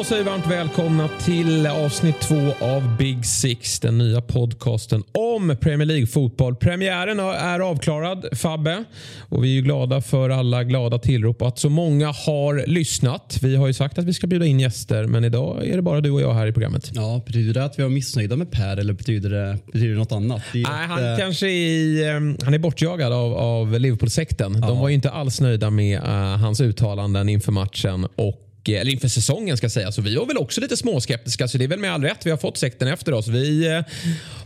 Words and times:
Då 0.00 0.04
säger 0.04 0.24
varmt 0.24 0.46
välkomna 0.46 1.08
till 1.08 1.66
avsnitt 1.66 2.20
två 2.20 2.54
av 2.60 2.96
Big 2.98 3.26
Six, 3.26 3.80
den 3.80 3.98
nya 3.98 4.20
podcasten 4.20 5.02
om 5.12 5.56
Premier 5.60 5.86
League 5.86 6.06
fotboll. 6.06 6.56
Premiären 6.56 7.20
är 7.20 7.60
avklarad, 7.60 8.26
Fabbe, 8.32 8.84
och 9.28 9.44
vi 9.44 9.58
är 9.58 9.62
glada 9.62 10.00
för 10.00 10.30
alla 10.30 10.64
glada 10.64 10.98
tillrop 10.98 11.42
och 11.42 11.48
att 11.48 11.58
så 11.58 11.68
många 11.68 12.06
har 12.06 12.66
lyssnat. 12.66 13.38
Vi 13.42 13.56
har 13.56 13.66
ju 13.66 13.72
sagt 13.72 13.98
att 13.98 14.04
vi 14.04 14.14
ska 14.14 14.26
bjuda 14.26 14.46
in 14.46 14.60
gäster, 14.60 15.06
men 15.06 15.24
idag 15.24 15.66
är 15.66 15.76
det 15.76 15.82
bara 15.82 16.00
du 16.00 16.10
och 16.10 16.20
jag 16.20 16.34
här 16.34 16.46
i 16.46 16.52
programmet. 16.52 16.90
Ja, 16.94 17.22
betyder 17.26 17.54
det 17.54 17.64
att 17.64 17.78
vi 17.78 17.82
var 17.82 17.90
missnöjda 17.90 18.36
med 18.36 18.50
Per 18.50 18.76
eller 18.76 18.92
betyder 18.92 19.30
det, 19.30 19.58
betyder 19.66 19.92
det 19.92 19.98
något 19.98 20.12
annat? 20.12 20.42
Det 20.52 20.58
Nej, 20.58 20.86
han 20.86 21.04
ett, 21.04 21.18
kanske 21.18 21.46
är, 21.50 22.16
ehm, 22.16 22.36
han 22.44 22.54
är 22.54 22.58
bortjagad 22.58 23.12
av, 23.12 23.34
av 23.34 23.80
Liverpool-sekten. 23.80 24.58
Ja. 24.60 24.68
De 24.68 24.78
var 24.78 24.88
ju 24.88 24.94
inte 24.94 25.10
alls 25.10 25.40
nöjda 25.40 25.70
med 25.70 26.02
uh, 26.02 26.36
hans 26.36 26.60
uttalanden 26.60 27.28
inför 27.28 27.52
matchen 27.52 28.06
och 28.16 28.46
Eh, 28.68 28.80
eller 28.80 28.92
inför 28.92 29.08
säsongen 29.08 29.56
ska 29.56 29.70
sägas. 29.70 29.94
Så 29.94 30.02
vi 30.02 30.16
var 30.16 30.26
väl 30.26 30.38
också 30.38 30.60
lite 30.60 30.76
småskeptiska, 30.76 31.48
så 31.48 31.58
det 31.58 31.64
är 31.64 31.68
väl 31.68 31.78
med 31.78 31.92
all 31.92 32.02
rätt 32.02 32.26
vi 32.26 32.30
har 32.30 32.38
fått 32.38 32.58
sekten 32.58 32.88
efter 32.88 33.12
oss. 33.12 33.28
Vi 33.28 33.66
eh, 33.66 33.80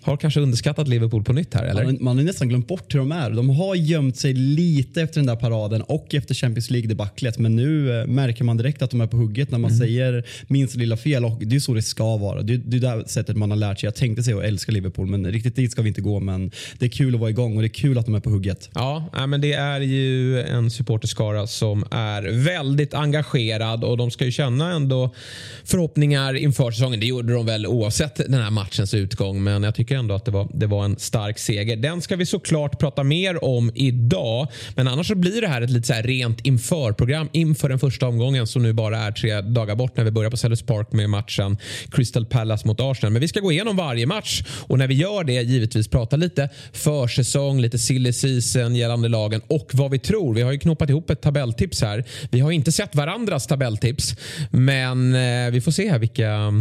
har 0.05 0.17
kanske 0.17 0.41
underskattat 0.41 0.89
Liverpool 0.89 1.25
på 1.25 1.33
nytt 1.33 1.55
här, 1.55 1.65
eller? 1.65 1.85
Man, 1.85 1.99
man 2.01 2.17
har 2.17 2.25
nästan 2.25 2.49
glömt 2.49 2.69
bort 2.69 2.95
hur 2.95 2.99
de 2.99 3.13
är. 3.13 3.31
De 3.31 3.51
har 3.51 3.75
gömt 3.75 4.17
sig 4.17 4.35
lite 4.35 5.03
efter 5.03 5.21
den 5.21 5.27
där 5.27 5.37
paraden 5.37 5.83
och 5.83 6.15
efter 6.15 6.35
Champions 6.35 6.71
League-debaclet. 6.71 7.39
Men 7.39 7.57
nu 7.57 8.01
eh, 8.01 8.07
märker 8.07 8.45
man 8.45 8.57
direkt 8.57 8.83
att 8.83 8.91
de 8.91 9.01
är 9.01 9.07
på 9.07 9.17
hugget 9.17 9.51
när 9.51 9.59
man 9.59 9.71
mm. 9.71 9.79
säger 9.79 10.25
minsta 10.47 10.79
lilla 10.79 10.97
fel. 10.97 11.25
Och 11.25 11.39
det 11.41 11.57
är 11.57 11.61
så 11.61 11.75
det 11.75 11.83
ska 11.83 12.17
vara. 12.17 12.43
Det, 12.43 12.57
det 12.57 12.77
är 12.77 12.97
det 12.97 13.09
sättet 13.09 13.37
man 13.37 13.51
har 13.51 13.57
lärt 13.57 13.81
sig. 13.81 13.87
Jag 13.87 13.95
tänkte 13.95 14.23
säga 14.23 14.37
att 14.37 14.45
älska 14.45 14.73
Liverpool, 14.73 15.07
men 15.07 15.33
riktigt 15.33 15.57
dit 15.57 15.73
ska 15.73 15.83
vi 15.83 15.89
inte 15.89 16.01
gå. 16.01 16.21
Men 16.21 16.51
det 16.79 16.85
är 16.85 16.91
kul 16.91 17.15
att 17.15 17.21
vara 17.21 17.31
igång 17.31 17.57
och 17.57 17.63
det 17.63 17.67
är 17.67 17.69
kul 17.69 17.99
att 17.99 18.07
de 18.07 18.15
är 18.15 18.21
på 18.21 18.31
hugget. 18.31 18.71
Ja, 18.75 19.27
men 19.27 19.41
det 19.41 19.53
är 19.53 19.81
ju 19.81 20.43
en 20.43 20.71
supporterskara 20.71 21.47
som 21.47 21.85
är 21.91 22.45
väldigt 22.45 22.95
engagerad 22.95 23.85
och 23.85 23.97
de 23.97 24.11
ska 24.11 24.25
ju 24.25 24.33
känna 24.33 24.73
ändå 24.73 25.15
förhoppningar 25.65 26.35
inför 26.35 26.71
säsongen. 26.71 27.01
Det 27.01 27.07
gjorde 27.07 27.33
de 27.33 27.47
väl 27.47 27.67
oavsett 27.67 28.17
den 28.17 28.43
här 28.43 28.51
matchens 28.51 28.95
utgång, 28.95 29.43
men 29.43 29.63
jag 29.63 29.75
tycker 29.75 29.94
ändå 29.95 30.15
att 30.15 30.25
det 30.25 30.31
var, 30.31 30.49
det 30.55 30.67
var 30.67 30.85
en 30.85 30.99
stark 30.99 31.39
seger. 31.39 31.77
Den 31.77 32.03
ska 32.03 32.17
vi 32.17 32.27
såklart 32.27 32.79
prata 32.79 33.05
mer 33.05 33.45
om 33.45 33.71
idag, 33.75 34.49
men 34.75 34.89
annars 34.89 35.07
så 35.07 35.15
blir 35.15 35.41
det 35.41 35.49
här 35.49 35.63
ett 35.63 35.71
lite 35.71 35.87
så 35.87 35.93
här 35.93 36.03
rent 36.03 36.41
inför-program 36.47 37.29
inför 37.33 37.69
den 37.69 37.79
första 37.79 38.09
omgången 38.09 38.47
som 38.47 38.63
nu 38.63 38.73
bara 38.73 38.99
är 38.99 39.13
tre 39.13 39.41
dagar 39.41 39.75
bort 39.77 39.97
när 39.97 40.05
vi 40.05 40.11
börjar 40.11 40.31
på 40.31 40.37
Sellers 40.37 40.63
Park 40.63 40.93
med 40.93 41.11
matchen 41.11 41.57
Crystal 41.91 42.27
Palace 42.27 42.67
mot 42.67 42.81
Arsenal. 42.81 43.13
Men 43.13 43.21
vi 43.21 43.29
ska 43.29 43.41
gå 43.41 43.53
igenom 43.53 43.77
varje 43.77 44.07
match 44.07 44.43
och 44.61 44.79
när 44.79 44.87
vi 44.87 44.95
gör 44.95 45.25
det 45.25 45.43
givetvis 45.43 45.89
prata 45.89 46.17
lite 46.17 46.49
försäsong, 46.73 47.61
lite 47.61 47.79
silly 47.79 48.13
season 48.13 48.77
gällande 48.77 49.09
lagen 49.09 49.41
och 49.47 49.71
vad 49.73 49.91
vi 49.91 49.99
tror. 49.99 50.35
Vi 50.35 50.43
har 50.43 50.53
ju 50.53 50.59
knoppat 50.59 50.91
ihop 50.91 51.11
ett 51.11 51.21
tabelltips 51.21 51.83
här. 51.83 52.05
Vi 52.31 52.41
har 52.41 52.53
inte 52.53 52.73
sett 52.73 52.95
varandras 52.95 53.47
tabelltips, 53.47 54.15
men 54.51 55.15
eh, 55.15 55.51
vi 55.51 55.61
får 55.61 55.73
se 55.73 55.91
här 55.91 55.99
vilka 55.99 56.53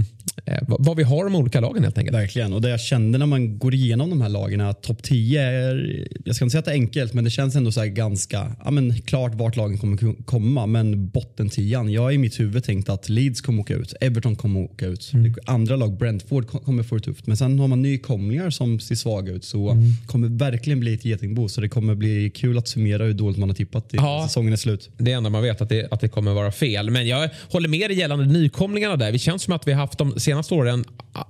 vad 0.67 0.97
vi 0.97 1.03
har 1.03 1.23
de 1.23 1.35
olika 1.35 1.59
lagen 1.59 1.83
helt 1.83 1.97
enkelt. 1.97 2.17
Verkligen. 2.17 2.53
Och 2.53 2.61
det 2.61 2.69
jag 2.69 2.79
kände 2.79 3.17
när 3.17 3.25
man 3.25 3.59
går 3.59 3.73
igenom 3.73 4.09
de 4.09 4.21
här 4.21 4.29
lagen 4.29 4.61
att 4.61 4.83
topp 4.83 5.03
10 5.03 5.41
är, 5.41 6.07
jag 6.25 6.35
ska 6.35 6.45
inte 6.45 6.51
säga 6.51 6.59
att 6.59 6.65
det 6.65 6.71
är 6.71 6.75
enkelt, 6.75 7.13
men 7.13 7.23
det 7.23 7.29
känns 7.29 7.55
ändå 7.55 7.71
så 7.71 7.85
ganska 7.85 8.55
ja, 8.65 8.71
men 8.71 9.01
klart 9.01 9.35
vart 9.35 9.55
lagen 9.55 9.77
kommer 9.77 10.23
komma. 10.25 10.65
Men 10.65 11.09
botten 11.09 11.49
10 11.49 11.83
jag 11.89 12.01
har 12.01 12.11
i 12.11 12.17
mitt 12.17 12.39
huvud 12.39 12.63
tänkt 12.63 12.89
att 12.89 13.09
Leeds 13.09 13.41
kommer 13.41 13.61
åka 13.61 13.73
ut, 13.73 13.93
Everton 14.01 14.35
kommer 14.35 14.59
åka 14.59 14.85
ut. 14.85 15.11
Mm. 15.13 15.35
Andra 15.45 15.75
lag, 15.75 15.97
Brentford 15.97 16.47
kommer 16.47 16.83
få 16.83 16.95
det 16.95 17.01
tufft. 17.01 17.27
Men 17.27 17.37
sen 17.37 17.59
har 17.59 17.67
man 17.67 17.81
nykomlingar 17.81 18.49
som 18.49 18.79
ser 18.79 18.95
svaga 18.95 19.31
ut 19.31 19.45
så 19.45 19.69
mm. 19.69 19.83
kommer 20.05 20.27
verkligen 20.27 20.79
bli 20.79 20.93
ett 20.93 21.05
getingbo. 21.05 21.49
Så 21.49 21.61
det 21.61 21.69
kommer 21.69 21.95
bli 21.95 22.29
kul 22.29 22.57
att 22.57 22.67
summera 22.67 23.03
hur 23.03 23.13
dåligt 23.13 23.37
man 23.37 23.49
har 23.49 23.55
tippat 23.55 23.93
i 23.93 23.97
ja, 23.97 24.25
säsongen 24.27 24.53
är 24.53 24.57
slut. 24.57 24.89
Det 24.97 25.11
enda 25.11 25.29
man 25.29 25.43
vet 25.43 25.61
att 25.61 25.69
det, 25.69 25.87
att 25.91 26.01
det 26.01 26.07
kommer 26.07 26.33
vara 26.33 26.51
fel. 26.51 26.89
Men 26.89 27.07
jag 27.07 27.29
håller 27.51 27.69
med 27.69 27.89
dig 27.89 27.99
gällande 27.99 28.25
nykomlingarna 28.25 28.95
där. 28.95 29.11
Det 29.11 29.19
känns 29.19 29.43
som 29.43 29.53
att 29.53 29.67
vi 29.67 29.71
har 29.71 29.79
haft 29.79 29.97
de 29.97 30.12
senaste 30.17 30.53
åren 30.53 30.85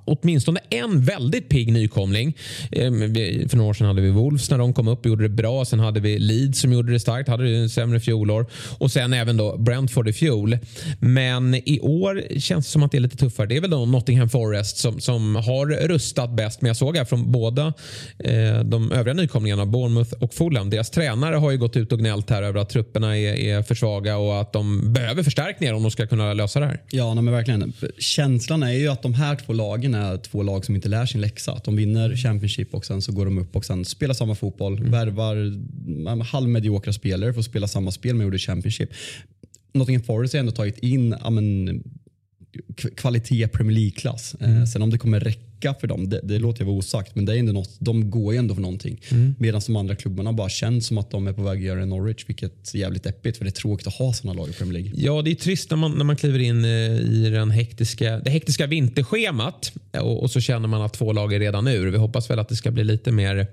åtminstone 0.06 0.60
en 0.70 1.02
väldigt 1.02 1.50
pigg 1.50 1.74
nykomling. 1.74 2.38
Ehm, 2.72 3.00
för 3.50 3.58
några 3.58 3.70
år 3.70 3.74
sedan 3.74 3.88
hade 3.88 4.02
vi 4.02 4.10
Wolves 4.10 4.50
när 4.50 4.58
de 4.58 4.74
kom 4.74 4.88
upp 4.88 5.00
och 5.00 5.06
gjorde 5.06 5.24
det 5.24 5.30
bra. 5.30 5.66
Sen 5.66 5.80
hade 5.80 6.00
vi 6.00 6.20
Leeds 6.20 6.60
som 6.60 6.74
gjorde 6.74 6.92
det 6.92 7.00
starkt, 7.00 7.30
hade 7.30 7.62
det 7.62 7.70
sämre 7.70 8.00
fjolår. 8.00 8.46
Och 8.78 8.92
sen 8.92 9.14
även 9.14 9.38
då 9.38 9.58
Brentford 9.58 10.08
i 10.08 10.14
fjol. 10.14 10.58
Men 11.00 11.56
i 11.56 11.80
år 11.82 12.40
känns 12.40 12.66
det 12.66 12.72
som 12.72 12.84
att 12.84 12.92
det 12.92 12.98
är 12.98 13.00
lite 13.00 13.18
tuffare. 13.18 13.48
Det 13.48 13.58
är 13.58 13.62
väl 13.62 13.70
då 13.70 13.86
Nottingham 13.86 14.30
Forest 14.30 14.78
som, 14.78 15.00
som 15.00 15.36
har 15.36 15.88
rustat 15.88 16.36
bäst. 16.36 16.62
Men 16.62 16.68
jag 16.68 16.78
såg 16.78 16.98
här 16.98 17.06
från 17.06 17.32
båda 17.32 17.74
eh, 18.20 18.60
de 18.64 18.92
övriga 18.92 19.14
nykomlingarna, 19.14 19.66
Bournemouth 19.66 20.14
och 20.14 20.34
Fulham. 20.34 20.70
Deras 20.70 20.90
tränare 20.90 21.36
har 21.36 21.52
ju 21.52 21.58
gått 21.58 21.78
ut 21.78 21.92
och 21.92 22.00
gnällt 22.00 22.30
här 22.30 22.44
över 22.44 22.60
att 22.60 22.70
trupperna 22.70 23.18
är, 23.18 23.36
är 23.36 23.62
för 23.62 23.76
svaga 23.76 24.18
och 24.18 24.42
att 24.42 24.54
de 24.54 24.94
behöver 24.94 25.24
förstärkningar 25.24 25.74
om 25.74 25.82
de 25.82 25.92
ska 25.92 26.08
kunna 26.08 26.34
lösa 26.34 26.60
det 26.60 26.66
här. 26.66 26.82
Ja, 26.90 27.14
men 27.14 27.32
verkligen. 27.32 27.74
Känslan 27.98 28.64
är 28.64 28.73
ju 28.80 28.88
att 28.88 29.02
de 29.02 29.14
här 29.14 29.36
två 29.36 29.54
lagen 29.54 29.94
är 29.94 30.18
två 30.18 30.44
lag 30.44 30.66
som 30.66 30.76
inte 30.76 30.90
lär 30.90 31.06
sin 31.06 31.22
läxa. 31.22 31.52
Att 31.52 31.64
de 31.64 31.76
vinner 31.76 32.16
Championship 32.16 32.74
och 32.74 32.86
sen 32.86 33.02
så 33.02 33.12
går 33.12 33.26
de 33.26 33.38
upp 33.38 33.56
och 33.56 33.66
sen 33.66 33.86
spelar 33.86 34.14
samma 34.14 34.36
fotboll. 34.36 34.78
Mm. 34.78 34.92
Värvar 34.92 36.24
halvmediokra 36.24 36.94
spelare 36.94 37.34
för 37.34 37.40
att 37.40 37.46
spela 37.46 37.68
samma 37.68 37.92
spel 37.92 38.16
man 38.16 38.24
gjorde 38.24 38.36
i 38.36 38.40
Championship. 38.40 38.90
Nottingham 39.74 40.04
Forest 40.04 40.34
har 40.34 40.40
ändå 40.40 40.52
tagit 40.52 40.78
in 40.78 41.14
amen, 41.14 41.84
kvalitet 42.96 43.48
Premier 43.48 43.78
League-klass. 43.78 44.36
Mm. 44.40 44.58
Eh, 44.58 44.66
sen 44.66 44.82
om 44.82 44.90
det 44.90 44.98
kommer 44.98 45.20
räcka 45.20 45.53
räcka 45.64 45.80
för 45.80 45.88
dem, 45.88 46.10
det, 46.10 46.20
det 46.24 46.40
låter 46.40 46.62
jag 46.62 46.66
vara 46.66 46.78
osagt. 46.78 47.16
Men 47.16 47.26
det 47.26 47.34
är 47.34 47.38
ändå 47.38 47.54
något, 47.54 47.76
de 47.80 48.10
går 48.10 48.34
ju 48.34 48.40
ändå 48.40 48.56
för 48.56 48.62
någonting. 48.62 49.02
Mm. 49.12 49.36
Medan 49.40 49.62
de 49.66 49.76
andra 49.76 49.96
klubbarna 49.96 50.34
bara 50.34 50.50
känns 50.50 50.88
som 50.88 50.98
att 50.98 51.12
de 51.12 51.28
är 51.28 51.34
på 51.34 51.42
väg 51.42 51.58
att 51.58 51.64
göra 51.64 51.86
Norwich, 51.86 52.24
vilket 52.28 52.74
är 52.74 52.80
jävligt 52.80 53.04
deppigt 53.04 53.38
för 53.38 53.46
det 53.46 53.50
är 53.50 53.52
tråkigt 53.52 53.88
att 53.88 53.94
ha 53.94 54.14
sådana 54.14 54.40
lag 54.40 54.50
i 54.50 54.54
Premier 54.54 54.74
League. 54.74 54.92
Ja, 54.96 55.22
det 55.22 55.32
är 55.32 55.36
trist 55.36 55.70
när 55.70 55.78
man, 55.78 55.92
när 55.98 56.04
man 56.04 56.16
kliver 56.16 56.40
in 56.40 56.66
eh, 56.66 56.72
i 56.72 57.30
den 57.30 57.52
hektiska, 57.52 58.20
det 58.20 58.30
hektiska 58.30 58.68
vinterschemat 58.68 59.72
och, 59.92 60.24
och 60.24 60.32
så 60.32 60.40
känner 60.40 60.68
man 60.68 60.82
att 60.82 60.94
två 60.94 61.14
lag 61.14 61.34
är 61.34 61.40
redan 61.40 61.68
ur. 61.68 61.92
Vi 61.92 61.98
hoppas 61.98 62.30
väl 62.30 62.40
att 62.40 62.50
det 62.50 62.56
ska 62.56 62.72
bli 62.72 62.84
lite 62.84 63.12
mer 63.12 63.48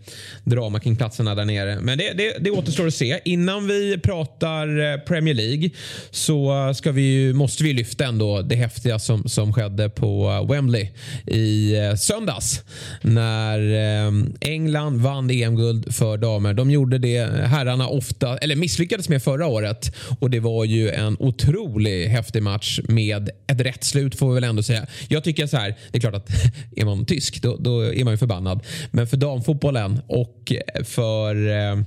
drama 0.44 0.80
kring 0.80 0.96
platserna 0.96 1.34
där 1.34 1.44
nere. 1.44 1.80
Men 1.80 1.98
det, 1.98 2.12
det, 2.12 2.36
det 2.40 2.50
återstår 2.50 2.86
att 2.86 2.94
se. 2.94 3.20
Innan 3.24 3.66
vi 3.66 3.98
pratar 3.98 4.92
eh, 4.92 5.00
Premier 5.00 5.34
League 5.34 5.70
så 6.10 6.72
ska 6.74 6.92
vi, 6.92 7.32
måste 7.32 7.64
vi 7.64 7.72
lyfta 7.72 8.04
ändå 8.04 8.42
det 8.42 8.56
häftiga 8.56 8.98
som, 8.98 9.28
som 9.28 9.52
skedde 9.52 9.88
på 9.88 10.46
Wembley 10.50 10.88
i 11.26 11.76
eh, 11.76 11.94
söndags 12.00 12.64
när 13.02 13.58
ehm, 13.58 14.34
England 14.40 15.00
vann 15.00 15.30
EM-guld 15.30 15.94
för 15.94 16.16
damer. 16.16 16.54
De 16.54 16.70
gjorde 16.70 16.98
det 16.98 17.18
herrarna 17.44 17.88
ofta, 17.88 18.38
eller 18.38 18.56
misslyckades 18.56 19.08
med 19.08 19.22
förra 19.22 19.46
året 19.46 19.96
och 20.20 20.30
det 20.30 20.40
var 20.40 20.64
ju 20.64 20.90
en 20.90 21.16
otroligt 21.18 22.08
häftig 22.08 22.42
match 22.42 22.80
med 22.88 23.30
ett 23.46 23.60
rätt 23.60 23.84
slut 23.84 24.18
får 24.18 24.28
vi 24.28 24.34
väl 24.34 24.44
ändå 24.44 24.62
säga. 24.62 24.86
Jag 25.08 25.24
tycker 25.24 25.46
så 25.46 25.56
här, 25.56 25.74
det 25.90 25.98
är 25.98 26.00
klart 26.00 26.14
att 26.14 26.30
är 26.76 26.84
man 26.84 27.04
tysk 27.04 27.42
då, 27.42 27.56
då 27.56 27.80
är 27.80 28.04
man 28.04 28.12
ju 28.12 28.18
förbannad. 28.18 28.62
Men 28.90 29.06
för 29.06 29.16
damfotbollen 29.16 30.00
och 30.06 30.52
för 30.84 31.48
eh, 31.48 31.82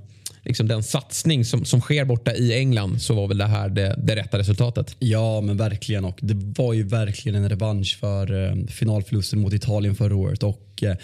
liksom 0.46 0.68
den 0.68 0.84
satsning 0.84 1.46
som, 1.46 1.66
som 1.66 1.82
sker 1.82 2.06
borta 2.06 2.34
i 2.34 2.54
England 2.54 3.02
så 3.02 3.14
var 3.14 3.28
väl 3.28 3.38
det 3.38 3.46
här 3.46 3.70
det, 3.70 3.96
det 4.04 4.16
rätta 4.16 4.38
resultatet. 4.38 4.96
Ja, 5.00 5.42
men 5.42 5.58
verkligen. 5.58 6.06
Och 6.06 6.20
det 6.22 6.62
var 6.62 6.74
ju 6.74 6.84
verkligen 6.84 7.44
en 7.44 7.50
revansch 7.50 7.98
för 8.00 8.46
eh, 8.46 8.66
finalförlusten 8.66 9.40
mot 9.40 9.54
Italien 9.54 9.96
förra 9.96 10.16
året. 10.16 10.44
Och 10.44 10.84
eh, 10.84 10.96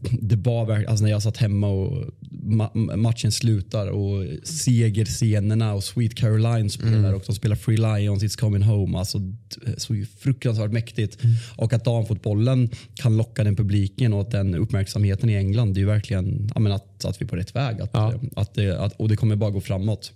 det 0.00 0.36
var 0.36 0.84
alltså 0.88 1.04
när 1.04 1.10
jag 1.10 1.22
satt 1.22 1.36
hemma 1.36 1.68
och 1.68 2.04
ma 2.30 2.70
matchen 2.96 3.32
slutar 3.32 3.86
och 3.86 4.24
segerscenerna 4.42 5.74
och 5.74 5.84
Sweet 5.84 6.14
Caroline 6.14 6.70
spelar 6.70 6.98
mm. 6.98 7.14
och 7.14 7.22
de 7.26 7.34
spelar 7.34 7.56
Free 7.56 7.76
Lions 7.76 8.22
It's 8.22 8.38
Coming 8.40 8.62
Home. 8.62 8.98
Alltså, 8.98 9.18
så 9.76 9.94
fruktansvärt 10.18 10.72
mäktigt. 10.72 11.24
Mm. 11.24 11.36
Och 11.56 11.72
att 11.72 11.84
damfotbollen 11.84 12.70
kan 12.94 13.16
locka 13.16 13.44
den 13.44 13.56
publiken 13.56 14.12
och 14.12 14.30
den 14.30 14.54
uppmärksamheten 14.54 15.30
i 15.30 15.34
England 15.34 15.74
det 15.74 15.78
är 15.78 15.82
ju 15.82 15.86
verkligen 15.86 16.50
menar, 16.56 16.76
att, 16.76 17.04
att 17.04 17.20
vi 17.20 17.24
är 17.24 17.28
på 17.28 17.36
rätt 17.36 17.56
väg. 17.56 17.80
Att, 17.80 17.90
ja. 17.92 18.14
att, 18.36 18.54
det, 18.54 18.80
att, 18.80 18.92
och 18.92 19.08
det 19.08 19.16
kommer 19.16 19.36
bara 19.36 19.50
gå 19.50 19.60
framåt. 19.60 20.12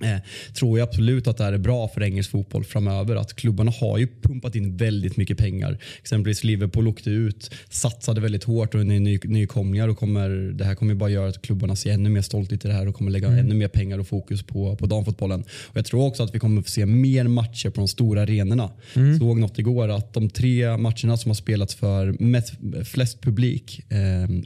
Eh, 0.00 0.18
tror 0.54 0.78
jag 0.78 0.88
absolut 0.88 1.26
att 1.26 1.36
det 1.36 1.44
här 1.44 1.52
är 1.52 1.58
bra 1.58 1.88
för 1.88 2.02
engelsk 2.02 2.30
fotboll 2.30 2.64
framöver. 2.64 3.16
Att 3.16 3.34
klubbarna 3.34 3.72
har 3.80 3.98
ju 3.98 4.08
pumpat 4.22 4.54
in 4.54 4.76
väldigt 4.76 5.16
mycket 5.16 5.38
pengar. 5.38 5.78
Exempelvis 5.98 6.44
Liverpool 6.44 6.88
åkte 6.88 7.10
ut, 7.10 7.50
satsade 7.70 8.20
väldigt 8.20 8.44
hårt 8.44 8.74
och 8.74 8.80
är 8.80 8.84
ny, 8.84 9.18
nykomlingar 9.24 9.88
och 9.88 9.98
kommer, 9.98 10.28
det 10.30 10.64
här 10.64 10.74
kommer 10.74 10.94
bara 10.94 11.10
göra 11.10 11.28
att 11.28 11.42
klubbarna 11.42 11.76
ser 11.76 11.92
ännu 11.92 12.10
mer 12.10 12.22
stolt 12.22 12.52
i 12.52 12.56
det 12.56 12.72
här 12.72 12.88
och 12.88 12.94
kommer 12.94 13.10
lägga 13.10 13.26
mm. 13.28 13.38
ännu 13.38 13.54
mer 13.54 13.68
pengar 13.68 13.98
och 13.98 14.08
fokus 14.08 14.42
på, 14.42 14.76
på 14.76 14.86
damfotbollen. 14.86 15.40
Och 15.42 15.76
jag 15.76 15.84
tror 15.84 16.06
också 16.06 16.22
att 16.22 16.34
vi 16.34 16.38
kommer 16.38 16.62
få 16.62 16.70
se 16.70 16.86
mer 16.86 17.24
matcher 17.24 17.70
på 17.70 17.80
de 17.80 17.88
stora 17.88 18.22
arenorna. 18.22 18.70
Mm. 18.94 19.18
Såg 19.18 19.38
något 19.38 19.58
igår 19.58 19.88
att 19.88 20.14
de 20.14 20.30
tre 20.30 20.76
matcherna 20.76 21.16
som 21.16 21.30
har 21.30 21.34
spelats 21.34 21.74
för 21.74 22.16
mest, 22.20 22.54
flest 22.84 23.20
publik 23.20 23.80
eh, 23.88 23.98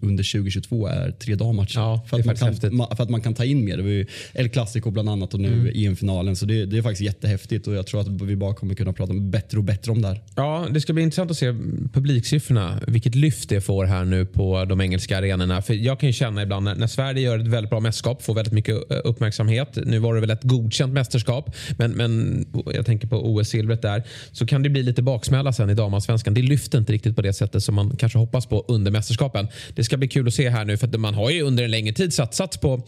under 0.02 0.32
2022 0.32 0.86
är 0.86 1.10
tre 1.10 1.34
dammatcher. 1.34 1.78
Ja, 1.78 2.06
för, 2.08 2.20
att 2.20 2.26
man 2.26 2.36
kan, 2.36 2.56
för 2.96 3.02
att 3.02 3.10
man 3.10 3.20
kan 3.20 3.34
ta 3.34 3.44
in 3.44 3.64
mer. 3.64 3.76
Det 3.76 3.82
var 3.82 3.90
ju 3.90 4.06
El 4.34 4.48
Clasico 4.48 4.90
bland 4.90 5.08
annat 5.08 5.34
nu 5.42 5.52
mm. 5.52 5.66
i 5.66 5.86
EM-finalen. 5.86 6.36
Så 6.36 6.46
det, 6.46 6.66
det, 6.66 6.78
är 6.78 6.82
faktiskt 6.82 7.02
jättehäftigt 7.02 7.66
och 7.66 7.74
jag 7.74 7.86
tror 7.86 8.00
att 8.00 8.08
vi 8.08 8.36
bara 8.36 8.54
kommer 8.54 8.74
kunna 8.74 8.92
prata 8.92 9.12
bättre 9.12 9.58
och 9.58 9.64
bättre 9.64 9.92
om 9.92 10.02
det 10.02 10.08
här. 10.08 10.20
Ja, 10.36 10.66
det 10.70 10.80
ska 10.80 10.92
bli 10.92 11.02
intressant 11.02 11.30
att 11.30 11.36
se 11.36 11.52
publiksiffrorna. 11.92 12.80
Vilket 12.86 13.14
lyft 13.14 13.48
det 13.48 13.60
får 13.60 13.84
här 13.84 14.04
nu 14.04 14.26
på 14.26 14.64
de 14.64 14.80
engelska 14.80 15.18
arenorna. 15.18 15.62
För 15.62 15.74
jag 15.74 16.00
kan 16.00 16.08
ju 16.08 16.12
känna 16.12 16.42
ibland 16.42 16.64
när, 16.64 16.74
när 16.74 16.86
Sverige 16.86 17.20
gör 17.20 17.38
ett 17.38 17.46
väldigt 17.46 17.70
bra 17.70 17.80
mästerskap, 17.80 18.22
får 18.22 18.34
väldigt 18.34 18.54
mycket 18.54 18.90
eh, 18.90 18.98
uppmärksamhet. 19.04 19.78
Nu 19.86 19.98
var 19.98 20.14
det 20.14 20.20
väl 20.20 20.30
ett 20.30 20.42
godkänt 20.42 20.92
mästerskap, 20.92 21.56
men, 21.78 21.90
men 21.92 22.44
jag 22.74 22.86
tänker 22.86 23.08
på 23.08 23.16
OS-silvret 23.16 23.82
där. 23.82 24.02
Så 24.32 24.46
kan 24.46 24.62
det 24.62 24.70
bli 24.70 24.82
lite 24.82 25.02
baksmälla 25.02 25.52
sen 25.52 25.70
i 25.70 25.74
damallsvenskan. 25.74 26.34
Det 26.34 26.42
lyfter 26.42 26.78
inte 26.78 26.92
riktigt 26.92 27.16
på 27.16 27.22
det 27.22 27.32
sättet 27.32 27.62
som 27.62 27.74
man 27.74 27.96
kanske 27.96 28.18
hoppas 28.18 28.46
på 28.46 28.64
under 28.68 28.90
mästerskapen. 28.90 29.48
Det 29.74 29.84
ska 29.84 29.96
bli 29.96 30.08
kul 30.08 30.28
att 30.28 30.34
se 30.34 30.48
här 30.48 30.64
nu 30.64 30.76
för 30.76 30.86
att 30.86 31.00
man 31.00 31.14
har 31.14 31.30
ju 31.30 31.42
under 31.42 31.64
en 31.64 31.70
längre 31.70 31.94
tid 31.94 32.14
satsat 32.14 32.60
på, 32.60 32.82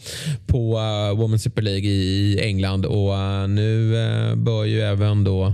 på 0.47 0.77
uh, 0.77 1.21
Women's 1.21 1.37
Super 1.37 1.61
League 1.61 1.89
i 1.89 2.39
England 2.45 2.85
och 2.85 3.11
uh, 3.11 3.47
nu 3.47 3.93
uh, 3.93 4.35
bör 4.35 4.63
ju 4.65 4.81
även 4.81 5.23
då 5.23 5.53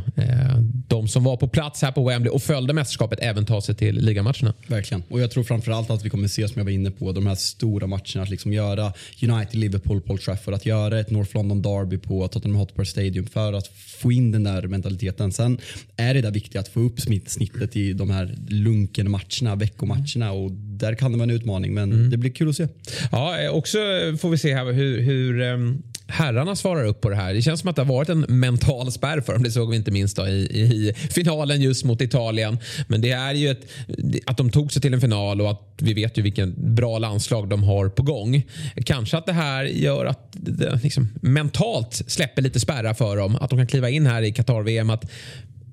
de 0.92 1.08
som 1.08 1.24
var 1.24 1.38
på 1.38 1.48
plats 1.48 1.82
här 1.82 1.92
på 1.92 2.08
Wembley 2.08 2.32
och 2.32 2.44
följde 2.44 2.74
mästerskapet 2.74 3.20
även 3.22 3.46
ta 3.46 3.62
sig 3.62 3.76
till 3.76 3.96
ligamatcherna. 3.96 4.54
Verkligen. 4.68 5.04
Och 5.10 5.20
jag 5.20 5.32
tror 5.32 5.44
framförallt 5.44 5.90
att 5.90 6.06
vi 6.06 6.10
kommer 6.10 6.28
se, 6.28 6.48
som 6.48 6.60
jag 6.60 6.64
var 6.64 6.72
inne 6.72 6.92
på, 6.92 7.12
de 7.12 7.28
här 7.28 7.36
stora 7.36 7.88
matcherna. 7.88 8.24
Att 8.24 8.30
liksom 8.30 8.54
göra 8.54 8.94
United, 9.22 9.56
Liverpool, 9.56 10.02
Paul 10.02 10.20
Trafford. 10.20 10.54
Att 10.54 10.66
göra 10.66 11.00
ett 11.00 11.10
North 11.10 11.36
London 11.36 11.62
Derby 11.62 11.98
på 11.98 12.28
Tottenham 12.28 12.60
Hotspur 12.60 12.84
Stadium 12.84 13.26
för 13.26 13.54
att 13.54 13.68
få 14.02 14.12
in 14.12 14.32
den 14.32 14.44
där 14.44 14.68
mentaliteten. 14.68 15.32
Sen 15.32 15.58
är 15.98 16.14
det 16.14 16.22
där 16.22 16.32
viktigt 16.32 16.56
att 16.56 16.68
få 16.68 16.80
upp 16.80 17.00
snittet 17.28 17.76
i 17.76 17.94
de 17.94 18.10
här 18.10 18.36
lunken 18.48 19.12
matcherna, 19.12 19.56
veckomatcherna 19.56 20.32
och 20.32 20.52
där 20.52 20.96
kan 20.96 21.12
det 21.12 21.18
vara 21.18 21.30
en 21.30 21.36
utmaning 21.36 21.74
men 21.74 21.92
mm. 21.92 22.10
det 22.10 22.18
blir 22.18 22.32
kul 22.32 22.50
att 22.50 22.56
se. 22.56 22.68
Ja, 23.12 23.40
eh, 23.40 23.52
också 23.52 23.78
får 24.20 24.30
vi 24.30 24.38
se 24.38 24.54
här 24.54 24.72
hur, 24.72 25.02
hur 25.02 25.40
um 25.42 25.84
herrarna 26.12 26.56
svarar 26.56 26.86
upp 26.86 27.02
på 27.02 27.10
det 27.10 27.16
här. 27.16 27.34
Det 27.34 27.42
känns 27.42 27.60
som 27.60 27.69
att 27.69 27.75
det 27.75 27.81
har 27.81 27.94
varit 27.94 28.10
en 28.10 28.19
mental 28.19 28.92
spärr 28.92 29.22
för 29.22 29.34
dem. 29.34 29.44
Det 29.44 29.52
såg 29.52 29.69
vi 29.69 29.75
inte 29.75 29.92
minst 29.92 30.19
i, 30.19 30.22
i, 30.22 30.94
finalen 31.10 31.62
just 31.62 31.86
mot 31.86 32.02
Italien. 32.02 32.58
Men 32.88 33.02
det 33.02 33.12
är 33.12 33.34
ju 33.34 33.50
ett, 33.50 33.68
att 34.25 34.38
de 34.38 34.52
tog 34.52 34.72
sig 34.72 34.81
till 34.81 34.94
en 34.94 35.02
final 35.02 35.42
och 35.42 35.52
att 35.52 35.75
vi 35.78 35.94
vet 35.94 36.18
ju 36.18 36.22
vilken 36.22 36.75
bra 36.75 36.98
landslag 36.98 37.50
de 37.50 37.63
har 37.63 37.90
på 37.90 38.04
gång. 38.04 38.44
Kanske 38.86 39.18
att 39.18 39.25
det 39.25 39.34
här 39.34 39.63
gör 39.63 40.06
att 40.06 40.28
det 40.31 40.80
liksom 40.84 41.10
mentalt 41.22 42.02
släpper 42.08 42.42
lite 42.42 42.60
spärrar 42.60 42.94
för 42.94 43.18
dem. 43.18 43.36
Att 43.36 43.50
de 43.50 43.60
kan 43.60 43.68
kliva 43.68 43.90
in 43.90 44.08
här 44.08 44.22
i 44.22 44.31
Qatar-VM. 44.31 44.90
Att 44.90 45.12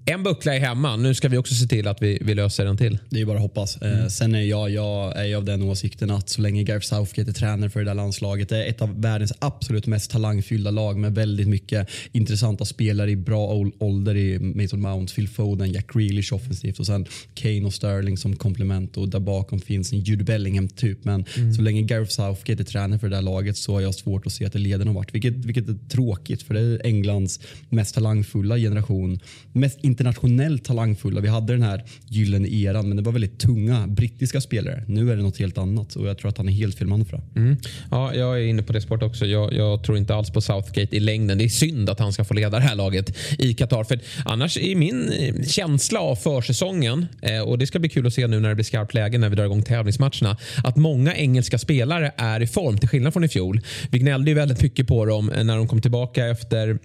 en 0.09 0.23
buckla 0.23 0.55
är 0.55 0.61
hemma. 0.61 0.97
Nu 0.97 1.15
ska 1.15 1.29
vi 1.29 1.37
också 1.37 1.55
se 1.55 1.67
till 1.67 1.89
att 1.89 2.03
vi, 2.03 2.19
vi 2.21 2.35
löser 2.35 2.65
den 2.65 2.77
till. 2.77 2.99
Det 3.11 3.21
är 3.21 3.25
bara 3.25 3.37
att 3.37 3.43
hoppas. 3.43 3.77
Eh, 3.77 3.89
mm. 3.91 4.03
Eh, 4.03 4.09
sen 4.09 4.35
är 4.35 4.43
jag, 4.43 4.71
jag 4.71 5.27
är 5.27 5.37
av 5.37 5.45
den 5.45 5.63
åsikten 5.63 6.11
att 6.11 6.29
så 6.29 6.41
länge 6.41 6.63
Gareth 6.63 6.87
Southgate 6.87 7.31
är 7.31 7.33
tränare 7.33 7.71
för 7.71 7.81
det 7.81 7.87
där 7.87 7.95
landslaget. 7.95 8.49
Det 8.49 8.65
är 8.65 8.71
ett 8.71 8.83
av 8.83 9.01
världens 9.01 9.33
absolut 9.39 9.87
mest 9.87 10.11
talangfyllda 10.11 10.71
lag 10.71 10.99
med 10.99 11.15
väldigt 11.15 11.49
mycket 11.49 11.89
intressanta 12.13 12.65
spelare 12.65 13.11
i 13.11 13.17
bra 13.17 13.67
ålder 13.79 14.17
i 14.17 14.39
Mason 14.39 14.81
Mount, 14.81 15.15
Phil 15.15 15.29
Foden, 15.29 15.73
Jack 15.73 15.93
Grealish 15.93 16.33
offensivt 16.33 16.79
och 16.79 16.87
sen 16.87 17.07
Kane 17.35 17.65
och 17.65 17.75
Sterling 17.75 18.17
som 18.17 18.37
komplement 18.37 18.97
och 18.97 19.09
där 19.09 19.21
bakom 19.21 19.61
finns 19.61 19.93
en 19.93 20.01
Jude 20.01 20.25
Bellingham 20.25 20.69
typ. 20.69 21.05
Men 21.05 21.25
mm. 21.37 21.55
så 21.55 21.63
länge 21.63 21.83
Gareth 21.83 22.11
Southgate 22.11 22.63
är 22.63 22.65
tränare 22.65 22.99
för 22.99 23.09
det 23.09 23.17
där 23.17 23.23
laget 23.23 23.57
så 23.57 23.73
har 23.73 23.81
jag 23.81 23.95
svårt 23.95 24.27
att 24.27 24.33
se 24.33 24.45
att 24.45 24.53
det 24.53 24.59
leder 24.59 24.85
någon 24.85 24.95
vart. 24.95 25.15
Vilket, 25.15 25.35
vilket 25.35 25.69
är 25.69 25.89
tråkigt 25.89 26.43
för 26.43 26.55
det 26.55 26.61
är 26.61 26.87
Englands 26.87 27.41
mest 27.69 27.95
talangfulla 27.95 28.57
generation. 28.57 29.21
Mest 29.53 29.79
internationellt 29.99 30.65
talangfulla. 30.65 31.21
Vi 31.21 31.29
hade 31.29 31.53
den 31.53 31.63
här 31.63 31.85
gyllene 32.09 32.49
eran 32.49 32.89
men 32.89 32.97
det 32.97 33.03
var 33.03 33.13
väldigt 33.13 33.39
tunga 33.39 33.87
brittiska 33.87 34.41
spelare. 34.41 34.85
Nu 34.87 35.13
är 35.13 35.17
det 35.17 35.23
något 35.23 35.39
helt 35.39 35.59
annat 35.59 35.97
och 35.97 36.09
jag 36.09 36.19
tror 36.19 36.29
att 36.29 36.39
han 36.39 36.49
är 36.49 36.53
helt 36.53 36.79
fel 36.79 36.87
man 36.87 37.05
för 37.05 37.17
det. 37.17 37.41
Mm. 37.41 37.57
Ja, 37.91 38.15
jag 38.15 38.41
är 38.41 38.47
inne 38.47 38.63
på 38.63 38.73
det 38.73 38.81
sport 38.81 39.03
också. 39.03 39.27
Jag, 39.27 39.53
jag, 39.53 39.85
tror 39.85 39.99
inte 39.99 40.15
alls 40.15 40.31
på 40.31 40.41
Southgate 40.41 40.97
i 40.97 41.01
längden. 41.01 41.39
Det 41.39 41.45
är 41.45 41.49
synd 41.49 41.91
att 41.91 41.99
han 41.99 42.13
ska 42.13 42.25
få 42.25 42.35
leda 42.35 42.59
det 42.59 42.65
här 42.65 42.75
laget 42.75 43.17
i 43.39 43.55
Qatar. 43.55 43.85
För 43.85 44.01
annars 44.25 44.59
är 44.59 44.75
min 44.75 45.13
eh, 45.13 45.45
känsla 45.47 46.01
av 46.01 46.17
försäsongen 46.17 47.07
eh, 47.23 47.41
och 47.41 47.59
det 47.59 47.67
ska 47.67 47.79
bli 47.79 47.89
kul 47.89 48.07
att 48.07 48.15
se 48.15 48.27
nu 48.27 48.41
när 48.41 48.49
det 48.49 48.55
blir 48.55 48.65
skarpt 48.65 48.95
läge 48.95 49.19
när 49.19 49.29
vi 49.29 49.37
drar 49.37 49.45
igång 49.45 49.63
tävlingsmatcherna. 49.63 50.37
Att 50.65 50.77
många 50.77 51.17
engelska 51.17 51.59
spelare 51.59 52.13
är 52.17 52.43
i 52.43 52.47
form 52.47 52.79
till 52.79 52.89
skillnad 52.89 53.13
från 53.13 53.25
i 53.25 53.29
fjol. 53.29 53.61
Vi 53.91 53.99
gnällde 53.99 54.31
ju 54.31 54.35
väldigt 54.35 54.63
mycket 54.63 54.87
på 54.87 55.05
dem 55.05 55.31
eh, 55.31 55.45
när 55.45 55.57
de 55.57 55.69
kom 55.69 55.81
tillbaka 55.81 56.27
efter 56.27 56.79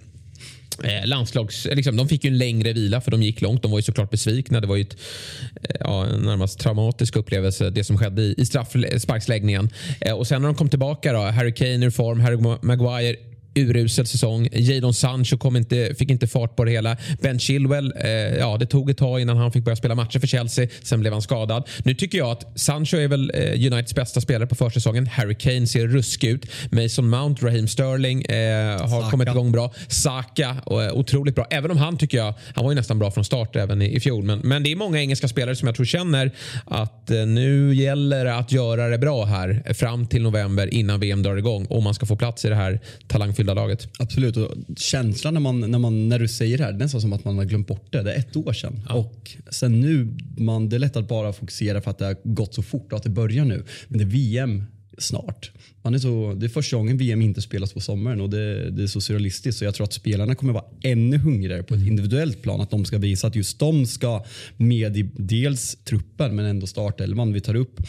Eh, 0.82 1.06
landslags, 1.06 1.66
eh, 1.66 1.76
liksom, 1.76 1.96
de 1.96 2.08
fick 2.08 2.24
ju 2.24 2.28
en 2.28 2.38
längre 2.38 2.72
vila 2.72 3.00
för 3.00 3.10
de 3.10 3.22
gick 3.22 3.40
långt. 3.40 3.62
De 3.62 3.70
var 3.70 3.78
ju 3.78 3.82
såklart 3.82 4.10
besvikna. 4.10 4.60
Det 4.60 4.66
var 4.66 4.76
ju 4.76 4.82
ett, 4.82 4.96
eh, 5.62 5.76
ja, 5.80 6.06
en 6.06 6.20
närmast 6.20 6.58
traumatisk 6.58 7.16
upplevelse 7.16 7.70
det 7.70 7.84
som 7.84 7.98
skedde 7.98 8.22
i, 8.22 8.34
i 8.38 8.46
straffsparksläggningen. 8.46 9.70
Eh, 10.00 10.10
eh, 10.10 10.18
och 10.18 10.26
sen 10.26 10.42
när 10.42 10.48
de 10.48 10.54
kom 10.54 10.68
tillbaka 10.68 11.12
då, 11.12 11.18
Harry 11.18 11.54
Kane 11.54 11.86
ur 11.86 11.90
form, 11.90 12.20
Harry 12.20 12.36
Maguire 12.62 13.16
urusel 13.54 14.06
säsong. 14.06 14.48
Jadon 14.52 14.94
Sancho 14.94 15.38
kom 15.38 15.56
inte, 15.56 15.94
fick 15.98 16.10
inte 16.10 16.26
fart 16.26 16.56
på 16.56 16.64
det 16.64 16.70
hela. 16.70 16.96
Ben 17.22 17.38
Chilwell, 17.38 17.92
eh, 17.96 18.10
ja, 18.10 18.56
det 18.58 18.66
tog 18.66 18.90
ett 18.90 18.98
tag 18.98 19.20
innan 19.20 19.36
han 19.36 19.52
fick 19.52 19.64
börja 19.64 19.76
spela 19.76 19.94
matcher 19.94 20.18
för 20.18 20.26
Chelsea. 20.26 20.68
Sen 20.82 21.00
blev 21.00 21.12
han 21.12 21.22
skadad. 21.22 21.68
Nu 21.84 21.94
tycker 21.94 22.18
jag 22.18 22.30
att 22.30 22.60
Sancho 22.60 22.96
är 22.96 23.08
väl 23.08 23.30
eh, 23.34 23.40
Uniteds 23.42 23.94
bästa 23.94 24.20
spelare 24.20 24.46
på 24.46 24.54
försäsongen. 24.54 25.06
Harry 25.06 25.34
Kane 25.34 25.66
ser 25.66 25.86
ruskig 25.86 26.28
ut. 26.28 26.46
Mason 26.70 27.08
Mount, 27.08 27.46
Raheem 27.46 27.68
Sterling 27.68 28.22
eh, 28.22 28.80
har 28.80 28.88
Saka. 28.88 29.10
kommit 29.10 29.28
igång 29.28 29.52
bra. 29.52 29.72
Saka, 29.88 30.56
eh, 30.66 30.92
otroligt 30.92 31.34
bra. 31.34 31.46
Även 31.50 31.70
om 31.70 31.76
han 31.76 31.98
tycker 31.98 32.18
jag, 32.18 32.34
han 32.54 32.64
var 32.64 32.70
ju 32.70 32.76
nästan 32.76 32.98
bra 32.98 33.10
från 33.10 33.24
start 33.24 33.56
även 33.56 33.82
i, 33.82 33.96
i 33.96 34.00
fjol. 34.00 34.24
Men, 34.24 34.38
men 34.38 34.62
det 34.62 34.72
är 34.72 34.76
många 34.76 35.00
engelska 35.00 35.28
spelare 35.28 35.56
som 35.56 35.66
jag 35.66 35.74
tror 35.74 35.86
känner 35.86 36.30
att 36.64 37.10
eh, 37.10 37.26
nu 37.26 37.74
gäller 37.74 38.24
det 38.24 38.36
att 38.36 38.52
göra 38.52 38.88
det 38.88 38.98
bra 38.98 39.24
här 39.24 39.74
fram 39.74 40.06
till 40.06 40.22
november 40.22 40.74
innan 40.74 41.00
VM 41.00 41.22
drar 41.22 41.36
igång 41.36 41.66
om 41.70 41.84
man 41.84 41.94
ska 41.94 42.06
få 42.06 42.16
plats 42.16 42.44
i 42.44 42.48
det 42.48 42.54
här 42.54 42.80
talangfulla 43.08 43.43
uppfyllda 43.44 43.54
laget. 43.54 43.88
Absolut. 43.98 44.36
Och 44.36 44.54
känslan 44.76 45.34
när, 45.34 45.40
man, 45.40 45.60
när, 45.70 45.78
man, 45.78 46.08
när 46.08 46.18
du 46.18 46.28
säger 46.28 46.58
det 46.58 46.64
här, 46.64 46.72
det 46.72 46.76
är 46.76 46.84
nästan 46.84 47.00
som 47.00 47.12
att 47.12 47.24
man 47.24 47.38
har 47.38 47.44
glömt 47.44 47.66
bort 47.66 47.92
det. 47.92 48.02
Det 48.02 48.12
är 48.12 48.18
ett 48.18 48.36
år 48.36 48.52
sedan. 48.52 48.80
Ja. 48.88 48.94
Och 48.94 49.36
sen 49.50 49.80
nu, 49.80 50.08
man, 50.38 50.68
det 50.68 50.76
är 50.76 50.78
lätt 50.78 50.96
att 50.96 51.08
bara 51.08 51.32
fokusera 51.32 51.80
för 51.80 51.90
att 51.90 51.98
det 51.98 52.04
har 52.04 52.16
gått 52.24 52.54
så 52.54 52.62
fort 52.62 52.92
och 52.92 52.98
att 52.98 53.04
det 53.04 53.10
börjar 53.10 53.44
nu. 53.44 53.64
Men 53.88 53.98
det 53.98 54.04
är 54.04 54.08
VM 54.08 54.64
snart. 54.98 55.50
Man 55.82 55.94
är 55.94 55.98
så, 55.98 56.34
det 56.34 56.46
är 56.46 56.48
första 56.48 56.76
gången 56.76 56.98
VM 56.98 57.22
inte 57.22 57.42
spelas 57.42 57.72
på 57.72 57.80
sommaren 57.80 58.20
och 58.20 58.30
det, 58.30 58.70
det, 58.70 58.82
är 58.82 58.86
så 58.86 59.00
surrealistiskt. 59.00 59.58
Så 59.58 59.64
jag 59.64 59.74
tror 59.74 59.84
att 59.84 59.92
spelarna 59.92 60.34
kommer 60.34 60.52
vara 60.52 60.64
ännu 60.82 61.18
hungrigare 61.18 61.62
på 61.62 61.74
ett 61.74 61.80
mm. 61.80 61.90
individuellt 61.90 62.42
plan. 62.42 62.60
Att 62.60 62.70
de 62.70 62.84
ska 62.84 62.98
visa 62.98 63.26
att 63.26 63.36
just 63.36 63.58
de 63.58 63.86
ska 63.86 64.24
med 64.56 64.96
i 64.96 65.10
dels 65.16 65.76
truppen 65.84 66.36
men 66.36 66.44
ändå 66.44 66.66
startelvan. 66.66 67.32
Vi 67.32 67.40
tar 67.40 67.54
upp 67.54 67.80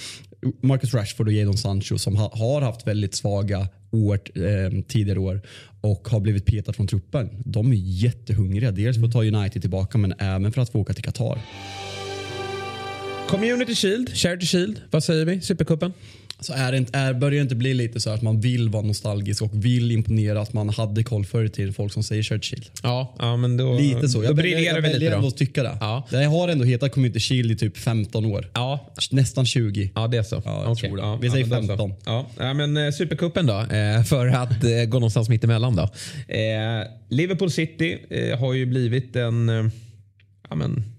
Marcus 0.61 0.93
Rashford 0.93 1.27
och 1.27 1.33
Jadon 1.33 1.57
Sancho 1.57 1.97
som 1.97 2.15
ha, 2.15 2.31
har 2.35 2.61
haft 2.61 2.87
väldigt 2.87 3.15
svaga 3.15 3.67
år 3.95 4.19
eh, 4.35 4.81
tidigare 4.87 5.19
år 5.19 5.41
och 5.81 6.07
har 6.07 6.19
blivit 6.19 6.45
petad 6.45 6.73
från 6.73 6.87
truppen. 6.87 7.29
De 7.45 7.71
är 7.71 7.75
jättehungriga. 7.75 8.71
Dels 8.71 8.97
för 8.97 9.05
att 9.05 9.11
ta 9.11 9.23
United 9.23 9.61
tillbaka 9.61 9.97
men 9.97 10.13
även 10.19 10.51
för 10.51 10.61
att 10.61 10.69
få 10.69 10.79
åka 10.79 10.93
till 10.93 11.03
Qatar. 11.03 11.39
Community 13.27 13.75
Shield, 13.75 14.09
Charity 14.09 14.45
Shield, 14.45 14.81
vad 14.91 15.03
säger 15.03 15.25
vi? 15.25 15.41
Supercupen? 15.41 15.93
Så 16.39 16.53
är 16.53 16.71
det 16.71 16.77
inte, 16.77 16.97
är, 16.97 17.13
börjar 17.13 17.35
det 17.35 17.41
inte 17.41 17.55
bli 17.55 17.73
lite 17.73 17.99
så 17.99 18.09
att 18.09 18.21
man 18.21 18.39
vill 18.39 18.69
vara 18.69 18.83
nostalgisk 18.83 19.41
och 19.41 19.49
vill 19.53 19.91
imponera 19.91 20.41
att 20.41 20.53
man 20.53 20.69
hade 20.69 21.03
koll 21.03 21.25
förr 21.25 21.47
till 21.47 21.73
folk 21.73 21.93
som 21.93 22.03
säger 22.03 22.23
Church 22.23 22.49
Shield? 22.49 22.65
Ja, 22.83 23.15
ja 23.19 23.37
men 23.37 23.57
då, 23.57 23.77
lite 23.77 24.09
så. 24.09 24.23
Jag, 24.23 24.31
då 24.31 24.33
briljerar 24.33 24.81
vi 24.81 24.93
lite 24.99 25.15
då. 25.15 25.27
att 25.27 25.37
tycka 25.37 25.63
det. 25.63 25.77
Ja. 25.79 26.07
Det 26.09 26.23
har 26.23 26.47
ändå 26.47 26.65
hetat 26.65 26.91
Community 26.91 27.19
Shield 27.19 27.51
i 27.51 27.55
typ 27.55 27.77
15 27.77 28.25
år. 28.25 28.49
Ja. 28.53 28.93
Nästan 29.11 29.45
20. 29.45 29.91
Ja, 29.95 30.07
det 30.07 30.17
är 30.17 30.23
så. 30.23 30.41
Ja, 30.45 30.71
okay. 30.71 30.91
ja, 30.97 31.15
vi 31.21 31.29
säger 31.29 31.47
ja, 31.47 31.55
15. 31.55 31.93
Ja. 32.05 32.25
ja, 32.37 32.53
men 32.53 32.77
eh, 32.77 32.91
Supercupen 32.91 33.45
då, 33.45 33.59
eh, 33.59 34.03
för 34.03 34.27
att 34.27 34.63
eh, 34.63 34.85
gå 34.87 34.99
någonstans 34.99 35.29
mitt 35.29 35.43
emellan 35.43 35.75
då. 35.75 35.89
Liverpool 37.09 37.51
City 37.51 37.97
har 38.39 38.53
ju 38.53 38.65
blivit 38.65 39.15
en 39.15 39.71
ja, 40.49 40.55
men, 40.55 40.94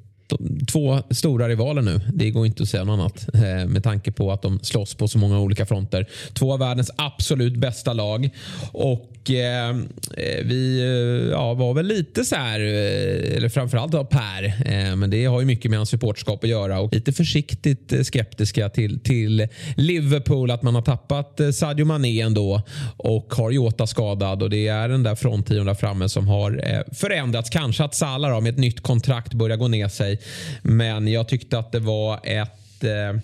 två 0.66 1.02
stora 1.11 1.49
rivaler 1.49 1.83
nu. 1.83 2.00
Det 2.14 2.30
går 2.30 2.47
inte 2.47 2.62
att 2.62 2.68
säga 2.68 2.85
något 2.85 3.00
annat 3.00 3.35
eh, 3.35 3.68
med 3.68 3.85
tanke 3.85 4.12
på 4.12 4.33
att 4.33 4.42
de 4.42 4.61
slåss 4.62 4.95
på 4.95 5.09
så 5.09 5.18
många 5.18 5.40
olika 5.40 5.66
fronter. 5.66 6.06
Två 6.33 6.52
av 6.52 6.59
världens 6.59 6.90
absolut 6.97 7.56
bästa 7.56 7.92
lag. 7.92 8.30
Och 8.73 9.12
Eh, 9.30 9.68
eh, 9.68 10.45
vi 10.45 10.80
eh, 10.80 11.30
ja, 11.30 11.54
var 11.54 11.75
väl 11.75 11.87
lite 11.87 12.25
så 12.25 12.37
här, 12.37 12.61
eh, 12.61 13.37
eller 13.37 13.49
framförallt 13.49 13.95
av 13.95 14.04
Per, 14.04 14.45
eh, 14.45 14.97
men 14.97 15.11
det 15.11 15.25
har 15.25 15.40
ju 15.40 15.47
mycket 15.47 15.71
med 15.71 15.78
hans 15.78 15.88
supportskap 15.88 16.45
att 16.45 16.50
göra 16.50 16.80
och 16.80 16.95
lite 16.95 17.12
försiktigt 17.12 17.92
skeptiska 18.06 18.68
till, 18.68 19.00
till 19.00 19.49
Liverpool 19.76 20.50
att 20.50 20.62
man 20.62 20.75
har 20.75 20.83
tappat 20.83 21.40
Sadio 21.52 21.85
Mané 21.85 22.21
ändå 22.21 22.62
och 22.97 23.35
har 23.35 23.50
Jota 23.50 23.87
skadad 23.87 24.42
och 24.42 24.50
det 24.50 24.68
är 24.68 24.88
den 24.88 25.02
där 25.02 25.14
fronttion 25.14 25.66
där 25.66 25.75
framme 25.75 26.09
som 26.09 26.28
har 26.28 26.85
förändrats. 26.95 27.50
Kanske 27.50 27.85
att 27.85 27.95
Salah 27.95 28.40
med 28.40 28.52
ett 28.52 28.59
nytt 28.59 28.80
kontrakt 28.80 29.35
börjar 29.35 29.56
gå 29.56 29.68
ner 29.68 29.88
sig 29.88 30.21
men 30.62 31.09
jag 31.09 31.28
tyckte 31.28 31.59
att 31.59 31.73
det 31.73 31.80
var 31.80 32.21
ett 32.25 32.85
eh, 32.85 33.21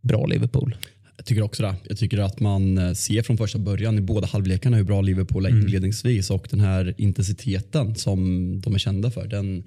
bra 0.00 0.26
Liverpool. 0.26 0.76
Jag 1.22 1.26
tycker 1.26 1.42
också 1.42 1.62
det. 1.62 1.74
Jag 1.88 1.98
tycker 1.98 2.18
att 2.18 2.40
man 2.40 2.78
eh, 2.78 2.92
ser 2.92 3.22
från 3.22 3.36
första 3.36 3.58
början 3.58 3.98
i 3.98 4.00
båda 4.00 4.26
halvlekarna 4.26 4.76
hur 4.76 4.84
bra 4.84 5.00
Liverpool 5.00 5.46
är 5.46 5.50
mm. 5.50 5.62
inledningsvis 5.62 6.30
och 6.30 6.46
den 6.50 6.60
här 6.60 6.94
intensiteten 6.98 7.94
som 7.94 8.60
de 8.60 8.74
är 8.74 8.78
kända 8.78 9.10
för. 9.10 9.26
Den, 9.26 9.64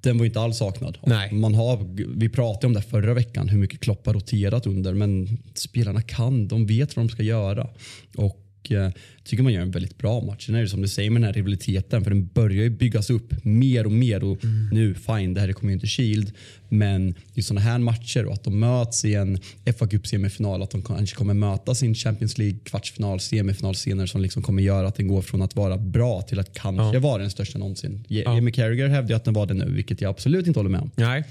den 0.00 0.18
var 0.18 0.24
inte 0.24 0.40
alls 0.40 0.58
saknad. 0.58 0.98
Nej. 1.06 1.32
Man 1.32 1.54
har, 1.54 1.96
vi 2.18 2.28
pratade 2.28 2.66
om 2.66 2.72
det 2.72 2.82
förra 2.82 3.14
veckan, 3.14 3.48
hur 3.48 3.58
mycket 3.58 3.80
Klopp 3.80 4.06
har 4.06 4.14
roterat 4.14 4.66
under 4.66 4.94
men 4.94 5.38
spelarna 5.54 6.02
kan, 6.02 6.48
de 6.48 6.66
vet 6.66 6.96
vad 6.96 7.06
de 7.06 7.10
ska 7.10 7.22
göra. 7.22 7.68
Och 8.16 8.72
eh, 8.72 8.90
tycker 9.24 9.42
man 9.42 9.52
gör 9.52 9.62
en 9.62 9.70
väldigt 9.70 9.98
bra 9.98 10.20
match. 10.20 10.46
Sen 10.46 10.54
är 10.54 10.62
det 10.62 10.68
som 10.68 10.82
du 10.82 10.88
säger 10.88 11.10
med 11.10 11.22
den 11.22 11.26
här 11.26 11.32
rivaliteten 11.32 12.02
för 12.02 12.10
den 12.10 12.26
börjar 12.26 12.62
ju 12.62 12.70
byggas 12.70 13.10
upp 13.10 13.44
mer 13.44 13.84
och 13.86 13.92
mer 13.92 14.24
och 14.24 14.44
mm. 14.44 14.68
nu 14.72 14.94
fine 14.94 15.34
det 15.34 15.40
här 15.40 15.48
är 15.48 15.52
Community 15.52 15.86
Shield 15.86 16.32
men 16.68 17.14
i 17.34 17.42
sådana 17.42 17.60
här 17.60 17.78
matcher 17.78 18.26
och 18.26 18.32
att 18.32 18.44
de 18.44 18.60
möts 18.60 19.04
i 19.04 19.14
en 19.14 19.38
FA 19.78 19.86
Cup 19.86 20.06
semifinal 20.06 20.62
att 20.62 20.70
de 20.70 20.82
kanske 20.82 21.16
kommer 21.16 21.34
möta 21.34 21.74
sin 21.74 21.94
Champions 21.94 22.38
League 22.38 22.58
kvartsfinal 22.64 23.20
semifinal 23.20 23.74
senare 23.74 24.06
som 24.06 24.20
liksom 24.20 24.42
kommer 24.42 24.62
göra 24.62 24.88
att 24.88 24.94
den 24.94 25.08
går 25.08 25.22
från 25.22 25.42
att 25.42 25.56
vara 25.56 25.76
bra 25.76 26.22
till 26.22 26.38
att 26.38 26.52
kanske 26.54 26.96
ja. 26.96 27.00
vara 27.00 27.18
den 27.18 27.30
största 27.30 27.58
någonsin. 27.58 28.04
Ja. 28.08 28.34
Jimmy 28.34 28.52
Carragher 28.52 28.88
hävdar 28.88 29.16
att 29.16 29.24
den 29.24 29.34
var 29.34 29.46
det 29.46 29.54
nu 29.54 29.70
vilket 29.70 30.00
jag 30.00 30.10
absolut 30.10 30.46
inte 30.46 30.58
håller 30.58 30.70
med 30.70 30.80
om. 30.80 30.90
Nej, 30.96 31.24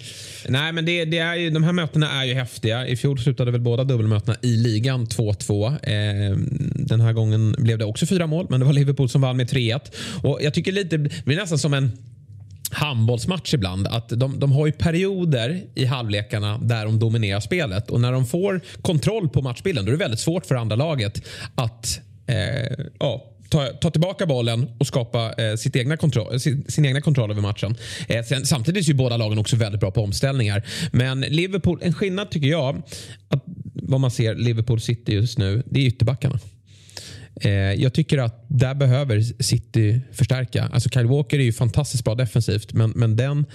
Nej 0.48 0.74
men 0.74 0.86
det, 0.86 1.06
det 1.06 1.18
är 1.18 1.36
ju, 1.36 1.50
de 1.50 1.64
här 1.64 1.74
mötena 1.74 2.12
är 2.22 2.26
ju 2.26 2.34
häftiga. 2.34 2.88
I 2.88 2.96
fjol 2.96 3.20
slutade 3.20 3.52
väl 3.52 3.62
båda 3.62 3.84
dubbelmötena 3.84 4.38
i 4.42 4.56
ligan 4.56 5.06
2-2. 5.08 5.68
Eh, 5.68 6.38
den 6.76 7.02
här 7.02 7.14
gången 7.14 7.56
blev 7.58 7.78
det 7.78 7.83
också 7.86 8.06
fyra 8.06 8.28
mål 8.28 8.48
men 8.50 8.60
det 8.60 8.66
var 8.66 8.74
Liverpool 8.74 9.10
som 9.10 9.22
vann 9.22 9.38
med 9.38 9.50
3-1. 9.50 9.80
Och 10.24 10.40
jag 10.42 10.54
tycker 10.54 10.72
lite, 10.72 10.98
det 10.98 11.26
blir 11.26 11.38
nästan 11.38 11.58
som 11.58 11.74
en 11.74 11.92
handbollsmatch 12.74 13.54
ibland. 13.54 13.88
Att 13.88 14.10
de, 14.10 14.40
de 14.40 14.52
har 14.52 14.66
ju 14.66 14.72
perioder 14.72 15.64
i 15.76 15.86
halvlekarna 15.86 16.58
där 16.58 16.86
de 16.86 17.00
dominerar 17.00 17.40
spelet 17.40 17.90
och 17.90 18.02
när 18.02 18.12
de 18.12 18.26
får 18.26 18.62
kontroll 18.82 19.30
på 19.30 19.42
matchbilden 19.42 19.86
då 19.86 19.90
är 19.90 19.94
det 19.94 20.00
väldigt 20.00 20.20
svårt 20.20 20.46
för 20.46 20.56
andra 20.56 20.76
laget 20.76 21.28
att 21.56 22.02
eh, 22.28 22.86
ja, 23.00 23.34
ta, 23.54 23.68
ta 23.68 23.92
tillbaka 23.92 24.26
bollen 24.26 24.70
och 24.78 24.88
skapa 24.88 25.34
eh, 25.34 25.56
sitt 25.56 25.76
egna 25.76 25.98
kontroll, 25.98 26.34
eh, 26.34 26.38
sin, 26.38 26.66
sin 26.68 26.86
egna 26.86 27.02
kontroll 27.02 27.32
över 27.32 27.42
matchen. 27.42 27.76
Eh, 28.08 28.24
sen, 28.24 28.46
samtidigt 28.46 28.86
är 28.86 28.88
ju 28.88 28.94
båda 28.94 29.18
lagen 29.18 29.38
också 29.38 29.56
väldigt 29.56 29.82
bra 29.82 29.92
på 29.92 30.02
omställningar. 30.02 30.64
Men 30.92 31.22
Liverpool, 31.22 31.80
en 31.82 31.94
skillnad 31.94 32.32
tycker 32.32 32.48
jag, 32.48 32.82
att 33.28 33.44
vad 33.74 34.00
man 34.00 34.12
ser 34.12 34.36
Liverpool 34.36 34.82
City 34.82 35.14
just 35.14 35.38
nu, 35.38 35.64
det 35.66 35.80
är 35.80 35.86
ytterbackarna. 35.86 36.40
Eh, 37.42 37.52
jag 37.52 37.94
tycker 37.94 38.18
att 38.18 38.46
där 38.48 38.76
behöver 38.76 39.44
City 39.44 40.02
förstärka. 40.12 40.70
Alltså 40.74 40.90
Kyle 40.90 41.08
Walker 41.08 41.40
är 41.40 41.44
ju 41.44 41.54
fantastiskt 41.54 42.04
bra 42.04 42.16
defensivt 42.16 42.74
men, 42.74 42.90
men 42.90 43.16
den 43.16 43.46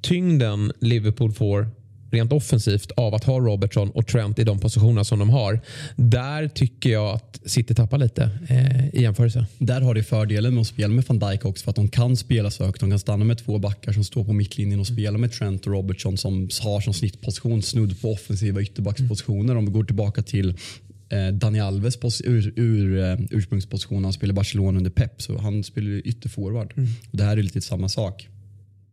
tyngden 0.00 0.72
Liverpool 0.80 1.32
får 1.32 1.68
rent 2.10 2.32
offensivt 2.32 2.90
av 2.90 3.14
att 3.14 3.24
ha 3.24 3.40
Robertson 3.40 3.90
och 3.90 4.06
Trent 4.06 4.38
i 4.38 4.44
de 4.44 4.58
positionerna 4.58 5.04
som 5.04 5.18
de 5.18 5.30
har. 5.30 5.60
Där 5.96 6.48
tycker 6.48 6.90
jag 6.90 7.14
att 7.14 7.40
City 7.44 7.74
tappar 7.74 7.98
lite 7.98 8.30
eh, 8.48 8.88
i 8.88 9.02
jämförelse. 9.02 9.46
Där 9.58 9.80
har 9.80 9.94
de 9.94 10.02
fördelen 10.02 10.54
med 10.54 10.60
att 10.60 10.66
spela 10.66 10.88
med 10.88 11.04
van 11.08 11.18
Dijk 11.18 11.44
också 11.44 11.64
för 11.64 11.70
att 11.70 11.76
de 11.76 11.88
kan 11.88 12.16
spela 12.16 12.50
så 12.50 12.64
högt. 12.64 12.80
De 12.80 12.90
kan 12.90 12.98
stanna 12.98 13.24
med 13.24 13.38
två 13.38 13.58
backar 13.58 13.92
som 13.92 14.04
står 14.04 14.24
på 14.24 14.32
mittlinjen 14.32 14.80
och 14.80 14.86
spela 14.86 15.18
med 15.18 15.32
Trent 15.32 15.66
och 15.66 15.72
Robertson 15.72 16.16
som 16.16 16.48
har 16.62 16.80
som 16.80 16.94
snittposition 16.94 17.62
snudd 17.62 18.00
på 18.00 18.12
offensiva 18.12 18.60
ytterbackspositioner. 18.60 19.56
Om 19.56 19.66
vi 19.66 19.72
går 19.72 19.84
tillbaka 19.84 20.22
till 20.22 20.58
eh, 21.08 21.28
Dani 21.28 21.60
Alves 21.60 22.20
ur, 22.24 22.52
ur 22.56 22.96
uh, 22.96 23.20
ursprungsposition. 23.30 24.04
Han 24.04 24.12
spelade 24.12 24.34
Barcelona 24.34 24.78
under 24.78 24.90
Pep 24.90 25.22
så 25.22 25.38
han 25.38 25.64
spelar 25.64 26.06
ytterforward. 26.06 26.72
Mm. 26.76 26.88
det 27.10 27.24
här 27.24 27.36
är 27.36 27.42
lite 27.42 27.60
samma 27.60 27.88
sak. 27.88 28.28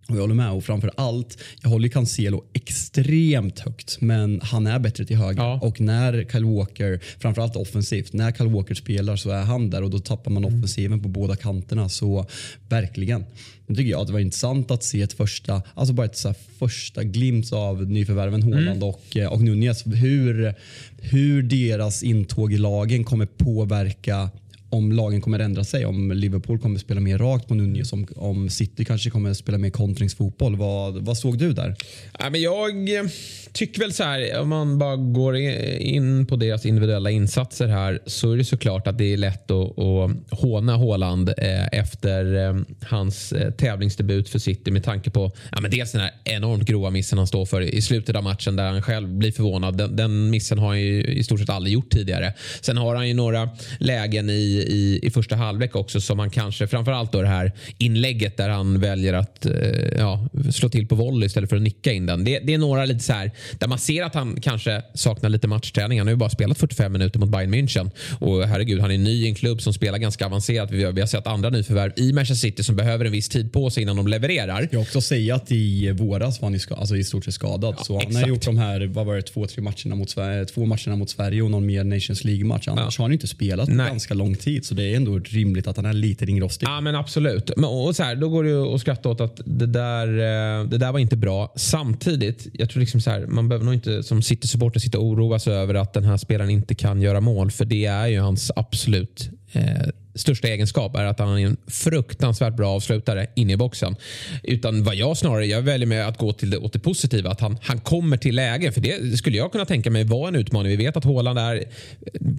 Och 0.10 0.16
jag 0.16 0.22
håller 0.22 0.36
med 0.36 0.52
och 0.52 0.64
framför 0.64 0.92
allt, 0.98 1.38
jag 1.62 1.70
håller 1.70 1.88
Cancelo 1.88 2.44
extremt 2.54 3.60
högt 3.60 4.02
men 4.02 4.40
han 4.44 4.68
är 4.68 4.80
bättre 4.80 5.06
till 5.06 5.18
höger 5.18 5.44
ja. 5.44 5.60
och 5.62 5.82
när 5.82 6.26
Kyle 6.32 6.46
Walker, 6.46 7.00
framförallt 7.20 7.56
offensivt, 7.56 8.14
när 8.14 8.32
Kyle 8.32 8.48
Walker 8.48 8.76
spelar 8.76 9.16
så 9.16 9.30
är 9.30 9.44
han 9.44 9.70
där 9.70 9.84
och 9.84 9.90
då 9.90 10.00
tappar 10.00 10.32
man 10.32 10.44
mm. 10.46 10.58
offensiven 10.58 11.04
på 11.04 11.10
båda 11.10 11.36
kanterna 11.36 11.90
så 11.90 12.26
verkligen. 12.70 13.26
Nu 13.68 13.76
tycker 13.76 13.92
jag 13.92 14.02
att 14.02 14.08
det 14.08 14.14
var 14.14 14.20
intressant 14.20 14.72
att 14.72 14.84
se 14.84 15.02
ett 15.02 15.14
första, 15.14 15.62
alltså 15.74 15.94
bara 15.94 16.06
ett 16.06 16.18
så 16.18 16.34
första 16.60 17.04
glimt 17.04 17.54
av 17.54 17.90
nyförvärven 17.90 18.44
Håland 18.44 18.68
mm. 18.68 18.84
och, 18.84 19.18
och 19.32 19.42
Nunez. 19.42 19.84
Hur, 19.86 20.54
hur 20.98 21.44
deras 21.44 22.04
intåg 22.04 22.54
i 22.54 22.58
lagen 22.58 23.04
kommer 23.04 23.26
påverka 23.26 24.30
om 24.70 24.92
lagen 24.92 25.22
kommer 25.22 25.40
ändra 25.40 25.64
sig. 25.64 25.86
Om 25.86 26.12
Liverpool 26.12 26.60
kommer 26.60 26.80
spela 26.80 27.00
mer 27.00 27.18
rakt 27.18 27.48
på 27.48 27.54
Nunez. 27.54 27.94
Om, 27.94 28.08
om 28.16 28.50
City 28.50 28.86
kanske 28.86 29.10
kommer 29.10 29.34
spela 29.34 29.58
mer 29.58 29.70
kontringsfotboll. 29.70 30.56
Vad, 30.56 31.06
vad 31.06 31.18
såg 31.18 31.38
du 31.38 31.54
där? 31.54 31.76
Ja, 32.20 32.30
men 32.30 32.42
jag 32.42 32.98
eh, 32.98 33.06
tycker 33.52 33.80
väl 33.80 33.94
så 33.94 34.04
här, 34.04 34.40
om 34.40 34.50
man 34.50 34.80
bara 34.80 34.96
går 34.96 35.36
in 35.36 36.26
på 36.26 36.36
deras 36.36 36.66
individuella 36.66 37.10
insatser 37.10 37.68
här 37.68 38.00
så 38.06 38.32
är 38.32 38.38
det 38.38 38.44
såklart 38.44 38.88
att 38.88 38.98
det 38.98 39.14
är 39.14 39.18
lätt 39.18 39.52
att, 39.52 39.80
att 39.80 40.40
håna 40.40 40.76
Håland 40.76 41.30
eh, 41.30 41.68
efter 41.72 42.36
eh, 42.36 42.56
hans 42.82 43.34
tävlingsdebut 43.58 44.30
för 44.30 44.40
City 44.40 44.72
med 44.72 44.84
tanke 44.84 45.10
på 45.12 45.32
ja, 45.52 45.62
men 45.62 45.72
dels 45.72 45.92
den 45.92 46.02
här 46.02 46.12
enormt 46.24 46.66
grova 46.66 46.90
missen 46.90 47.18
han 47.18 47.28
står 47.28 47.46
för 47.46 47.62
i 47.62 47.82
slutet 47.82 48.16
av 48.16 48.24
matchen 48.24 48.56
där 48.56 48.72
han 48.72 48.82
själv 48.82 49.10
blir 49.10 49.32
förvånad. 49.32 49.78
Den, 49.78 49.96
den 49.96 50.30
missen 50.30 50.58
har 50.58 50.68
han 50.68 50.82
ju 50.82 51.04
i 51.04 51.24
stort 51.24 51.40
sett 51.40 51.50
aldrig 51.50 51.74
gjort 51.74 51.90
tidigare. 51.90 52.34
Sen 52.62 52.78
har 52.78 52.96
han 52.96 53.08
ju 53.08 53.14
några 53.14 53.50
lägen 53.80 54.30
i 54.30 54.55
i, 54.62 55.00
i 55.04 55.12
första 55.12 55.36
halvlek 55.36 55.76
också 55.76 56.02
som 56.02 56.20
han 56.20 56.30
kanske, 56.30 56.68
framförallt 56.68 57.12
då 57.12 57.22
det 57.22 57.28
här 57.28 57.52
inlägget 57.78 58.38
där 58.38 58.50
han 58.50 58.80
väljer 58.80 59.14
att 59.14 59.46
eh, 59.46 59.54
ja, 59.98 60.28
slå 60.54 60.70
till 60.70 60.88
på 60.88 60.96
volley 60.96 61.28
istället 61.28 61.50
för 61.50 61.58
att 61.58 61.62
nicka 61.62 61.92
in 61.92 62.06
den. 62.06 62.24
Det, 62.24 62.40
det, 62.40 62.54
är 62.54 62.58
några 62.58 62.86
lite 62.86 63.00
så 63.00 63.14
här 63.14 63.32
där 63.60 63.68
man 63.68 63.80
ser 63.80 64.04
att 64.04 64.14
han 64.14 64.42
kanske 64.42 64.82
saknar 64.94 65.30
lite 65.30 65.48
matchträning. 65.48 66.00
Han 66.00 66.08
har 66.08 66.12
ju 66.12 66.18
bara 66.18 66.30
spelat 66.30 66.58
45 66.58 66.92
minuter 66.92 67.20
mot 67.20 67.30
Bayern 67.30 67.54
München 67.54 67.92
och 68.20 68.48
herregud, 68.48 68.82
han 68.82 68.92
är 68.92 68.98
ny 68.98 69.26
i 69.26 69.28
en 69.28 69.36
klubb 69.36 69.62
som 69.62 69.74
spelar 69.74 69.98
ganska 69.98 70.26
avancerat. 70.26 70.72
Vi 70.72 70.84
har, 70.84 70.92
vi 70.92 71.02
har 71.02 71.08
sett 71.08 71.28
andra 71.28 71.50
nyförvärv 71.50 71.92
i 71.96 72.14
Manchester 72.14 72.50
City 72.50 72.64
som 72.64 72.76
behöver 72.76 73.06
en 73.06 73.12
viss 73.12 73.30
tid 73.30 73.54
på 73.54 73.70
sig 73.70 73.84
innan 73.84 73.96
de 73.96 74.08
levererar. 74.08 74.70
Jag 74.72 74.82
också 74.82 75.02
säga 75.02 75.36
att 75.36 75.52
i 75.52 75.92
våras 75.92 76.42
var 76.42 76.50
han 76.50 76.56
i, 76.56 76.60
alltså 76.70 76.96
i 76.98 77.04
stort 77.04 77.26
sett 77.26 77.34
skadad. 77.34 77.76
Ja, 77.78 77.84
så 77.84 78.02
han 78.04 78.16
har 78.16 78.28
gjort 78.28 78.46
de 78.46 78.58
här, 78.58 78.88
vad 78.88 79.06
var 79.06 79.16
det, 79.16 79.22
två, 79.22 79.48
tre 79.48 79.62
matcherna 79.62 79.96
mot 79.96 80.10
Sverige, 80.10 80.46
två 80.46 80.66
matcherna 80.66 80.96
mot 80.96 81.10
Sverige 81.10 81.42
och 81.42 81.52
någon 81.52 81.66
mer 81.66 81.84
Nations 81.84 82.24
League-match. 82.24 82.68
Annars 82.68 82.98
ja. 82.98 83.04
har 83.04 83.06
han 83.06 83.14
inte 83.14 83.28
spelat 83.28 83.70
på 83.70 83.76
ganska 83.76 84.14
lång 84.14 84.36
tid 84.36 84.45
tid. 84.46 84.66
så 84.66 84.76
det 84.76 84.84
är 84.84 84.96
ändå 84.96 85.20
rimligt 85.20 85.68
att 85.68 85.76
han 85.76 85.86
är 85.86 85.94
lite 85.94 86.26
ringrostig. 86.26 86.68
Ja 86.68 86.82
men 86.82 86.96
absolut. 86.96 87.52
Men, 87.58 87.66
och 87.66 87.96
så 87.96 88.04
här, 88.04 88.16
då 88.16 88.30
går 88.30 88.44
det 88.44 88.76
att 88.76 88.82
skratta 88.82 89.10
åt 89.10 89.22
att 89.22 89.42
det 89.46 89.66
där, 89.66 90.08
eh, 90.08 90.68
det 90.68 90.78
där 90.78 90.92
var 90.92 91.00
inte 91.00 91.18
bra. 91.18 91.54
Samtidigt, 91.56 92.48
jag 92.54 92.70
tror 92.70 92.80
liksom 92.80 93.02
så 93.02 93.10
här, 93.10 93.26
man 93.28 93.50
behöver 93.50 93.66
nog 93.66 93.74
inte 93.74 94.04
som 94.04 94.22
City-supporter 94.22 94.80
sitta 94.80 95.00
och 95.00 95.06
oroa 95.06 95.40
sig 95.40 95.54
över 95.54 95.74
att 95.74 95.94
den 95.94 96.04
här 96.04 96.18
spelaren 96.18 96.50
inte 96.50 96.76
kan 96.76 97.02
göra 97.02 97.22
mål. 97.22 97.52
För 97.52 97.66
det 97.66 97.86
är 97.86 98.08
ju 98.08 98.20
hans 98.20 98.52
absolut 98.56 99.30
eh, 99.52 99.88
största 100.16 100.48
egenskap 100.48 100.96
är 100.96 101.06
att 101.06 101.20
han 101.20 101.40
är 101.40 101.46
en 101.46 101.58
fruktansvärt 101.68 102.56
bra 102.56 102.70
avslutare 102.70 103.28
inne 103.36 103.54
i 103.54 103.58
boxen. 103.58 103.96
Utan 104.44 104.84
vad 104.84 104.96
jag 104.96 105.18
snarare, 105.18 105.46
jag 105.46 105.62
väljer 105.62 105.88
med 105.88 106.08
att 106.08 106.18
gå 106.18 106.34
till 106.34 106.50
det, 106.50 106.58
åt 106.58 106.74
det 106.74 106.80
positiva. 106.80 107.30
Att 107.30 107.42
han, 107.42 107.58
han 107.62 107.80
kommer 107.80 108.18
till 108.18 108.36
lägen. 108.36 108.74
För 108.74 108.82
det 108.82 109.18
skulle 109.18 109.38
jag 109.38 109.52
kunna 109.52 109.66
tänka 109.66 109.92
mig 109.92 110.04
var 110.04 110.28
en 110.28 110.36
utmaning. 110.36 110.70
Vi 110.70 110.86
vet 110.86 110.98
att 110.98 111.04
Håland 111.04 111.40
är, 111.40 111.64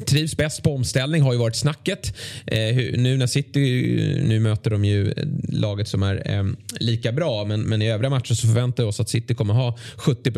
trivs 0.06 0.36
bäst 0.36 0.62
på 0.62 0.74
omställning, 0.74 1.22
har 1.22 1.32
ju 1.32 1.38
varit 1.38 1.56
snacket. 1.56 2.16
Eh, 2.46 2.76
nu 2.76 3.16
när 3.16 3.26
City, 3.26 3.60
nu 4.24 4.40
möter 4.40 4.70
de 4.70 4.84
ju 4.84 5.14
laget 5.48 5.88
som 5.88 6.02
är 6.02 6.30
eh, 6.30 6.44
lika 6.80 7.12
bra. 7.12 7.44
Men, 7.44 7.60
men 7.60 7.82
i 7.82 7.90
övriga 7.90 8.10
matcher 8.10 8.34
så 8.34 8.46
förväntar 8.46 8.82
vi 8.82 8.88
oss 8.88 9.00
att 9.00 9.08
City 9.08 9.34
kommer 9.34 9.54
ha 9.54 9.78
70 9.96 10.32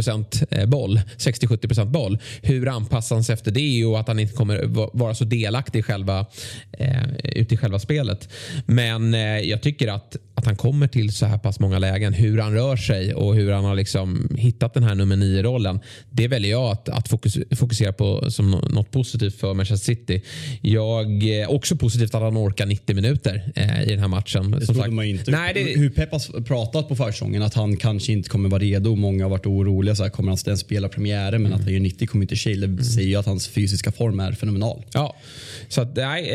eh, 0.51 0.67
boll. 0.67 1.01
60-70% 1.19 1.85
boll. 1.85 2.19
Hur 2.43 2.69
anpassar 2.69 3.17
han 3.17 3.25
sig 3.25 3.33
efter 3.33 3.51
det 3.51 3.85
och 3.85 4.01
att 4.01 4.09
han 4.09 4.19
inte 4.19 4.35
kommer 4.35 4.65
vara 4.99 5.15
så 5.15 5.25
delaktig 5.25 5.79
i 5.79 5.83
själva 5.83 6.27
eh, 6.73 7.03
ute 7.33 7.55
i 7.55 7.57
själva 7.57 7.79
spelet. 7.79 8.33
Men 8.67 9.15
eh, 9.15 9.39
jag 9.39 9.63
tycker 9.63 9.89
att, 9.89 10.17
att 10.39 10.47
han 10.47 10.57
kommer 10.57 10.87
till 10.87 11.13
så 11.13 11.27
här 11.27 11.39
pass 11.39 11.61
många 11.61 11.79
lägen. 11.79 12.13
Hur 12.13 12.39
han 12.39 12.55
rör 12.55 12.77
sig 12.77 13.15
och 13.15 13.35
hur 13.35 13.53
han 13.53 13.65
har 13.65 13.75
liksom 13.75 14.29
hittat 14.39 14.75
den 14.75 14.83
här 14.83 14.95
nummer 14.95 15.17
nio 15.17 15.43
rollen. 15.43 15.81
Det 16.11 16.29
väljer 16.29 16.51
jag 16.51 16.71
att, 16.71 16.89
att 16.89 17.09
fokus, 17.09 17.39
fokusera 17.57 17.93
på 17.93 18.31
som 18.31 18.51
något 18.51 18.91
positivt 18.91 19.41
för 19.41 19.55
Manchester 19.55 19.95
City. 19.95 20.23
Jag 20.63 21.41
eh, 21.41 21.49
också 21.49 21.77
positivt 21.77 22.15
att 22.15 22.23
han 22.23 22.39
orkar 22.39 22.67
90 22.67 22.97
minuter 22.97 23.53
eh, 23.55 23.83
i 23.83 23.91
den 23.91 23.99
här 23.99 24.09
matchen. 24.09 24.51
Det 24.51 24.67
trodde 24.67 24.91
man 24.91 25.05
inte. 25.05 25.31
Nej, 25.31 25.55
det... 25.55 25.61
Hur 25.61 25.91
Pep 25.91 26.13
har 26.13 26.41
pratat 26.41 26.89
på 26.89 26.97
försäsongen 26.97 27.43
att 27.43 27.55
han 27.55 27.77
kanske 27.77 28.13
inte 28.13 28.29
kommer 28.29 28.49
vara 28.49 28.63
redo. 28.63 28.97
Många 28.97 29.25
har 29.25 29.31
varit 29.31 29.47
oroliga. 29.47 29.95
Så 29.95 30.03
här, 30.03 30.11
kommer 30.11 30.31
han 30.31 30.39
ens 30.47 30.61
spela 30.61 30.89
premiären? 30.89 31.43
Men 31.43 31.53
mm. 31.53 31.59
att 31.59 31.65
han 31.65 31.73
gör 31.73 31.81
90 31.81 32.07
kommer 32.07 32.23
inte. 32.23 32.35
Det 32.35 32.65
mm. 32.67 32.85
säger 32.85 33.09
ju 33.09 33.17
att 33.17 33.27
hans 33.27 33.49
fysiska 33.49 33.93
form 33.93 34.21
är 34.21 34.33
fenomenal. 34.33 34.85
Ja, 34.93 35.17
så 35.69 35.81
att, 35.81 35.97
nej, 35.97 36.31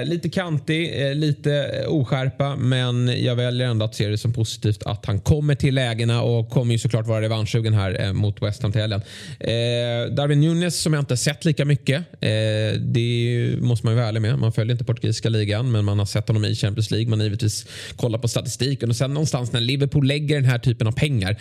eh, 0.00 0.04
lite 0.04 0.28
kantig, 0.28 1.06
eh, 1.06 1.14
lite 1.14 1.84
oskärpa, 1.88 2.56
men 2.56 3.24
jag 3.24 3.36
väljer 3.42 3.66
ändå 3.66 3.84
att 3.84 3.94
se 3.94 4.08
det 4.08 4.18
som 4.18 4.32
positivt 4.32 4.82
att 4.82 5.06
han 5.06 5.20
kommer 5.20 5.54
till 5.54 5.74
lägena 5.74 6.22
och 6.22 6.50
kommer 6.50 6.72
ju 6.72 6.78
såklart 6.78 7.06
vara 7.06 7.20
revanschsugen 7.20 7.74
här 7.74 8.00
eh, 8.00 8.12
mot 8.12 8.42
West 8.42 8.62
Ham 8.62 8.72
till 8.72 8.80
helgen. 8.80 9.02
Eh, 9.40 10.14
Darwin 10.14 10.40
Nunes 10.40 10.82
som 10.82 10.92
jag 10.92 11.00
inte 11.00 11.16
sett 11.16 11.44
lika 11.44 11.64
mycket. 11.64 11.98
Eh, 12.20 12.80
det 12.80 13.54
måste 13.60 13.86
man 13.86 13.94
ju 13.94 13.96
vara 13.96 14.08
ärlig 14.08 14.22
med. 14.22 14.38
Man 14.38 14.52
följer 14.52 14.72
inte 14.72 14.84
portugisiska 14.84 15.28
ligan, 15.28 15.72
men 15.72 15.84
man 15.84 15.98
har 15.98 16.06
sett 16.06 16.28
honom 16.28 16.44
i 16.44 16.54
Champions 16.54 16.90
League. 16.90 17.10
Man 17.10 17.18
har 17.18 17.24
givetvis 17.24 17.66
kollat 17.96 18.22
på 18.22 18.28
statistiken 18.28 18.90
och 18.90 18.96
sen 18.96 19.14
någonstans 19.14 19.52
när 19.52 19.60
Liverpool 19.60 20.06
lägger 20.06 20.34
den 20.34 20.44
här 20.44 20.58
typen 20.58 20.86
av 20.86 20.92
pengar 20.92 21.36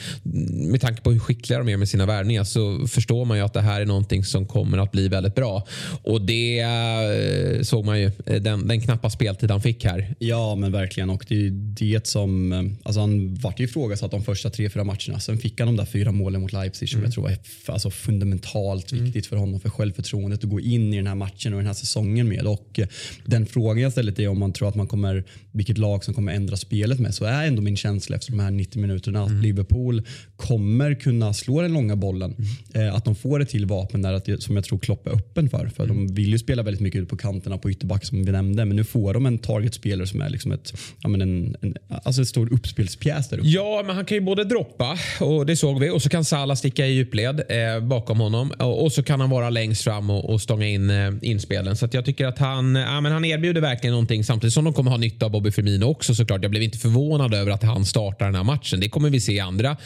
med 0.71 0.81
tanke 0.81 1.01
på 1.01 1.11
hur 1.11 1.19
skickliga 1.19 1.59
de 1.59 1.69
är 1.69 1.77
med 1.77 1.89
sina 1.89 2.05
värvningar 2.05 2.43
så 2.43 2.87
förstår 2.87 3.25
man 3.25 3.37
ju 3.37 3.43
att 3.43 3.53
det 3.53 3.61
här 3.61 3.81
är 3.81 3.85
någonting 3.85 4.23
som 4.23 4.45
kommer 4.45 4.77
att 4.77 4.91
bli 4.91 5.07
väldigt 5.07 5.35
bra. 5.35 5.67
Och 6.03 6.21
det 6.21 6.59
eh, 6.59 7.61
såg 7.61 7.85
man 7.85 7.99
ju 7.99 8.11
eh, 8.25 8.41
den, 8.41 8.67
den 8.67 8.81
knappa 8.81 9.09
speltid 9.09 9.51
han 9.51 9.61
fick 9.61 9.85
här. 9.85 10.15
Ja, 10.19 10.55
men 10.55 10.71
verkligen. 10.71 11.09
Och 11.09 11.25
det 11.27 11.49
det 11.49 11.90
mentalitet 11.91 12.07
som, 12.07 12.51
eh, 12.51 12.63
alltså 12.83 13.01
han 13.01 13.35
vart 13.35 13.59
ju 13.59 13.63
ifrågasatt 13.63 14.11
de 14.11 14.23
första 14.23 14.49
tre, 14.49 14.69
fyra 14.69 14.83
matcherna. 14.83 15.19
Sen 15.19 15.37
fick 15.37 15.59
han 15.59 15.67
de 15.67 15.77
där 15.77 15.85
fyra 15.85 16.11
målen 16.11 16.41
mot 16.41 16.53
Leipzig 16.53 16.89
som 16.89 17.03
jag 17.03 17.13
tror 17.13 17.23
var 17.23 17.37
alltså, 17.67 17.89
fundamentalt 17.89 18.93
viktigt 18.93 19.27
för 19.27 19.37
honom, 19.37 19.59
för 19.59 19.69
självförtroendet 19.69 20.43
att 20.43 20.49
gå 20.49 20.59
in 20.59 20.93
i 20.93 20.97
den 20.97 21.07
här 21.07 21.15
matchen 21.15 21.53
och 21.53 21.59
den 21.59 21.67
här 21.67 21.73
säsongen 21.73 22.27
med. 22.27 22.47
Och 22.47 22.79
eh, 22.79 22.87
den 23.25 23.45
frågan 23.45 23.83
jag 23.83 23.91
ställer 23.91 24.19
är 24.19 24.27
om 24.27 24.39
man 24.39 24.53
tror 24.53 24.69
att 24.69 24.75
man 24.75 24.87
kommer, 24.87 25.23
vilket 25.51 25.77
lag 25.77 26.03
som 26.03 26.13
kommer 26.13 26.33
ändra 26.33 26.57
spelet 26.57 26.99
med, 26.99 27.13
så 27.13 27.25
är 27.25 27.47
ändå 27.47 27.61
min 27.61 27.77
känsla 27.77 28.15
efter 28.15 28.31
de 28.31 28.39
här 28.39 28.51
90 28.51 28.81
minuterna 28.81 29.23
att 29.23 29.31
Liverpool 29.31 30.01
kommer 30.35 30.95
kunna 30.95 31.33
slå 31.33 31.61
den 31.61 31.73
långa 31.73 31.95
bollen. 31.95 32.35
Eh, 32.73 32.95
att 32.95 33.05
de 33.05 33.15
får 33.15 33.41
ett 33.41 33.49
till 33.49 33.65
vapen 33.65 34.01
där, 34.01 34.13
att 34.13 34.43
som 34.43 34.55
jag 34.55 34.65
tror 34.65 34.79
Klopp 34.79 35.07
är 35.07 35.11
öppen 35.11 35.49
för. 35.49 35.67
För 35.75 35.87
de 35.87 36.07
vill 36.07 36.29
ju 36.29 36.39
spela 36.39 36.63
väldigt 36.63 36.81
mycket 36.81 37.01
ut 37.01 37.09
på 37.09 37.17
kanterna 37.17 37.57
på 37.57 37.71
ytterback 37.71 38.05
som 38.05 38.25
vi 38.25 38.31
nämnde, 38.31 38.65
men 38.65 38.75
nu 38.75 38.83
får 38.83 39.13
de 39.13 39.25
en 39.25 39.37
targetspelare 39.37 40.07
som 40.07 40.21
är 40.21 40.29
liksom 40.29 40.51
ett, 40.51 40.73
ja, 41.01 41.09
men 41.09 41.21
en, 41.21 41.55
en, 41.61 41.75
alltså 42.03 42.21
en 42.21 42.25
stor 42.25 42.53
uppspelspjäs 42.53 43.29
där 43.29 43.37
uppe. 43.37 43.47
Ja, 43.47 43.83
men 43.85 43.95
han 43.95 44.05
kan 44.05 44.17
ju 44.17 44.21
både 44.21 44.43
droppa, 44.43 44.97
och 45.19 45.45
det 45.45 45.55
såg 45.55 45.79
vi, 45.79 45.89
och 45.89 46.01
så 46.01 46.09
kan 46.09 46.25
Salah 46.25 46.55
sticka 46.55 46.87
i 46.87 46.91
djupled 46.91 47.41
eh, 47.49 47.79
bakom 47.83 48.19
honom. 48.19 48.51
Och, 48.59 48.83
och, 48.83 48.91
så 48.91 49.03
kan 49.03 49.21
han 49.21 49.29
vara 49.29 49.49
längst 49.49 49.83
fram 49.83 50.09
och, 50.09 50.29
och 50.29 50.41
stånga 50.41 50.67
in 50.67 50.89
eh, 50.89 51.13
inspelen. 51.21 51.75
Så 51.75 51.87
jag 51.91 52.05
tycker 52.05 52.27
att 52.27 52.37
han, 52.39 52.75
eh, 52.75 52.81
ja, 52.81 53.01
men 53.01 53.11
han 53.11 53.25
erbjuder 53.25 53.61
verkligen 53.61 53.91
någonting 53.91 54.23
samtidigt 54.23 54.53
som 54.53 54.63
de 54.63 54.73
kommer 54.73 54.91
ha 54.91 54.97
nytta 54.97 55.25
av 55.25 55.31
Bobby 55.31 55.51
Firmino 55.51 55.85
också 55.85 56.15
såklart. 56.15 56.41
Jag 56.41 56.51
blev 56.51 56.63
inte 56.63 56.77
förvånad 56.77 57.33
över 57.33 57.51
att 57.51 57.63
han 57.63 57.85
startar 57.85 58.25
den 58.25 58.35
här 58.35 58.43
matchen. 58.43 58.79
Det 58.79 58.89
kommer 58.89 59.09
vi 59.09 59.21
se 59.21 59.33
i 59.33 59.39
andra 59.39 59.77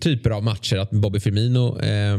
typer 0.00 0.30
av 0.30 0.44
matcher 0.44 0.76
att 0.76 0.90
Bobby 0.90 1.20
Firmino 1.20 1.80
eh, 1.80 2.18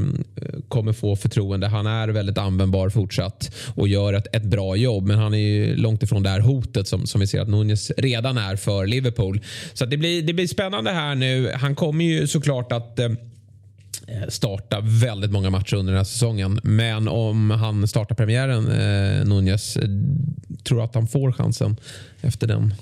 kommer 0.67 0.93
få 0.93 1.15
förtroende. 1.15 1.67
Han 1.67 1.88
är 1.88 2.07
väldigt 2.07 2.38
användbar 2.38 2.89
fortsatt 2.89 3.51
och 3.75 3.88
gör 3.88 4.13
ett, 4.13 4.36
ett 4.36 4.43
bra 4.43 4.75
jobb. 4.75 5.07
Men 5.07 5.17
han 5.17 5.33
är 5.33 5.38
ju 5.38 5.75
långt 5.75 6.03
ifrån 6.03 6.24
det 6.24 6.29
här 6.29 6.39
hotet 6.39 6.88
som, 6.88 7.07
som 7.07 7.21
vi 7.21 7.27
ser 7.27 7.41
att 7.41 7.47
Nunez 7.47 7.91
redan 7.97 8.38
är 8.38 8.55
för 8.55 8.88
Liverpool. 8.88 9.41
Så 9.74 9.86
det, 9.86 9.97
blir, 9.97 10.21
det 10.21 10.33
blir 10.33 10.47
spännande 10.47 10.91
här 10.91 11.15
nu. 11.15 11.51
Han 11.55 11.75
kommer 11.75 12.05
ju 12.05 12.27
såklart 12.27 12.71
att 12.71 13.00
eh, 13.00 13.09
starta 14.29 14.79
väldigt 14.81 15.31
många 15.31 15.50
matcher 15.50 15.75
under 15.75 15.93
den 15.93 16.00
här 16.00 16.05
säsongen. 16.05 16.59
Men 16.63 17.07
om 17.07 17.51
han 17.51 17.88
startar 17.88 18.15
premiären, 18.15 18.67
eh, 18.67 19.25
Nunez, 19.25 19.77
eh, 19.77 19.89
tror 20.63 20.83
att 20.83 20.95
han 20.95 21.07
får 21.07 21.31
chansen 21.31 21.77
efter 22.21 22.47
den 22.47 22.74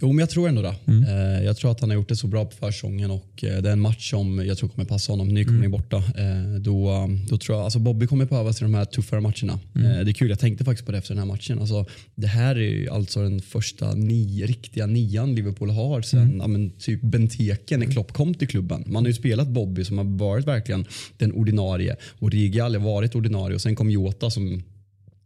Jo, 0.00 0.08
men 0.08 0.18
jag 0.18 0.30
tror 0.30 0.48
ändå 0.48 0.62
det. 0.62 0.74
Mm. 0.86 1.04
Eh, 1.04 1.44
jag 1.44 1.56
tror 1.56 1.70
att 1.70 1.80
han 1.80 1.90
har 1.90 1.94
gjort 1.94 2.08
det 2.08 2.16
så 2.16 2.26
bra 2.26 2.44
på 2.44 2.56
försäsongen 2.56 3.10
och 3.10 3.44
eh, 3.44 3.62
det 3.62 3.68
är 3.68 3.72
en 3.72 3.80
match 3.80 4.10
som 4.10 4.46
jag 4.46 4.58
tror 4.58 4.68
kommer 4.68 4.84
passa 4.84 5.12
honom. 5.12 5.28
Nykomling 5.28 5.64
mm. 5.64 5.70
borta. 5.70 5.96
Eh, 5.96 6.60
då, 6.60 7.08
då 7.28 7.38
tror 7.38 7.58
jag, 7.58 7.64
alltså 7.64 7.78
Bobby 7.78 8.06
kommer 8.06 8.24
behövas 8.24 8.60
i 8.60 8.64
de 8.64 8.74
här 8.74 8.84
tuffare 8.84 9.20
matcherna. 9.20 9.60
Mm. 9.74 10.04
Det 10.04 10.10
är 10.10 10.12
kul, 10.12 10.30
jag 10.30 10.38
tänkte 10.38 10.64
faktiskt 10.64 10.86
på 10.86 10.92
det 10.92 10.98
efter 10.98 11.14
den 11.14 11.18
här 11.18 11.26
matchen. 11.26 11.58
Alltså, 11.58 11.86
det 12.14 12.26
här 12.26 12.58
är 12.58 12.90
alltså 12.90 13.22
den 13.22 13.40
första 13.40 13.94
ni, 13.94 14.46
riktiga 14.46 14.86
nian 14.86 15.34
Liverpool 15.34 15.70
har 15.70 16.02
sen 16.02 16.22
mm. 16.22 16.38
ja, 16.38 16.46
men, 16.46 16.70
typ 16.70 17.02
Benteke 17.02 17.76
när 17.76 17.86
Klopp 17.86 18.12
kom 18.12 18.34
till 18.34 18.48
klubben. 18.48 18.84
Man 18.86 19.02
har 19.02 19.08
ju 19.08 19.14
spelat 19.14 19.48
Bobby 19.48 19.84
som 19.84 19.98
har 19.98 20.04
varit 20.04 20.46
verkligen 20.46 20.84
den 21.18 21.32
ordinarie. 21.32 21.96
Och 22.18 22.30
Rigi 22.30 22.58
har 22.58 22.66
aldrig 22.66 22.82
varit 22.82 23.14
ordinarie 23.14 23.54
och 23.54 23.60
sen 23.60 23.76
kom 23.76 23.90
Jota 23.90 24.30
som 24.30 24.62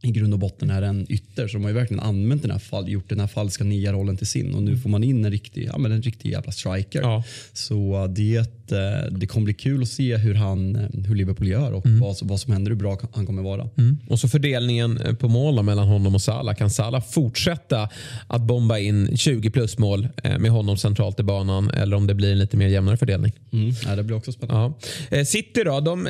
i 0.02 0.10
grund 0.10 0.32
och 0.32 0.38
botten 0.38 0.70
är 0.70 0.82
en 0.82 1.12
ytter. 1.12 1.48
Så 1.48 1.56
de 1.56 1.62
har 1.62 1.70
ju 1.70 1.74
verkligen 1.74 2.02
använt 2.02 2.42
den 2.42 2.50
här 2.50 2.58
fall, 2.58 2.88
gjort 2.88 3.08
den 3.08 3.20
här 3.20 3.26
falska 3.26 3.64
nia 3.64 3.92
rollen 3.92 4.16
till 4.16 4.26
sin 4.26 4.54
och 4.54 4.62
nu 4.62 4.76
får 4.76 4.90
man 4.90 5.04
in 5.04 5.24
en 5.24 5.30
riktig, 5.30 5.64
ja, 5.66 5.78
men 5.78 5.92
en 5.92 6.02
riktig 6.02 6.30
jävla 6.30 6.52
striker. 6.52 7.00
Ja. 7.00 7.24
Så 7.52 8.06
det 8.06 8.44
Eh, 8.72 9.10
det 9.10 9.26
kommer 9.26 9.44
bli 9.44 9.54
kul 9.54 9.82
att 9.82 9.88
se 9.88 10.16
hur, 10.16 10.34
han, 10.34 10.76
eh, 10.76 10.82
hur 11.06 11.14
Liverpool 11.14 11.48
gör 11.48 11.72
och 11.72 11.86
mm. 11.86 12.00
vad, 12.00 12.16
vad 12.22 12.40
som 12.40 12.52
händer, 12.52 12.70
hur 12.70 12.78
bra 12.78 12.98
han 13.12 13.26
kommer 13.26 13.42
vara. 13.42 13.68
Mm. 13.78 13.98
Och 14.08 14.18
så 14.18 14.28
fördelningen 14.28 14.98
eh, 14.98 15.14
på 15.14 15.28
mål 15.28 15.62
mellan 15.62 15.88
honom 15.88 16.14
och 16.14 16.22
Salah. 16.22 16.54
Kan 16.54 16.70
Salah 16.70 17.02
fortsätta 17.02 17.88
att 18.26 18.42
bomba 18.42 18.78
in 18.78 19.16
20 19.16 19.50
plus 19.50 19.78
mål 19.78 20.08
med 20.38 20.50
honom 20.50 20.76
centralt 20.76 21.20
i 21.20 21.22
banan 21.22 21.70
eller 21.70 21.96
om 21.96 22.06
det 22.06 22.14
blir 22.14 22.32
en 22.32 22.38
lite 22.38 22.56
mer 22.56 22.68
jämnare 22.68 22.96
fördelning? 22.96 23.32
Mm. 23.52 23.74
Ja, 23.86 23.96
det 23.96 24.02
blir 24.02 24.16
också 24.16 24.32
spännande. 24.32 24.74
Ja. 25.10 25.24
City 25.24 25.62
då, 25.64 25.80
de, 25.80 26.08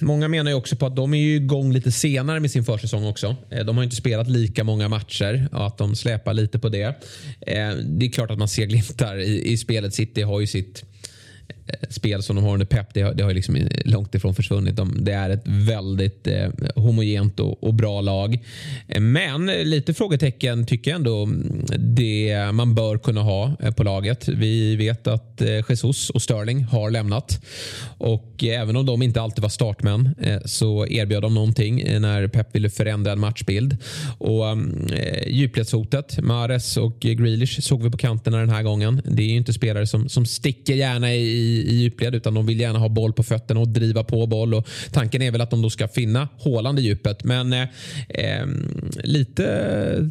många 0.00 0.28
menar 0.28 0.50
ju 0.50 0.56
också 0.56 0.76
på 0.76 0.86
att 0.86 0.96
de 0.96 1.14
är 1.14 1.36
igång 1.36 1.72
lite 1.72 1.92
senare 1.92 2.40
med 2.40 2.50
sin 2.50 2.64
försäsong 2.64 3.06
också. 3.06 3.36
De 3.66 3.76
har 3.76 3.84
inte 3.84 3.96
spelat 3.96 4.28
lika 4.28 4.64
många 4.64 4.88
matcher 4.88 5.48
och 5.52 5.66
att 5.66 5.78
de 5.78 5.96
släpar 5.96 6.34
lite 6.34 6.58
på 6.58 6.68
det. 6.68 6.94
Det 7.84 8.06
är 8.06 8.12
klart 8.12 8.30
att 8.30 8.38
man 8.38 8.48
ser 8.48 8.66
glimtar 8.66 9.18
i, 9.18 9.52
i 9.52 9.58
spelet. 9.58 9.94
City 9.94 10.22
har 10.22 10.40
ju 10.40 10.46
sitt 10.46 10.84
Eh, 11.68 11.88
spel 11.88 12.22
som 12.22 12.36
de 12.36 12.44
har 12.44 12.52
under 12.52 12.66
Pep, 12.66 12.94
det 12.94 13.02
har, 13.02 13.14
det 13.14 13.22
har 13.22 13.34
liksom 13.34 13.68
långt 13.84 14.14
ifrån 14.14 14.34
försvunnit. 14.34 14.76
De, 14.76 15.04
det 15.04 15.12
är 15.12 15.30
ett 15.30 15.42
väldigt 15.44 16.26
eh, 16.26 16.48
homogent 16.74 17.40
och, 17.40 17.64
och, 17.64 17.74
bra 17.74 18.00
lag. 18.00 18.38
Eh, 18.88 19.00
men 19.00 19.46
lite 19.46 19.94
frågetecken 19.94 20.66
tycker 20.66 20.90
jag 20.90 20.98
ändå 20.98 21.22
mm, 21.22 21.64
det 21.78 22.52
man 22.52 22.74
bör 22.74 22.98
kunna 22.98 23.22
ha 23.22 23.56
eh, 23.60 23.70
på 23.70 23.82
laget. 23.82 24.28
Vi 24.28 24.76
vet 24.76 25.06
att 25.06 25.40
eh, 25.40 25.48
Jesus 25.68 26.10
och 26.10 26.22
Sterling 26.22 26.64
har 26.64 26.90
lämnat 26.90 27.44
och 27.98 28.44
eh, 28.44 28.60
även 28.60 28.76
om 28.76 28.86
de 28.86 29.02
inte 29.02 29.20
alltid 29.20 29.42
var 29.42 29.48
startmän 29.48 30.14
så 30.44 30.86
erbjöd 30.86 31.22
de 31.22 31.34
någonting 31.34 32.00
när 32.00 32.28
Pep 32.28 32.54
ville 32.54 32.70
förändra 32.70 33.12
en 33.12 33.20
matchbild. 33.20 33.76
Och 34.18 34.48
mm, 34.48 34.86
eh, 34.92 35.28
djupledshotet, 35.28 36.18
Mares 36.22 36.76
och 36.76 37.00
Grealish 37.00 37.60
såg 37.60 37.82
vi 37.82 37.90
på 37.90 37.96
kanterna 37.96 38.38
den 38.38 38.50
här 38.50 38.62
gången. 38.62 39.02
Det 39.04 39.22
är 39.22 39.26
ju 39.26 39.36
inte 39.36 39.52
spelare 39.52 39.86
som, 39.86 40.08
som 40.08 40.26
sticker 40.26 40.74
gärna 40.74 41.14
i 41.14 41.57
i, 41.58 41.74
djupled 41.74 42.14
utan 42.14 42.34
de 42.34 42.46
vill 42.46 42.60
gärna 42.60 42.78
ha 42.78 42.88
boll 42.88 43.12
på 43.12 43.22
fötterna 43.22 43.60
och 43.60 43.68
driva 43.68 44.04
på 44.04 44.26
boll. 44.26 44.54
Och 44.54 44.68
tanken 44.92 45.22
är 45.22 45.30
väl 45.30 45.40
att 45.40 45.50
de 45.50 45.62
då 45.62 45.70
ska 45.70 45.88
finna 45.88 46.28
hålande 46.38 46.82
i 46.82 46.84
djupet. 46.84 47.24
Men 47.24 47.52
eh, 47.52 47.68
eh, 48.08 48.46
lite 49.04 50.10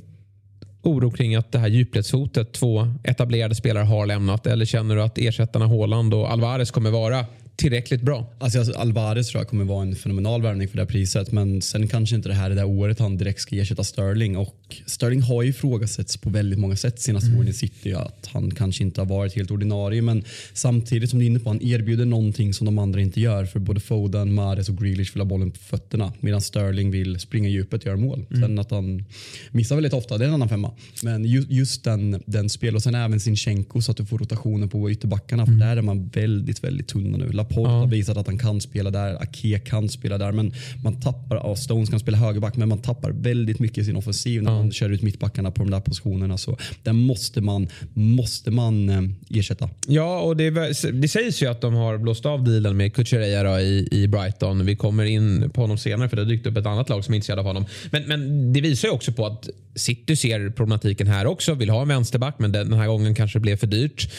oro 0.81 1.11
kring 1.11 1.35
att 1.35 1.51
det 1.51 1.59
här 1.59 1.67
djupledshotet 1.67 2.53
två 2.53 2.87
etablerade 3.03 3.55
spelare 3.55 3.83
har 3.83 4.05
lämnat? 4.05 4.47
Eller 4.47 4.65
känner 4.65 4.95
du 4.95 5.01
att 5.01 5.17
ersättarna 5.17 5.65
Håland 5.65 6.13
och 6.13 6.31
Alvarez 6.31 6.71
kommer 6.71 6.91
vara 6.91 7.25
tillräckligt 7.57 8.01
bra. 8.01 8.33
Alltså, 8.39 8.59
alltså, 8.59 8.73
Alvarez 8.73 9.27
tror 9.27 9.41
jag 9.41 9.47
kommer 9.47 9.65
vara 9.65 9.81
en 9.81 9.95
fenomenal 9.95 10.41
värvning 10.41 10.67
för 10.67 10.77
det 10.77 10.81
här 10.81 10.89
priset 10.89 11.31
men 11.31 11.61
sen 11.61 11.87
kanske 11.87 12.15
inte 12.15 12.29
det 12.29 12.35
här 12.35 12.51
är 12.51 12.55
det 12.55 12.63
året 12.63 12.99
han 12.99 13.17
direkt 13.17 13.41
ska 13.41 13.55
ersätta 13.55 13.83
Sterling 13.83 14.37
och 14.37 14.75
Sterling 14.85 15.21
har 15.21 15.43
ju 15.43 15.49
ifrågasatts 15.49 16.17
på 16.17 16.29
väldigt 16.29 16.59
många 16.59 16.75
sätt 16.75 16.99
senaste 16.99 17.27
mm. 17.27 17.39
åren 17.39 17.49
i 17.49 17.53
City 17.53 17.93
att 17.93 18.29
han 18.33 18.51
kanske 18.51 18.83
inte 18.83 19.01
har 19.01 19.05
varit 19.05 19.33
helt 19.33 19.51
ordinarie 19.51 20.01
men 20.01 20.23
samtidigt 20.53 21.09
som 21.09 21.19
du 21.19 21.25
är 21.25 21.29
inne 21.29 21.39
på 21.39 21.49
han 21.49 21.61
erbjuder 21.61 22.05
någonting 22.05 22.53
som 22.53 22.65
de 22.65 22.79
andra 22.79 23.01
inte 23.01 23.21
gör 23.21 23.45
för 23.45 23.59
både 23.59 23.79
Foden, 23.79 24.33
Mahrez 24.33 24.69
och 24.69 24.77
Grealish 24.77 25.13
vill 25.13 25.21
ha 25.21 25.25
bollen 25.25 25.51
på 25.51 25.59
fötterna 25.59 26.13
medan 26.19 26.41
Sterling 26.41 26.91
vill 26.91 27.19
springa 27.19 27.49
djupet 27.49 27.81
och 27.81 27.87
göra 27.87 27.97
mål. 27.97 28.25
Mm. 28.29 28.41
Sen 28.41 28.59
att 28.59 28.71
han 28.71 29.05
missar 29.51 29.75
väldigt 29.75 29.93
ofta, 29.93 30.17
det 30.17 30.25
är 30.25 30.27
en 30.27 30.33
annan 30.33 30.49
femma. 30.49 30.71
Men 31.03 31.25
just, 31.25 31.49
just 31.49 31.83
den, 31.83 32.23
den 32.25 32.49
spel 32.49 32.75
och 32.75 32.83
sen 32.83 32.95
även 32.95 33.19
Sinchenko 33.19 33.81
så 33.81 33.91
att 33.91 33.97
du 33.97 34.05
får 34.05 34.17
rotationer 34.17 34.67
på 34.67 34.91
ytterbackarna 34.91 35.45
för 35.45 35.53
mm. 35.53 35.67
där 35.67 35.77
är 35.77 35.81
man 35.81 36.07
väldigt, 36.07 36.63
väldigt 36.63 36.87
tunna 36.87 37.17
nu. 37.17 37.31
Laporte 37.47 37.71
ja. 37.71 37.79
har 37.79 37.87
visat 37.87 38.17
att 38.17 38.27
han 38.27 38.37
kan 38.37 38.61
spela 38.61 38.91
där. 38.91 39.15
Ake 39.15 39.59
kan 39.59 39.89
spela 39.89 40.17
där. 40.17 40.31
Men 40.31 40.53
man 40.83 40.99
tappar, 40.99 41.35
ja, 41.35 41.55
Stones 41.55 41.89
kan 41.89 41.99
spela 41.99 42.17
högerback 42.17 42.55
men 42.55 42.69
man 42.69 42.81
tappar 42.81 43.11
väldigt 43.11 43.59
mycket 43.59 43.77
i 43.77 43.83
sin 43.83 43.95
offensiv 43.95 44.43
när 44.43 44.51
ja. 44.51 44.57
man 44.57 44.71
kör 44.71 44.89
ut 44.89 45.01
mittbackarna 45.01 45.51
på 45.51 45.63
de 45.63 45.71
där 45.71 45.79
positionerna. 45.79 46.37
Så 46.37 46.57
där 46.83 46.93
måste 46.93 47.41
man, 47.41 47.67
måste 47.93 48.51
man 48.51 48.89
eh, 48.89 49.39
ersätta. 49.39 49.69
Ja, 49.87 50.21
och 50.21 50.37
det, 50.37 50.49
det 50.91 51.07
sägs 51.07 51.41
ju 51.41 51.47
att 51.47 51.61
de 51.61 51.73
har 51.73 51.97
blåst 51.97 52.25
av 52.25 52.43
dealen 52.43 52.77
med 52.77 52.93
Kuchereya 52.93 53.61
i, 53.61 53.87
i 53.91 54.07
Brighton. 54.07 54.65
Vi 54.65 54.75
kommer 54.75 55.05
in 55.05 55.49
på 55.53 55.61
honom 55.61 55.77
senare 55.77 56.09
för 56.09 56.15
det 56.15 56.21
har 56.21 56.29
dykt 56.29 56.47
upp 56.47 56.57
ett 56.57 56.65
annat 56.65 56.89
lag 56.89 57.05
som 57.05 57.13
är 57.13 57.15
intresserade 57.15 57.41
av 57.41 57.47
honom. 57.47 57.65
Men, 57.91 58.03
men 58.03 58.53
det 58.53 58.61
visar 58.61 58.87
ju 58.87 58.93
också 58.93 59.11
på 59.11 59.25
att 59.25 59.49
City 59.75 60.15
ser 60.15 60.49
problematiken 60.49 61.07
här 61.07 61.25
också. 61.25 61.53
Vill 61.53 61.69
ha 61.69 61.81
en 61.81 61.87
vänsterback 61.87 62.35
men 62.39 62.51
den 62.51 62.73
här 62.73 62.87
gången 62.87 63.15
kanske 63.15 63.39
det 63.39 63.41
blev 63.41 63.57
för 63.57 63.67
dyrt. 63.67 64.11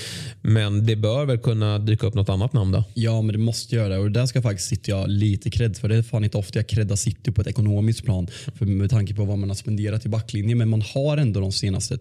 Men 0.42 0.86
det 0.86 0.96
bör 0.96 1.24
väl 1.24 1.38
kunna 1.38 1.78
dyka 1.78 2.06
upp 2.06 2.14
något 2.14 2.28
annat 2.28 2.52
namn 2.52 2.72
då? 2.72 2.84
Ja, 2.94 3.17
men 3.22 3.32
det 3.32 3.38
måste 3.38 3.76
göra 3.76 3.88
det. 3.88 3.98
Och 3.98 4.10
där 4.10 4.26
ska 4.26 4.42
faktiskt 4.42 4.68
City 4.68 4.92
ha 4.92 5.06
lite 5.06 5.50
cred 5.50 5.76
för. 5.76 5.88
Det 5.88 5.96
är 5.96 6.02
fan 6.02 6.24
inte 6.24 6.38
ofta 6.38 6.58
jag 6.58 6.66
creddar 6.66 6.96
City 6.96 7.32
på 7.32 7.40
ett 7.40 7.46
ekonomiskt 7.46 8.04
plan. 8.04 8.26
För 8.54 8.66
med 8.66 8.90
tanke 8.90 9.14
på 9.14 9.24
vad 9.24 9.38
man 9.38 9.50
har 9.50 9.56
spenderat 9.56 10.06
i 10.06 10.08
backlinjen. 10.08 10.58
Men 10.58 10.68
man 10.68 10.82
har 10.82 11.16
ändå 11.16 11.40
de 11.40 11.52
senaste 11.52 11.98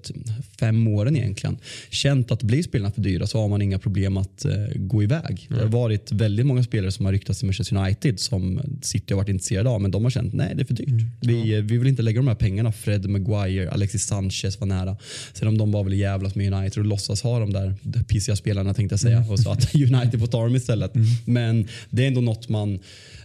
fem 0.60 0.88
åren 0.88 1.16
egentligen 1.16 1.58
känt 1.90 2.32
att 2.32 2.44
blir 2.44 2.64
spelarna 2.64 2.92
för 2.92 3.02
dyra 3.02 3.28
så 3.28 3.42
har 3.42 3.48
man 3.48 3.62
inga 3.62 3.80
problem 3.80 4.18
att 4.18 4.46
uh, 4.46 4.68
gå 4.76 5.04
iväg. 5.04 5.48
Mm. 5.50 5.60
Det 5.60 5.66
har 5.66 5.82
varit 5.82 6.12
väldigt 6.12 6.46
många 6.46 6.64
spelare 6.64 6.92
som 6.92 7.06
har 7.06 7.14
ryktats 7.14 7.40
till 7.40 7.46
Manchester 7.46 7.76
United 7.76 8.20
som 8.20 8.62
City 8.82 9.14
har 9.14 9.18
varit 9.18 9.30
intresserade 9.30 9.70
av. 9.70 9.82
Men 9.82 9.92
de 9.92 10.04
har 10.04 10.12
känt 10.12 10.34
nej 10.34 10.54
det 10.56 10.62
är 10.62 10.66
för 10.66 10.74
dyrt. 10.74 10.88
Mm. 10.88 11.10
Vi, 11.22 11.62
vi 11.62 11.78
vill 11.78 11.88
inte 11.88 12.02
lägga 12.02 12.20
de 12.20 12.28
här 12.28 12.36
pengarna. 12.36 12.72
Fred 12.72 13.10
Maguire, 13.10 13.72
Alexis 13.72 14.06
Sanchez 14.06 14.60
var 14.60 14.68
nära. 14.68 14.98
Sen 15.34 15.48
om 15.48 15.58
de 15.58 15.72
bara 15.72 15.84
vill 15.84 16.00
jävlas 16.00 16.36
med 16.36 16.54
United 16.54 16.78
och 16.80 16.86
låtsas 16.86 17.22
ha 17.22 17.40
de 17.40 17.54
där 17.54 17.76
pissiga 18.08 18.36
spelarna 18.36 18.74
tänkte 18.74 18.94
jag 18.94 19.00
säga. 19.00 19.18
Mm. 19.18 19.30
Och 19.30 19.40
så 19.40 19.52
att 19.52 19.76
United 19.76 20.20
får 20.20 20.28
ta 20.28 20.44
dem 20.44 20.56
istället. 20.56 20.96
Mm. 20.96 21.07
Mm. 21.08 21.34
Men 21.34 21.68
det 21.90 22.04
är 22.04 22.08
ändå 22.08 22.22
något 22.22 22.50
man, 22.50 22.80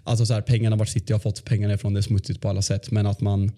alltså 0.04 0.26
så 0.26 0.34
här, 0.34 0.40
pengarna 0.40 0.76
vart 0.76 0.88
City 0.88 1.12
har 1.12 1.20
fått 1.20 1.44
pengarna 1.44 1.74
ifrån, 1.74 1.94
det 1.94 2.00
är 2.00 2.02
smutsigt 2.02 2.40
på 2.40 2.48
alla 2.48 2.62
sätt. 2.62 2.90
Men 2.90 3.06
att 3.06 3.20
man 3.20 3.52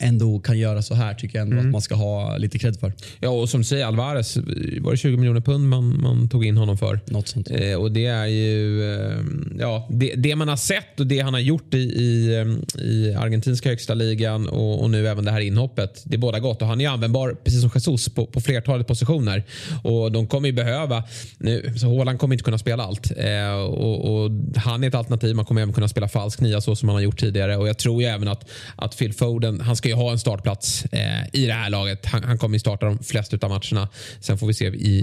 ändå 0.00 0.38
kan 0.38 0.58
göra 0.58 0.82
så 0.82 0.94
här 0.94 1.14
tycker 1.14 1.38
jag 1.38 1.48
ändå 1.48 1.60
att 1.60 1.66
man 1.66 1.82
ska 1.82 1.94
ha 1.94 2.36
lite 2.36 2.58
cred 2.58 2.80
för. 2.80 2.92
Ja, 3.20 3.28
och 3.28 3.48
som 3.48 3.60
du 3.60 3.64
säger, 3.64 3.86
Alvarez, 3.86 4.36
var 4.80 4.90
det 4.90 4.96
20 4.96 5.16
miljoner 5.16 5.40
pund 5.40 5.68
man, 5.68 6.00
man 6.02 6.28
tog 6.28 6.46
in 6.46 6.56
honom 6.56 6.78
för? 6.78 7.00
Något 7.06 7.28
sånt. 7.28 7.50
Eh, 7.50 7.74
och 7.74 7.92
det 7.92 8.06
är 8.06 8.26
ju 8.26 8.84
eh, 8.94 9.18
ja, 9.58 9.88
det, 9.90 10.14
det, 10.16 10.36
man 10.36 10.48
har 10.48 10.56
sett 10.56 11.00
och 11.00 11.06
det 11.06 11.20
han 11.20 11.34
har 11.34 11.40
gjort 11.40 11.74
i, 11.74 11.78
i, 11.78 12.34
eh, 12.34 12.82
i 12.84 13.14
argentinska 13.14 13.68
högsta 13.68 13.94
ligan 13.94 14.48
och, 14.48 14.82
och, 14.82 14.90
nu 14.90 15.08
även 15.08 15.24
det 15.24 15.30
här 15.30 15.40
inhoppet. 15.40 16.02
Det 16.04 16.16
är 16.16 16.18
båda 16.18 16.40
gott 16.40 16.62
och 16.62 16.68
han 16.68 16.80
är 16.80 16.88
användbar 16.88 17.36
precis 17.44 17.60
som 17.60 17.70
Jesus 17.74 18.14
på, 18.14 18.26
på 18.26 18.40
flertalet 18.40 18.86
positioner. 18.86 19.44
Och 19.84 20.12
de 20.12 20.26
kommer 20.26 20.48
ju 20.48 20.52
behöva, 20.52 21.04
nu, 21.38 21.72
så 21.76 21.86
Håland 21.86 22.18
kommer 22.18 22.34
inte 22.34 22.44
kunna 22.44 22.58
spela 22.58 22.82
allt. 22.82 23.12
Eh, 23.16 23.54
och, 23.54 24.24
och, 24.24 24.30
han 24.56 24.84
är 24.84 24.88
ett 24.88 24.94
alternativ, 24.94 25.36
man 25.36 25.44
kommer 25.44 25.62
även 25.62 25.74
kunna 25.74 25.88
spela 25.88 26.08
falsk 26.08 26.40
nia 26.40 26.60
så 26.60 26.76
som 26.76 26.86
man 26.86 26.96
har 26.96 27.00
gjort 27.00 27.20
tidigare. 27.20 27.56
Och 27.56 27.68
jag 27.68 27.78
tror 27.78 28.02
ju 28.02 28.08
även 28.08 28.28
att, 28.28 28.50
att 28.76 28.98
Phil 28.98 29.12
Foden, 29.12 29.60
han 29.60 29.76
ska 29.82 29.88
ju 29.88 29.94
ha 29.94 30.12
en 30.12 30.18
startplats 30.18 30.84
eh, 30.84 31.24
i 31.32 31.46
det 31.46 31.52
här 31.52 31.70
laget. 31.70 32.06
Han, 32.06 32.22
han 32.24 32.38
kommer 32.38 32.54
ju 32.54 32.58
starta 32.58 32.86
de 32.86 32.98
flesta 32.98 33.46
av 33.46 33.50
matcherna. 33.50 33.88
Sen 34.20 34.38
får 34.38 34.46
vi 34.46 34.54
se 34.54 34.66
i, 34.66 34.98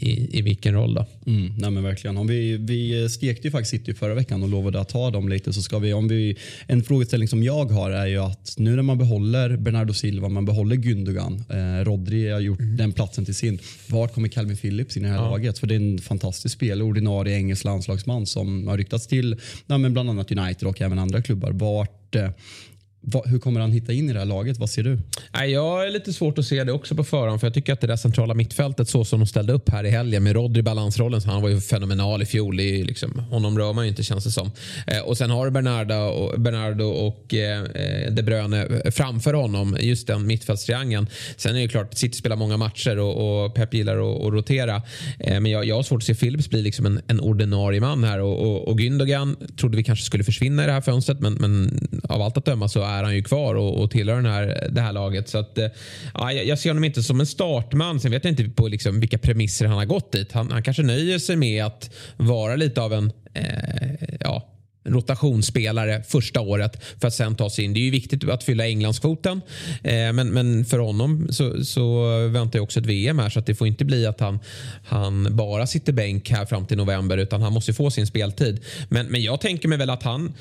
i, 0.00 0.38
i 0.38 0.42
vilken 0.42 0.74
roll. 0.74 0.94
Då. 0.94 1.06
Mm, 1.26 1.54
nej 1.58 1.70
men 1.70 1.82
verkligen. 1.82 2.16
Om 2.16 2.26
vi, 2.26 2.56
vi 2.56 3.08
stekte 3.08 3.46
ju 3.46 3.50
faktiskt 3.50 3.70
City 3.70 3.94
förra 3.94 4.14
veckan 4.14 4.42
och 4.42 4.48
lovade 4.48 4.80
att 4.80 4.88
ta 4.88 5.10
dem 5.10 5.28
lite. 5.28 5.52
Så 5.52 5.62
ska 5.62 5.78
vi, 5.78 5.92
om 5.92 6.08
vi, 6.08 6.36
en 6.66 6.82
frågeställning 6.82 7.28
som 7.28 7.42
jag 7.42 7.64
har 7.64 7.90
är 7.90 8.06
ju 8.06 8.18
att 8.18 8.54
nu 8.56 8.76
när 8.76 8.82
man 8.82 8.98
behåller 8.98 9.56
Bernardo 9.56 9.94
Silva, 9.94 10.28
man 10.28 10.44
behåller 10.44 10.76
Gündogan, 10.76 11.44
eh, 11.48 11.84
Rodri 11.84 12.30
har 12.30 12.40
gjort 12.40 12.60
mm. 12.60 12.76
den 12.76 12.92
platsen 12.92 13.24
till 13.24 13.34
sin. 13.34 13.58
Vart 13.86 14.14
kommer 14.14 14.28
Calvin 14.28 14.56
Phillips 14.56 14.96
in 14.96 15.04
i 15.04 15.06
det 15.06 15.12
här 15.12 15.22
ja. 15.22 15.30
laget? 15.30 15.58
För 15.58 15.66
det 15.66 15.74
är 15.74 15.76
en 15.76 15.98
fantastisk 15.98 16.54
spelare, 16.54 16.84
ordinarie 16.84 17.36
engelsk 17.36 17.64
landslagsman 17.64 18.26
som 18.26 18.68
har 18.68 18.76
ryktats 18.76 19.06
till 19.06 19.36
ja, 19.66 19.78
men 19.78 19.92
bland 19.92 20.10
annat 20.10 20.32
United 20.32 20.68
och 20.68 20.80
även 20.80 20.98
andra 20.98 21.22
klubbar. 21.22 21.52
Vart, 21.52 22.14
eh, 22.14 22.30
hur 23.24 23.38
kommer 23.38 23.60
han 23.60 23.72
hitta 23.72 23.92
in 23.92 24.10
i 24.10 24.12
det 24.12 24.18
här 24.18 24.26
laget? 24.26 24.58
Vad 24.58 24.70
ser 24.70 24.82
du? 24.82 24.98
jag 25.46 25.86
är 25.86 25.90
lite 25.90 26.12
svårt 26.12 26.38
att 26.38 26.46
se 26.46 26.64
det 26.64 26.72
också 26.72 26.94
på 26.94 27.04
förhand. 27.04 27.40
För 27.40 27.46
jag 27.46 27.54
tycker 27.54 27.72
att 27.72 27.80
det 27.80 27.86
där 27.86 27.96
centrala 27.96 28.34
mittfältet 28.34 28.88
så 28.88 29.04
som 29.04 29.20
de 29.20 29.26
ställde 29.26 29.52
upp 29.52 29.68
här 29.68 29.84
i 29.84 29.90
helgen 29.90 30.22
med 30.22 30.32
Rodri 30.32 30.60
i 30.60 30.62
balansrollen. 30.62 31.20
Så 31.20 31.30
han 31.30 31.42
var 31.42 31.48
ju 31.48 31.60
fenomenal 31.60 32.22
i 32.22 32.26
fjol. 32.26 32.60
I, 32.60 32.84
liksom, 32.84 33.18
honom 33.18 33.58
rör 33.58 33.72
man 33.72 33.84
ju 33.84 33.88
inte 33.88 34.02
känns 34.02 34.24
det 34.24 34.30
som. 34.30 34.50
Eh, 34.86 35.00
och 35.00 35.18
sen 35.18 35.30
har 35.30 35.44
du 35.44 35.50
Bernardo 35.50 35.94
och, 35.94 36.40
Bernardo 36.40 36.84
och 36.84 37.34
eh, 37.34 37.64
De 38.10 38.22
Bruyne 38.22 38.68
framför 38.90 39.34
honom. 39.34 39.76
Just 39.80 40.06
den 40.06 40.26
mittfältstriangeln. 40.26 41.06
Sen 41.36 41.56
är 41.56 41.60
det 41.60 41.68
klart, 41.68 41.94
City 41.94 42.18
spelar 42.18 42.36
många 42.36 42.56
matcher 42.56 42.98
och, 42.98 43.44
och 43.44 43.54
Pep 43.54 43.74
gillar 43.74 43.96
att, 43.96 44.26
att 44.26 44.32
rotera. 44.32 44.82
Eh, 45.18 45.40
men 45.40 45.46
jag, 45.46 45.64
jag 45.64 45.76
har 45.76 45.82
svårt 45.82 46.02
att 46.02 46.06
se 46.06 46.14
Philips 46.14 46.50
bli 46.50 46.62
liksom 46.62 46.86
en, 46.86 47.00
en 47.06 47.20
ordinarie 47.20 47.80
man 47.80 48.04
här. 48.04 48.20
Och, 48.20 48.40
och, 48.40 48.68
och 48.68 48.80
Gündogan 48.80 49.56
trodde 49.56 49.76
vi 49.76 49.84
kanske 49.84 50.04
skulle 50.04 50.24
försvinna 50.24 50.62
i 50.62 50.66
det 50.66 50.72
här 50.72 50.80
fönstret. 50.80 51.20
Men, 51.20 51.34
men 51.34 51.80
av 52.08 52.22
allt 52.22 52.36
att 52.36 52.44
döma 52.44 52.68
så 52.68 52.82
är 52.82 52.93
är 52.98 53.02
han 53.02 53.14
ju 53.14 53.22
kvar 53.22 53.54
och, 53.54 53.82
och 53.82 53.90
tillhör 53.90 54.16
den 54.16 54.26
här, 54.26 54.68
det 54.72 54.80
här 54.80 54.92
laget. 54.92 55.28
Så 55.28 55.38
att, 55.38 55.58
eh, 55.58 55.66
ja, 56.14 56.32
jag 56.32 56.58
ser 56.58 56.70
honom 56.70 56.84
inte 56.84 57.02
som 57.02 57.20
en 57.20 57.26
startman. 57.26 58.00
Sen 58.00 58.10
vet 58.10 58.24
jag 58.24 58.32
inte 58.32 58.44
på 58.44 58.68
liksom 58.68 59.00
vilka 59.00 59.18
premisser 59.18 59.66
han 59.66 59.78
har 59.78 59.84
gått 59.84 60.12
dit. 60.12 60.32
Han, 60.32 60.50
han 60.50 60.62
kanske 60.62 60.82
nöjer 60.82 61.18
sig 61.18 61.36
med 61.36 61.64
att 61.64 61.90
vara 62.16 62.56
lite 62.56 62.80
av 62.80 62.92
en 62.92 63.12
eh, 63.34 64.16
ja, 64.20 64.54
rotationsspelare 64.84 66.02
första 66.02 66.40
året 66.40 66.84
för 67.00 67.08
att 67.08 67.14
sen 67.14 67.34
ta 67.34 67.50
sig 67.50 67.64
in. 67.64 67.74
Det 67.74 67.80
är 67.80 67.84
ju 67.84 67.90
viktigt 67.90 68.28
att 68.28 68.44
fylla 68.44 68.66
Englandskvoten. 68.66 69.40
Eh, 69.82 70.12
men, 70.12 70.28
men 70.28 70.64
för 70.64 70.78
honom 70.78 71.28
så, 71.30 71.64
så 71.64 72.06
väntar 72.28 72.58
jag 72.58 72.64
också 72.64 72.80
ett 72.80 72.86
VM 72.86 73.18
här 73.18 73.28
så 73.28 73.38
att 73.38 73.46
det 73.46 73.54
får 73.54 73.66
inte 73.66 73.84
bli 73.84 74.06
att 74.06 74.20
han, 74.20 74.38
han 74.84 75.36
bara 75.36 75.66
sitter 75.66 75.92
bänk 75.92 76.30
här 76.30 76.46
fram 76.46 76.66
till 76.66 76.76
november 76.76 77.18
utan 77.18 77.42
han 77.42 77.52
måste 77.52 77.72
få 77.72 77.90
sin 77.90 78.06
speltid. 78.06 78.60
Men, 78.88 79.06
men 79.06 79.22
jag 79.22 79.40
tänker 79.40 79.68
mig 79.68 79.78
väl 79.78 79.90
att 79.90 80.02
han 80.02 80.32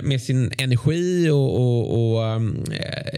med 0.00 0.22
sin 0.22 0.52
energi 0.58 1.30
och, 1.30 1.60
och, 1.60 2.14
och 2.14 2.26
eh, 2.26 2.40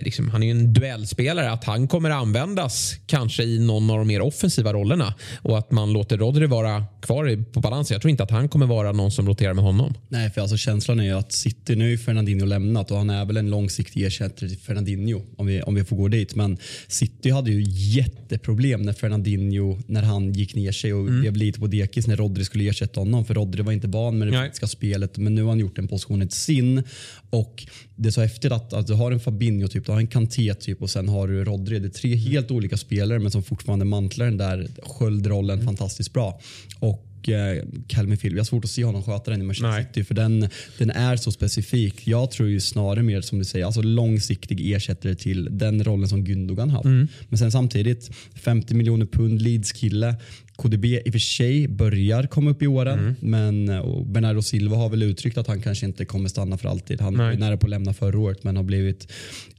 liksom, 0.00 0.28
han 0.28 0.42
är 0.42 0.46
ju 0.46 0.50
en 0.50 0.72
duellspelare. 0.72 1.50
Att 1.50 1.64
han 1.64 1.88
kommer 1.88 2.10
användas 2.10 2.94
kanske 3.06 3.42
i 3.42 3.58
någon 3.58 3.90
av 3.90 3.98
de 3.98 4.08
mer 4.08 4.20
offensiva 4.20 4.72
rollerna 4.72 5.14
och 5.42 5.58
att 5.58 5.70
man 5.70 5.92
låter 5.92 6.18
Rodri 6.18 6.46
vara 6.46 6.84
kvar 7.02 7.52
på 7.52 7.60
balans. 7.60 7.90
Jag 7.90 8.00
tror 8.00 8.10
inte 8.10 8.22
att 8.22 8.30
han 8.30 8.48
kommer 8.48 8.66
vara 8.66 8.92
någon 8.92 9.10
som 9.10 9.28
roterar 9.28 9.54
med 9.54 9.64
honom. 9.64 9.94
Nej, 10.08 10.30
för 10.30 10.40
alltså 10.40 10.56
känslan 10.56 11.00
är 11.00 11.04
ju 11.04 11.12
att 11.12 11.32
City, 11.32 11.76
nu 11.76 11.92
är 11.92 11.96
Fernandinho 11.96 12.46
lämnat 12.46 12.90
och 12.90 12.96
han 12.96 13.10
är 13.10 13.24
väl 13.24 13.36
en 13.36 13.50
långsiktig 13.50 14.04
ersättare 14.06 14.48
till 14.48 14.58
Fernandinho 14.58 15.22
om 15.36 15.46
vi, 15.46 15.62
om 15.62 15.74
vi 15.74 15.84
får 15.84 15.96
gå 15.96 16.08
dit. 16.08 16.34
Men 16.34 16.58
City 16.88 17.30
hade 17.30 17.50
ju 17.50 17.64
jätteproblem 17.66 18.82
när 18.82 18.92
Fernandinho, 18.92 19.78
när 19.86 20.02
han 20.02 20.32
gick 20.32 20.54
ner 20.54 20.72
sig 20.72 20.94
och 20.94 21.00
mm. 21.00 21.20
blev 21.20 21.36
lite 21.36 21.60
på 21.60 21.66
dekis 21.66 22.06
när 22.06 22.16
Rodri 22.16 22.44
skulle 22.44 22.68
ersätta 22.68 23.00
honom. 23.00 23.24
För 23.24 23.34
Rodri 23.34 23.62
var 23.62 23.72
inte 23.72 23.88
van 23.88 24.18
med 24.18 24.28
det 24.28 24.38
politiska 24.38 24.66
spelet 24.66 25.18
men 25.18 25.34
nu 25.34 25.42
har 25.42 25.48
han 25.48 25.60
gjort 25.60 25.78
en 25.78 25.88
position 25.88 26.22
sin. 26.44 26.82
Och 27.30 27.66
det 27.96 28.08
är 28.08 28.12
så 28.12 28.20
häftigt 28.20 28.52
att, 28.52 28.72
att 28.72 28.86
du 28.86 28.94
har 28.94 29.12
en 29.12 29.20
Fabinho, 29.20 29.68
typ, 29.68 29.86
du 29.86 29.92
har 29.92 29.98
en 29.98 30.06
Kanté 30.06 30.54
typ, 30.54 30.82
och 30.82 30.90
sen 30.90 31.08
har 31.08 31.28
du 31.28 31.44
Rodri. 31.44 31.78
Det 31.78 31.86
är 31.86 31.90
tre 31.90 32.14
helt 32.14 32.50
olika 32.50 32.76
spelare 32.76 33.18
men 33.18 33.30
som 33.30 33.42
fortfarande 33.42 33.84
mantlar 33.84 34.26
den 34.26 34.36
där 34.36 34.68
sköldrollen 34.82 35.54
mm. 35.54 35.66
fantastiskt 35.66 36.12
bra. 36.12 36.40
Och 36.78 37.06
eh, 37.28 37.64
Calvin 37.88 38.18
Phillips, 38.18 38.36
jag 38.36 38.40
har 38.40 38.44
svårt 38.44 38.64
att 38.64 38.70
se 38.70 38.84
honom 38.84 39.02
sköta 39.02 39.30
den 39.30 39.40
i 39.40 39.44
Manchester 39.44 39.82
City 39.82 40.04
för 40.04 40.14
den, 40.14 40.48
den 40.78 40.90
är 40.90 41.16
så 41.16 41.32
specifik. 41.32 42.06
Jag 42.06 42.30
tror 42.30 42.48
ju 42.48 42.60
snarare 42.60 43.02
mer 43.02 43.20
som 43.20 43.38
du 43.38 43.44
säger, 43.44 43.66
alltså 43.66 43.82
långsiktig 43.82 44.72
ersättare 44.72 45.14
till 45.14 45.48
den 45.50 45.84
rollen 45.84 46.08
som 46.08 46.24
Gündogan 46.26 46.70
haft. 46.70 46.84
Mm. 46.84 47.08
Men 47.28 47.38
sen 47.38 47.52
samtidigt 47.52 48.10
50 48.34 48.74
miljoner 48.74 49.06
pund 49.06 49.42
Leeds-kille. 49.42 50.14
KDB 50.56 50.84
i 50.84 51.02
och 51.08 51.12
för 51.12 51.18
sig 51.18 51.68
börjar 51.68 52.26
komma 52.26 52.50
upp 52.50 52.62
i 52.62 52.66
åren 52.66 52.98
mm. 52.98 53.14
men 53.20 53.66
Bernardo 54.12 54.42
Silva 54.42 54.76
har 54.76 54.88
väl 54.88 55.02
uttryckt 55.02 55.38
att 55.38 55.46
han 55.46 55.62
kanske 55.62 55.86
inte 55.86 56.04
kommer 56.04 56.28
stanna 56.28 56.58
för 56.58 56.68
alltid. 56.68 57.00
Han 57.00 57.18
var 57.18 57.32
nära 57.32 57.56
på 57.56 57.66
att 57.66 57.70
lämna 57.70 57.94
förra 57.94 58.18
året 58.18 58.44
men 58.44 58.56
har 58.56 58.64
blivit 58.64 59.12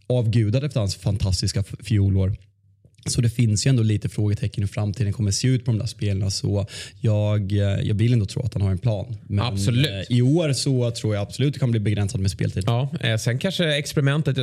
avgudad 0.08 0.64
efter 0.64 0.80
hans 0.80 0.96
fantastiska 0.96 1.64
fjolår. 1.64 2.36
Så 3.10 3.22
det 3.22 3.30
finns 3.30 3.66
ju 3.66 3.70
ändå 3.70 3.84
lite 3.84 4.10
frågetecken 4.10 4.64
hur 4.64 4.68
framtiden 4.68 5.14
kommer 5.14 5.32
se 5.32 5.48
ut 5.48 5.66
på 5.66 5.72
de 5.72 5.78
där 5.78 5.86
spelarna. 5.86 6.32
Så 6.32 6.68
jag, 7.02 7.52
eh, 7.52 7.60
jag 7.60 7.96
vill 7.96 8.14
ändå 8.14 8.26
tro 8.26 8.46
att 8.46 8.54
han 8.54 8.62
har 8.62 8.72
en 8.72 8.78
plan. 8.78 9.18
Men 9.28 9.46
absolut. 9.46 10.10
Eh, 10.10 10.18
i 10.18 10.22
år 10.22 10.54
så 10.54 10.92
tror 10.92 11.16
jag 11.16 11.22
absolut 11.22 11.54
det 11.54 11.60
kan 11.60 11.72
bli 11.72 11.80
begränsat 11.80 12.22
med 12.22 12.32
speltid. 12.32 12.64
Ja, 12.68 12.90
eh, 13.02 13.18
sen 13.18 13.40
kanske 13.40 13.76
experimentet 13.76 14.38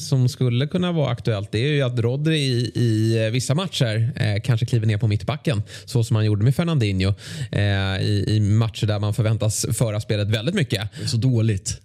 som 0.00 0.28
skulle 0.28 0.66
kunna 0.66 0.92
vara 0.92 1.10
aktuellt 1.10 1.52
det 1.52 1.58
är 1.58 1.72
ju 1.72 1.82
att 1.82 1.98
Rodri 1.98 2.38
i, 2.38 2.72
i 2.74 3.30
vissa 3.32 3.54
matcher 3.54 4.12
kanske 4.40 4.66
kliver 4.66 4.86
ner 4.86 4.98
på 4.98 5.08
mittbacken 5.08 5.62
så 5.84 6.04
som 6.04 6.16
han 6.16 6.24
gjorde 6.24 6.44
med 6.44 6.54
Fernandinho 6.54 7.14
i, 8.00 8.24
i 8.28 8.40
matcher 8.40 8.86
där 8.86 8.98
man 8.98 9.14
förväntas 9.14 9.66
föra 9.72 10.00
spelet 10.00 10.28
väldigt 10.28 10.54
mycket. 10.54 10.88
Så 11.06 11.16
dåligt. 11.16 11.80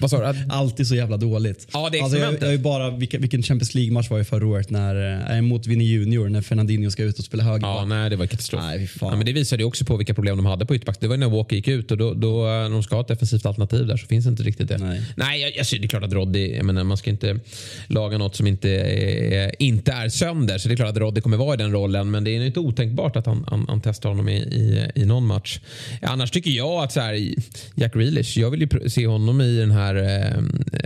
Vad 0.00 0.10
sa 0.10 0.32
du? 0.32 0.38
Alltid 0.48 0.86
så 0.86 0.94
jävla 0.94 1.16
dåligt. 1.16 1.68
Ja, 1.72 1.88
det 1.92 2.00
alltså, 2.00 2.18
jag, 2.18 2.34
jag 2.40 2.54
är 2.54 2.58
bara, 2.58 2.90
vilken, 2.90 3.20
vilken 3.20 3.42
Champions 3.42 3.74
League-match 3.74 4.10
var 4.10 4.18
det 4.18 4.24
förra 4.24 4.46
året 4.46 4.70
när, 4.70 5.36
äh, 5.36 5.40
mot 5.40 5.66
Vinny 5.66 5.84
Junior 5.84 6.28
när 6.28 6.42
Fernandinho 6.42 6.90
ska 6.90 7.02
ut 7.02 7.18
och 7.18 7.24
spela 7.24 7.42
höger? 7.42 7.66
Ja, 7.66 7.84
nej, 7.84 8.10
det 8.10 8.16
var 8.16 8.26
katastrof. 8.26 8.62
Nej, 8.62 8.88
ja, 9.00 9.16
men 9.16 9.26
det 9.26 9.32
visade 9.32 9.62
ju 9.62 9.66
också 9.66 9.84
på 9.84 9.96
vilka 9.96 10.14
problem 10.14 10.36
de 10.36 10.46
hade 10.46 10.66
på 10.66 10.74
ytterback. 10.74 11.00
Det 11.00 11.08
var 11.08 11.16
när 11.16 11.28
Walker 11.28 11.56
gick 11.56 11.68
ut 11.68 11.90
och 11.90 11.98
då, 11.98 12.14
då, 12.14 12.44
när 12.44 12.70
de 12.70 12.82
ska 12.82 12.94
ha 12.94 13.02
ett 13.02 13.08
defensivt 13.08 13.46
alternativ 13.46 13.86
där 13.86 13.96
så 13.96 14.06
finns 14.06 14.26
inte 14.26 14.42
riktigt 14.42 14.68
det. 14.68 14.78
Nej, 14.78 15.02
nej 15.16 15.40
jag, 15.40 15.56
jag, 15.56 15.66
det 15.80 15.86
är 15.86 15.88
klart 15.88 16.04
att 16.04 16.12
Roddy, 16.12 16.56
jag 16.56 16.64
menar, 16.64 16.84
man 16.84 16.96
ska 16.96 17.10
inte 17.10 17.40
laga 17.86 18.18
något 18.18 18.36
som 18.36 18.46
inte 18.46 18.68
är, 18.68 19.62
inte 19.62 19.92
är 19.92 20.08
sönder. 20.08 20.58
Så 20.58 20.68
det 20.68 20.74
är 20.74 20.76
klart 20.76 20.90
att 20.90 20.96
Roddy 20.96 21.20
kommer 21.20 21.36
vara 21.36 21.54
i 21.54 21.56
den 21.56 21.72
rollen. 21.72 22.10
Men 22.10 22.24
det 22.24 22.30
är 22.30 22.40
inte 22.40 22.60
otänkbart 22.60 23.16
att 23.16 23.26
han, 23.26 23.44
han, 23.48 23.66
han 23.68 23.80
testar 23.80 24.08
honom 24.08 24.28
i, 24.28 24.36
i, 24.36 24.90
i 24.94 25.04
någon 25.04 25.26
match. 25.26 25.60
Annars 26.02 26.30
tycker 26.30 26.50
jag 26.50 26.84
att 26.84 26.92
så 26.92 27.00
här, 27.00 27.34
Jack 27.74 27.94
Grealish, 27.94 28.38
jag 28.38 28.50
vill 28.50 28.60
ju 28.60 28.90
se 28.90 29.06
honom 29.06 29.40
i 29.40 29.56
den 29.56 29.70
här 29.70 29.75
här 29.76 30.26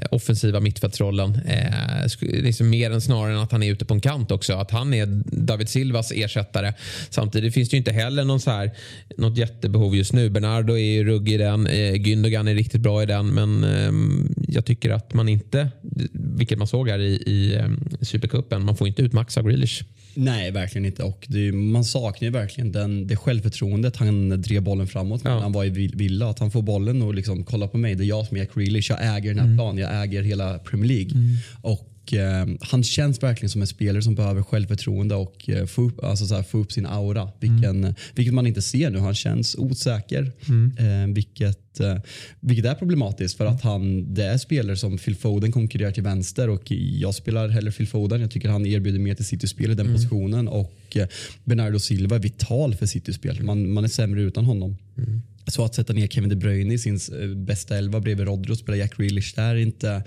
Eh, 0.01 0.07
offensiva 0.11 0.61
mittfältsrollen. 0.61 1.41
Eh, 1.47 2.07
liksom 2.21 2.71
mer 2.71 2.91
än 2.91 3.01
snarare 3.01 3.33
än 3.33 3.39
att 3.39 3.53
han 3.53 3.63
är 3.63 3.73
ute 3.73 3.85
på 3.85 3.95
en 3.95 4.01
kant 4.01 4.31
också. 4.31 4.55
Att 4.55 4.71
han 4.71 4.95
är 4.95 5.07
David 5.25 5.69
Silvas 5.69 6.13
ersättare. 6.13 6.75
Samtidigt 7.11 7.55
finns 7.55 7.69
det 7.69 7.75
ju 7.75 7.79
inte 7.79 7.93
heller 7.93 8.25
någon 8.25 8.41
så 8.41 8.51
här, 8.51 8.71
något 9.17 9.37
jättebehov 9.37 9.97
just 9.97 10.13
nu. 10.13 10.31
Bernardo 10.31 10.73
är 10.73 10.93
ju 10.93 11.05
ruggig 11.05 11.33
i 11.33 11.37
den. 11.37 11.67
Eh, 11.67 11.95
Gündogan 11.95 12.49
är 12.49 12.55
riktigt 12.55 12.81
bra 12.81 13.03
i 13.03 13.07
den. 13.07 13.27
Men 13.27 13.65
ehm, 13.65 14.35
jag 14.53 14.65
tycker 14.65 14.91
att 14.91 15.15
man 15.15 15.29
inte, 15.29 15.69
vilket 16.13 16.59
man 16.59 16.67
såg 16.67 16.89
här 16.89 16.99
i, 16.99 17.15
i 17.27 17.55
eh, 17.55 17.69
Supercupen, 18.01 18.65
man 18.65 18.77
får 18.77 18.89
inte 18.89 19.03
ut 19.03 19.13
max 19.13 19.39
av 19.39 19.45
Grealish. 19.45 19.85
Nej, 20.15 20.51
verkligen 20.51 20.85
inte. 20.85 21.03
Och 21.03 21.27
det, 21.29 21.53
man 21.53 21.85
saknar 21.85 22.27
ju 22.27 22.33
verkligen 22.33 22.73
den, 22.73 23.07
det 23.07 23.17
självförtroendet 23.17 23.97
han 23.97 24.43
drev 24.43 24.63
bollen 24.63 24.87
framåt 24.87 25.21
ja. 25.25 25.35
när 25.35 25.41
han 25.43 25.53
var 25.53 25.65
i 25.65 25.71
Villa. 25.95 26.31
Att 26.31 26.39
han 26.39 26.51
får 26.51 26.63
bollen 26.63 27.03
och 27.03 27.15
liksom 27.15 27.45
kolla 27.45 27.69
på 27.69 27.79
mig, 27.79 27.95
det 27.95 28.05
är 28.05 28.07
jag 28.07 28.27
som 28.27 28.37
är 28.37 28.49
Grealish. 28.55 28.91
Jag 28.91 29.17
äger 29.17 29.29
den 29.29 29.39
här 29.39 29.47
mm. 29.47 29.57
planen, 29.57 29.79
jag 29.79 30.03
äger 30.03 30.23
hela 30.23 30.59
Premier 30.59 30.89
League. 30.89 31.13
Mm. 31.13 31.37
Och 31.63 31.87
eh, 32.15 32.47
Han 32.61 32.85
känns 32.85 33.23
verkligen 33.23 33.51
som 33.51 33.61
en 33.61 33.67
spelare 33.67 34.03
som 34.03 34.15
behöver 34.15 34.43
självförtroende 34.43 35.15
och 35.15 35.49
eh, 35.49 35.67
få, 35.67 35.83
upp, 35.83 36.05
alltså 36.05 36.27
så 36.27 36.35
här, 36.35 36.43
få 36.43 36.59
upp 36.59 36.73
sin 36.73 36.87
aura. 36.87 37.31
Vilken, 37.41 37.85
mm. 37.85 37.95
Vilket 38.15 38.35
man 38.35 38.47
inte 38.47 38.63
ser 38.63 38.91
nu. 38.91 38.99
Han 38.99 39.15
känns 39.15 39.55
osäker. 39.59 40.33
Mm. 40.49 40.73
Eh, 40.79 41.15
vilket 41.15 41.71
Eh, 41.81 41.97
vilket 42.41 42.65
är 42.65 42.75
problematiskt 42.75 43.37
för 43.37 43.47
att 43.47 43.63
han, 43.63 44.15
det 44.15 44.25
är 44.25 44.39
spelare 44.39 44.77
som 44.77 44.99
Phil 44.99 45.17
Foden 45.17 45.53
konkurrerar 45.53 45.93
till 45.93 46.03
vänster 46.03 46.49
och 46.49 46.71
jag 46.73 47.15
spelar 47.15 47.49
hellre 47.49 47.73
Phil 47.73 47.89
Foden. 47.89 48.21
Jag 48.21 48.31
tycker 48.31 48.49
han 48.49 48.67
erbjuder 48.67 48.99
mer 48.99 49.15
till 49.15 49.25
City-spel 49.25 49.71
i 49.71 49.75
den 49.75 49.87
mm. 49.87 49.97
positionen 49.97 50.49
och 50.49 50.97
eh, 50.97 51.07
Bernardo 51.45 51.79
Silva 51.79 52.17
är 52.17 52.21
vital 52.21 52.75
för 52.75 52.87
City-spel. 52.87 53.43
Man, 53.43 53.73
man 53.73 53.85
är 53.85 53.89
sämre 53.89 54.23
utan 54.23 54.45
honom. 54.45 54.77
Mm. 54.99 55.23
Så 55.47 55.65
att 55.65 55.75
sätta 55.75 55.93
ner 55.93 56.07
Kevin 56.07 56.31
De 56.31 56.37
Bruyne 56.37 56.75
i 56.75 56.79
sin 56.79 57.01
eh, 57.21 57.29
bästa 57.29 57.79
elva 57.79 58.01
bredvid 58.01 58.27
Rodri 58.27 58.53
och 58.53 58.59
spela 58.59 58.77
Jack 58.77 58.97
Grealish 58.97 59.35
där 59.37 59.55
är 59.55 59.57
inte 59.57 60.03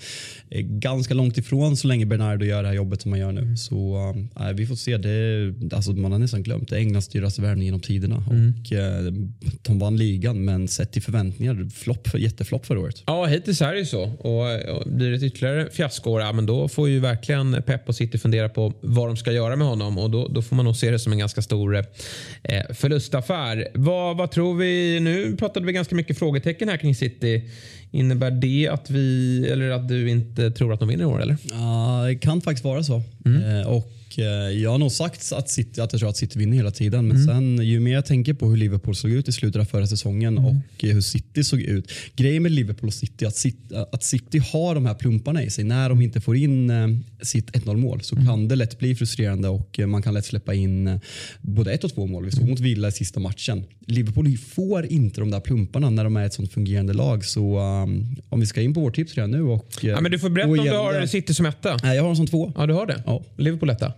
är 0.50 0.62
ganska 0.62 1.14
långt 1.14 1.38
ifrån 1.38 1.78
så 1.78 1.88
länge 1.88 2.06
Bernardo 2.06 2.46
gör 2.46 2.64
det 2.64 2.68
här 2.70 2.76
jobbet 2.76 3.02
som 3.02 3.12
han 3.12 3.20
gör 3.20 3.32
nu. 3.32 3.58
Så 3.58 4.14
äh, 4.40 4.50
vi 4.50 4.68
får 4.68 4.76
se. 4.76 4.98
Det, 4.98 5.54
alltså, 5.76 5.92
man 5.92 6.12
har 6.12 6.20
nästan 6.20 6.44
glömt 6.44 6.70
det. 6.70 6.78
Englands 6.78 7.08
dyraste 7.08 7.42
värvning 7.42 7.66
genom 7.66 7.82
tiderna. 7.82 8.24
Mm. 8.30 8.54
Och, 8.62 8.72
äh, 8.72 9.14
de 9.62 9.80
vann 9.80 9.98
ligan 9.98 10.46
men 10.46 10.68
sett 10.68 10.92
till 10.92 11.02
förväntningar, 11.02 11.70
flopp, 11.70 12.08
jätteflopp 12.18 12.66
förra 12.66 12.80
året. 12.80 13.04
Ja, 13.06 13.26
hittills 13.26 13.62
är 13.62 13.74
det 13.74 13.80
ju 13.80 13.86
så. 13.86 14.04
Och, 14.04 14.42
och 14.70 14.84
blir 14.86 15.10
det 15.10 15.16
ett 15.16 15.24
ytterligare 15.24 15.70
fiasko, 15.72 16.20
ja, 16.20 16.32
men 16.34 16.46
då 16.46 16.68
får 16.68 16.90
ju 16.90 17.00
verkligen 17.00 17.64
Pep 17.66 17.90
och 17.90 17.96
City 17.96 18.18
fundera 18.18 18.50
på 18.50 18.74
vad 18.82 19.08
de 19.08 19.18
ska 19.18 19.32
göra 19.32 19.56
med 19.56 19.68
honom 19.68 19.98
och 19.98 20.10
då, 20.10 20.28
då 20.28 20.42
får 20.42 20.56
man 20.56 20.66
nog 20.66 20.76
se 20.76 20.92
det 20.92 21.00
som 21.00 21.14
en 21.14 21.20
ganska 21.20 21.42
stor 21.42 21.76
eh, 21.76 22.62
förlustaffär. 22.74 23.68
Vad, 23.74 24.18
vad 24.18 24.32
tror 24.32 24.56
vi 24.56 25.00
nu? 25.00 25.23
Pratade 25.38 25.66
vi 25.66 25.74
ganska 25.74 25.96
mycket 25.96 26.20
frågetecken 26.20 26.70
här 26.70 26.78
kring 26.78 26.96
City. 26.96 27.50
Innebär 27.92 28.32
det 28.32 28.68
att 28.68 28.90
vi 28.90 29.48
eller 29.48 29.70
att 29.70 29.88
du 29.88 30.10
inte 30.10 30.52
tror 30.52 30.74
att 30.74 30.80
de 30.80 30.90
vinner 30.90 31.04
i 31.04 31.08
år? 31.08 31.22
Eller? 31.22 31.38
Ja, 31.52 32.04
det 32.08 32.16
kan 32.16 32.42
faktiskt 32.42 32.66
vara 32.66 32.84
så. 32.84 33.02
Mm. 33.26 33.60
Eh, 33.60 33.68
och 34.14 34.20
Eh, 34.20 34.62
jag 34.62 34.72
har 34.72 34.78
nog 34.78 34.92
sagt 34.92 35.32
att, 35.32 35.50
City, 35.50 35.82
att 35.82 35.94
jag 35.94 36.00
tror 36.00 36.10
att 36.10 36.18
City 36.18 36.40
vinner 36.40 36.58
hela 36.58 36.72
tiden. 36.72 37.08
Men 37.08 37.18
mm. 37.18 37.28
sen 37.28 37.66
ju 37.66 37.80
mer 37.80 37.94
jag 37.94 38.06
tänker 38.06 38.34
på 38.34 38.50
hur 38.50 38.58
Liverpool 38.58 38.96
såg 38.96 39.12
ut 39.12 39.28
i 39.28 39.32
slutet 39.32 39.62
av 39.62 39.66
förra 39.66 39.88
säsongen 39.88 40.38
mm. 40.38 40.46
och 40.46 40.56
hur 40.80 41.02
City 41.02 41.44
såg 41.44 41.62
ut. 41.62 41.92
Grejen 42.16 42.44
med 42.44 42.52
Liverpool 42.52 42.88
och 42.88 42.94
City 42.94 43.26
att 43.26 43.36
City, 43.36 43.76
att 43.92 44.04
City 44.04 44.38
har 44.38 44.76
de 44.76 44.86
här 44.86 44.94
plumparna 44.94 45.44
i 45.44 45.50
sig. 45.50 45.64
När 45.64 45.90
de 45.90 46.02
inte 46.02 46.22
får 46.22 46.36
in 46.36 46.70
eh, 46.70 46.88
sitt 47.22 47.52
1-0 47.52 47.78
mål 47.78 48.02
så 48.02 48.16
mm. 48.16 48.28
kan 48.28 48.48
det 48.48 48.56
lätt 48.56 48.80
bli 48.80 48.96
frustrerande 48.96 49.50
och 49.50 49.80
eh, 49.80 49.88
man 49.88 50.02
kan 50.02 50.14
lätt 50.14 50.26
släppa 50.26 50.54
in 50.54 51.00
både 51.42 51.74
ett 51.74 51.84
och 51.84 51.94
två 51.94 52.08
mål. 52.08 52.26
Vi 52.26 52.32
såg 52.32 52.50
mot 52.50 52.60
Villa 52.60 52.88
i 52.88 52.92
sista 52.92 53.20
matchen. 53.20 53.64
Liverpool 53.88 54.38
får 54.38 54.86
inte 54.86 55.20
de 55.20 55.32
där 55.32 55.40
plumparna 55.40 55.90
när 55.90 56.04
de 56.04 56.18
är 56.18 56.26
ett 56.26 56.34
sånt 56.34 56.54
fungerande 56.54 56.94
lag. 56.94 57.26
Så 57.26 57.60
um, 57.60 58.16
om 58.30 58.40
vi 58.40 58.46
ska 58.46 58.62
in 58.62 58.74
på 58.74 58.80
vårt 58.80 58.96
tips 58.96 59.16
redan 59.16 59.32
nu. 59.32 59.42
Och, 59.42 59.68
ja, 59.82 60.02
men 60.02 60.12
du 60.12 60.20
får 60.20 60.30
berätta 60.30 60.50
om 60.50 60.58
du 60.58 60.72
har 60.72 61.06
City 61.06 61.34
som 61.34 61.46
etta. 61.46 61.78
Nej, 61.84 61.96
jag 61.96 62.04
har 62.04 62.10
dem 62.10 62.16
som 62.16 62.28
två. 62.28 62.54
Ja, 62.56 62.66
du 62.66 62.74
har 62.74 62.86
det? 62.86 63.04
Ja. 63.06 63.24
Liverpool 63.38 63.70
etta? 63.70 63.94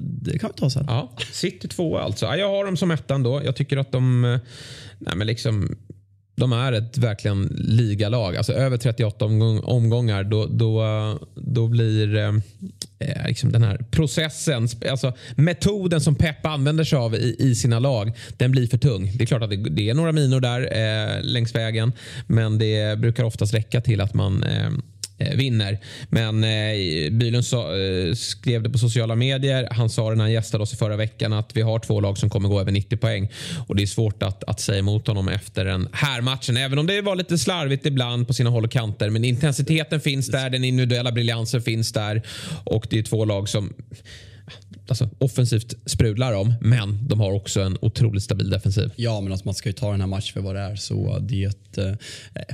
Det 0.00 0.38
kan 0.38 0.50
vi 0.54 0.60
ta 0.60 0.70
sen. 0.70 0.84
Ja, 0.88 1.12
City 1.32 1.68
tvåa 1.68 2.00
alltså. 2.02 2.26
jag 2.26 2.48
har 2.48 2.64
dem 2.64 2.76
som 2.76 2.90
ettan 2.90 3.22
då. 3.22 3.42
Jag 3.44 3.56
tycker 3.56 3.76
att 3.76 3.92
de... 3.92 4.24
Eh, 4.24 4.38
nej 4.98 5.16
men 5.16 5.26
liksom, 5.26 5.76
de 6.40 6.52
är 6.52 6.72
ett 6.72 6.98
verkligen 6.98 7.42
ligalag. 7.54 8.36
Alltså 8.36 8.52
över 8.52 8.76
38 8.76 9.24
omgång, 9.24 9.60
omgångar 9.60 10.24
då, 10.24 10.46
då, 10.46 10.82
eh, 10.82 11.16
då 11.34 11.68
blir 11.68 12.16
eh, 12.16 12.34
eh, 12.98 13.26
liksom 13.26 13.52
den 13.52 13.62
här 13.62 13.84
processen, 13.90 14.68
alltså 14.90 15.12
metoden 15.36 16.00
som 16.00 16.14
Pep 16.14 16.46
använder 16.46 16.84
sig 16.84 16.98
av 16.98 17.14
i, 17.14 17.36
i 17.38 17.54
sina 17.54 17.78
lag, 17.78 18.12
den 18.36 18.50
blir 18.50 18.66
för 18.66 18.78
tung. 18.78 19.12
Det 19.16 19.24
är 19.24 19.26
klart 19.26 19.42
att 19.42 19.50
det, 19.50 19.56
det 19.56 19.90
är 19.90 19.94
några 19.94 20.12
minor 20.12 20.40
där 20.40 20.60
eh, 20.60 21.22
längs 21.22 21.54
vägen 21.54 21.92
men 22.26 22.58
det 22.58 22.98
brukar 22.98 23.24
oftast 23.24 23.54
räcka 23.54 23.80
till 23.80 24.00
att 24.00 24.14
man 24.14 24.42
Eh, 24.42 24.70
vinner. 25.34 25.78
Men 26.08 26.44
eh, 26.44 27.10
Bylund 27.10 27.44
sa, 27.44 27.76
eh, 27.78 28.14
skrev 28.14 28.62
det 28.62 28.70
på 28.70 28.78
sociala 28.78 29.14
medier. 29.14 29.68
Han 29.70 29.90
sa 29.90 30.10
det 30.10 30.16
när 30.16 30.24
han 30.24 30.32
gästade 30.32 30.62
oss 30.62 30.72
i 30.72 30.76
förra 30.76 30.96
veckan 30.96 31.32
att 31.32 31.56
vi 31.56 31.62
har 31.62 31.78
två 31.78 32.00
lag 32.00 32.18
som 32.18 32.30
kommer 32.30 32.48
gå 32.48 32.60
över 32.60 32.72
90 32.72 32.96
poäng. 32.96 33.28
Och 33.68 33.76
Det 33.76 33.82
är 33.82 33.86
svårt 33.86 34.22
att, 34.22 34.44
att 34.44 34.60
säga 34.60 34.78
emot 34.78 35.06
honom 35.06 35.28
efter 35.28 35.64
den 35.64 35.88
här 35.92 36.20
matchen. 36.20 36.56
Även 36.56 36.78
om 36.78 36.86
det 36.86 37.00
var 37.00 37.16
lite 37.16 37.38
slarvigt 37.38 37.86
ibland 37.86 38.26
på 38.26 38.34
sina 38.34 38.50
håll 38.50 38.64
och 38.64 38.70
kanter. 38.70 39.10
Men 39.10 39.24
intensiteten 39.24 40.00
finns 40.00 40.26
där, 40.26 40.50
den 40.50 40.64
individuella 40.64 41.12
briljansen 41.12 41.62
finns 41.62 41.92
där. 41.92 42.22
Och 42.64 42.86
det 42.90 42.98
är 42.98 43.02
två 43.02 43.24
lag 43.24 43.48
som 43.48 43.72
alltså, 44.90 45.10
offensivt 45.18 45.74
sprudlar 45.86 46.32
de, 46.32 46.54
men 46.60 47.08
de 47.08 47.20
har 47.20 47.32
också 47.32 47.60
en 47.60 47.78
otroligt 47.80 48.22
stabil 48.22 48.50
defensiv. 48.50 48.90
Ja, 48.96 49.20
men 49.20 49.32
alltså, 49.32 49.46
man 49.46 49.54
ska 49.54 49.68
ju 49.68 49.72
ta 49.72 49.90
den 49.90 50.00
här 50.00 50.08
matchen 50.08 50.32
för 50.32 50.40
vad 50.40 50.54
det 50.54 50.60
är. 50.60 50.76
Så 50.76 51.18
det, 51.18 51.44
eh, 51.78 51.94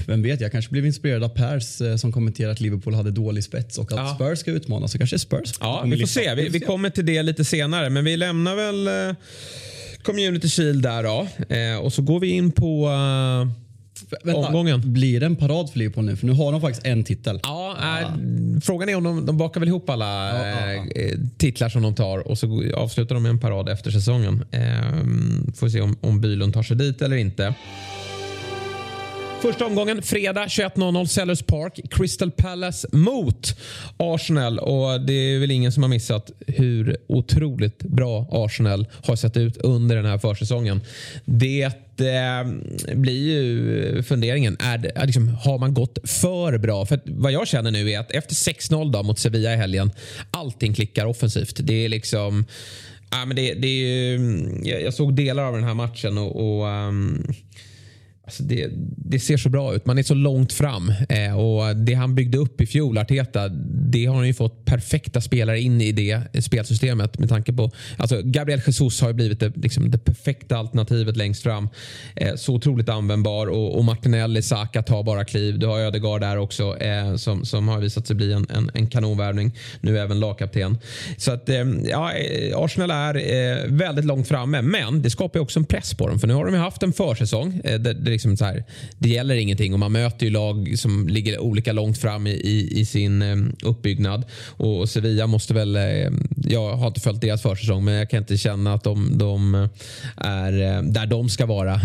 vem 0.07 0.23
vet, 0.23 0.41
jag 0.41 0.53
kanske 0.53 0.71
blev 0.71 0.87
inspirerad 0.87 1.25
av 1.25 1.29
Pers 1.29 1.81
eh, 1.81 1.97
som 1.97 2.13
kommenterar 2.13 2.53
att 2.53 2.61
Liverpool 2.61 2.95
hade 2.95 3.11
dålig 3.11 3.45
spets 3.45 3.79
och 3.79 3.93
att 3.93 3.99
ja. 3.99 4.15
Spurs 4.15 4.39
ska 4.39 4.51
utmana. 4.51 4.89
Så 4.89 4.99
kanske 4.99 5.19
Spurs 5.19 5.55
Ja, 5.61 5.83
vi 5.87 5.99
får 5.99 6.07
se. 6.07 6.35
Vi, 6.35 6.49
vi, 6.49 6.61
kommer 6.61 6.91
till 6.91 7.07
det 7.07 7.23
lite 7.23 7.45
senare, 7.45 7.91
men 7.91 8.05
vi 8.05 8.17
lämnar 8.17 8.57
väl 8.57 9.09
eh, 9.09 9.17
Community 10.03 10.49
Shield 10.49 10.83
där 10.83 11.03
då. 11.03 11.29
Eh, 11.55 11.79
och 11.79 11.93
så 11.93 12.03
går 12.03 12.21
vi 12.21 12.29
in 12.29 12.53
på 12.53 12.89
uh, 12.89 13.66
Vänta, 14.25 14.47
omgången. 14.47 14.93
Blir 14.93 15.21
det 15.21 15.27
en 15.27 15.37
parad 15.37 15.71
för 15.71 15.79
Liverpool 15.79 16.05
nu? 16.05 16.17
För 16.17 16.27
nu 16.27 16.33
har 16.33 16.53
de 16.53 16.61
faktiskt 16.61 16.87
en 16.87 17.05
titel. 17.05 17.41
Ja, 17.43 17.77
äh, 18.01 18.09
Frågan 18.63 18.89
är 18.89 18.97
om 18.97 19.05
de, 19.05 19.27
de 19.27 19.39
bakar 19.39 19.61
väl 19.61 19.69
ihop 19.69 19.91
alla 19.91 20.29
ja, 20.29 20.47
ja, 20.47 20.73
ja. 20.73 21.03
Eh, 21.03 21.19
titlar 21.37 21.69
som 21.69 21.83
de 21.83 21.95
tar 21.95 22.29
och 22.29 22.39
så 22.39 22.63
avslutar 22.75 23.15
de 23.15 23.23
med 23.23 23.31
en 23.31 23.39
parad 23.39 23.69
efter 23.69 23.91
säsongen. 23.91 24.45
Eh, 24.51 24.61
får 25.55 25.69
se 25.69 25.81
om, 25.81 25.97
om 26.01 26.21
Bylund 26.21 26.55
tar 26.55 26.63
sig 26.63 26.77
dit 26.77 27.03
eller 27.03 27.17
inte. 27.17 27.55
Första 29.47 29.67
omgången 29.67 30.03
fredag 30.03 30.47
21.00 30.47 31.07
Sellers 31.07 31.43
Park. 31.43 31.81
Crystal 31.91 32.31
Palace 32.31 32.89
mot 32.93 33.59
Arsenal. 33.97 34.59
Och 34.59 35.01
Det 35.01 35.13
är 35.13 35.39
väl 35.39 35.51
ingen 35.51 35.73
som 35.73 35.83
har 35.83 35.91
missat 35.91 36.31
hur 36.47 36.97
otroligt 37.09 37.79
bra 37.79 38.29
Arsenal 38.31 38.87
har 39.05 39.17
sett 39.17 39.37
ut 39.37 39.57
under 39.57 39.97
den 39.97 40.05
här 40.05 40.19
försäsongen. 40.19 40.81
Det 41.25 41.63
eh, 41.63 42.47
blir 42.95 43.29
ju 43.29 44.03
funderingen. 44.03 44.57
Är 44.61 44.79
det, 44.79 45.05
liksom, 45.05 45.29
har 45.29 45.59
man 45.59 45.75
gått 45.75 45.99
för 46.05 46.59
bra? 46.59 46.87
För 46.87 47.01
vad 47.05 47.33
jag 47.33 47.49
känner 47.49 47.71
nu 47.71 47.91
är 47.91 47.99
att 47.99 48.11
efter 48.11 48.35
6-0 48.35 49.03
mot 49.03 49.19
Sevilla 49.19 49.53
i 49.53 49.57
helgen, 49.57 49.91
allting 50.31 50.75
klickar 50.75 51.07
offensivt. 51.07 51.57
Det 51.63 51.85
är 51.85 51.89
liksom... 51.89 52.45
Ja, 53.11 53.25
men 53.25 53.37
det, 53.37 53.55
det 53.55 53.67
är 53.69 53.81
ju, 53.81 54.81
jag 54.85 54.95
såg 54.95 55.17
delar 55.17 55.45
av 55.45 55.55
den 55.55 55.65
här 55.65 55.75
matchen 55.75 56.19
och, 56.19 56.37
och 56.37 56.67
um, 56.67 57.35
Alltså 58.27 58.43
det, 58.43 58.71
det, 58.97 59.21
ser 59.21 59.37
så 59.37 59.49
bra 59.49 59.75
ut. 59.75 59.87
Man 59.87 59.99
är 59.99 60.03
så 60.03 60.15
långt 60.15 60.53
fram. 60.53 60.93
Eh, 61.09 61.39
och 61.39 61.77
Det 61.77 61.95
han 61.95 62.15
byggde 62.15 62.39
upp 62.39 62.61
i 62.61 62.67
fjol, 62.67 62.99
Arteta, 62.99 63.49
det 63.49 64.07
har 64.07 64.17
han 64.17 64.27
ju 64.27 64.35
fått 64.35 64.65
perfekta 64.65 65.21
spelare 65.21 65.61
in 65.61 65.81
i 65.81 65.93
det 65.93 66.45
spelsystemet. 66.45 67.19
med 67.19 67.29
tanke 67.29 67.53
på 67.53 67.71
alltså 67.97 68.23
Gabriel 68.23 68.61
Jesus 68.67 69.01
har 69.01 69.13
blivit 69.13 69.41
det, 69.41 69.57
liksom 69.57 69.91
det 69.91 69.99
perfekta 69.99 70.57
alternativet 70.57 71.17
längst 71.17 71.43
fram. 71.43 71.69
Eh, 72.17 72.35
så 72.35 72.55
otroligt 72.55 72.89
användbar. 72.89 73.47
Och, 73.47 73.79
och 73.79 73.85
Martinelli, 73.85 74.43
Saka 74.43 74.83
tar 74.83 75.03
bara 75.03 75.25
kliv. 75.25 75.59
Du 75.59 75.67
har 75.67 75.79
Ödegaard 75.79 76.21
där 76.21 76.39
också 76.39 76.77
eh, 76.79 77.17
som, 77.17 77.45
som 77.45 77.69
har 77.69 77.81
visat 77.81 78.07
sig 78.07 78.17
bli 78.17 78.33
en, 78.33 78.47
en, 78.51 78.71
en 78.75 78.87
kanonvärvning. 78.87 79.53
Nu 79.81 79.99
även 79.99 80.21
lagkapten. 80.21 80.79
Så 81.17 81.33
att, 81.33 81.49
eh, 81.49 81.65
ja, 81.85 82.13
eh, 82.13 82.59
Arsenal 82.59 82.91
är 82.91 83.15
eh, 83.15 83.65
väldigt 83.67 84.05
långt 84.05 84.29
framme. 84.29 84.63
Men 84.63 85.03
det 85.03 85.11
skapar 85.11 85.41
också 85.41 85.59
en 85.59 85.65
press 85.65 85.95
på 85.95 86.09
dem. 86.09 86.19
För 86.19 86.27
nu 86.27 86.35
har 86.35 86.45
de 86.45 86.55
haft 86.55 86.83
en 86.83 86.93
försäsong. 86.93 87.61
Eh, 87.65 87.81
där, 87.81 88.16
liksom 88.17 88.37
så 88.37 88.45
här, 88.45 88.65
det 88.99 89.09
gäller 89.09 89.35
ingenting 89.35 89.73
och 89.73 89.79
man 89.79 89.93
möter 89.93 90.27
ju 90.27 90.33
lag 90.33 90.75
som 90.79 91.09
ligger 91.09 91.39
olika 91.39 91.73
långt 91.73 91.99
fram 91.99 92.27
i, 92.27 92.31
i, 92.31 92.81
i 92.81 92.85
sin 92.85 93.23
ehm, 93.23 93.57
uppbyggnad. 93.63 94.25
Och 94.57 94.89
Sevilla 94.89 95.27
måste 95.27 95.55
väl, 95.55 95.77
eh, 95.77 95.83
jag 96.45 96.77
har 96.77 96.87
inte 96.87 97.01
följt 97.01 97.21
deras 97.21 97.43
försäsong 97.43 97.85
men 97.85 97.95
jag 97.95 98.11
kan 98.11 98.19
inte 98.19 98.37
känna 98.37 98.75
att 98.75 98.85
de, 98.85 99.19
de 99.19 99.55
eh, 99.55 99.69
är 100.17 100.53
eh, 100.53 100.83
där 100.83 101.07
de 101.07 101.29
ska 101.29 101.47
vara. 101.47 101.77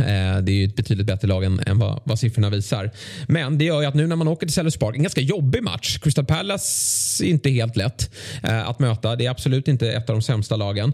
Det 0.41 0.51
är 0.51 0.55
ju 0.55 0.65
ett 0.65 0.75
betydligt 0.75 1.07
bättre 1.07 1.27
lag 1.27 1.43
än, 1.43 1.59
än 1.65 1.79
vad, 1.79 2.01
vad 2.03 2.19
siffrorna 2.19 2.49
visar. 2.49 2.91
Men 3.27 3.57
det 3.57 3.65
gör 3.65 3.81
ju 3.81 3.87
att 3.87 3.95
nu 3.95 4.07
när 4.07 4.15
man 4.15 4.27
åker 4.27 4.47
till 4.47 4.53
Sellers 4.53 4.77
Park, 4.77 4.95
en 4.95 5.03
ganska 5.03 5.21
jobbig 5.21 5.63
match. 5.63 5.99
Crystal 5.99 6.25
Palace 6.25 7.25
är 7.25 7.29
inte 7.29 7.49
helt 7.49 7.75
lätt 7.75 8.11
att 8.41 8.79
möta. 8.79 9.15
Det 9.15 9.25
är 9.25 9.29
absolut 9.29 9.67
inte 9.67 9.91
ett 9.91 10.09
av 10.09 10.15
de 10.15 10.21
sämsta 10.21 10.55
lagen. 10.55 10.93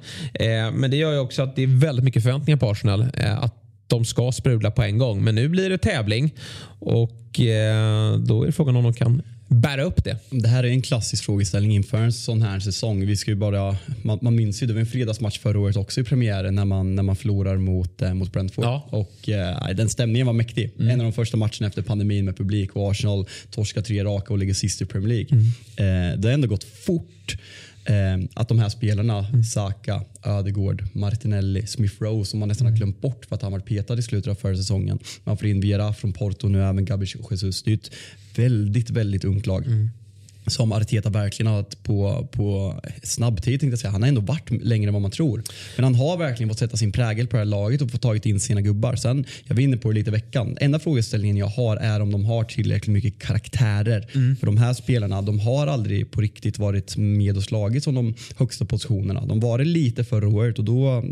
Men 0.74 0.92
det 0.92 0.98
gör 0.98 1.12
ju 1.12 1.20
också 1.20 1.42
att 1.44 1.56
det 1.56 1.64
är 1.64 1.80
väldigt 1.80 2.06
mycket 2.06 2.24
förväntningar 2.24 2.58
på 2.58 2.70
Arsenal. 2.70 3.06
att 3.40 3.67
de 3.88 4.06
ska 4.06 4.32
sprudla 4.32 4.72
på 4.72 4.84
en 4.84 4.98
gång. 4.98 5.24
Men 5.24 5.36
nu 5.36 5.50
blir 5.50 5.70
det 5.70 5.78
tävling 5.78 6.34
och 6.80 7.40
eh, 7.40 8.18
då 8.18 8.44
är 8.44 8.52
frågan 8.52 8.76
om 8.76 8.84
de 8.84 8.94
kan 8.94 9.22
bära 9.48 9.84
upp 9.84 10.04
det. 10.04 10.18
Det 10.30 10.48
här 10.48 10.64
är 10.64 10.68
en 10.68 10.82
klassisk 10.82 11.24
frågeställning 11.24 11.76
inför 11.76 11.98
en 11.98 12.14
sån 12.14 12.42
här 12.42 12.60
säsong. 12.60 13.06
Vi 13.06 13.18
ska 13.18 13.36
bara, 13.36 13.78
man, 14.02 14.20
man 14.22 14.36
minns 14.36 14.64
ju, 14.64 14.68
det 14.68 14.74
var 14.74 14.80
en 14.80 14.86
fredagsmatch 14.86 15.40
förra 15.40 15.60
året 15.60 15.78
också 15.78 16.02
i 16.02 16.04
premiären 16.04 16.56
när 16.56 16.66
man, 16.66 16.96
när 16.96 17.04
man 17.04 17.16
förlorar 17.16 17.58
mot, 17.58 18.02
eh, 18.02 18.14
mot 18.14 18.32
Brentford. 18.32 18.66
Ja. 18.66 18.88
Och, 18.90 19.30
eh, 19.30 19.76
den 19.76 19.90
stämningen 19.90 20.28
var 20.28 20.34
mäktig. 20.34 20.72
Mm. 20.80 20.90
En 20.90 21.00
av 21.00 21.04
de 21.04 21.14
första 21.14 21.38
matcherna 21.38 21.68
efter 21.68 21.82
pandemin 21.82 22.26
med 22.26 22.38
publik 22.38 22.76
och 22.76 22.92
Arsenal 22.92 23.26
torskar 23.52 23.82
tre 23.82 24.04
raka 24.04 24.34
och 24.34 24.40
ligger 24.40 24.54
sist 24.54 24.82
i 24.82 24.86
Premier 24.86 25.10
League. 25.10 25.28
Mm. 25.32 26.12
Eh, 26.12 26.20
det 26.20 26.28
har 26.28 26.34
ändå 26.34 26.48
gått 26.48 26.64
fort. 26.64 27.38
Eh, 27.88 28.30
att 28.34 28.48
de 28.48 28.60
här 28.60 28.70
spelarna, 28.70 29.28
mm. 29.28 29.44
Saka, 29.44 30.02
Ödegård, 30.24 30.84
Martinelli, 30.94 31.68
Smith 31.68 31.96
Rowe 32.00 32.26
som 32.26 32.40
man 32.40 32.48
nästan 32.48 32.66
har 32.66 32.72
mm. 32.72 32.78
glömt 32.78 33.02
bort 33.02 33.26
för 33.26 33.36
att 33.36 33.42
han 33.42 33.52
var 33.52 33.60
petad 33.60 34.00
i 34.00 34.02
slutet 34.02 34.32
av 34.32 34.36
förra 34.36 34.56
säsongen. 34.56 35.00
Man 35.24 35.38
får 35.38 35.48
in 35.48 35.60
Viera 35.60 35.94
från 35.94 36.14
Porto 36.14 36.48
nu 36.48 36.64
även 36.64 36.86
Gabi 36.86 37.06
Jesus. 37.32 37.64
Det 37.64 37.72
är 37.72 37.76
ett 37.76 37.92
väldigt, 38.36 38.90
väldigt 38.90 39.26
ungt 39.26 39.46
lag. 39.46 39.66
Mm 39.68 39.90
som 40.48 40.72
Arteta 40.72 41.10
verkligen 41.10 41.52
har 41.52 41.64
på, 41.84 42.28
på 42.32 42.76
snabbtid. 43.04 43.60
Tänkte 43.60 43.74
jag 43.74 43.80
säga. 43.80 43.92
Han 43.92 44.02
har 44.02 44.10
ändå 44.10 44.22
varit 44.22 44.50
längre 44.64 44.88
än 44.88 44.94
vad 44.94 45.02
man 45.02 45.12
tror. 45.12 45.44
Men 45.76 45.84
han 45.84 45.96
har 45.96 46.18
verkligen 46.18 46.50
fått 46.50 46.60
sätta 46.60 46.78
sin 46.78 46.92
prägel 46.92 47.28
på 47.28 47.36
det 47.36 47.40
här 47.40 47.46
laget 47.46 47.82
och 47.82 47.92
fått 47.92 48.02
tagit 48.02 48.26
in 48.26 48.40
sina 48.40 48.62
gubbar. 48.62 48.96
Sen, 48.96 49.26
jag 49.46 49.56
var 49.56 49.62
inne 49.62 49.78
på 49.78 49.90
det 49.90 49.96
lite 49.96 50.10
i 50.10 50.12
veckan. 50.12 50.58
Enda 50.62 50.80
frågeställningen 50.80 51.38
jag 51.38 51.48
har 51.48 51.78
är 51.78 52.00
om 52.00 52.12
de 52.12 52.26
har 52.26 52.44
tillräckligt 52.44 52.94
mycket 52.94 53.20
karaktärer. 53.20 54.08
Mm. 54.14 54.36
För 54.36 54.46
de 54.46 54.58
här 54.58 54.74
spelarna 54.74 55.22
de 55.22 55.40
har 55.40 55.68
aldrig 55.68 56.12
på 56.12 56.22
riktigt 56.22 56.60
varit 56.60 56.98
med 56.98 57.38
och 57.38 57.44
slagit 57.44 57.84
som 57.84 57.96
de 57.96 58.14
högsta 58.38 58.66
positionerna. 58.66 59.26
De 59.26 59.40
var 59.40 59.58
det 59.58 59.66
lite 59.66 60.04
förra 60.04 60.28
året 60.28 60.60
och 60.60 60.66
då 60.66 61.04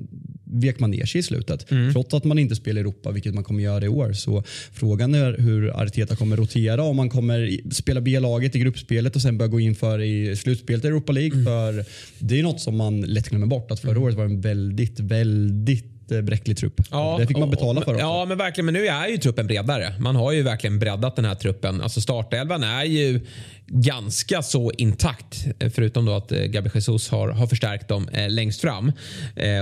vek 0.45 0.79
man 0.79 0.91
ner 0.91 1.05
sig 1.05 1.19
i 1.19 1.23
slutet. 1.23 1.71
Mm. 1.71 1.93
Trots 1.93 2.13
att 2.13 2.23
man 2.23 2.39
inte 2.39 2.55
spelar 2.55 2.77
i 2.77 2.81
Europa, 2.81 3.11
vilket 3.11 3.33
man 3.33 3.43
kommer 3.43 3.63
göra 3.63 3.85
i 3.85 3.87
år. 3.87 4.13
Så 4.13 4.43
frågan 4.71 5.15
är 5.15 5.37
hur 5.37 5.81
Arteta 5.81 6.15
kommer 6.15 6.35
rotera. 6.37 6.83
Om 6.83 6.95
man 6.95 7.09
kommer 7.09 7.71
spela 7.71 8.01
B-laget 8.01 8.55
i 8.55 8.59
gruppspelet 8.59 9.15
och 9.15 9.21
sen 9.21 9.37
börja 9.37 9.49
gå 9.49 9.59
in 9.59 9.75
för 9.75 10.01
i 10.01 10.35
slutspelet 10.35 10.85
i 10.85 10.87
Europa 10.87 11.11
League. 11.11 11.33
Mm. 11.33 11.45
För 11.45 11.85
det 12.19 12.39
är 12.39 12.43
något 12.43 12.61
som 12.61 12.77
man 12.77 13.01
lätt 13.01 13.29
glömmer 13.29 13.47
bort. 13.47 13.71
Att 13.71 13.79
förra 13.79 13.99
året 13.99 14.15
var 14.15 14.25
en 14.25 14.41
väldigt, 14.41 14.99
väldigt 14.99 16.11
eh, 16.11 16.21
bräcklig 16.21 16.57
trupp. 16.57 16.81
det 17.19 17.27
fick 17.27 17.37
man 17.37 17.49
betala 17.49 17.81
för 17.81 17.93
också. 17.93 18.05
Ja, 18.05 18.25
men 18.25 18.37
verkligen. 18.37 18.65
Men 18.65 18.73
nu 18.73 18.87
är 18.87 19.07
ju 19.07 19.17
truppen 19.17 19.47
bredare. 19.47 19.93
Man 19.99 20.15
har 20.15 20.31
ju 20.31 20.41
verkligen 20.41 20.79
breddat 20.79 21.15
den 21.15 21.25
här 21.25 21.35
truppen. 21.35 21.81
Alltså 21.81 22.01
startelvan 22.01 22.63
är 22.63 22.83
ju 22.83 23.21
ganska 23.67 24.41
så 24.41 24.71
intakt. 24.71 25.45
Eh, 25.59 25.71
förutom 25.75 26.05
då 26.05 26.13
att 26.13 26.31
eh, 26.31 26.39
Gabi 26.39 26.69
Jesus 26.73 27.09
har, 27.09 27.29
har 27.29 27.47
förstärkt 27.47 27.87
dem 27.87 28.09
eh, 28.09 28.29
längst 28.29 28.61
fram. 28.61 28.91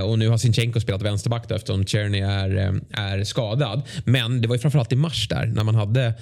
Och 0.06 0.18
nu 0.18 0.28
har 0.28 0.38
Sinchenko 0.38 0.80
spelat 0.80 1.02
vänsterback 1.02 1.48
då, 1.48 1.54
eftersom 1.54 1.84
Czerny 1.84 2.20
är, 2.20 2.80
är 2.90 3.24
skadad. 3.24 3.82
Men 4.04 4.40
det 4.40 4.48
var 4.48 4.54
ju 4.54 4.58
framförallt 4.58 4.92
i 4.92 4.96
mars 4.96 5.28
där 5.28 5.46
när 5.46 5.64
man 5.64 5.74
hade 5.74 6.14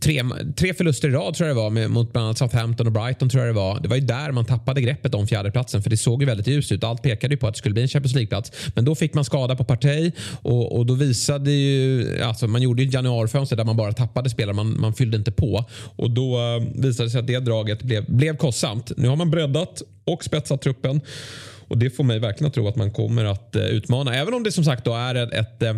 tre, 0.00 0.22
tre 0.56 0.74
förluster 0.74 1.08
i 1.08 1.10
rad 1.10 1.34
tror 1.34 1.48
jag 1.48 1.56
det 1.56 1.62
var 1.62 1.70
med, 1.70 1.90
mot 1.90 2.12
bland 2.12 2.24
annat 2.24 2.38
Southampton 2.38 2.86
och 2.86 2.92
Brighton 2.92 3.28
tror 3.28 3.44
jag 3.44 3.54
det 3.54 3.58
var. 3.58 3.80
Det 3.80 3.88
var 3.88 3.96
ju 3.96 4.02
där 4.02 4.32
man 4.32 4.44
tappade 4.44 4.80
greppet 4.80 5.14
om 5.14 5.26
fjärdeplatsen 5.26 5.82
för 5.82 5.90
det 5.90 5.96
såg 5.96 6.22
ju 6.22 6.26
väldigt 6.26 6.46
ljust 6.46 6.72
ut. 6.72 6.84
Allt 6.84 7.02
pekade 7.02 7.34
ju 7.34 7.38
på 7.38 7.46
att 7.46 7.54
det 7.54 7.58
skulle 7.58 7.72
bli 7.72 7.82
en 7.82 7.88
Champions 7.88 8.14
League-plats. 8.14 8.52
Men 8.74 8.84
då 8.84 8.94
fick 8.94 9.14
man 9.14 9.24
skada 9.24 9.56
på 9.56 9.64
Partey 9.64 10.12
och, 10.42 10.76
och 10.76 10.86
då 10.86 10.94
visade 10.94 11.50
ju, 11.50 12.22
alltså 12.22 12.46
man 12.46 12.62
gjorde 12.62 12.82
ju 12.82 12.88
ett 12.88 12.94
januarifönster 12.94 13.56
där 13.56 13.64
man 13.64 13.76
bara 13.76 13.92
tappade 13.92 14.30
spelare, 14.30 14.54
man, 14.54 14.80
man 14.80 14.94
fyllde 14.94 15.16
inte 15.16 15.32
på. 15.32 15.64
Och 15.96 16.10
då 16.10 16.38
visade 16.74 17.06
det 17.06 17.10
sig 17.10 17.20
att 17.20 17.23
det 17.26 17.38
draget 17.38 17.82
blev, 17.82 18.04
blev 18.08 18.36
kostsamt. 18.36 18.92
Nu 18.96 19.08
har 19.08 19.16
man 19.16 19.30
breddat 19.30 19.82
och 20.04 20.24
spetsat 20.24 20.62
truppen. 20.62 21.00
Och 21.68 21.78
Det 21.78 21.90
får 21.90 22.04
mig 22.04 22.18
verkligen 22.18 22.48
att 22.48 22.54
tro 22.54 22.68
att 22.68 22.76
man 22.76 22.90
kommer 22.90 23.24
att 23.24 23.56
eh, 23.56 23.62
utmana. 23.62 24.14
Även 24.14 24.34
om 24.34 24.42
det 24.42 24.52
som 24.52 24.64
sagt 24.64 24.84
då 24.84 24.94
är 24.94 25.14
ett, 25.14 25.32
ett 25.32 25.62
eh, 25.62 25.76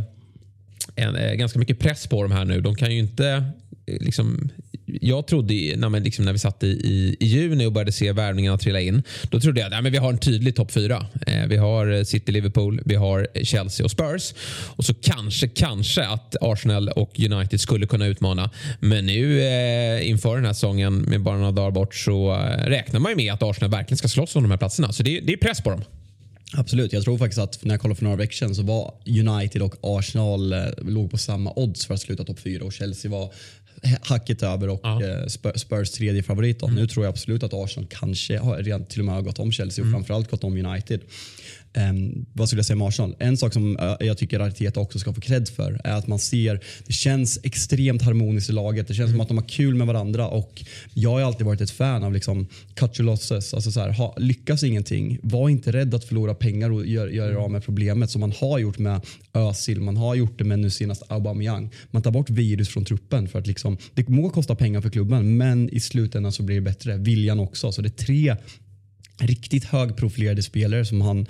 en, 0.96 1.16
eh, 1.16 1.34
ganska 1.34 1.58
mycket 1.58 1.78
press 1.78 2.06
på 2.06 2.22
dem 2.22 2.32
här 2.32 2.44
nu. 2.44 2.60
De 2.60 2.74
kan 2.74 2.92
ju 2.92 2.98
inte 2.98 3.44
liksom, 3.86 4.50
jag 4.86 5.26
trodde 5.26 5.54
när, 5.76 5.88
man, 5.88 6.02
liksom, 6.02 6.24
när 6.24 6.32
vi 6.32 6.38
satt 6.38 6.62
i, 6.62 6.66
i, 6.66 7.16
i, 7.20 7.26
juni 7.26 7.66
och 7.66 7.72
började 7.72 7.92
se 7.92 8.12
värvningarna 8.12 8.58
trilla 8.58 8.80
in. 8.80 9.02
Då 9.30 9.40
trodde 9.40 9.60
jag 9.60 9.74
att 9.74 9.92
vi 9.92 9.96
har 9.96 10.12
en 10.12 10.18
tydlig 10.18 10.56
topp 10.56 10.72
fyra. 10.72 11.06
Eh, 11.26 11.46
vi 11.46 11.56
har 11.56 11.92
eh, 11.92 12.02
City, 12.02 12.32
Liverpool, 12.32 12.82
vi 12.84 12.94
har 12.94 13.28
eh, 13.34 13.42
Chelsea 13.42 13.84
och 13.84 13.90
Spurs. 13.90 14.34
Och 14.76 14.84
så 14.84 14.94
kanske, 14.94 15.48
kanske 15.48 16.06
att 16.06 16.36
Arsenal 16.40 16.88
och 16.88 17.20
United 17.20 17.60
skulle 17.60 17.86
kunna 17.86 18.06
utmana. 18.06 18.50
Men 18.80 19.06
nu 19.06 19.42
eh, 19.42 20.08
inför 20.08 20.36
den 20.36 20.44
här 20.44 20.52
säsongen 20.52 20.96
med 20.96 21.20
bara 21.20 21.36
några 21.36 21.52
dagar 21.52 21.70
bort 21.70 21.94
så 21.94 22.32
eh, 22.32 22.66
räknar 22.66 23.00
man 23.00 23.12
ju 23.12 23.16
med 23.16 23.32
att 23.32 23.42
Arsenal 23.42 23.70
verkligen 23.70 23.98
ska 23.98 24.08
slåss 24.08 24.36
om 24.36 24.42
de 24.42 24.50
här 24.50 24.58
platserna. 24.58 24.92
Så 24.92 25.02
det, 25.02 25.20
det 25.20 25.32
är 25.32 25.36
press 25.36 25.60
på 25.60 25.70
dem. 25.70 25.82
Absolut. 26.52 26.92
Jag 26.92 27.04
tror 27.04 27.18
faktiskt 27.18 27.38
att 27.38 27.64
när 27.64 27.74
jag 27.74 27.80
kollade 27.80 27.96
för 27.96 28.04
några 28.04 28.16
veckor 28.16 28.32
sedan 28.32 28.54
så 28.54 28.62
var 28.62 28.94
United 29.06 29.62
och 29.62 29.74
Arsenal 29.82 30.52
eh, 30.52 30.58
låg 30.82 31.10
på 31.10 31.18
samma 31.18 31.52
odds 31.56 31.86
för 31.86 31.94
att 31.94 32.00
sluta 32.00 32.24
topp 32.24 32.38
fyra 32.38 32.64
och 32.64 32.72
Chelsea 32.72 33.10
var 33.10 33.32
hacket 34.02 34.42
över 34.42 34.68
och 34.68 34.80
ja. 34.82 35.02
Eh, 35.02 35.26
Spurs 35.54 35.90
tredje 35.90 36.22
favorit. 36.22 36.62
Mm. 36.62 36.74
Nu 36.74 36.86
tror 36.86 37.04
jag 37.04 37.10
absolut 37.10 37.42
att 37.42 37.54
Arsenal 37.54 37.86
kanske 37.90 38.38
har 38.38 38.84
till 38.84 39.00
och 39.00 39.04
med 39.04 39.14
har 39.14 39.22
gått 39.22 39.38
om 39.38 39.52
Chelsea 39.52 39.82
och 39.82 39.86
mm. 39.86 39.98
framförallt 39.98 40.30
gått 40.30 40.44
om 40.44 40.66
United. 40.66 41.00
Um, 41.76 42.26
vad 42.32 42.48
skulle 42.48 42.58
jag 42.58 42.66
säga 42.66 42.76
med 42.76 42.88
Arsenal? 42.88 43.16
En 43.18 43.36
sak 43.36 43.52
som 43.52 43.76
uh, 43.76 43.96
jag 44.00 44.18
tycker 44.18 44.40
Arteta 44.40 44.80
också 44.80 44.98
ska 44.98 45.12
få 45.12 45.20
cred 45.20 45.48
för 45.48 45.80
är 45.84 45.92
att 45.92 46.06
man 46.06 46.18
ser, 46.18 46.60
det 46.86 46.92
känns 46.92 47.38
extremt 47.42 48.02
harmoniskt 48.02 48.50
i 48.50 48.52
laget. 48.52 48.88
Det 48.88 48.94
känns 48.94 49.08
mm. 49.08 49.14
som 49.14 49.20
att 49.20 49.28
de 49.28 49.38
har 49.38 49.48
kul 49.48 49.74
med 49.74 49.86
varandra 49.86 50.28
och 50.28 50.64
jag 50.94 51.10
har 51.10 51.20
alltid 51.20 51.46
varit 51.46 51.60
ett 51.60 51.70
fan 51.70 52.04
av 52.04 52.12
liksom 52.12 52.46
cut 52.74 53.00
your 53.00 53.06
losses. 53.06 53.54
Alltså 53.54 53.72
så 53.72 53.80
här, 53.80 53.90
ha, 53.90 54.14
lyckas 54.18 54.62
ingenting, 54.62 55.18
var 55.22 55.48
inte 55.48 55.72
rädd 55.72 55.94
att 55.94 56.04
förlora 56.04 56.34
pengar 56.34 56.70
och 56.70 56.86
göra 56.86 57.10
gör 57.10 57.30
er 57.30 57.34
av 57.34 57.50
med 57.50 57.64
problemet 57.64 58.10
som 58.10 58.20
man 58.20 58.32
har 58.32 58.58
gjort 58.58 58.78
med 58.78 59.00
Özil, 59.32 59.80
man 59.80 59.96
har 59.96 60.14
gjort 60.14 60.38
det 60.38 60.44
med 60.44 60.58
nu 60.58 60.70
senast 60.70 61.02
Aubameyang. 61.08 61.70
Man 61.90 62.02
tar 62.02 62.10
bort 62.10 62.30
virus 62.30 62.68
från 62.68 62.84
truppen 62.84 63.28
för 63.28 63.38
att 63.38 63.46
liksom, 63.46 63.78
det 63.94 64.08
må 64.08 64.30
kosta 64.30 64.54
pengar 64.54 64.80
för 64.80 64.90
klubben 64.90 65.36
men 65.36 65.70
i 65.70 65.80
slutändan 65.80 66.32
så 66.32 66.42
blir 66.42 66.56
det 66.56 66.60
bättre. 66.60 66.96
Viljan 66.96 67.40
också. 67.40 67.72
Så 67.72 67.82
det 67.82 67.88
är 67.88 68.04
tre 68.04 68.36
riktigt 69.18 69.64
högprofilerade 69.64 70.42
spelare 70.42 70.84
som 70.84 71.00
han 71.00 71.26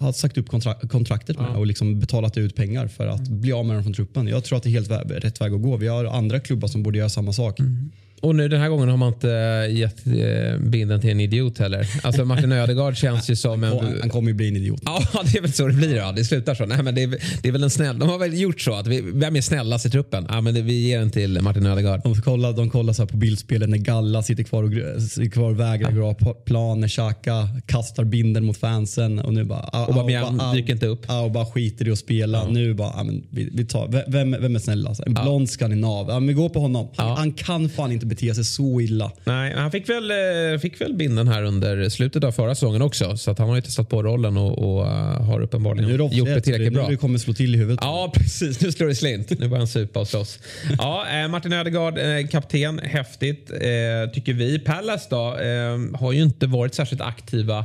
har 0.00 0.12
sagt 0.12 0.38
upp 0.38 0.48
kontra 0.48 0.74
kontraktet 0.74 1.38
med 1.38 1.46
ja. 1.50 1.56
och 1.56 1.66
liksom 1.66 2.00
betalat 2.00 2.36
ut 2.36 2.54
pengar 2.54 2.86
för 2.86 3.06
att 3.06 3.28
bli 3.28 3.52
av 3.52 3.66
med 3.66 3.76
dem 3.76 3.82
från 3.82 3.94
truppen. 3.94 4.26
Jag 4.28 4.44
tror 4.44 4.58
att 4.58 4.62
det 4.62 4.68
är 4.68 4.70
helt 4.70 4.90
rätt 5.24 5.40
väg 5.40 5.54
att 5.54 5.62
gå. 5.62 5.76
Vi 5.76 5.88
har 5.88 6.04
andra 6.04 6.40
klubbar 6.40 6.68
som 6.68 6.82
borde 6.82 6.98
göra 6.98 7.08
samma 7.08 7.32
sak. 7.32 7.60
Mm. 7.60 7.90
Och 8.20 8.34
nu 8.34 8.48
den 8.48 8.60
här 8.60 8.68
gången 8.68 8.88
har 8.88 8.96
man 8.96 9.08
inte 9.08 9.30
eh, 9.32 9.76
gett 9.76 10.06
eh, 10.06 10.58
bilden 10.58 11.00
till 11.00 11.10
en 11.10 11.20
idiot 11.20 11.58
heller. 11.58 11.86
Alltså 12.02 12.24
Martin 12.24 12.52
Ödegaard 12.52 12.96
känns 12.96 13.30
ju 13.30 13.36
som 13.36 13.64
en... 13.64 13.72
Han 14.00 14.10
kommer 14.10 14.28
ju 14.28 14.34
bli 14.34 14.48
en 14.48 14.56
idiot. 14.56 14.82
Ja, 14.84 15.02
det 15.24 15.38
är 15.38 15.42
väl 15.42 15.52
så 15.52 15.66
det 15.66 15.72
blir. 15.72 15.96
Ja. 15.96 16.12
Det 16.12 16.24
slutar 16.24 16.54
så. 16.54 16.66
Nej, 16.66 16.82
men 16.82 16.94
det, 16.94 17.02
är, 17.02 17.08
det 17.42 17.48
är 17.48 17.52
väl 17.52 17.62
en 17.62 17.70
snäll... 17.70 17.98
De 17.98 18.08
har 18.08 18.18
väl 18.18 18.40
gjort 18.40 18.60
så 18.60 18.74
att 18.74 18.86
vi, 18.86 19.00
vem 19.00 19.36
är 19.36 19.40
snällast 19.40 19.86
i 19.86 19.90
truppen? 19.90 20.26
Ja, 20.28 20.40
men 20.40 20.54
det, 20.54 20.62
vi 20.62 20.88
ger 20.88 20.98
den 20.98 21.10
till 21.10 21.40
Martin 21.40 21.66
Ödegaard. 21.66 22.00
De 22.04 22.14
kollar, 22.14 22.52
de 22.52 22.70
kollar 22.70 22.92
så 22.92 23.06
på 23.06 23.16
bildspelet 23.16 23.68
när 23.68 23.78
Galla 23.78 24.22
sitter 24.22 24.42
kvar 24.42 24.62
och, 24.62 25.02
sitter 25.02 25.30
kvar 25.30 25.50
och 25.50 25.60
vägrar 25.60 25.90
ja. 25.90 26.16
gå 26.20 26.34
plan. 26.34 26.80
När 26.80 26.88
Xhaka 26.88 27.48
kastar 27.66 28.04
binden 28.04 28.44
mot 28.44 28.56
fansen 28.56 29.18
och 29.18 29.34
nu 29.34 29.44
bara... 29.44 29.84
Och 29.86 29.94
bara 29.94 30.52
dyker 30.52 30.72
inte 30.72 30.86
upp. 30.86 31.10
Och 31.24 31.30
bara 31.30 31.46
skiter 31.46 31.88
i 31.88 31.90
att 31.90 31.98
spela. 31.98 32.38
Ja. 32.38 32.52
Nu 32.52 32.74
bara, 32.74 33.04
men 33.04 33.26
vi, 33.30 33.50
vi 33.52 33.64
tar, 33.64 34.10
vem, 34.10 34.30
vem 34.30 34.56
är 34.56 34.60
snällast? 34.60 35.00
En 35.06 35.14
blond 35.14 35.50
skandinav. 35.50 36.08
Ja, 36.08 36.20
men 36.20 36.28
vi 36.28 36.34
går 36.34 36.48
på 36.48 36.60
honom. 36.60 36.88
Han 36.96 37.32
kan 37.32 37.68
fan 37.68 37.92
inte 37.92 38.09
bete 38.10 38.34
sig 38.34 38.44
så 38.44 38.80
illa. 38.80 39.12
Nej, 39.24 39.54
han 39.56 39.70
fick 39.70 39.88
väl, 39.88 40.10
eh, 40.10 40.58
fick 40.60 40.80
väl 40.80 40.94
binden 40.94 41.28
här 41.28 41.42
under 41.42 41.88
slutet 41.88 42.24
av 42.24 42.32
förra 42.32 42.54
säsongen 42.54 42.82
också. 42.82 43.16
Så 43.16 43.30
att 43.30 43.38
han 43.38 43.48
har 43.48 43.56
ju 43.56 43.62
testat 43.62 43.88
på 43.88 44.02
rollen 44.02 44.36
och, 44.36 44.58
och 44.58 44.84
uh, 44.84 44.90
har 45.22 45.40
uppenbarligen 45.40 45.90
det 45.90 46.16
gjort 46.16 46.28
det 46.28 46.40
tillräckligt 46.40 46.72
bra. 46.72 46.88
Nu 46.88 46.96
kommer 46.96 47.18
slå 47.18 47.34
till 47.34 47.54
i 47.54 47.58
huvudet. 47.58 47.80
Ja, 47.82 48.12
precis. 48.14 48.60
Nu 48.60 48.72
slår 48.72 48.88
det 48.88 48.94
slint. 48.94 49.30
Nu 49.30 49.36
börjar 49.48 49.58
han 49.58 49.68
supa 49.68 50.00
och 50.00 50.08
slåss. 50.08 50.38
ja, 50.78 51.06
eh, 51.12 51.28
Martin 51.28 51.52
Ödegaard, 51.52 51.98
eh, 51.98 52.26
kapten. 52.30 52.78
Häftigt, 52.78 53.50
eh, 53.50 54.12
tycker 54.14 54.32
vi. 54.32 54.58
Pallas 54.58 55.08
då, 55.08 55.36
eh, 55.36 55.98
har 56.00 56.12
ju 56.12 56.22
inte 56.22 56.46
varit 56.46 56.74
särskilt 56.74 57.00
aktiva 57.00 57.64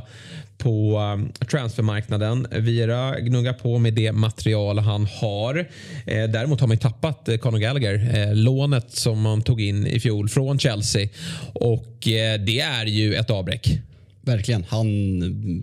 på 0.58 0.98
um, 0.98 1.32
transfermarknaden. 1.50 2.46
Vieira 2.50 3.20
gnuggar 3.20 3.52
på 3.52 3.78
med 3.78 3.94
det 3.94 4.12
material 4.12 4.78
han 4.78 5.06
har. 5.06 5.58
Eh, 6.06 6.24
däremot 6.24 6.60
har 6.60 6.68
man 6.68 6.78
tappat 6.78 7.28
eh, 7.28 7.36
Conor 7.36 7.58
Gallagher, 7.58 8.18
eh, 8.18 8.34
lånet 8.34 8.90
som 8.90 9.20
man 9.20 9.42
tog 9.42 9.60
in 9.60 9.86
i 9.86 10.00
fjol 10.00 10.28
från 10.28 10.58
Chelsea. 10.58 11.08
Och 11.52 11.98
det 12.46 12.60
är 12.60 12.86
ju 12.86 13.14
ett 13.14 13.30
avbräck. 13.30 13.80
Verkligen. 14.26 14.64
Han 14.68 14.86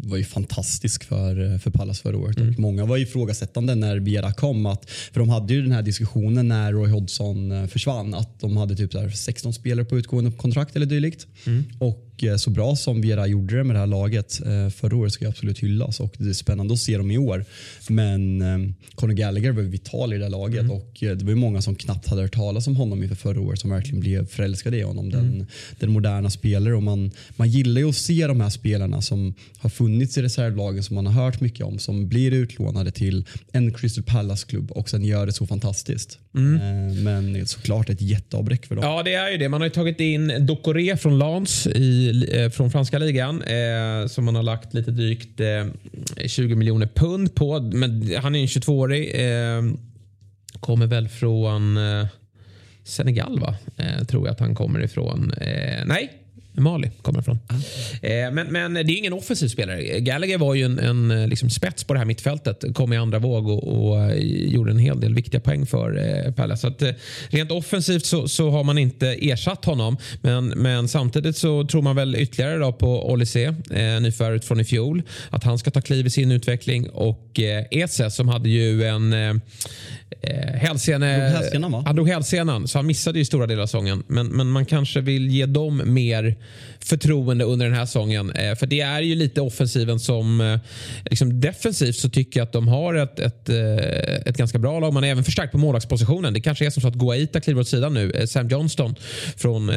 var 0.03 0.17
ju 0.17 0.23
fantastisk 0.23 1.03
för, 1.03 1.58
för 1.58 1.71
Pallas 1.71 2.01
förra 2.01 2.17
året. 2.17 2.38
Mm. 2.38 2.56
många 2.58 2.86
var 2.86 2.97
ifrågasättande 2.97 3.75
när 3.75 3.97
Viera 3.97 4.34
kom. 4.34 4.65
Att, 4.65 4.89
för 4.89 5.19
de 5.19 5.29
hade 5.29 5.53
ju 5.53 5.62
den 5.62 5.71
här 5.71 5.82
diskussionen 5.82 6.47
när 6.47 6.71
Roy 6.71 6.89
Hodgson 6.89 7.67
försvann. 7.67 8.13
Att 8.13 8.39
de 8.39 8.58
hade 8.58 8.75
typ 8.75 8.91
16 9.15 9.53
spelare 9.53 9.86
på 9.86 9.97
utgående 9.97 10.32
kontrakt 10.32 10.75
eller 10.75 10.86
dylikt. 10.86 11.27
Mm. 11.45 11.63
Och 11.79 12.12
Eh, 12.17 12.36
så 12.36 12.49
bra 12.49 12.76
som 12.76 13.02
Viera 13.02 13.28
gjorde 13.28 13.58
det 13.58 13.63
med 13.63 13.76
det 13.76 13.80
här 13.80 13.88
laget 13.88 14.41
eh, 14.45 14.69
förra 14.69 14.95
året 14.95 15.13
ska 15.13 15.28
absolut 15.28 15.60
hyllas 15.60 15.99
och 15.99 16.15
det 16.17 16.30
är 16.30 16.34
spännande 16.34 16.73
att 16.73 16.80
se 16.80 16.97
dem 16.97 17.12
i 17.12 17.17
år. 17.17 17.45
Men 17.89 18.41
eh, 18.41 18.73
Conor 18.95 19.13
Gallagher 19.13 19.52
var 19.52 19.62
vital 19.62 20.13
i 20.13 20.17
det 20.17 20.23
här 20.23 20.32
laget 20.32 20.62
mm. 20.62 20.71
och 20.71 20.97
det 20.99 21.23
var 21.23 21.36
många 21.36 21.62
som 21.62 21.76
knappt 21.76 22.08
hade 22.08 22.21
hört 22.21 22.36
talas 22.36 22.67
om 22.67 22.76
honom 22.76 23.04
inför 23.04 23.15
förra 23.15 23.41
året 23.41 23.60
som 23.60 23.69
verkligen 23.69 23.99
blev 23.99 24.28
förälskade 24.28 24.78
i 24.78 24.82
honom. 24.82 25.10
Mm. 25.10 25.21
Den, 25.21 25.47
den 25.80 25.91
moderna 25.91 26.30
spelare 26.30 26.76
och 26.76 26.84
man, 26.84 27.12
man 27.36 27.49
gillar 27.49 27.82
ju 27.82 27.89
att 27.89 27.95
se 27.95 28.28
de 28.28 28.41
här 28.41 28.49
spelarna 28.49 29.02
som 29.02 29.34
har 29.58 29.69
funnits 29.69 30.17
i 30.17 30.21
reservlagen 30.21 30.84
som 30.84 30.95
man 30.95 31.06
har 31.06 31.23
hört 31.23 31.41
mycket 31.41 31.65
om 31.65 31.80
som 31.80 32.08
blir 32.08 32.32
utlånade 32.32 32.91
till 32.91 33.26
en 33.52 33.73
Crystal 33.73 34.04
Palace-klubb 34.04 34.71
och 34.71 34.89
sen 34.89 35.06
gör 35.06 35.26
det 35.26 35.34
så 35.34 35.47
fantastiskt. 35.47 36.19
Mm. 36.36 37.04
Men 37.04 37.47
såklart 37.47 37.89
ett 37.89 38.02
jätteavbräck 38.02 38.65
för 38.65 38.76
dem. 38.76 38.86
Ja 38.86 39.04
det 39.04 39.13
är 39.13 39.32
ju 39.32 39.38
det. 39.38 39.49
Man 39.49 39.62
har 39.62 39.65
ju 39.65 39.71
tagit 39.71 39.99
in 39.99 40.45
Dokore 40.45 40.97
från 40.97 41.19
Lans 41.19 41.67
i 41.67 42.03
Eh, 42.10 42.50
från 42.50 42.72
franska 42.72 43.00
ligan 43.00 43.42
eh, 43.42 44.08
som 44.08 44.26
man 44.26 44.36
har 44.36 44.44
lagt 44.44 44.74
lite 44.74 44.92
drygt 44.92 45.39
eh, 45.39 46.28
20 46.28 46.56
miljoner 46.56 46.88
pund 46.88 47.36
på. 47.36 47.60
Men 47.60 48.16
han 48.22 48.36
är 48.36 48.39
en 48.39 48.48
22-årig. 48.48 49.12
Eh, 49.16 49.63
kommer 50.60 50.88
väl 50.88 51.10
från 51.10 51.78
eh, 51.78 52.08
Senegal 52.84 53.39
va? 53.39 53.56
Eh, 53.78 54.06
tror 54.06 54.28
jag 54.28 54.34
att 54.34 54.39
han 54.39 54.56
kommer 54.56 54.84
ifrån. 54.84 55.34
Eh, 55.34 55.86
nej, 55.86 56.22
Mali 56.54 56.92
kommer 57.02 57.20
ifrån. 57.20 57.39
Mm. 58.02 58.36
men, 58.36 58.48
men 58.48 58.74
det 58.74 58.94
är 58.94 58.98
ingen 58.98 59.13
offensiv 59.13 59.48
spelare. 59.48 60.00
Gallagher 60.00 60.38
var 60.38 60.54
ju 60.56 60.63
en, 60.63 60.80
en 60.80 61.12
eh, 61.12 61.28
liksom 61.28 61.50
spets 61.50 61.84
på 61.84 61.94
det 61.94 62.00
här 62.00 62.06
mittfältet. 62.06 62.63
Kom 62.74 62.94
i 62.94 62.98
andra 62.98 63.20
våg 63.20 63.48
och, 63.48 63.88
och 63.88 64.02
eh, 64.02 64.18
gjorde 64.54 64.72
en 64.72 64.80
hel 64.80 65.00
del 65.00 65.13
viktiga 65.13 65.42
poäng 65.42 65.66
för 65.66 66.32
Palace. 66.32 66.62
Så 66.62 66.68
att, 66.68 66.84
rent 67.30 67.52
offensivt 67.52 68.06
så, 68.06 68.28
så, 68.28 68.50
har 68.50 68.63
man 68.63 68.78
inte 68.78 69.08
ersatt 69.08 69.66
honom. 69.66 69.98
Men, 70.22 70.48
men 70.48 70.88
samtidigt 70.88 71.38
så 71.38 71.68
tror 71.68 71.82
man 71.82 71.96
väl 71.96 72.16
ytterligare 72.16 72.58
då 72.58 72.72
på 72.72 73.12
Olise, 73.12 73.44
eh, 73.72 74.02
nyförvärvet 74.02 74.46
från 74.46 74.60
i 74.60 74.63
fjol. 74.63 75.02
Att 75.30 75.44
han 75.44 75.58
ska 75.58 75.72
ta 75.72 75.82
kliv 75.82 76.08
i 76.08 76.10
sin 76.10 76.32
utveckling. 76.32 76.89
Och 76.89 77.39
eh, 77.39 77.66
Ese 77.72 78.12
som 78.12 78.28
hade 78.28 78.50
ju 78.50 78.84
en 78.84 79.13
eh, 79.13 79.34
hälsene... 80.56 81.82
Han 81.86 81.95
drog 81.95 82.10
hälsenan 82.10 82.68
så 82.68 82.78
han 82.78 82.88
missade 82.88 83.20
ju 83.20 83.26
stora 83.26 83.47
delar 83.47 83.64
av 83.64 83.68
säsongen. 83.68 84.04
Men, 84.08 84.28
men 84.28 84.47
man 84.47 84.66
kanske 84.66 85.01
vill 85.01 85.28
ge 85.28 85.45
dem 85.45 85.82
mer 85.86 86.36
förtroende 86.80 87.46
under 87.46 87.66
den 87.66 87.76
här 87.76 87.86
säsongen. 87.86 88.32
Eh, 88.32 88.56
för 88.56 88.68
det 88.68 88.82
är 88.82 89.02
ju 89.02 89.16
lite 89.16 89.41
offensiven 89.41 90.00
som... 90.00 90.41
Eh, 90.41 90.60
liksom 91.06 91.41
defensivt 91.41 91.96
så 91.96 92.10
tycker 92.10 92.39
jag 92.39 92.46
att 92.46 92.52
de 92.52 92.68
har 92.68 92.94
ett, 92.94 93.20
ett, 93.20 93.50
eh, 93.50 93.58
ett 94.26 94.38
ganska 94.38 94.60
bra 94.60 94.80
lag. 94.80 94.94
Man 94.94 95.04
är 95.04 95.08
även 95.08 95.24
förstärkt 95.24 95.52
på 95.52 95.58
målvaktspositionen. 95.58 96.34
Det 96.34 96.41
kanske 96.41 96.66
är 96.66 96.70
som 96.70 96.82
så 96.82 96.88
att 96.88 96.94
Guaita 96.94 97.41
kliver 97.41 97.62
åt 97.62 97.68
sidan 97.68 97.94
nu. 97.94 98.28
Sam 98.28 98.48
Johnston 98.48 98.96
från 99.38 99.68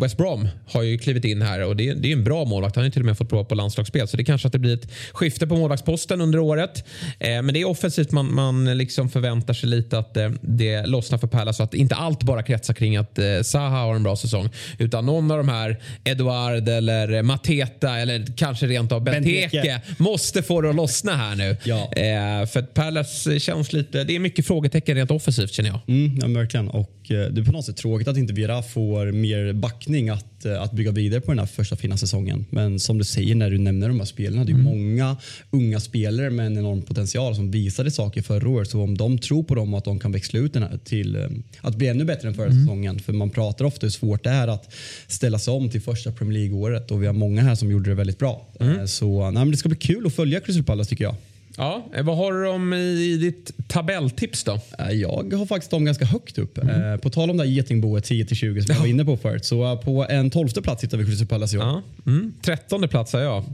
West 0.00 0.16
Brom 0.16 0.48
har 0.66 0.82
ju 0.82 0.98
klivit 0.98 1.24
in 1.24 1.42
här 1.42 1.64
och 1.64 1.76
det, 1.76 1.94
det 1.94 2.08
är 2.08 2.12
en 2.12 2.24
bra 2.24 2.44
målvakt. 2.44 2.76
Han 2.76 2.82
har 2.82 2.86
ju 2.86 2.92
till 2.92 3.02
och 3.02 3.06
med 3.06 3.18
fått 3.18 3.28
prova 3.28 3.44
på 3.44 3.54
landslagsspel. 3.54 4.08
Så 4.08 4.16
det 4.16 4.24
kanske 4.24 4.46
att 4.46 4.52
det 4.52 4.58
blir 4.58 4.74
ett 4.74 4.92
skifte 5.12 5.46
på 5.46 5.56
målvaktsposten 5.56 6.20
under 6.20 6.38
året. 6.38 6.84
Men 7.18 7.54
det 7.54 7.60
är 7.60 7.68
offensivt 7.68 8.10
man, 8.10 8.34
man 8.34 8.78
liksom 8.78 9.08
förväntar 9.08 9.54
sig 9.54 9.68
lite 9.68 9.98
att 9.98 10.16
det 10.40 10.86
lossnar 10.86 11.18
för 11.18 11.26
Pärla 11.26 11.52
så 11.52 11.62
att 11.62 11.74
inte 11.74 11.94
allt 11.94 12.22
bara 12.22 12.42
kretsar 12.42 12.74
kring 12.74 12.96
att 12.96 13.18
Saha 13.42 13.60
Zaha 13.60 13.86
har 13.86 13.94
en 13.94 14.02
bra 14.02 14.16
säsong. 14.16 14.48
Utan 14.78 15.06
någon 15.06 15.30
av 15.30 15.38
de 15.38 15.48
här, 15.48 15.80
Eduard 16.04 16.68
eller 16.68 17.22
Mateta 17.22 17.98
eller 17.98 18.36
kanske 18.36 18.66
rent 18.66 18.92
av 18.92 19.04
Benteke, 19.04 19.50
Benteke. 19.62 19.80
måste 19.98 20.42
få 20.42 20.60
det 20.60 20.70
att 20.70 20.76
lossna 20.76 21.16
här 21.16 21.36
nu. 21.36 21.56
Ja. 21.64 21.92
Eh, 21.92 22.46
för 22.46 22.60
att 22.60 22.74
Palace 22.74 23.40
känns 23.40 23.72
lite, 23.72 24.04
det 24.04 24.16
är 24.16 24.18
mycket 24.18 24.46
frågetecken 24.46 24.96
rent 24.96 25.10
offensivt 25.10 25.52
känner 25.52 25.70
jag. 25.70 25.80
Mm, 25.88 26.18
ja, 26.22 26.40
verkligen. 26.40 26.68
Och 26.68 27.10
eh, 27.10 27.26
det 27.30 27.40
är 27.40 27.44
på 27.44 27.52
något 27.52 27.64
sätt 27.64 27.76
tråkigt 27.76 28.08
att 28.08 28.16
inte 28.16 28.32
Vieira 28.32 28.62
får 28.62 29.12
mer 29.12 29.52
backning 29.52 30.08
att, 30.08 30.39
eh, 30.44 30.62
att 30.62 30.72
bygga 30.72 30.90
vidare 30.90 31.20
på 31.20 31.30
den 31.30 31.38
här 31.38 31.46
första 31.46 31.76
fina 31.76 31.96
säsongen. 31.96 32.44
Men 32.50 32.80
som 32.80 32.98
du 32.98 33.04
säger 33.04 33.34
när 33.34 33.50
du 33.50 33.58
nämner 33.58 33.88
de 33.88 33.98
här 33.98 34.06
spelarna, 34.06 34.44
det 34.44 34.52
är 34.52 34.56
många 34.56 35.16
unga 35.50 35.80
spelare 35.80 36.30
med 36.30 36.46
en 36.46 36.58
enorm 36.58 36.82
potential 36.82 37.34
som 37.34 37.50
visade 37.50 37.90
saker 37.90 38.22
förra 38.22 38.48
året. 38.48 38.70
Så 38.70 38.82
om 38.82 38.96
de 38.98 39.18
tror 39.18 39.42
på 39.42 39.54
dem 39.54 39.74
och 39.74 39.78
att 39.78 39.84
de 39.84 39.98
kan 39.98 40.12
växla 40.12 40.40
ut 40.40 40.52
den 40.52 40.62
här 40.62 40.78
till 40.84 41.16
eh, 41.16 41.22
att 41.60 41.76
bli 41.76 41.88
ännu 41.88 42.04
bättre 42.04 42.28
än 42.28 42.34
förra 42.34 42.52
säsongen. 42.60 42.98
För 42.98 43.12
man 43.12 43.30
pratar 43.30 43.64
ofta 43.64 43.86
hur 43.86 43.90
svårt 43.90 44.24
det 44.24 44.30
är 44.30 44.48
att 44.48 44.72
ställa 45.06 45.38
sig 45.38 45.52
om 45.54 45.70
till 45.70 45.80
första 45.80 46.12
Premier 46.12 46.38
League-året 46.38 46.90
och 46.90 47.02
vi 47.02 47.06
har 47.06 47.14
många 47.14 47.42
här 47.42 47.54
som 47.54 47.70
gjorde 47.70 47.90
det 47.90 47.94
väldigt 47.94 48.18
bra. 48.18 48.46
Eh, 48.60 48.84
Så 48.84 49.30
nej, 49.30 49.50
det 49.50 49.56
ska 49.56 49.68
bli 49.68 49.78
kul 49.78 50.06
att 50.06 50.14
följa 50.14 50.40
Crystal 50.40 50.64
Palace 50.64 50.90
tycker 50.90 51.04
jag. 51.04 51.14
Ja, 51.56 51.86
eh, 51.94 52.04
vad 52.04 52.16
har 52.16 52.32
du 52.32 52.48
om 52.48 52.72
i 52.74 53.16
ditt 53.16 53.50
tabelltips 53.68 54.44
då? 54.44 54.58
Eh, 54.78 54.90
Jag 54.90 55.32
har 55.34 55.46
faktiskt 55.46 55.70
dem 55.70 55.84
ganska 55.84 56.04
högt 56.04 56.38
upp. 56.38 56.58
Eh, 56.58 56.96
På 57.02 57.10
tal 57.10 57.30
om 57.30 57.36
det 57.36 57.42
här 57.44 57.50
getingboet 57.50 58.04
10-20 58.10 58.60
som 58.60 58.74
jag 58.74 58.80
var 58.80 58.86
inne 58.86 59.04
på 59.04 59.16
förut. 59.16 59.44
Så 59.44 59.76
på 59.76 60.06
en 60.08 60.30
tolfte 60.30 60.62
plats 60.62 60.84
hittar 60.84 60.98
vi 60.98 61.04
Crystal 61.04 61.26
Palace 61.26 61.56
i 61.56 61.58
år. 61.58 61.64
Ja, 61.64 61.82
mm. 62.06 62.32
Trettonde 62.42 62.88
plats 62.88 63.12
har 63.12 63.20
jag. 63.20 63.44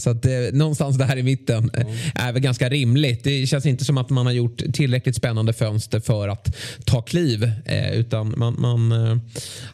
Så 0.00 0.10
att, 0.10 0.26
eh, 0.26 0.32
någonstans 0.52 0.98
där 0.98 1.16
i 1.18 1.22
mitten 1.22 1.70
eh, 1.74 2.24
är 2.26 2.32
väl 2.32 2.42
ganska 2.42 2.68
rimligt. 2.68 3.24
Det 3.24 3.46
känns 3.46 3.66
inte 3.66 3.84
som 3.84 3.98
att 3.98 4.10
man 4.10 4.26
har 4.26 4.32
gjort 4.32 4.62
tillräckligt 4.72 5.16
spännande 5.16 5.52
fönster 5.52 6.00
för 6.00 6.28
att 6.28 6.56
ta 6.84 7.02
kliv. 7.02 7.52
Utan 7.92 8.34
man, 8.36 8.56
man 8.58 9.20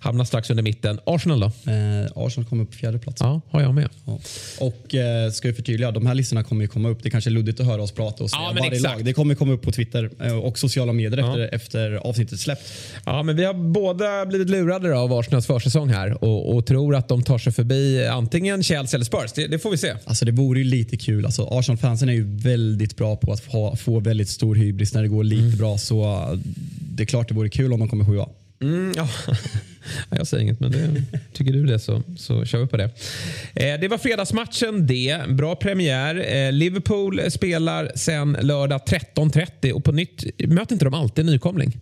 hamnar 0.01 0.25
strax 0.25 0.51
under 0.51 0.63
mitten. 0.63 0.99
Arsenal 1.07 1.41
då? 1.41 1.47
Eh, 1.47 2.07
Arsenal 2.15 2.49
kommer 2.49 2.65
upp 2.65 2.71
på 2.71 2.77
fjärde 2.77 2.99
plats. 2.99 3.21
Ja, 3.21 3.41
har 3.51 3.63
jag 3.63 3.75
med. 3.75 3.89
Ja. 4.05 4.19
Och 4.61 4.95
ska 5.33 5.49
vi 5.49 5.55
förtydliga, 5.55 5.91
de 5.91 6.07
här 6.07 6.15
listorna 6.15 6.45
kommer 6.45 6.63
ju 6.63 6.69
komma 6.69 6.89
upp. 6.89 7.03
Det 7.03 7.11
kanske 7.17 7.31
luddigt 7.31 7.61
att 7.61 7.67
höra 7.67 7.83
oss 7.83 7.93
prata 7.93 8.25
och 8.25 8.31
säga 8.31 8.43
Ja, 8.43 8.53
varje 8.59 8.73
exakt. 8.73 8.95
lag. 8.97 9.05
Det 9.05 9.13
kommer 9.13 9.35
komma 9.35 9.53
upp 9.53 9.63
på 9.63 9.73
Twitter 9.73 10.11
eh, 10.21 10.39
och 10.39 10.59
sociala 10.59 10.93
medier 10.93 11.19
efter, 11.19 11.55
efter 11.55 11.93
avsnittet 11.93 12.41
släppt. 12.41 12.63
Ja, 13.07 13.23
men 13.23 13.37
vi 13.37 13.45
har 13.45 13.55
båda 13.55 14.27
blivit 14.27 14.51
lurade 14.51 14.89
då 14.89 14.97
av 14.97 15.13
Arsenals 15.13 15.47
försäsong 15.47 15.89
här 15.89 16.25
och, 16.25 16.55
och 16.57 16.67
tror 16.67 16.95
att 16.97 17.09
de 17.09 17.23
tar 17.23 17.39
sig 17.39 17.53
förbi 17.53 18.07
antingen 18.07 18.63
Chelsea 18.63 18.97
eller 18.99 19.05
Spurs. 19.05 19.33
Det, 19.35 19.47
det 19.47 19.59
får 19.59 19.71
vi 19.71 19.77
se. 19.79 19.93
Alltså 20.05 20.25
det 20.25 20.33
vore 20.33 20.59
ju 20.59 20.65
lite 20.65 20.97
kul. 20.97 21.25
Alltså, 21.27 21.49
Arsenal-fansen 21.51 22.09
är 22.09 22.13
ju 22.13 22.37
väldigt 22.37 22.97
bra 22.97 23.17
på 23.17 23.33
att 23.33 23.41
få, 23.41 23.77
få 23.77 24.01
väldigt 24.01 24.29
stor 24.29 24.55
hybris 24.55 24.95
när 24.95 25.03
det 25.03 25.09
går 25.09 25.25
lite 25.25 25.43
Mm. 25.43 25.59
bra. 25.59 25.79
Så 25.79 26.05
eh, 26.05 26.39
det 26.95 27.03
är 27.03 27.07
klart 27.07 27.29
det 27.29 27.35
vore 27.35 27.49
kul 27.49 27.73
om 27.73 27.79
de 27.81 27.89
kommer 27.89 28.05
sjua. 28.05 28.27
Mm, 28.61 28.93
ja. 28.97 29.09
Jag 30.11 30.27
säger 30.27 30.43
inget, 30.43 30.61
men 30.61 30.71
det, 30.71 31.03
tycker 31.33 31.53
du 31.53 31.67
det 31.67 31.79
så, 31.79 32.03
så 32.17 32.45
kör 32.45 32.59
vi 32.59 32.67
på 32.67 32.77
det. 32.77 32.85
Eh, 33.55 33.81
det 33.81 33.89
var 33.89 33.99
fredagsmatchen 33.99 34.87
det. 34.87 35.29
Bra 35.29 35.57
premiär. 35.57 36.35
Eh, 36.37 36.53
Liverpool 36.53 37.31
spelar 37.31 37.93
sen 37.95 38.37
lördag 38.41 38.81
13.30 38.87 39.73
och 39.73 39.85
på 39.85 39.93
nytt 39.93 40.25
möter 40.49 40.73
inte 40.73 40.85
de 40.85 40.95
alltid 40.95 41.27
en 41.27 41.33
nykomling. 41.33 41.79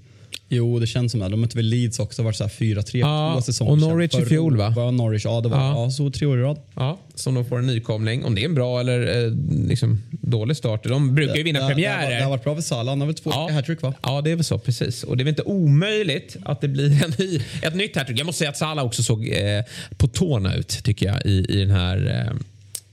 Jo, 0.48 0.78
det 0.78 0.86
känns 0.86 1.12
som 1.12 1.20
det. 1.20 1.28
De 1.28 1.40
mötte 1.40 1.56
väl 1.56 1.66
Leeds 1.66 1.98
också. 1.98 2.22
Det 2.22 2.26
var 2.26 2.32
så 2.32 2.44
här 2.44 2.50
4-3 2.50 2.98
Ja, 2.98 3.32
två 3.36 3.42
säsonger 3.42 3.72
och. 3.72 3.78
Norwich 3.78 4.14
i 4.14 4.24
fjol, 4.24 4.56
va? 4.56 4.70
Var 4.76 4.92
Norwich, 4.92 5.24
ja, 5.24 5.40
det 5.40 5.48
var 5.48 5.58
Ja. 5.58 5.82
ja. 5.84 5.90
så 5.90 6.10
tre 6.10 6.26
år 6.26 6.38
i 6.38 6.42
rad. 6.42 6.58
Ja, 6.74 6.98
som 7.14 7.34
de 7.34 7.44
får 7.44 7.58
en 7.58 7.66
nykomling. 7.66 8.24
Om 8.24 8.34
det 8.34 8.40
är 8.40 8.44
en 8.44 8.54
bra 8.54 8.80
eller 8.80 9.24
eh, 9.26 9.32
liksom, 9.68 10.02
dålig 10.10 10.56
start. 10.56 10.84
De 10.84 11.14
brukar 11.14 11.36
ju 11.36 11.42
vinna 11.42 11.58
det, 11.58 11.62
det, 11.64 11.68
har- 11.68 11.74
premiärer. 11.96 12.16
det 12.16 12.22
har 12.22 12.30
varit 12.30 12.44
bra 12.44 12.54
för 12.54 12.62
Salah. 12.62 12.86
Han 12.92 13.00
har 13.00 13.06
väl 13.06 13.14
två 13.16 13.30
Ja. 13.30 13.48
hattrick 13.52 13.82
va? 13.82 13.94
Ja, 14.02 14.20
det 14.20 14.30
är 14.30 14.36
väl 14.36 14.44
så. 14.44 14.58
Precis. 14.58 15.02
Och 15.02 15.16
det 15.16 15.22
är 15.22 15.24
väl 15.24 15.32
inte 15.32 15.42
omöjligt 15.42 16.36
att 16.44 16.60
det 16.60 16.68
blir 16.68 17.04
en 17.04 17.12
ny, 17.18 17.40
ett 17.62 17.74
nytt 17.74 17.96
hattrick. 17.96 18.18
Jag 18.18 18.26
måste 18.26 18.38
säga 18.38 18.50
att 18.50 18.56
Salah 18.56 18.84
också 18.84 19.02
såg 19.02 19.28
eh, 19.28 19.62
på 19.96 20.08
tårna 20.08 20.54
ut 20.54 20.68
tycker 20.84 21.06
jag 21.06 21.26
i, 21.26 21.46
i 21.48 21.56
den 21.60 21.70
här 21.70 22.26
eh, 22.28 22.36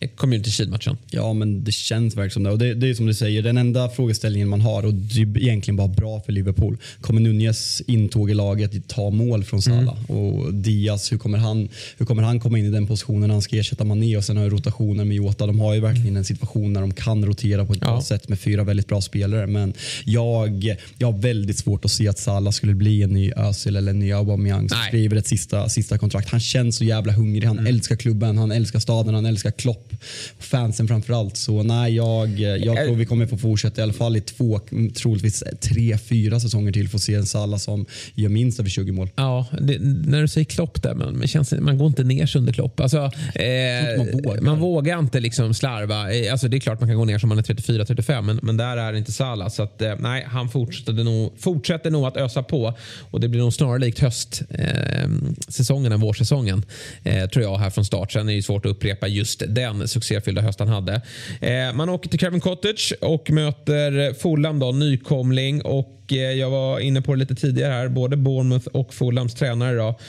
Community 0.07 0.51
Shield-matchen. 0.51 0.97
Ja, 1.11 1.33
men 1.33 1.63
det 1.63 1.71
känns 1.71 2.15
verkligen 2.17 2.31
som 2.31 2.43
det. 2.43 2.51
Och 2.51 2.57
det, 2.59 2.73
det 2.73 2.89
är 2.89 2.93
som 2.93 3.05
du 3.05 3.13
säger, 3.13 3.41
den 3.41 3.57
enda 3.57 3.89
frågeställningen 3.89 4.47
man 4.49 4.61
har 4.61 4.85
och 4.85 4.93
det 4.93 5.21
är 5.21 5.37
egentligen 5.37 5.75
bara 5.75 5.87
bra 5.87 6.21
för 6.21 6.31
Liverpool. 6.31 6.77
Kommer 7.01 7.21
Nunez 7.21 7.81
intåg 7.87 8.31
i 8.31 8.33
laget 8.33 8.87
ta 8.87 9.09
mål 9.09 9.43
från 9.43 9.61
Salah? 9.61 10.11
Och 10.11 10.53
Diaz, 10.53 11.11
hur 11.11 11.17
kommer, 11.17 11.37
han, 11.37 11.69
hur 11.97 12.05
kommer 12.05 12.23
han 12.23 12.39
komma 12.39 12.59
in 12.59 12.65
i 12.65 12.69
den 12.69 12.87
positionen 12.87 13.21
när 13.27 13.29
han 13.35 13.41
ska 13.41 13.57
ersätta 13.57 13.83
Mané? 13.83 14.17
Och 14.17 14.23
sen 14.25 14.37
har 14.37 14.49
rotationen 14.49 15.07
med 15.07 15.17
Jota. 15.17 15.47
De 15.47 15.59
har 15.59 15.73
ju 15.73 15.79
verkligen 15.79 16.17
en 16.17 16.25
situation 16.25 16.73
där 16.73 16.81
de 16.81 16.93
kan 16.93 17.25
rotera 17.25 17.65
på 17.65 17.73
ett 17.73 17.79
Ja. 17.81 17.87
bra 17.87 18.01
sätt 18.01 18.29
med 18.29 18.39
fyra 18.39 18.63
väldigt 18.63 18.87
bra 18.87 19.01
spelare. 19.01 19.47
Men 19.47 19.73
jag, 20.05 20.75
jag 20.97 21.11
har 21.11 21.19
väldigt 21.19 21.57
svårt 21.57 21.85
att 21.85 21.91
se 21.91 22.07
att 22.07 22.19
Salah 22.19 22.51
skulle 22.51 22.73
bli 22.73 23.03
en 23.03 23.09
ny 23.09 23.31
Özil 23.31 23.75
eller 23.75 23.91
en 23.91 23.99
ny 23.99 24.11
Aubameyang 24.11 24.69
som 24.69 24.77
skriver 24.87 25.15
ett 25.17 25.27
sista, 25.27 25.69
sista 25.69 25.97
kontrakt. 25.97 26.29
Han 26.29 26.39
känns 26.39 26.75
så 26.75 26.83
jävla 26.83 27.13
hungrig. 27.13 27.47
Han 27.47 27.67
älskar 27.67 27.95
klubben, 27.95 28.37
han 28.37 28.51
älskar 28.51 28.79
staden, 28.79 29.15
han 29.15 29.25
älskar 29.25 29.51
Klopp. 29.51 29.90
Fansen 30.39 30.87
framförallt. 30.87 31.37
Så 31.37 31.63
nej, 31.63 31.95
jag, 31.95 32.39
jag 32.39 32.85
tror 32.85 32.95
vi 32.95 33.05
kommer 33.05 33.25
få 33.27 33.37
fortsätta 33.37 33.81
i 33.81 33.83
alla 33.83 33.93
fall 33.93 34.17
i 34.17 34.21
två, 34.21 34.59
troligtvis 34.95 35.43
tre, 35.61 35.97
fyra 35.97 36.39
säsonger 36.39 36.71
till 36.71 36.89
för 36.89 36.97
att 36.97 37.01
se 37.01 37.15
en 37.15 37.25
Salah 37.25 37.59
som 37.59 37.85
gör 38.15 38.29
minst 38.29 38.59
över 38.59 38.69
20 38.69 38.91
mål. 38.91 39.09
Ja, 39.15 39.47
det, 39.61 39.77
när 39.81 40.21
du 40.21 40.27
säger 40.27 40.45
Klopp 40.45 40.81
där, 40.81 40.93
men, 40.93 41.13
men 41.13 41.27
känns, 41.27 41.53
man 41.59 41.77
går 41.77 41.87
inte 41.87 42.03
ner 42.03 42.25
sig 42.25 42.39
under 42.39 42.53
Klopp. 42.53 42.79
Alltså, 42.79 42.97
eh, 43.35 43.97
man 43.97 44.11
vågar. 44.11 44.41
man 44.41 44.59
vågar 44.59 44.99
inte 44.99 45.19
liksom 45.19 45.53
slarva. 45.53 46.13
Eh, 46.13 46.31
Alltså, 46.31 46.47
det 46.47 46.57
är 46.57 46.59
klart 46.59 46.79
man 46.79 46.89
kan 46.89 46.97
gå 46.97 47.05
ner 47.05 47.19
som 47.19 47.29
man 47.29 47.37
är 47.37 47.43
34-35, 47.43 48.21
men, 48.21 48.39
men 48.41 48.57
där 48.57 48.77
är 48.77 48.93
inte 48.93 49.11
Salah. 49.11 49.49
Så 49.49 49.63
att, 49.63 49.81
eh, 49.81 49.93
nej, 49.99 50.25
han 50.27 50.49
fortsätter 50.49 51.03
nog, 51.03 51.33
fortsätter 51.39 51.91
nog 51.91 52.05
att 52.05 52.17
ösa 52.17 52.43
på. 52.43 52.77
Och 53.11 53.19
det 53.19 53.27
blir 53.27 53.41
nog 53.41 53.53
snarare 53.53 53.79
likt 53.79 53.99
höstsäsongen 53.99 55.91
eh, 55.91 55.95
än 55.95 56.01
vårsäsongen. 56.01 56.65
Eh, 57.03 57.29
tror 57.29 57.43
jag 57.43 57.57
här 57.57 57.69
från 57.69 57.85
start. 57.85 58.11
Sen 58.11 58.21
är 58.21 58.25
det 58.25 58.33
ju 58.33 58.41
svårt 58.41 58.65
att 58.65 58.71
upprepa 58.71 59.07
just 59.07 59.43
den 59.47 59.80
succéfyllda 59.87 60.41
höst 60.41 60.59
han 60.59 60.67
hade. 60.67 61.01
Eh, 61.39 61.73
man 61.73 61.89
åker 61.89 62.09
till 62.09 62.19
Craven 62.19 62.39
Cottage 62.39 62.93
och 63.01 63.31
möter 63.31 64.13
Fulham, 64.13 64.59
då, 64.59 64.71
nykomling. 64.71 65.61
Och 65.61 66.05
eh, 66.11 66.17
jag 66.17 66.49
var 66.49 66.79
inne 66.79 67.01
på 67.01 67.13
det 67.13 67.19
lite 67.19 67.35
tidigare 67.35 67.73
här. 67.73 67.87
Både 67.87 68.17
Bournemouth 68.17 68.67
och 68.67 68.93
Fulhams 68.93 69.33
tränare. 69.33 69.75
Då. 69.75 69.99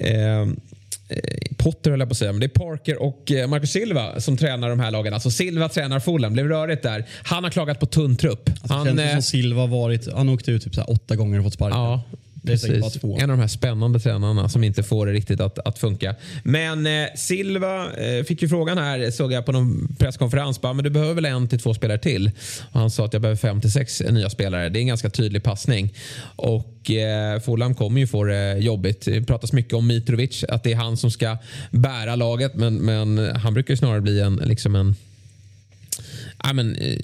Eh, 0.00 0.46
Potter 1.58 1.90
höll 1.90 2.00
jag 2.00 2.08
på 2.08 2.12
att 2.12 2.18
säga, 2.18 2.32
men 2.32 2.40
det 2.40 2.46
är 2.46 2.48
Parker 2.48 3.02
och 3.02 3.32
Marcus 3.48 3.70
Silva 3.70 4.20
som 4.20 4.36
tränar 4.36 4.70
de 4.70 4.80
här 4.80 4.90
lagen. 4.90 5.14
Alltså 5.14 5.30
Silva 5.30 5.68
tränar 5.68 6.00
Fulham, 6.00 6.32
blev 6.32 6.48
rörigt 6.48 6.82
där. 6.82 7.04
Han 7.24 7.44
har 7.44 7.50
klagat 7.50 7.80
på 7.80 7.86
tunn 7.86 8.16
trupp. 8.16 8.48
Alltså, 8.48 8.74
Han, 8.74 8.86
känns 8.86 9.00
eh, 9.00 9.12
som 9.12 9.22
Silva 9.22 9.66
varit, 9.66 10.12
han 10.12 10.28
åkte 10.28 10.50
ut 10.50 10.64
typ 10.64 10.74
så 10.74 10.82
åtta 10.82 11.16
gånger 11.16 11.38
och 11.38 11.44
fått 11.44 11.54
sparken. 11.54 11.78
Ja, 11.78 12.02
det 12.44 12.52
är 12.52 12.56
säkert 12.56 12.80
bara 12.80 12.90
precis. 12.90 13.00
två. 13.00 13.18
En 13.18 13.30
av 13.30 13.36
de 13.36 13.40
här 13.40 13.48
spännande 13.48 14.00
tränarna 14.00 14.48
som 14.48 14.64
inte 14.64 14.82
får 14.82 15.06
det 15.06 15.12
riktigt 15.12 15.40
att, 15.40 15.58
att 15.58 15.78
funka. 15.78 16.14
Men 16.42 16.86
eh, 16.86 17.06
Silva 17.16 17.92
eh, 17.92 18.24
fick 18.24 18.42
ju 18.42 18.48
frågan 18.48 18.78
här, 18.78 19.10
såg 19.10 19.32
jag 19.32 19.46
på 19.46 19.52
någon 19.52 19.96
presskonferens, 19.98 20.60
bara, 20.60 20.72
men 20.72 20.84
du 20.84 20.90
behöver 20.90 21.14
väl 21.14 21.24
en 21.24 21.48
till 21.48 21.60
två 21.60 21.74
spelare 21.74 21.98
till? 21.98 22.30
Och 22.72 22.80
han 22.80 22.90
sa 22.90 23.04
att 23.04 23.12
jag 23.12 23.22
behöver 23.22 23.36
fem 23.36 23.60
till 23.60 23.72
sex 23.72 24.02
nya 24.10 24.30
spelare. 24.30 24.68
Det 24.68 24.78
är 24.78 24.80
en 24.80 24.86
ganska 24.86 25.10
tydlig 25.10 25.42
passning. 25.42 25.94
Och 26.36 26.90
eh, 26.90 27.40
Fulham 27.40 27.74
kommer 27.74 28.00
ju 28.00 28.06
få 28.06 28.24
det 28.24 28.58
jobbigt. 28.58 29.04
Det 29.04 29.22
pratas 29.22 29.52
mycket 29.52 29.72
om 29.74 29.86
Mitrovic, 29.86 30.44
att 30.48 30.62
det 30.62 30.72
är 30.72 30.76
han 30.76 30.96
som 30.96 31.10
ska 31.10 31.36
bära 31.70 32.16
laget. 32.16 32.54
Men, 32.54 32.76
men 32.76 33.36
han 33.36 33.54
brukar 33.54 33.72
ju 33.72 33.76
snarare 33.76 34.00
bli 34.00 34.20
en, 34.20 34.36
liksom 34.36 34.74
en 34.74 34.94
ja, 36.44 36.52
men, 36.52 36.76
eh, 36.76 36.98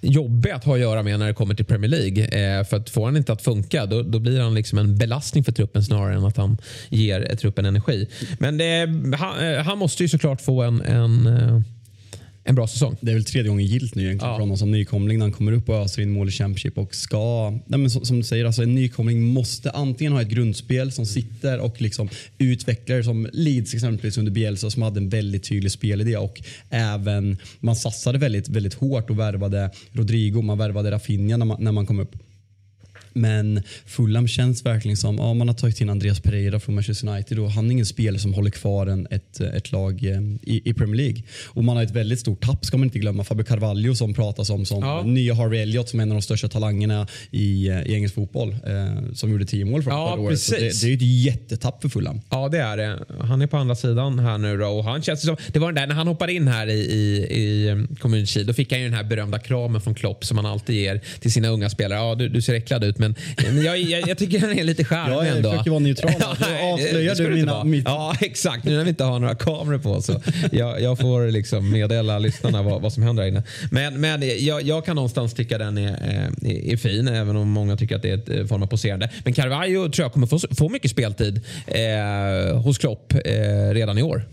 jobbig 0.00 0.50
att 0.50 0.64
ha 0.64 0.74
att 0.74 0.80
göra 0.80 1.02
med 1.02 1.18
när 1.18 1.26
det 1.26 1.34
kommer 1.34 1.54
till 1.54 1.64
Premier 1.64 1.90
League. 1.90 2.24
Eh, 2.24 2.64
för 2.64 2.76
att 2.76 2.90
får 2.90 3.04
han 3.04 3.16
inte 3.16 3.32
att 3.32 3.42
funka 3.42 3.86
då, 3.86 4.02
då 4.02 4.18
blir 4.18 4.40
han 4.40 4.54
liksom 4.54 4.78
en 4.78 4.98
belastning 4.98 5.44
för 5.44 5.52
truppen 5.52 5.84
snarare 5.84 6.14
än 6.14 6.24
att 6.24 6.36
han 6.36 6.56
ger 6.88 7.36
truppen 7.36 7.64
energi. 7.64 8.08
Men 8.38 8.58
det, 8.58 8.88
han, 9.16 9.46
eh, 9.46 9.62
han 9.62 9.78
måste 9.78 10.02
ju 10.02 10.08
såklart 10.08 10.40
få 10.40 10.62
en, 10.62 10.80
en, 10.80 11.64
en 12.44 12.54
bra 12.54 12.66
säsong. 12.66 12.96
Det 13.00 13.10
är 13.10 13.14
väl 13.14 13.24
tredje 13.24 13.48
gången 13.48 13.66
gilt 13.66 13.94
nu 13.94 14.02
egentligen 14.02 14.30
Ja. 14.30 14.36
för 14.36 14.40
honom 14.40 14.56
som 14.56 14.70
nykomling 14.70 15.18
när 15.18 15.24
han 15.24 15.32
kommer 15.32 15.52
upp 15.52 15.68
och 15.68 15.74
öser 15.76 16.02
in 16.02 16.10
mål 16.10 16.28
i 16.28 16.30
Championship 16.30 16.78
och 16.78 16.94
ska, 16.94 17.50
nej 17.50 17.78
men 17.80 17.90
som, 17.90 18.16
du 18.18 18.24
säger, 18.24 18.44
alltså 18.44 18.62
en 18.62 18.74
nykomling 18.74 19.22
måste 19.22 19.70
antingen 19.70 20.12
ha 20.12 20.22
ett 20.22 20.28
grundspel 20.28 20.92
som 20.92 21.06
sitter 21.06 21.58
och 21.60 21.80
liksom 21.82 22.08
utvecklar 22.38 23.02
som 23.02 23.28
Leeds 23.32 23.74
exempelvis 23.74 24.18
under 24.18 24.32
Bielsa 24.32 24.70
som 24.70 24.82
hade 24.82 25.00
en 25.00 25.08
väldigt 25.08 25.48
tydlig 25.48 25.72
spelidé 25.72 26.16
och 26.16 26.42
även 26.70 27.36
man 27.60 27.76
satsade 27.76 28.18
väldigt, 28.18 28.48
väldigt 28.48 28.74
hårt 28.74 29.10
och 29.10 29.18
värvade 29.18 29.70
Rodrigo, 29.92 30.42
man 30.42 30.58
värvade 30.58 30.90
Rafinha 30.90 31.36
när 31.36 31.46
man, 31.46 31.62
när 31.62 31.72
man 31.72 31.86
kom 31.86 31.98
upp. 32.00 32.16
Men 33.12 33.62
Fulham 33.86 34.28
känns 34.28 34.66
verkligen 34.66 34.96
som, 34.96 35.18
ja, 35.18 35.34
man 35.34 35.48
har 35.48 35.54
tagit 35.54 35.80
in 35.80 35.90
Andreas 35.90 36.20
Pereira 36.20 36.60
från 36.60 36.74
Manchester 36.74 37.08
United 37.08 37.38
och 37.38 37.50
han 37.50 37.66
är 37.66 37.70
ingen 37.70 37.86
spelare 37.86 38.20
som 38.20 38.34
håller 38.34 38.50
kvar 38.50 38.86
en, 38.86 39.06
ett, 39.10 39.40
ett 39.40 39.72
lag 39.72 40.04
eh, 40.04 40.20
i, 40.42 40.62
i 40.64 40.74
Premier 40.74 40.96
League. 40.96 41.22
Och 41.46 41.64
man 41.64 41.76
har 41.76 41.84
ett 41.84 41.90
väldigt 41.90 42.20
stort 42.20 42.44
tapp 42.44 42.64
ska 42.64 42.76
man 42.76 42.84
inte 42.84 42.98
glömma. 42.98 43.24
Fabio 43.24 43.44
Carvalho 43.44 43.94
som 43.94 44.14
pratas 44.14 44.50
om 44.50 44.64
som 44.64 44.82
ja. 44.82 45.02
nya 45.02 45.34
Harvey 45.34 45.60
Elliott 45.60 45.88
som 45.88 46.00
en 46.00 46.10
av 46.10 46.14
de 46.14 46.22
största 46.22 46.48
talangerna 46.48 47.06
i, 47.30 47.68
eh, 47.68 47.82
i 47.82 47.94
engelsk 47.94 48.14
fotboll. 48.14 48.56
Eh, 48.66 49.12
som 49.14 49.32
gjorde 49.32 49.44
tio 49.44 49.64
mål 49.64 49.82
förra 49.82 49.94
ja, 49.94 50.16
året. 50.16 50.50
Det, 50.50 50.56
det, 50.58 50.90
är 50.90 50.94
ett 50.94 51.02
jättetapp 51.02 51.82
för 51.82 51.88
Fulham. 51.88 52.20
Ja 52.30 52.48
det 52.48 52.58
är 52.58 52.76
det. 52.76 52.98
Han 53.20 53.42
är 53.42 53.46
på 53.46 53.56
andra 53.56 53.74
sidan 53.74 54.18
här 54.18 54.38
nu 54.38 54.56
då, 54.56 54.66
och 54.66 54.84
han 54.84 55.02
känns 55.02 55.22
som, 55.22 55.36
det 55.52 55.58
var 55.58 55.72
den 55.72 55.74
där 55.74 55.86
när 55.86 55.94
han 55.94 56.06
hoppade 56.06 56.32
in 56.32 56.48
här 56.48 56.66
i, 56.66 56.80
i, 56.80 57.26
i 57.30 57.68
eh, 57.68 57.96
Community 57.98 58.44
då 58.44 58.52
fick 58.52 58.72
han 58.72 58.80
ju 58.80 58.86
den 58.86 58.94
här 58.94 59.04
berömda 59.04 59.38
kramen 59.38 59.80
från 59.80 59.94
Klopp 59.94 60.24
som 60.24 60.36
han 60.36 60.46
alltid 60.46 60.76
ger 60.76 61.00
till 61.20 61.32
sina 61.32 61.48
unga 61.48 61.70
spelare. 61.70 61.98
Ja, 61.98 62.14
du, 62.14 62.28
du 62.28 62.42
ser 62.42 62.54
äcklad 62.54 62.84
ut 62.84 62.98
men 63.36 63.62
jag, 63.62 63.78
jag, 63.78 64.08
jag 64.08 64.18
tycker 64.18 64.38
den 64.38 64.58
är 64.58 64.64
lite 64.64 64.84
charmig 64.84 65.16
ja, 65.16 65.24
ändå. 65.24 65.48
Jag 65.48 65.52
försöker 65.52 65.70
vara 65.70 65.80
neutral. 65.80 66.12
ja, 66.20 66.72
avslöjar 66.72 67.14
du 67.14 67.30
mina... 67.30 67.64
Mitt... 67.64 67.84
Ja, 67.84 68.16
exakt. 68.20 68.64
Nu 68.64 68.76
när 68.76 68.84
vi 68.84 68.90
inte 68.90 69.04
har 69.04 69.18
några 69.18 69.34
kameror 69.34 69.78
på 69.78 70.02
så 70.02 70.20
jag, 70.52 70.80
jag 70.80 70.98
får 70.98 71.30
liksom 71.30 71.70
meddela 71.70 72.18
lyssnarna 72.18 72.62
vad, 72.62 72.82
vad 72.82 72.92
som 72.92 73.02
händer 73.02 73.22
här 73.22 73.30
inne. 73.30 73.42
Men, 73.70 74.00
men 74.00 74.22
jag, 74.44 74.62
jag 74.62 74.84
kan 74.84 74.96
någonstans 74.96 75.34
tycka 75.34 75.58
den 75.58 75.78
är, 75.78 75.92
är, 75.92 76.72
är, 76.72 76.76
fin 76.76 77.08
även 77.08 77.36
om 77.36 77.48
många 77.50 77.76
tycker 77.76 77.96
att 77.96 78.02
det 78.02 78.10
är 78.10 78.14
ett 78.14 78.28
eh, 78.28 78.46
form 78.46 78.62
av 78.62 78.66
poserande. 78.66 79.10
Men 79.24 79.32
Carvalho 79.32 79.88
tror 79.88 80.04
jag 80.04 80.12
kommer 80.12 80.26
få, 80.26 80.38
få 80.38 80.68
mycket 80.68 80.90
speltid 80.90 81.40
eh, 81.66 82.56
hos 82.60 82.78
Klopp 82.78 83.12
eh, 83.24 83.74
redan 83.74 83.98
i 83.98 84.02
år. 84.02 84.24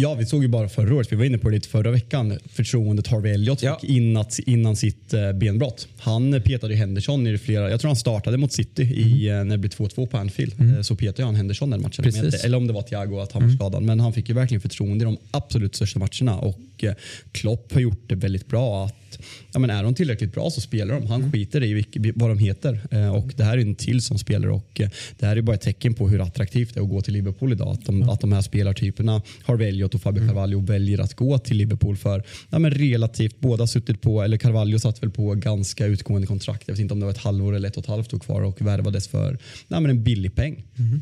Ja, 0.00 0.14
vi 0.14 0.26
såg 0.26 0.42
ju 0.42 0.48
bara 0.48 0.68
förra 0.68 0.94
året, 0.94 1.12
vi 1.12 1.16
var 1.16 1.24
inne 1.24 1.38
på 1.38 1.48
det 1.48 1.54
lite 1.54 1.68
förra 1.68 1.90
veckan, 1.90 2.38
förtroendet 2.48 3.06
Harvey 3.06 3.32
Elliott 3.32 3.62
ja. 3.62 3.78
fick 3.80 3.90
innan, 3.90 4.24
innan 4.46 4.76
sitt 4.76 5.14
eh, 5.14 5.32
benbrott. 5.32 5.88
Han 5.98 6.42
petade 6.42 6.72
ju 6.72 6.78
Henderson 6.78 7.26
i 7.26 7.38
flera, 7.38 7.70
jag 7.70 7.80
tror 7.80 7.88
han 7.88 7.96
startade 7.96 8.36
mot 8.36 8.52
City 8.52 8.82
mm. 8.82 8.98
i, 8.98 9.26
när 9.28 9.44
det 9.44 9.58
blev 9.58 9.70
2-2 9.70 10.06
på 10.06 10.16
Anfield. 10.16 10.60
Mm. 10.60 10.76
Eh, 10.76 10.82
så 10.82 10.96
petade 10.96 11.24
han 11.24 11.34
Henderson 11.34 11.70
den 11.70 11.82
matchen. 11.82 12.04
Precis. 12.04 12.44
Eller 12.44 12.56
om 12.56 12.66
det 12.66 12.72
var 12.72 12.82
Thiago 12.82 13.18
att 13.20 13.32
han 13.32 13.42
var 13.42 13.46
mm. 13.46 13.56
skadad. 13.56 13.82
Men 13.82 14.00
han 14.00 14.12
fick 14.12 14.28
ju 14.28 14.34
verkligen 14.34 14.60
förtroende 14.60 15.02
i 15.02 15.04
de 15.04 15.18
absolut 15.30 15.74
största 15.74 15.98
matcherna 15.98 16.38
och 16.38 16.84
eh, 16.84 16.94
Klopp 17.32 17.72
har 17.72 17.80
gjort 17.80 18.02
det 18.06 18.14
väldigt 18.14 18.46
bra 18.46 18.90
att 19.08 19.18
ja, 19.52 19.58
men 19.58 19.70
är 19.70 19.82
de 19.82 19.94
tillräckligt 19.94 20.32
bra 20.32 20.50
så 20.50 20.60
spelar 20.60 20.94
de. 20.94 21.06
Han 21.06 21.20
mm. 21.20 21.32
skiter 21.32 21.62
i 21.62 21.74
vilka, 21.74 22.00
vad 22.14 22.30
de 22.30 22.38
heter. 22.38 22.80
Eh, 22.90 23.14
och 23.14 23.32
det 23.36 23.44
här 23.44 23.58
är 23.58 23.62
en 23.62 23.74
till 23.74 24.02
som 24.02 24.18
spelare 24.18 24.52
och 24.52 24.80
eh, 24.80 24.90
det 25.18 25.26
här 25.26 25.36
är 25.36 25.42
bara 25.42 25.56
ett 25.56 25.62
tecken 25.62 25.94
på 25.94 26.08
hur 26.08 26.20
attraktivt 26.20 26.74
det 26.74 26.80
är 26.80 26.84
att 26.84 26.90
gå 26.90 27.00
till 27.00 27.12
Liverpool 27.12 27.52
idag. 27.52 27.68
Att 27.68 27.86
de, 27.86 27.96
mm. 27.96 28.08
att 28.08 28.20
de 28.20 28.32
här 28.32 28.42
spelartyperna 28.42 29.22
har 29.42 29.58
Elliot 29.58 29.94
och 29.94 30.02
Fabio 30.02 30.20
mm. 30.20 30.28
Carvalho 30.28 30.60
väljer 30.60 31.00
att 31.00 31.14
gå 31.14 31.38
till 31.38 31.56
Liverpool 31.56 31.96
för 31.96 32.22
ja, 32.50 32.58
men 32.58 32.70
relativt, 32.70 33.40
båda 33.40 33.66
suttit 33.66 34.00
på, 34.00 34.22
eller 34.22 34.36
Carvalho 34.36 34.78
satt 34.78 35.02
väl 35.02 35.10
på 35.10 35.34
ganska 35.34 35.86
utgående 35.86 36.26
kontrakt. 36.26 36.62
Jag 36.66 36.74
vet 36.74 36.80
inte 36.80 36.94
om 36.94 37.00
det 37.00 37.06
var 37.06 37.12
ett 37.12 37.18
halvår 37.18 37.54
eller 37.56 37.68
ett 37.68 37.76
och 37.76 37.82
ett 37.82 37.88
halvt 37.88 38.14
år 38.14 38.18
kvar 38.18 38.42
och 38.42 38.62
värvades 38.62 39.08
för 39.08 39.38
ja, 39.68 39.80
men 39.80 39.90
en 39.90 40.02
billig 40.02 40.34
peng. 40.34 40.64
Mm. 40.78 41.00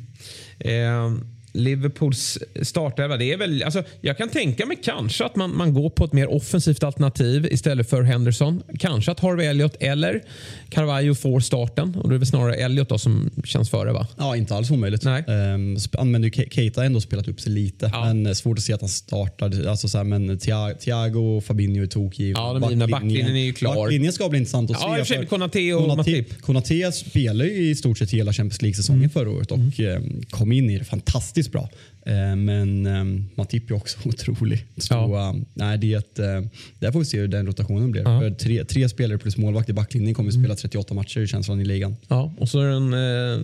Eh. 0.58 1.35
Liverpools 1.56 2.38
startelva. 2.62 3.16
Det 3.16 3.32
är 3.32 3.36
väl, 3.36 3.62
alltså, 3.62 3.82
jag 4.00 4.18
kan 4.18 4.28
tänka 4.28 4.66
mig 4.66 4.78
kanske 4.82 5.24
att 5.24 5.36
man, 5.36 5.56
man 5.56 5.74
går 5.74 5.90
på 5.90 6.04
ett 6.04 6.12
mer 6.12 6.32
offensivt 6.32 6.82
alternativ 6.82 7.48
istället 7.50 7.90
för 7.90 8.02
Henderson. 8.02 8.62
Kanske 8.78 9.10
att 9.12 9.20
Harvey 9.20 9.46
Elliott 9.46 9.76
eller 9.80 10.22
Carvalho 10.68 11.14
får 11.14 11.40
starten. 11.40 11.94
Och 11.94 12.08
det 12.08 12.14
är 12.14 12.18
väl 12.18 12.26
snarare 12.26 12.54
Elliott 12.54 12.88
då 12.88 12.98
som 12.98 13.30
känns 13.44 13.70
före 13.70 13.92
va? 13.92 14.06
Ja, 14.18 14.36
inte 14.36 14.54
alls 14.54 14.70
omöjligt. 14.70 15.04
Nej. 15.04 15.24
Um, 15.26 15.76
använder 15.98 16.30
Keita 16.50 16.84
ändå 16.84 17.00
spelat 17.00 17.28
upp 17.28 17.40
sig 17.40 17.52
lite. 17.52 17.90
Ja. 17.92 18.14
Men 18.14 18.34
svårt 18.34 18.58
att 18.58 18.64
se 18.64 18.72
att 18.72 18.80
han 18.80 18.88
startar. 18.88 19.66
Alltså, 19.68 19.88
så 19.88 19.98
här, 19.98 20.04
men 20.04 20.38
Thiago 20.78 21.36
och 21.36 21.44
Fabinho 21.44 21.82
är 21.82 21.86
tokgivna. 21.86 22.40
Ja, 22.40 22.68
givna. 22.68 22.88
Backlinjen 22.88 23.36
är 23.36 23.44
ju 23.44 23.52
klar. 23.52 23.74
Backlinjen 23.74 24.12
ska 24.12 24.28
bli 24.28 24.38
intressant 24.38 24.70
att 24.70 24.76
ja, 24.80 25.04
se. 25.04 25.14
Ja, 25.14 25.26
Konate 25.26 25.74
och 25.74 25.82
Konate, 25.82 25.96
Matip. 25.96 26.42
Konate 26.42 26.92
spelade 26.92 27.50
ju 27.50 27.70
i 27.70 27.74
stort 27.74 27.98
sett 27.98 28.10
hela 28.10 28.32
Champions 28.32 28.62
League-säsongen 28.62 29.00
mm. 29.00 29.10
förra 29.10 29.30
året 29.30 29.52
och 29.52 29.80
mm. 29.80 30.22
kom 30.30 30.52
in 30.52 30.70
i 30.70 30.78
det 30.78 30.84
fantastiskt 30.84 31.45
fantastiskt 31.46 31.52
bra. 31.52 31.68
Eh, 32.06 32.36
men 32.36 32.86
um, 32.86 33.28
Matip 33.34 33.70
är 33.70 33.74
också 33.74 33.98
otrolig. 34.08 34.66
Så, 34.76 34.94
ja. 34.94 35.30
um, 35.30 35.44
nej, 35.54 35.78
det, 35.78 35.94
ett, 35.94 36.18
uh, 36.18 36.48
där 36.78 36.92
får 36.92 36.98
vi 36.98 37.04
se 37.04 37.20
hur 37.20 37.28
den 37.28 37.46
rotationen 37.46 37.90
blir. 37.90 38.02
Ja. 38.02 38.34
tre, 38.38 38.64
tre 38.64 38.88
spelare 38.88 39.18
plus 39.18 39.36
målvakt 39.36 39.68
i 39.68 39.72
backlinjen 39.72 40.14
kommer 40.14 40.28
att 40.28 40.34
spela 40.34 40.54
38 40.54 40.90
mm. 40.90 40.96
matcher 40.96 41.20
i 41.20 41.26
känslan 41.26 41.60
i 41.60 41.64
ligan. 41.64 41.96
Ja, 42.08 42.32
och 42.38 42.48
så 42.48 42.60
är 42.60 42.66
den, 42.66 42.90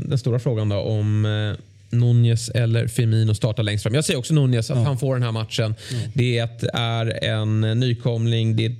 den 0.08 0.18
stora 0.18 0.38
frågan 0.38 0.68
då 0.68 0.76
om 0.76 1.56
Nunez 1.90 2.48
eller 2.48 2.86
Firmino 2.86 3.34
startar 3.34 3.62
längst 3.62 3.82
fram. 3.82 3.94
Jag 3.94 4.04
säger 4.04 4.18
också 4.18 4.34
Nunez 4.34 4.70
att 4.70 4.76
ja. 4.76 4.84
han 4.84 4.98
får 4.98 5.14
den 5.14 5.22
här 5.22 5.32
matchen. 5.32 5.74
Ja. 5.90 5.96
Det 6.14 6.38
är 6.72 7.24
en 7.24 7.60
nykomling. 7.60 8.56
Det 8.56 8.66
är 8.66 8.76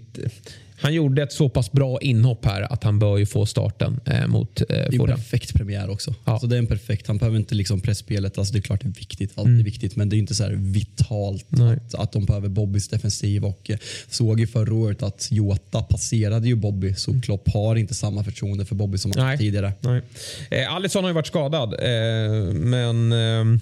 han 0.83 0.95
gjorde 0.95 1.23
ett 1.23 1.33
så 1.33 1.49
pass 1.49 1.73
bra 1.73 2.01
inhopp 2.01 2.45
här 2.45 2.73
att 2.73 2.85
han 2.85 2.99
bör 2.99 3.19
ju 3.19 3.27
få 3.27 3.47
starten 3.47 4.01
eh, 4.05 4.27
mot 4.27 4.61
eh, 4.61 4.67
Det 4.69 4.75
är 4.75 5.01
en 5.01 5.07
perfekt 5.07 5.55
premiär 5.55 5.91
också. 5.91 6.15
Ja. 6.25 6.33
Alltså 6.33 6.47
det 6.47 6.57
är 6.57 6.59
en 6.59 6.67
perfekt, 6.67 7.07
han 7.07 7.19
behöver 7.19 7.39
inte 7.39 7.55
liksom 7.55 7.81
pressspelet. 7.81 8.39
Alltså 8.39 8.53
det 8.53 8.59
är 8.59 8.63
klart 8.63 8.81
det 8.83 8.89
är 8.89 8.93
viktigt, 8.93 9.33
alltid 9.35 9.53
mm. 9.53 9.65
viktigt. 9.65 9.97
Men 9.97 10.09
det 10.09 10.17
är 10.17 10.19
inte 10.19 10.35
så 10.35 10.49
vitalt 10.51 11.47
att, 11.53 11.95
att 11.95 12.13
de 12.13 12.25
behöver 12.25 12.49
Bobbys 12.49 12.89
defensiv. 12.89 13.45
Och 13.45 13.71
eh, 13.71 13.79
såg 14.09 14.41
ju 14.41 14.47
förra 14.47 14.75
året 14.75 15.03
att 15.03 15.29
Jota 15.31 15.83
passerade 15.83 16.49
ju 16.49 16.55
Bobby. 16.55 16.95
Så 16.95 17.11
mm. 17.11 17.23
Klopp 17.23 17.49
har 17.49 17.77
inte 17.77 17.95
samma 17.95 18.25
förtroende 18.25 18.65
för 18.65 18.75
Bobby 18.75 18.99
som 18.99 19.13
han 19.15 19.25
hade 19.25 19.39
tidigare. 19.39 19.73
Nej. 19.81 20.03
Eh, 20.51 20.75
Alisson 20.75 21.05
har 21.05 21.11
ju 21.11 21.15
varit 21.15 21.27
skadad. 21.27 21.75
Eh, 21.75 22.55
men 22.55 23.13
eh, 23.13 23.61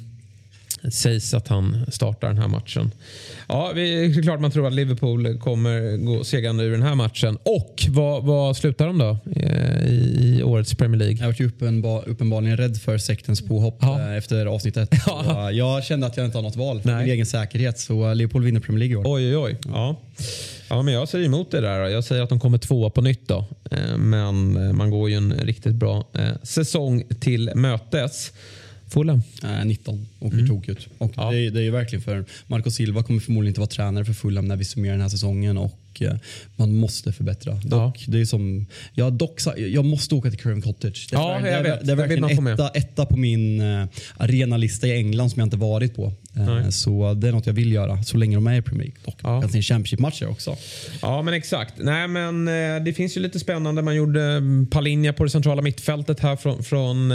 sägs 0.89 1.35
att 1.35 1.49
han 1.49 1.87
startar 1.89 2.29
den 2.29 2.39
här 2.39 2.49
matchen. 2.49 2.91
Ja, 3.49 3.73
det 3.75 3.81
är 3.81 4.23
klart 4.23 4.41
man 4.41 4.51
tror 4.51 4.67
att 4.67 4.73
Liverpool 4.73 5.39
kommer 5.39 5.97
gå 5.97 6.25
segrande 6.25 6.65
ur 6.65 6.71
den 6.73 6.83
här 6.83 6.95
matchen. 6.95 7.39
Och 7.43 7.87
vad, 7.89 8.25
vad 8.25 8.57
slutar 8.57 8.87
de 8.87 8.99
då 8.99 9.19
eh, 9.37 9.87
i, 9.87 10.37
i 10.39 10.43
årets 10.43 10.75
Premier 10.75 10.99
League? 10.99 11.17
Jag 11.21 11.27
var 11.27 11.43
uppenbar, 11.43 12.09
uppenbarligen 12.09 12.57
rädd 12.57 12.77
för 12.77 12.99
sektens 12.99 13.47
påhopp 13.47 13.79
ja. 13.81 14.01
Eh, 14.01 14.17
efter 14.17 14.47
avsnitt 14.47 14.77
ett. 14.77 14.91
Ja. 15.07 15.51
Jag 15.51 15.85
kände 15.85 16.07
att 16.07 16.17
jag 16.17 16.27
inte 16.27 16.39
har 16.39 16.43
något 16.43 16.57
val 16.57 16.81
för 16.81 16.89
Nej. 16.89 17.05
min 17.05 17.13
egen 17.13 17.27
säkerhet. 17.27 17.79
Så 17.79 18.15
Liverpool 18.15 18.45
vinner 18.45 18.61
Premier 18.61 18.79
League 18.79 18.93
i 18.93 18.97
år. 18.97 19.05
Oj, 19.07 19.37
oj, 19.37 19.37
oj. 19.37 19.59
Ja. 19.67 19.97
Ja, 20.69 20.83
men 20.83 20.95
jag 20.95 21.09
säger 21.09 21.27
emot 21.27 21.51
det 21.51 21.61
där. 21.61 21.89
Jag 21.89 22.05
säger 22.05 22.23
att 22.23 22.29
de 22.29 22.41
kommer 22.41 22.59
tvåa 22.59 22.91
på 22.91 23.01
nytt. 23.01 23.29
Då. 23.29 23.45
Eh, 23.71 23.97
men 23.97 24.77
man 24.77 24.91
går 24.91 25.11
ju 25.11 25.17
en 25.17 25.33
riktigt 25.33 25.75
bra 25.75 26.05
säsong 26.43 27.03
till 27.21 27.51
mötes. 27.55 28.33
Fulham? 28.91 29.23
Äh, 29.43 29.65
19. 29.65 30.07
Åker 30.21 30.37
mm. 30.37 30.49
tokigt. 30.49 30.89
Och 30.99 31.13
ja. 31.17 31.31
det, 31.31 31.51
det 31.51 31.63
är 31.63 31.71
verkligen 31.71 32.03
för 32.03 32.25
Marco 32.47 32.71
Silva 32.71 33.03
kommer 33.03 33.21
förmodligen 33.21 33.51
inte 33.51 33.61
vara 33.61 33.71
tränare 33.71 34.05
för 34.05 34.13
Fulham 34.13 34.49
när 34.49 34.57
vi 34.57 34.65
summerar 34.65 34.93
den 34.93 35.03
här 35.03 35.09
säsongen. 35.09 35.59
Och 35.59 35.81
Eh, 36.01 36.15
man 36.57 36.77
måste 36.77 37.13
förbättra. 37.13 37.53
Dock, 37.55 37.99
ja. 37.99 38.13
det 38.13 38.21
är 38.21 38.25
som, 38.25 38.67
ja, 38.95 39.11
dock, 39.11 39.41
jag 39.57 39.85
måste 39.85 40.15
åka 40.15 40.31
till 40.31 40.39
Craven 40.39 40.63
Cottage. 40.63 41.09
Det 41.11 41.17
är, 41.17 41.21
ja, 41.21 41.41
det, 41.43 41.51
är, 41.51 41.63
det, 41.63 41.81
det 41.83 41.93
är 41.93 41.97
verkligen 41.97 42.49
etta, 42.49 42.69
etta 42.69 43.07
på 43.07 43.17
min 43.17 43.61
uh, 43.61 43.87
arenalista 44.17 44.87
i 44.87 44.93
England 44.93 45.31
som 45.31 45.41
jag 45.41 45.47
inte 45.47 45.57
varit 45.57 45.97
på. 45.97 46.13
Uh, 46.37 46.69
så 46.69 47.15
det 47.15 47.29
är 47.29 47.33
något 47.33 47.47
jag 47.47 47.53
vill 47.53 47.73
göra 47.73 48.03
så 48.03 48.17
länge 48.17 48.37
de 48.37 48.47
är 48.47 48.55
i 48.55 48.63
Premier 48.63 48.85
League. 48.85 49.01
Och 49.05 49.21
ja. 49.23 49.41
kanske 49.41 49.59
en 49.59 49.63
Championship-matcher 49.63 50.31
också. 50.31 50.57
Ja 51.03 51.23
men 51.23 51.35
exakt. 51.35 51.75
Nej, 51.79 52.09
men, 52.09 52.49
uh, 52.49 52.85
det 52.85 52.93
finns 52.93 53.17
ju 53.17 53.21
lite 53.21 53.39
spännande. 53.39 53.83
Man 53.83 53.97
gjorde 53.97 54.23
mm, 54.23 54.67
Palinja 54.67 55.13
på 55.13 55.25
det 55.25 55.31
centrala 55.31 55.63
mittfältet 55.63 56.21
här 56.21 56.37
från, 56.37 56.63
från 56.63 57.13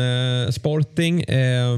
Sporting. 0.51 1.25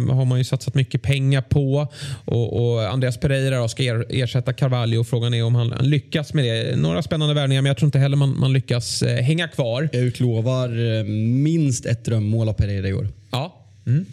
har 0.10 0.26
man 0.26 0.38
ju 0.38 0.44
satsat 0.44 0.74
mycket 0.74 1.02
pengar 1.02 1.42
på. 1.42 1.88
Och, 2.26 2.74
och 2.74 2.90
Andreas 2.90 3.18
Pereira 3.18 3.68
ska 3.68 3.84
er, 3.84 4.06
ersätta 4.10 4.54
Carvalho. 4.54 5.04
Frågan 5.04 5.34
är 5.34 5.44
om 5.44 5.56
han, 5.56 5.72
han 5.72 5.90
lyckas 5.90 6.34
med 6.34 6.46
det 6.46 6.76
några 6.76 7.02
spännande 7.04 7.34
värvningar 7.34 7.62
men 7.62 7.68
jag 7.68 7.78
tror 7.78 7.88
inte 7.88 8.00
heller 8.00 8.18
man, 8.18 8.40
man 8.40 8.54
lyckas 8.54 9.02
eh, 9.02 9.24
hänga 9.24 9.48
kvar. 9.48 9.90
Jag 9.92 10.02
utlovar 10.02 10.98
eh, 10.98 11.04
minst 11.04 11.86
ett 11.86 12.06
drömmål 12.06 12.50
av 12.50 12.54
Pereira 12.54 12.88
i 12.88 12.94
år. 12.94 13.08
Ja, 13.32 13.56
mm. 13.86 14.06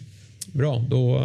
bra. 0.45 0.85
Då, 0.89 1.21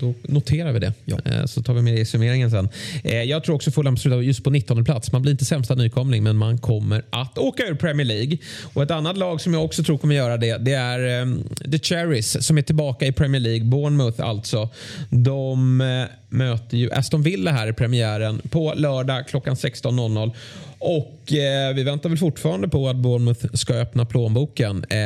då 0.00 0.14
noterar 0.22 0.72
vi 0.72 0.78
det. 0.78 0.92
Ja. 1.04 1.18
Eh, 1.24 1.44
så 1.44 1.62
tar 1.62 1.74
vi 1.74 1.82
med 1.82 1.94
det 1.94 2.00
i 2.00 2.04
summeringen 2.04 2.50
sen. 2.50 2.68
Eh, 3.04 3.22
jag 3.22 3.44
tror 3.44 3.54
också 3.54 3.70
Fulham 3.70 3.96
slutar 3.96 4.20
just 4.20 4.44
på 4.44 4.50
19 4.50 4.84
plats. 4.84 5.12
Man 5.12 5.22
blir 5.22 5.32
inte 5.32 5.44
sämsta 5.44 5.74
nykomling 5.74 6.22
men 6.22 6.36
man 6.36 6.58
kommer 6.58 7.04
att 7.10 7.38
åka 7.38 7.62
ur 7.62 7.74
Premier 7.74 8.06
League. 8.06 8.38
Och 8.72 8.82
Ett 8.82 8.90
annat 8.90 9.16
lag 9.16 9.40
som 9.40 9.54
jag 9.54 9.64
också 9.64 9.82
tror 9.82 9.98
kommer 9.98 10.14
göra 10.14 10.36
det 10.36 10.58
det 10.58 10.72
är 10.72 11.22
um, 11.22 11.44
The 11.72 11.78
Cherries 11.78 12.46
som 12.46 12.58
är 12.58 12.62
tillbaka 12.62 13.06
i 13.06 13.12
Premier 13.12 13.40
League. 13.40 13.64
Bournemouth 13.64 14.26
alltså. 14.26 14.68
De 15.10 15.80
uh, 15.80 16.06
möter 16.28 16.76
ju 16.76 16.92
Aston 16.92 17.22
Villa 17.22 17.52
här 17.52 17.66
i 17.66 17.72
premiären 17.72 18.40
på 18.50 18.74
lördag 18.76 19.28
klockan 19.28 19.54
16.00. 19.54 20.32
Och 20.80 21.32
eh, 21.32 21.74
vi 21.74 21.82
väntar 21.82 22.08
väl 22.08 22.18
fortfarande 22.18 22.68
på 22.68 22.88
att 22.88 22.96
Bournemouth 22.96 23.46
ska 23.54 23.74
öppna 23.74 24.04
plånboken. 24.04 24.84
Eh, 24.84 24.98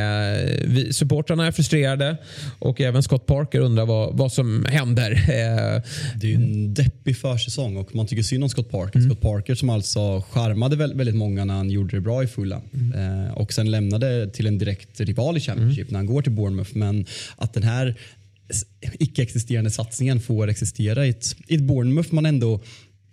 vi, 0.64 0.92
supportrarna 0.92 1.46
är 1.46 1.52
frustrerade 1.52 2.16
och 2.58 2.80
även 2.80 3.02
Scott 3.02 3.26
Parker 3.26 3.60
undrar 3.60 3.86
vad, 3.86 4.18
vad 4.18 4.32
som 4.32 4.64
händer. 4.64 5.12
Eh, 5.12 5.82
det 6.16 6.26
är 6.26 6.30
ju 6.30 6.34
en 6.34 6.74
deppig 6.74 7.16
försäsong 7.16 7.76
och 7.76 7.94
man 7.94 8.06
tycker 8.06 8.22
synd 8.22 8.42
om 8.42 8.50
Scott 8.50 8.70
Parker. 8.70 8.98
Mm. 8.98 9.10
Scott 9.10 9.20
Parker 9.20 9.54
som 9.54 9.70
alltså 9.70 10.24
charmade 10.30 10.76
väldigt 10.76 11.16
många 11.16 11.44
när 11.44 11.54
han 11.54 11.70
gjorde 11.70 11.96
det 11.96 12.00
bra 12.00 12.22
i 12.22 12.26
Fulham 12.26 12.62
mm. 12.74 13.26
eh, 13.26 13.32
och 13.32 13.52
sen 13.52 13.70
lämnade 13.70 14.30
till 14.30 14.46
en 14.46 14.58
direkt 14.58 15.00
rival 15.00 15.36
i 15.36 15.40
Championship 15.40 15.88
mm. 15.88 15.92
när 15.92 15.98
han 15.98 16.06
går 16.06 16.22
till 16.22 16.32
Bournemouth. 16.32 16.70
Men 16.76 17.06
att 17.36 17.54
den 17.54 17.62
här 17.62 17.96
icke-existerande 18.98 19.70
satsningen 19.70 20.20
får 20.20 20.48
existera 20.48 21.06
i 21.06 21.10
ett, 21.10 21.36
i 21.46 21.54
ett 21.54 21.62
Bournemouth 21.62 22.14
man 22.14 22.26
ändå 22.26 22.60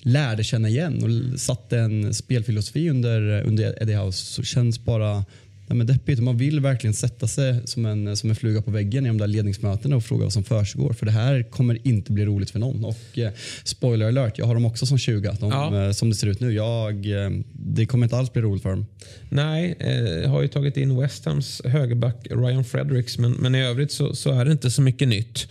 lärde 0.02 0.43
känna 0.43 0.70
igen 0.70 1.04
och 1.34 1.39
satte 1.39 1.80
en 1.80 2.14
spelfilosofi 2.14 2.89
under, 2.89 3.41
under 3.41 3.82
Eddie 3.82 3.95
House 3.95 4.26
så 4.26 4.43
känns 4.43 4.80
bara 4.86 5.26
nej 5.68 5.78
men 5.78 5.88
deppigt. 5.88 6.20
Man 6.20 6.38
vill 6.38 6.60
verkligen 6.60 6.93
sätta 6.93 7.28
sig 7.28 7.62
som 7.66 7.86
en, 7.86 8.18
som 8.18 8.30
en 8.30 8.36
fluga 8.36 8.62
på 8.62 8.72
väggen 8.72 9.06
i 9.06 9.08
de 9.08 9.18
där 9.18 9.28
ledningsmötena 9.28 9.95
och 9.95 10.04
fråga 10.04 10.24
vad 10.24 10.34
som 10.34 10.43
försiggår. 10.43 10.93
För 10.93 11.06
det 11.06 11.12
här 11.12 11.43
kommer 11.43 11.88
inte 11.88 12.12
bli 12.12 12.26
roligt 12.26 12.50
för 12.52 12.60
någon. 12.60 12.86
Och 12.86 13.18
eh, 13.18 13.32
spoiler 13.64 14.08
alert, 14.08 14.38
jag 14.38 14.45
har 14.45 14.54
dem 14.54 14.66
också 14.66 14.86
som 14.86 14.97
20. 14.97 15.36
De, 15.39 15.50
Ja. 15.52 15.86
eh, 15.86 15.91
Som 15.91 16.10
det 16.10 16.16
ser 16.16 16.28
ut 16.28 16.39
nu. 16.39 16.54
Jag, 16.54 17.26
eh, 17.26 17.30
det 17.54 17.86
kommer 17.86 18.06
inte 18.06 18.18
alls 18.18 18.34
bli 18.34 18.41
roligt 18.41 18.64
för 18.64 18.70
dem. 18.70 18.86
Nej, 19.30 19.76
eh, 19.80 20.30
har 20.32 20.41
ju 20.41 20.47
tagit 20.47 20.78
in 20.78 21.00
West 21.02 21.26
Hams 21.26 21.62
högerback 21.66 22.28
Ryan 22.30 22.64
Fredericks 22.64 23.18
men, 23.18 23.32
men 23.32 23.56
i 23.56 23.62
övrigt 23.64 23.91
så, 23.91 24.16
så 24.16 24.32
är 24.32 24.45
det 24.45 24.52
inte 24.52 24.72
så 24.72 24.82
mycket 24.82 25.08
nytt. 25.08 25.47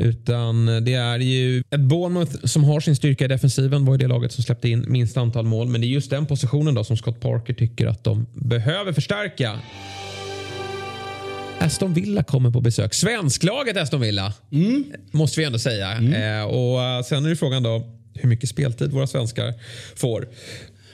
Utan 0.00 0.66
det 0.66 0.94
är 0.94 1.18
ju 1.18 1.62
ett 1.70 1.80
Bournemouth 1.80 2.46
som 2.46 2.64
har 2.64 2.80
sin 2.80 2.96
styrka 2.96 3.24
i 3.24 3.28
defensiven 3.28 3.84
var 3.84 3.94
ju 3.94 3.98
det 3.98 4.06
laget 4.06 4.32
som 4.32 4.44
släppte 4.44 4.68
in 4.68 4.84
minst 4.88 5.16
antal 5.16 5.44
mål. 5.44 5.68
Men 5.68 5.80
det 5.80 5.86
är 5.86 5.88
just 5.88 6.10
den 6.10 6.26
positionen 6.26 6.74
då 6.74 6.84
som 6.84 6.96
Scott 6.96 7.20
Parker 7.20 7.54
tycker 7.54 7.86
att 7.86 8.04
de 8.04 8.26
behöver 8.34 8.92
förstärka. 8.92 9.58
Aston 11.58 11.94
Villa 11.94 12.22
kommer 12.22 12.50
på 12.50 12.60
besök. 12.60 12.94
Svensklaget 12.94 13.76
Aston 13.76 14.00
Villa, 14.00 14.32
måste 15.10 15.40
vi 15.40 15.46
ändå 15.46 15.58
säga. 15.58 15.92
Eh, 15.92 16.44
och 16.44 16.82
eh, 16.82 17.02
Sen 17.02 17.24
är 17.24 17.28
det 17.28 17.36
frågan 17.36 17.62
då 17.62 17.96
hur 18.14 18.28
mycket 18.28 18.48
speltid 18.48 18.92
våra 18.92 19.06
svenskar 19.06 19.54
får. 19.96 20.28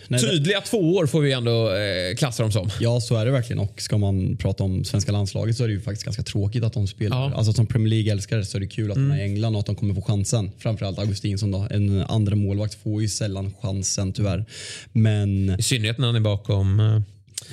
Nej, 0.08 0.20
det- 0.20 0.30
Tydliga 0.30 0.60
två 0.60 0.94
år 0.96 1.06
får 1.06 1.20
vi 1.20 1.32
ändå 1.32 1.70
eh, 1.74 2.16
klassa 2.16 2.42
dem 2.42 2.52
som. 2.52 2.70
Ja, 2.80 3.00
så 3.00 3.16
är 3.16 3.24
det 3.24 3.30
verkligen. 3.30 3.58
Och 3.60 3.80
ska 3.82 3.98
man 3.98 4.36
prata 4.36 4.64
om 4.64 4.84
svenska 4.84 5.12
landslaget 5.12 5.56
så 5.56 5.64
är 5.64 5.68
det 5.68 5.74
ju 5.74 5.80
faktiskt 5.80 6.04
ganska 6.04 6.22
tråkigt 6.22 6.64
att 6.64 6.72
de 6.72 6.86
spelar. 6.86 7.16
Ja. 7.16 7.24
Mm. 7.26 7.38
Alltså 7.38 7.52
som 7.52 7.66
Premier 7.66 7.88
League-älskare 7.90 8.44
så 8.44 8.56
är 8.56 8.60
det 8.60 8.66
kul 8.66 8.90
att 8.90 8.94
de 8.96 9.10
är 9.10 9.18
i 9.18 9.22
England 9.22 9.54
och 9.54 9.60
att 9.60 9.66
de 9.66 9.74
kommer 9.74 9.94
få 9.94 10.02
chansen. 10.02 10.50
Framförallt 10.58 10.98
Augustinsson 10.98 11.50
då. 11.50 11.66
En 11.70 12.02
andra 12.02 12.36
målvakt 12.36 12.82
får 12.82 13.02
ju 13.02 13.08
sällan 13.08 13.54
chansen 13.62 14.12
tyvärr. 14.12 14.44
Men 14.92 15.50
I 15.58 15.62
synnerhet 15.62 15.98
när 15.98 16.06
han 16.06 16.16
är 16.16 16.20
bakom 16.20 16.80
eh, 16.80 17.00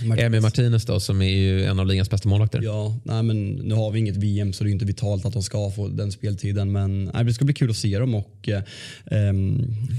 Martinez. 0.04 0.26
Emi 0.26 0.40
Martinez 0.40 0.86
då, 0.86 1.00
som 1.00 1.22
är 1.22 1.30
ju 1.30 1.64
en 1.66 1.80
av 1.80 1.88
ligans 1.88 2.10
bästa 2.10 2.30
målvakter. 2.30 2.62
Ja, 2.64 2.96
nej 3.04 3.24
men 3.24 3.52
nu 3.54 3.76
har 3.76 3.92
vi 3.92 4.00
inget 4.00 4.18
VM 4.18 4.54
så 4.54 4.64
det 4.64 4.70
är 4.70 4.72
inte 4.72 4.86
vitalt 4.86 5.26
att 5.26 5.34
de 5.34 5.44
ska 5.44 5.72
få 5.72 5.88
den 5.88 6.12
speltiden. 6.12 6.72
Men 6.72 7.04
nej, 7.14 7.24
det 7.26 7.34
ska 7.34 7.46
bli 7.46 7.54
kul 7.54 7.70
att 7.70 7.78
se 7.78 8.00
dem 8.00 8.16
och 8.16 8.50
eh, 8.50 8.62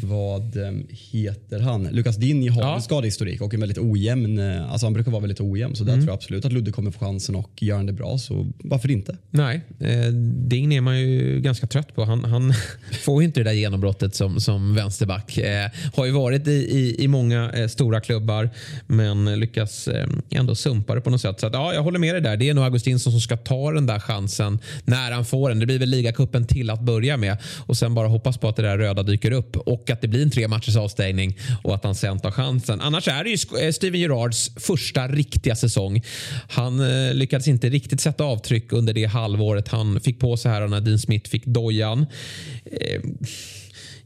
vad 0.02 0.56
heter 0.90 1.58
han? 1.60 1.88
Lukas 1.92 2.16
Dinj 2.16 2.48
har 2.48 2.62
Ja. 2.62 2.76
en 2.76 2.82
skadehistorik 2.82 3.40
och 3.40 3.54
en 3.54 3.60
väldigt 3.60 3.78
ojämn, 3.78 4.38
eh, 4.38 4.72
alltså 4.72 4.86
han 4.86 4.92
brukar 4.92 5.10
vara 5.10 5.20
väldigt 5.20 5.40
ojämn 5.40 5.76
så 5.76 5.84
där 5.84 5.92
tror 5.94 6.06
jag 6.06 6.14
absolut 6.14 6.44
att 6.44 6.52
Ludde 6.52 6.72
kommer 6.72 6.90
få 6.90 6.98
chansen 6.98 7.34
och 7.36 7.62
gör 7.62 7.76
han 7.76 7.86
det 7.86 7.92
bra 7.92 8.18
så 8.18 8.46
varför 8.58 8.90
inte? 8.90 9.16
Nej, 9.30 9.60
eh, 9.80 10.06
Ding 10.46 10.74
är 10.74 10.80
man 10.80 11.00
ju 11.00 11.40
ganska 11.40 11.66
trött 11.66 11.94
på. 11.94 12.04
Han, 12.04 12.24
han 12.24 12.54
får 13.04 13.22
ju 13.22 13.26
inte 13.26 13.40
det 13.40 13.44
där 13.44 13.52
genombrottet 13.52 14.14
som, 14.14 14.40
som 14.40 14.74
vänsterback. 14.74 15.38
Eh, 15.38 15.70
har 15.94 16.04
ju 16.06 16.10
varit 16.12 16.48
i, 16.48 16.50
i, 16.50 17.04
i 17.04 17.08
många 17.08 17.52
eh, 17.52 17.68
stora 17.68 18.00
klubbar 18.00 18.50
men 18.86 19.40
lyckas 19.40 19.73
lyckas 19.74 19.88
eh, 19.88 20.38
ändå 20.38 20.54
sumpa 20.54 20.94
det 20.94 21.00
på 21.00 21.10
något 21.10 21.20
sätt. 21.20 21.40
Så 21.40 21.46
att, 21.46 21.52
ja, 21.52 21.74
jag 21.74 21.82
håller 21.82 21.98
med 21.98 22.14
dig 22.14 22.22
där. 22.22 22.36
Det 22.36 22.48
är 22.48 22.54
nog 22.54 22.64
Augustinsson 22.64 23.12
som 23.12 23.20
ska 23.20 23.36
ta 23.36 23.72
den 23.72 23.86
där 23.86 23.98
chansen 23.98 24.58
när 24.84 25.12
han 25.12 25.24
får 25.24 25.48
den. 25.48 25.58
Det 25.58 25.66
blir 25.66 25.78
väl 25.78 25.88
ligacupen 25.88 26.46
till 26.46 26.70
att 26.70 26.80
börja 26.80 27.16
med 27.16 27.36
och 27.66 27.76
sen 27.76 27.94
bara 27.94 28.08
hoppas 28.08 28.38
på 28.38 28.48
att 28.48 28.56
det 28.56 28.62
där 28.62 28.78
röda 28.78 29.02
dyker 29.02 29.30
upp 29.30 29.56
och 29.56 29.90
att 29.90 30.00
det 30.00 30.08
blir 30.08 30.22
en 30.22 30.30
tre 30.30 30.48
matchers 30.48 30.76
avstängning 30.76 31.38
och 31.62 31.74
att 31.74 31.84
han 31.84 31.94
sen 31.94 32.20
tar 32.20 32.30
chansen. 32.30 32.80
Annars 32.80 33.08
är 33.08 33.24
det 33.24 33.30
ju 33.30 33.66
eh, 33.66 33.72
Steven 33.72 34.00
Gerrards 34.00 34.50
första 34.56 35.08
riktiga 35.08 35.56
säsong. 35.56 36.02
Han 36.48 36.80
eh, 36.80 37.14
lyckades 37.14 37.48
inte 37.48 37.68
riktigt 37.68 38.00
sätta 38.00 38.24
avtryck 38.24 38.72
under 38.72 38.92
det 38.92 39.04
halvåret 39.04 39.68
han 39.68 40.00
fick 40.00 40.20
på 40.20 40.36
sig 40.36 40.50
här 40.50 40.68
när 40.68 40.80
Dean 40.80 40.98
Smith 40.98 41.30
fick 41.30 41.44
dojan. 41.44 42.06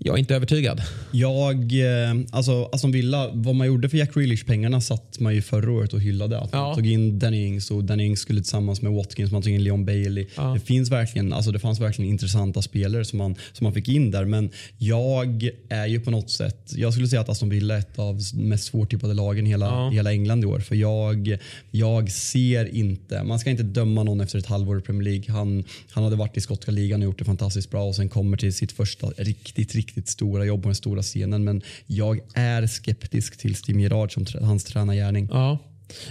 Jag 0.01 0.15
är 0.15 0.19
inte 0.19 0.35
övertygad. 0.35 0.83
Jag, 1.13 1.57
eh, 1.73 2.15
alltså 2.31 2.69
Aston 2.73 2.93
Villa, 2.93 3.31
vad 3.33 3.55
man 3.55 3.67
gjorde 3.67 3.89
för 3.89 3.99
Jack 3.99 4.15
Grealish-pengarna 4.15 4.81
satt 4.81 5.21
man 5.21 5.35
ju 5.35 5.43
förra 5.43 5.73
året 5.73 5.93
och 5.93 6.01
hyllade. 6.01 6.39
Att 6.41 6.49
Ja. 6.53 6.67
Man 6.67 6.75
tog 6.77 6.87
in 6.87 7.19
Danny 7.19 7.47
Ings 7.47 7.71
och 7.71 7.85
Danny 7.85 8.05
Ings 8.05 8.21
skulle 8.21 8.41
tillsammans 8.41 8.83
med 8.83 8.93
Watkins, 8.93 9.33
man 9.33 9.43
tog 9.43 9.53
in 9.53 9.65
Leon 9.65 9.85
Bailey. 9.85 10.27
Ja. 10.37 10.43
Det, 10.55 10.61
finns 10.61 10.91
verkligen, 10.91 11.33
alltså 11.33 11.51
det 11.51 11.59
fanns 11.59 11.81
verkligen 11.81 12.11
intressanta 12.11 12.63
spelare 12.63 13.05
som 13.05 13.19
man, 13.19 13.35
som 13.53 13.65
man 13.65 13.75
fick 13.75 13.89
in 13.89 14.11
där. 14.11 14.25
Men 14.25 14.51
jag 14.79 15.51
är 15.69 15.87
ju 15.87 16.01
på 16.01 16.11
något 16.11 16.31
sätt, 16.31 16.73
jag 16.77 16.93
skulle 16.93 17.09
säga 17.09 17.21
att 17.21 17.29
Aston 17.29 17.49
Villa 17.49 17.75
är 17.75 17.79
ett 17.79 17.99
av 17.99 18.21
de 18.35 18.49
mest 18.49 18.65
svårtippade 18.65 19.15
lagen 19.15 19.47
i 19.47 19.51
hela, 19.51 19.67
Ja. 19.67 19.91
hela 19.91 20.13
England 20.13 20.43
i 20.43 20.47
år. 20.47 20.61
För 20.61 20.75
jag, 20.75 21.39
jag 21.71 22.11
ser 22.11 22.75
inte, 22.75 23.23
man 23.23 23.39
ska 23.39 23.51
inte 23.51 23.63
döma 23.63 24.03
någon 24.03 24.21
efter 24.21 24.39
ett 24.39 24.47
halvår 24.47 24.79
i 24.79 24.81
Premier 24.83 25.03
League. 25.03 25.25
Han, 25.35 25.65
han 25.91 26.05
hade 26.05 26.17
varit 26.17 26.37
i 26.37 26.41
skotska 26.41 26.71
ligan 26.71 27.01
och 27.01 27.05
gjort 27.05 27.19
det 27.19 27.25
fantastiskt 27.25 27.71
bra 27.71 27.85
och 27.85 27.97
sen 27.97 28.09
kommer 28.09 28.37
till 28.37 28.55
sitt 28.55 28.73
första 28.73 29.07
riktigt, 29.07 29.75
riktigt 29.75 29.88
riktigt 29.89 30.09
stora 30.09 30.45
jobb 30.45 30.63
på 30.63 30.69
den 30.69 30.75
stora 30.75 31.03
scenen. 31.03 31.45
Men 31.45 31.63
jag 31.87 32.21
är 32.35 32.67
skeptisk 32.67 33.37
till 33.39 33.55
Steven 33.55 33.81
Gerard 33.81 34.15
som 34.15 34.27
hans 34.43 34.65
tränargärning. 34.65 35.29
Ja. 35.31 35.59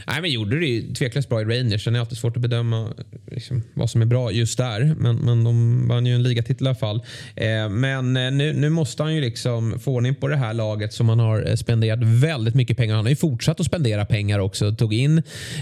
Nej, 0.07 0.21
men 0.21 0.31
gjorde 0.31 0.59
det 0.59 0.65
ju 0.65 0.93
tveklöst 0.93 1.29
bra 1.29 1.41
i 1.41 1.45
Rangers. 1.45 1.83
Sen 1.83 1.93
är 1.93 1.97
det 1.97 2.01
alltid 2.01 2.17
svårt 2.17 2.35
att 2.35 2.41
bedöma 2.41 2.93
liksom, 3.31 3.63
vad 3.73 3.89
som 3.89 4.01
är 4.01 4.05
bra 4.05 4.31
just 4.31 4.57
där. 4.57 4.95
Men, 4.97 5.15
men 5.15 5.43
de 5.43 5.87
vann 5.87 6.05
ju 6.05 6.15
en 6.15 6.23
ligatitel 6.23 6.67
i 6.67 6.69
alla 6.69 6.75
fall. 6.75 7.01
Eh, 7.35 7.69
men 7.69 8.17
eh, 8.17 8.31
nu, 8.31 8.53
nu 8.53 8.69
måste 8.69 9.03
han 9.03 9.15
ju 9.15 9.21
liksom 9.21 9.79
få 9.79 9.91
ordning 9.91 10.15
på 10.15 10.27
det 10.27 10.35
här 10.35 10.53
laget 10.53 10.93
som 10.93 11.09
han 11.09 11.19
har 11.19 11.49
eh, 11.49 11.55
spenderat 11.55 11.99
väldigt 12.03 12.55
mycket 12.55 12.77
pengar. 12.77 12.95
Han 12.95 13.05
har 13.05 13.09
ju 13.09 13.15
fortsatt 13.15 13.59
att 13.59 13.65
spendera 13.65 14.05
pengar 14.05 14.39
också. 14.39 14.75
Tog 14.75 14.93
in 14.93 15.17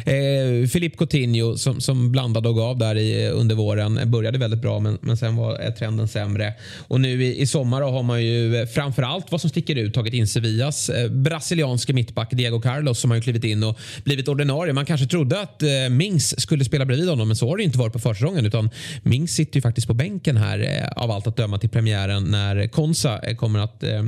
eh, 0.05 0.69
Philippe 0.71 0.97
Coutinho 0.97 1.57
som, 1.57 1.81
som 1.81 2.11
blandade 2.11 2.49
och 2.49 2.55
gav 2.55 2.77
där 2.77 2.95
i, 2.95 3.25
eh, 3.25 3.39
under 3.39 3.55
våren. 3.55 3.99
Började 4.11 4.37
väldigt 4.37 4.61
bra 4.61 4.79
men, 4.79 4.97
men 5.01 5.17
sen 5.17 5.35
var 5.35 5.71
trenden 5.71 6.07
sämre. 6.07 6.53
Och 6.87 7.01
nu 7.01 7.23
i, 7.23 7.41
i 7.41 7.47
sommar 7.47 7.81
då 7.81 7.87
har 7.87 8.03
man 8.03 8.23
ju 8.23 8.55
eh, 8.55 8.67
framförallt 8.67 9.31
vad 9.31 9.41
som 9.41 9.49
sticker 9.49 9.75
ut 9.75 9.93
tagit 9.93 10.13
in 10.13 10.27
Sevillas 10.27 10.89
eh, 10.89 11.09
brasilianske 11.09 11.93
mittback 11.93 12.31
Diego 12.31 12.61
Carlos 12.61 12.99
som 12.99 13.11
har 13.11 13.15
ju 13.15 13.21
klivit 13.21 13.43
in 13.43 13.63
och 13.63 13.79
blivit 14.05 14.27
ordinarie. 14.27 14.73
Man 14.73 14.85
kanske 14.85 15.07
trodde 15.07 15.39
att 15.39 15.63
eh, 15.63 15.69
Mings 15.89 16.41
skulle 16.41 16.65
spela 16.65 16.85
bredvid 16.85 17.09
honom 17.09 17.27
men 17.27 17.37
så 17.37 17.49
har 17.49 17.57
det 17.57 17.63
inte 17.63 17.77
varit 17.77 17.93
på 17.93 17.99
försäsongen 17.99 18.45
utan 18.45 18.69
Mings 19.03 19.31
sitter 19.31 19.55
ju 19.55 19.61
faktiskt 19.61 19.87
på 19.87 19.93
bänken 19.93 20.37
här 20.37 20.59
eh, 20.59 21.03
av 21.03 21.11
allt 21.11 21.27
att 21.27 21.37
döma 21.37 21.57
till 21.57 21.69
premiären 21.69 22.23
när 22.23 22.67
Konsa 22.67 23.19
eh, 23.19 23.35
kommer 23.35 23.59
att 23.59 23.83
eh, 23.83 24.03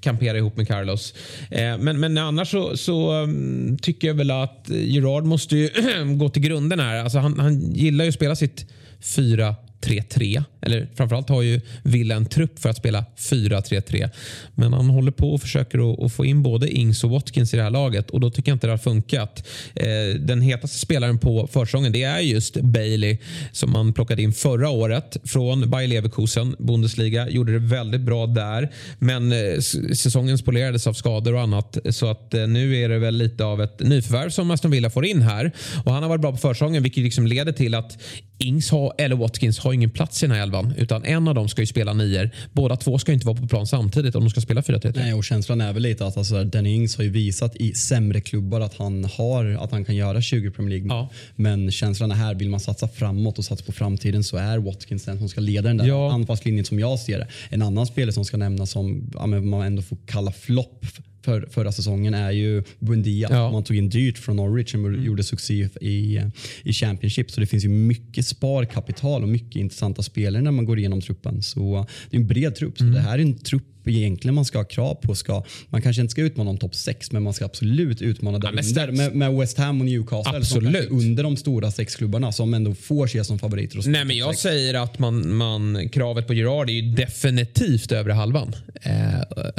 kampera 0.00 0.38
ihop 0.38 0.56
med 0.56 0.68
Carlos. 0.68 1.14
Eh, 1.50 1.78
men, 1.78 2.00
men 2.00 2.18
annars 2.18 2.50
så, 2.50 2.76
så 2.76 3.12
um, 3.12 3.78
tycker 3.82 4.08
jag 4.08 4.14
väl 4.14 4.30
att 4.30 4.66
Gerard 4.68 5.24
måste 5.24 5.56
ju 5.56 5.70
gå 6.16 6.28
till 6.28 6.42
grunden 6.42 6.80
här. 6.80 6.96
Alltså 6.96 7.18
han, 7.18 7.38
han 7.38 7.72
gillar 7.72 8.04
ju 8.04 8.08
att 8.08 8.14
spela 8.14 8.36
sitt 8.36 8.66
4 9.00 9.54
3-3. 9.80 10.44
Eller 10.62 10.88
framförallt 10.94 11.28
har 11.28 11.42
ju 11.42 11.60
Villa 11.82 12.14
en 12.14 12.26
trupp 12.26 12.58
för 12.58 12.68
att 12.68 12.76
spela 12.76 13.04
4-3-3. 13.18 14.10
Men 14.54 14.72
han 14.72 14.90
håller 14.90 15.12
på 15.12 15.34
och 15.34 15.40
försöker 15.40 15.92
att, 15.92 16.00
att 16.00 16.12
få 16.12 16.24
in 16.24 16.42
både 16.42 16.70
Ings 16.70 17.04
och 17.04 17.10
Watkins 17.10 17.54
i 17.54 17.56
det 17.56 17.62
här 17.62 17.70
laget 17.70 18.10
och 18.10 18.20
då 18.20 18.30
tycker 18.30 18.50
jag 18.50 18.56
inte 18.56 18.66
det 18.66 18.72
har 18.72 18.78
funkat. 18.78 19.46
Eh, 19.74 19.86
den 20.20 20.40
hetaste 20.40 20.78
spelaren 20.78 21.18
på 21.18 21.48
försäsongen 21.52 21.92
det 21.92 22.02
är 22.02 22.20
just 22.20 22.56
Bailey 22.60 23.18
som 23.52 23.72
man 23.72 23.92
plockade 23.92 24.22
in 24.22 24.32
förra 24.32 24.70
året 24.70 25.16
från 25.24 25.70
Bayer 25.70 25.88
Leverkusen, 25.88 26.56
Bundesliga. 26.58 27.28
Gjorde 27.28 27.52
det 27.52 27.58
väldigt 27.58 28.00
bra 28.00 28.26
där. 28.26 28.72
Men 28.98 29.32
eh, 29.32 29.58
säsongen 29.94 30.38
spolerades 30.38 30.86
av 30.86 30.92
skador 30.92 31.34
och 31.34 31.40
annat 31.40 31.78
så 31.90 32.10
att 32.10 32.34
eh, 32.34 32.46
nu 32.46 32.76
är 32.76 32.88
det 32.88 32.98
väl 32.98 33.14
lite 33.14 33.44
av 33.44 33.62
ett 33.62 33.80
nyförvärv 33.80 34.30
som 34.30 34.50
Aston 34.50 34.70
Villa 34.70 34.90
får 34.90 35.06
in 35.06 35.22
här. 35.22 35.52
Och 35.84 35.92
han 35.92 36.02
har 36.02 36.08
varit 36.10 36.20
bra 36.20 36.32
på 36.32 36.38
försäsongen 36.38 36.82
vilket 36.82 37.04
liksom 37.04 37.26
leder 37.26 37.52
till 37.52 37.74
att 37.74 37.98
Ings 38.38 38.70
har, 38.70 38.92
eller 38.98 39.16
Watkins 39.16 39.58
har 39.58 39.69
ingen 39.72 39.90
plats 39.90 40.22
i 40.22 40.26
den 40.26 40.36
här 40.36 40.42
elvan 40.42 40.74
utan 40.78 41.04
en 41.04 41.28
av 41.28 41.34
dem 41.34 41.48
ska 41.48 41.62
ju 41.62 41.66
spela 41.66 41.92
nior. 41.92 42.30
Båda 42.52 42.76
två 42.76 42.98
ska 42.98 43.12
inte 43.12 43.26
vara 43.26 43.36
på 43.36 43.46
plan 43.46 43.66
samtidigt 43.66 44.14
om 44.14 44.24
de 44.24 44.30
ska 44.30 44.40
spela 44.40 44.60
4-3-3. 44.60 44.92
Nej, 44.96 45.14
och 45.14 45.24
känslan 45.24 45.60
är 45.60 45.72
väl 45.72 45.82
lite 45.82 46.06
att 46.06 46.16
alltså, 46.16 46.44
Danny 46.44 46.74
Ings 46.74 46.96
har 46.96 47.04
ju 47.04 47.10
visat 47.10 47.56
i 47.56 47.74
sämre 47.74 48.20
klubbar 48.20 48.60
att 48.60 48.74
han, 48.74 49.04
har, 49.04 49.44
att 49.44 49.70
han 49.72 49.84
kan 49.84 49.96
göra 49.96 50.22
20 50.22 50.50
Premier 50.50 50.70
League 50.78 50.88
Ja. 50.96 51.08
Men 51.36 51.70
känslan 51.70 52.10
är 52.10 52.14
här, 52.14 52.34
vill 52.34 52.50
man 52.50 52.60
satsa 52.60 52.88
framåt 52.88 53.38
och 53.38 53.44
satsa 53.44 53.64
på 53.64 53.72
framtiden 53.72 54.24
så 54.24 54.36
är 54.36 54.58
Watkins 54.58 55.04
den 55.04 55.18
som 55.18 55.28
ska 55.28 55.40
leda 55.40 55.68
den 55.68 55.76
där 55.76 55.86
Ja. 55.86 56.12
anfallslinjen 56.12 56.64
som 56.64 56.78
jag 56.78 56.98
ser 56.98 57.18
det. 57.18 57.26
En 57.50 57.62
annan 57.62 57.86
spelare 57.86 58.12
som 58.12 58.24
ska 58.24 58.36
nämnas 58.36 58.70
som 58.70 59.10
ja, 59.14 59.26
man 59.26 59.62
ändå 59.62 59.82
får 59.82 59.98
kalla 60.06 60.32
flopp 60.32 60.86
för, 61.22 61.48
förra 61.50 61.72
säsongen 61.72 62.14
är 62.14 62.30
ju 62.30 62.62
Buendia. 62.78 63.28
Ja. 63.30 63.52
Man 63.52 63.64
tog 63.64 63.76
in 63.76 63.88
dyrt 63.88 64.18
från 64.18 64.36
Norwich 64.36 64.70
som 64.70 65.04
gjorde 65.04 65.22
succé 65.22 65.68
i, 65.80 66.20
i 66.62 66.72
Championship. 66.72 67.30
Så 67.30 67.40
det 67.40 67.46
finns 67.46 67.64
ju 67.64 67.68
mycket 67.68 68.26
sparkapital 68.26 69.22
och 69.22 69.28
mycket 69.28 69.56
intressanta 69.56 70.02
spelare 70.02 70.42
när 70.42 70.50
man 70.50 70.64
går 70.64 70.78
igenom 70.78 71.00
truppen. 71.00 71.42
Så 71.42 71.86
det 72.10 72.16
är 72.16 72.20
en 72.20 72.26
bred 72.26 72.54
trupp. 72.54 72.78
Så 72.78 72.84
det 72.84 73.00
här 73.00 73.18
är 73.18 73.22
en 73.22 73.38
trupp 73.38 73.64
egentligen 73.84 74.34
man 74.34 74.44
ska 74.44 74.58
ha 74.58 74.64
krav 74.64 74.94
på. 74.94 75.14
Ska, 75.14 75.44
man 75.68 75.82
kanske 75.82 76.02
inte 76.02 76.10
ska 76.10 76.22
utmana 76.22 76.50
om 76.50 76.58
topp 76.58 76.74
6 76.74 77.12
men 77.12 77.22
man 77.22 77.34
ska 77.34 77.44
absolut 77.44 78.02
utmana 78.02 78.38
där 78.38 78.52
men 78.52 78.64
under 78.64 78.92
med, 78.92 79.14
med 79.14 79.34
West 79.34 79.58
Ham 79.58 79.80
och 79.80 79.86
Newcastle. 79.86 80.36
Absolut. 80.36 80.90
under 80.90 81.22
de 81.22 81.36
stora 81.36 81.70
sex 81.70 81.96
klubbarna 81.96 82.32
som 82.32 82.54
ändå 82.54 82.74
får 82.74 83.04
ses 83.04 83.26
som 83.26 83.38
favoriter. 83.38 83.78
och 83.78 83.86
Nej, 83.86 84.04
men 84.04 84.16
jag 84.16 84.34
sex. 84.34 84.42
säger 84.42 84.74
att 84.74 84.98
man, 84.98 85.34
man, 85.34 85.88
kravet 85.88 86.26
på 86.26 86.34
Gerard 86.34 86.70
är 86.70 86.74
ju 86.74 86.82
definitivt 86.82 87.92
övre 87.92 88.12
halvan. 88.12 88.54
Eh, 88.82 88.92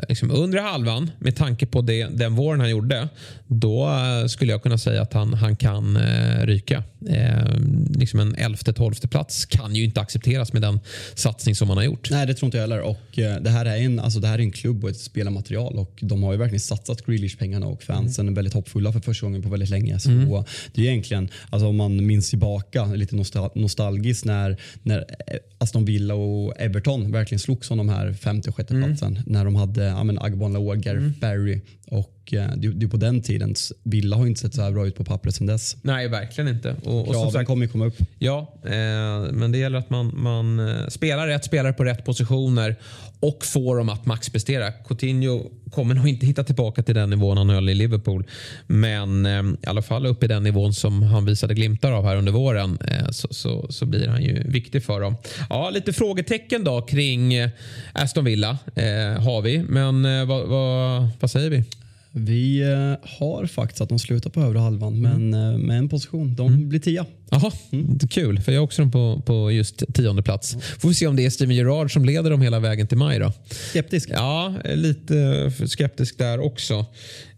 liksom 0.09 0.31
undre 0.31 0.59
halvan, 0.59 1.11
med 1.19 1.35
tanke 1.35 1.65
på 1.65 1.81
det, 1.81 2.03
den 2.05 2.35
våren 2.35 2.59
han 2.59 2.69
gjorde, 2.69 3.09
då 3.47 3.87
eh, 3.87 4.27
skulle 4.27 4.51
jag 4.51 4.63
kunna 4.63 4.77
säga 4.77 5.01
att 5.01 5.13
han, 5.13 5.33
han 5.33 5.55
kan 5.55 5.95
eh, 5.95 6.45
ryka. 6.45 6.83
Eh, 7.09 7.59
liksom 7.95 8.19
en 8.19 8.35
elfte, 8.35 8.73
tolfte 8.73 9.07
plats 9.07 9.45
kan 9.45 9.75
ju 9.75 9.83
inte 9.83 10.01
accepteras 10.01 10.53
med 10.53 10.61
den 10.61 10.79
satsning 11.15 11.55
som 11.55 11.67
man 11.67 11.77
har 11.77 11.83
gjort. 11.83 12.07
Nej, 12.11 12.27
det 12.27 12.33
tror 12.33 12.47
inte 12.47 12.57
jag 12.57 12.63
heller. 12.63 12.79
Och, 12.79 13.19
eh, 13.19 13.41
det 13.41 13.49
här 13.49 13.65
är 13.65 13.77
en, 13.77 13.99
alltså 14.11 14.19
det 14.19 14.27
här 14.27 14.39
är 14.39 14.43
en 14.43 14.51
klubb 14.51 14.83
och 14.83 14.89
ett 14.89 14.97
spelarmaterial 14.97 15.75
och 15.79 15.99
de 16.01 16.23
har 16.23 16.31
ju 16.31 16.37
verkligen 16.37 16.59
satsat 16.59 17.05
Grealish-pengarna 17.05 17.65
och 17.67 17.83
fansen 17.83 18.27
är 18.27 18.31
väldigt 18.31 18.53
hoppfulla 18.53 18.91
för 18.93 18.99
första 18.99 19.25
gången 19.25 19.41
på 19.41 19.49
väldigt 19.49 19.69
länge. 19.69 19.99
Så 19.99 20.09
Mm. 20.11 20.43
det 20.73 20.81
är 20.81 20.85
egentligen, 20.91 21.29
alltså 21.49 21.67
om 21.67 21.75
man 21.75 22.05
minns 22.05 22.29
tillbaka 22.29 22.85
lite 22.85 23.15
nostal 23.15 23.49
nostalgiskt 23.55 24.25
när, 24.25 24.57
när 24.83 25.05
Aston 25.57 25.85
Villa 25.85 26.13
och 26.15 26.53
Everton 26.59 27.11
verkligen 27.11 27.39
slogs 27.39 27.71
om 27.71 27.77
de 27.77 27.89
här 27.89 28.13
femte 28.13 28.49
och 28.49 28.55
sjätte 28.55 28.73
Mm. 28.73 28.89
platsen. 28.89 29.19
När 29.25 29.45
de 29.45 29.55
hade 29.55 29.83
ja, 29.83 30.13
Agbon 30.19 30.53
Law, 30.53 30.75
Gareth 30.75 31.19
Barry 31.19 31.61
och 31.87 31.99
eh, 31.99 32.20
det, 32.37 32.71
det 32.73 32.85
är 32.85 32.89
på 32.89 32.97
den 32.97 33.21
tiden. 33.21 33.55
Villa 33.83 34.15
har 34.15 34.27
inte 34.27 34.39
sett 34.41 34.53
så 34.53 34.61
här 34.61 34.71
bra 34.71 34.87
ut 34.87 34.95
på 34.95 35.03
pappret 35.03 35.35
sedan 35.35 35.47
dess. 35.47 35.77
Nej, 35.81 36.07
verkligen 36.07 36.47
inte. 36.47 36.75
Och, 36.83 36.99
och 36.99 37.13
Kraven 37.13 37.31
sagt, 37.31 37.47
kommer 37.47 37.65
ju 37.65 37.71
komma 37.71 37.85
upp. 37.85 37.97
Ja, 38.19 38.53
eh, 38.63 38.71
men 39.31 39.51
det 39.51 39.57
gäller 39.57 39.79
att 39.79 39.89
man, 39.89 40.11
man 40.15 40.59
eh, 40.59 40.87
spelar 40.87 41.27
rätt 41.27 41.45
spelare 41.45 41.73
på 41.73 41.83
rätt 41.83 42.05
positioner 42.05 42.75
och 43.19 43.45
får 43.45 43.77
dem 43.77 43.89
att 43.89 44.05
maxprestera. 44.05 44.71
Coutinho 44.71 45.49
kommer 45.71 45.95
nog 45.95 46.07
inte 46.07 46.25
hitta 46.25 46.43
tillbaka 46.43 46.83
till 46.83 46.95
den 46.95 47.09
nivån 47.09 47.37
han 47.37 47.49
höll 47.49 47.69
i 47.69 47.73
Liverpool. 47.73 48.25
Men 48.67 49.25
eh, 49.25 49.43
i 49.63 49.67
alla 49.67 49.81
fall 49.81 50.05
upp 50.05 50.23
i 50.23 50.27
den 50.27 50.43
nivån 50.43 50.73
som 50.73 51.03
han 51.03 51.25
visade 51.25 51.53
glimtar 51.53 51.91
av 51.91 52.05
här 52.05 52.15
under 52.15 52.31
våren 52.31 52.77
eh, 52.87 53.09
så, 53.09 53.27
så, 53.31 53.65
så 53.69 53.85
blir 53.85 54.07
han 54.07 54.23
ju 54.23 54.43
viktig 54.45 54.83
för 54.83 55.01
dem. 55.01 55.15
Ja, 55.49 55.69
lite 55.69 55.93
frågetecken 55.93 56.63
då 56.63 56.81
kring 56.81 57.33
eh, 57.33 57.49
Aston 57.93 58.25
Villa 58.25 58.57
eh, 58.75 59.23
har 59.23 59.41
vi. 59.41 59.63
Men 59.63 60.05
eh, 60.05 60.25
vad, 60.25 60.47
vad, 60.47 61.09
vad 61.19 61.31
säger 61.31 61.49
vi? 61.49 61.63
Vi 62.13 62.61
eh, 62.61 63.09
har 63.19 63.45
faktiskt 63.45 63.81
att 63.81 63.89
de 63.89 63.99
slutar 63.99 64.29
på 64.29 64.41
övre 64.41 64.59
halvan 64.59 65.01
men 65.01 65.33
eh, 65.33 65.57
med 65.57 65.77
en 65.77 65.89
position. 65.89 66.35
De 66.35 66.69
blir 66.69 66.79
tia. 66.79 67.05
Jaha, 67.29 67.51
är 67.71 68.07
kul. 68.07 68.41
För 68.41 68.51
jag 68.51 68.59
har 68.59 68.65
också 68.65 68.81
dem 68.81 68.91
på, 68.91 69.21
på 69.25 69.51
just 69.51 69.83
tionde 69.93 70.23
plats. 70.23 70.57
Får 70.79 70.89
vi 70.89 70.95
se 70.95 71.07
om 71.07 71.15
det 71.15 71.25
är 71.25 71.29
Steven 71.29 71.55
Gerrard 71.55 71.93
som 71.93 72.05
leder 72.05 72.29
dem 72.29 72.41
hela 72.41 72.59
vägen 72.59 72.87
till 72.87 72.97
maj 72.97 73.19
då. 73.19 73.33
Skeptisk. 73.49 74.09
Ja, 74.13 74.55
lite 74.75 75.51
skeptisk 75.67 76.17
där 76.17 76.39
också. 76.39 76.85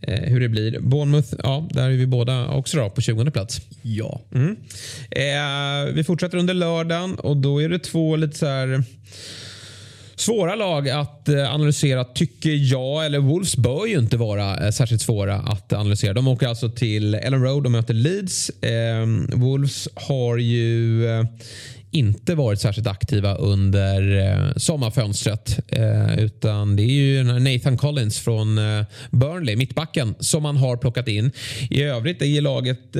Eh, 0.02 0.20
hur 0.20 0.40
det 0.40 0.50
blir. 0.50 0.80
Bournemouth, 0.80 1.34
ja, 1.44 1.68
där 1.74 1.90
är 1.90 1.98
vi 1.98 2.08
båda 2.08 2.48
också 2.48 2.78
då, 2.78 2.90
på 2.90 3.02
20 3.02 3.32
plats. 3.32 3.62
Ja. 3.82 4.22
Mm. 4.34 4.56
Eh, 5.12 5.94
vi 5.94 6.04
fortsätter 6.04 6.38
under 6.38 6.54
lördagen 6.54 7.16
och 7.16 7.38
då 7.38 7.62
är 7.62 7.70
det 7.70 7.80
två 7.80 8.16
lite 8.16 8.38
så 8.38 8.46
här 8.46 8.84
svåra 10.24 10.56
lag 10.56 10.90
att 10.90 11.30
eh, 11.30 11.54
analysera 11.54 12.04
tycker 12.04 12.72
jag. 12.74 13.06
Eller 13.06 13.20
Wolves 13.20 13.58
bör 13.58 13.86
ju 13.86 14.00
inte 14.00 14.18
vara 14.18 14.66
eh, 14.66 14.72
särskilt 14.72 15.02
svåra 15.02 15.36
att 15.36 15.74
analysera. 15.74 16.14
De 16.14 16.28
åker 16.28 16.48
alltså 16.48 16.70
till 16.70 17.16
Ellen 17.16 17.44
Road 17.44 17.66
och 17.66 17.72
möter 17.72 17.94
Leeds. 17.94 18.50
Eh, 18.50 19.08
Wolves 19.34 19.88
har 19.96 20.38
ju 20.38 21.06
eh, 21.10 21.26
inte 21.92 22.36
varit 22.36 22.62
särskilt 22.62 22.88
aktiva 22.88 23.36
under 23.36 24.54
sommarfönstret. 24.60 25.60
Utan 26.18 26.76
det 26.76 26.84
är 26.84 26.88
ju 26.88 27.24
Nathan 27.24 27.78
Collins 27.78 28.20
från 28.20 28.60
Burnley, 29.12 29.56
mittbacken, 29.56 30.16
som 30.20 30.44
man 30.44 30.58
har 30.58 30.78
plockat 30.78 31.08
in. 31.08 31.32
I 31.70 31.84
övrigt 31.84 32.22
är 32.22 32.42
laget 32.42 32.96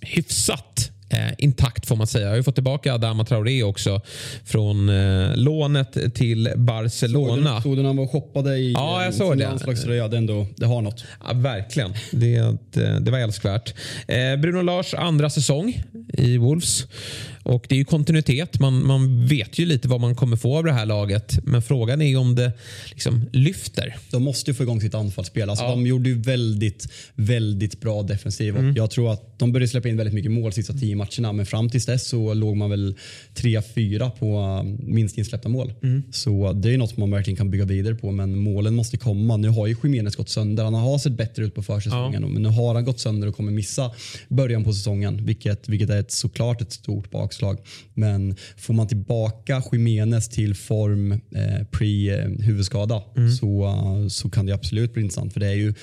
hyfsat 0.00 0.90
eh, 1.08 1.18
intakt 1.38 1.86
får 1.86 1.96
man 1.96 2.06
säga. 2.06 2.24
Jag 2.24 2.30
har 2.30 2.36
ju 2.36 2.42
fått 2.42 2.54
tillbaka 2.54 2.94
Adama 2.94 3.24
Traoré 3.24 3.62
också 3.62 4.00
från 4.44 4.88
eh, 4.88 5.36
lånet 5.36 6.14
till 6.14 6.52
Barcelona. 6.56 7.62
Såg 7.62 7.72
du 7.76 7.82
när 7.82 7.88
han 7.88 7.96
var 7.96 8.06
shoppade 8.06 8.56
i 8.56 8.72
Ja, 8.72 9.02
jag 9.02 9.12
eh, 9.12 9.16
såg 9.16 9.38
det. 9.38 9.44
landslagströja? 9.44 10.08
Det, 10.08 10.16
ändå, 10.16 10.46
det 10.56 10.66
har 10.66 10.82
något. 10.82 11.04
Ja, 11.28 11.32
verkligen. 11.34 11.94
Det, 12.12 12.56
det, 12.72 13.00
det 13.00 13.10
var 13.10 13.18
älskvärt. 13.18 13.74
Eh, 14.08 14.36
Bruno 14.36 14.62
Lars 14.62 14.94
andra 14.94 15.30
säsong 15.30 15.82
i 16.12 16.36
Wolves. 16.38 16.86
Och 17.46 17.66
Det 17.68 17.74
är 17.74 17.78
ju 17.78 17.84
kontinuitet. 17.84 18.60
Man, 18.60 18.86
man 18.86 19.26
vet 19.26 19.58
ju 19.58 19.66
lite 19.66 19.88
vad 19.88 20.00
man 20.00 20.14
kommer 20.14 20.36
få 20.36 20.56
av 20.58 20.64
det 20.64 20.72
här 20.72 20.86
laget. 20.86 21.38
Men 21.44 21.62
frågan 21.62 22.02
är 22.02 22.16
om 22.16 22.34
det 22.34 22.52
liksom 22.90 23.24
lyfter. 23.32 23.96
De 24.10 24.22
måste 24.22 24.50
ju 24.50 24.54
få 24.54 24.62
igång 24.62 24.80
sitt 24.80 24.94
anfallsspel. 24.94 25.50
Alltså, 25.50 25.64
Ja. 25.64 25.70
De 25.70 25.86
gjorde 25.86 26.08
ju 26.08 26.22
väldigt, 26.22 26.88
väldigt 27.14 27.80
bra 27.80 28.02
defensiv. 28.02 28.56
Och 28.56 28.76
Jag 28.76 28.90
tror 28.90 29.12
att 29.12 29.38
de 29.38 29.52
började 29.52 29.68
släppa 29.68 29.88
in 29.88 29.96
väldigt 29.96 30.14
mycket 30.14 30.32
mål 30.32 30.52
sista 30.52 30.72
tio 30.72 30.96
matcherna. 30.96 31.32
Men 31.32 31.46
fram 31.46 31.70
tills 31.70 31.86
dess 31.86 32.08
så 32.08 32.34
låg 32.34 32.56
man 32.56 32.70
väl 32.70 32.94
3-4 33.34 34.10
på 34.10 34.38
um, 34.60 34.78
minst 34.94 35.18
insläppta 35.18 35.48
mål. 35.48 35.72
Så 36.12 36.52
det 36.52 36.74
är 36.74 36.78
något 36.78 36.96
man 36.96 37.10
verkligen 37.10 37.36
kan 37.36 37.50
bygga 37.50 37.64
vidare 37.64 37.94
på. 37.94 38.10
Men 38.10 38.38
målen 38.38 38.74
måste 38.74 38.96
komma. 38.96 39.36
Nu 39.36 39.48
har 39.48 39.66
ju 39.66 39.76
Jiménez 39.82 40.16
gått 40.16 40.28
sönder. 40.28 40.64
Han 40.64 40.74
har 40.74 40.98
sett 40.98 41.12
bättre 41.12 41.44
ut 41.44 41.54
på 41.54 41.62
försäsongen. 41.62 42.22
Men 42.32 42.42
nu 42.42 42.48
har 42.48 42.74
han 42.74 42.84
gått 42.84 43.00
sönder 43.00 43.28
och 43.28 43.36
kommer 43.36 43.52
missa 43.52 43.90
början 44.28 44.64
på 44.64 44.72
säsongen. 44.72 45.26
Vilket, 45.26 45.68
vilket 45.68 45.90
är 45.90 46.00
ett, 46.00 46.10
såklart 46.12 46.60
ett 46.62 46.72
stort 46.72 47.10
bakslag. 47.10 47.35
Men 47.94 48.36
får 48.56 48.74
man 48.74 48.88
tillbaka 48.88 49.62
Jiménez 49.72 50.28
till 50.28 50.54
form 50.54 51.12
eh, 51.12 51.66
pre-huvudskada 51.70 53.02
så, 53.40 53.74
så 54.10 54.30
kan 54.30 54.46
det 54.46 54.52
absolut 54.52 54.94
bli 54.94 55.02
intressant. 55.02 55.32
För 55.32 55.40
det 55.40 55.46
är 55.46 55.54
ju, 55.54 55.74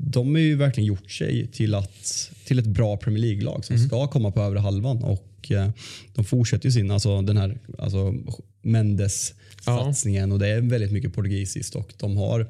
de 0.00 0.34
har 0.34 0.40
ju 0.40 0.56
verkligen 0.56 0.86
gjort 0.86 1.10
sig 1.10 1.46
till, 1.52 1.74
att, 1.74 2.30
till 2.44 2.58
ett 2.58 2.66
bra 2.66 2.96
Premier 2.96 3.20
League-lag 3.20 3.64
som 3.64 3.78
ska 3.78 4.06
komma 4.06 4.30
på 4.30 4.40
övre 4.40 4.58
halvan. 4.58 5.02
Och 5.02 5.52
eh, 5.52 5.70
de 6.14 6.24
fortsätter 6.24 6.66
ju 6.66 6.72
sin, 6.72 6.90
alltså 6.90 7.22
den 7.22 7.36
här 7.36 7.58
alltså 7.78 8.14
Mendes-satsningen. 8.62 10.32
Och 10.32 10.38
det 10.38 10.48
är 10.48 10.60
väldigt 10.60 10.92
mycket 10.92 11.14
portugisiskt 11.14 11.74
och 11.74 11.92
de 11.98 12.16
har 12.16 12.46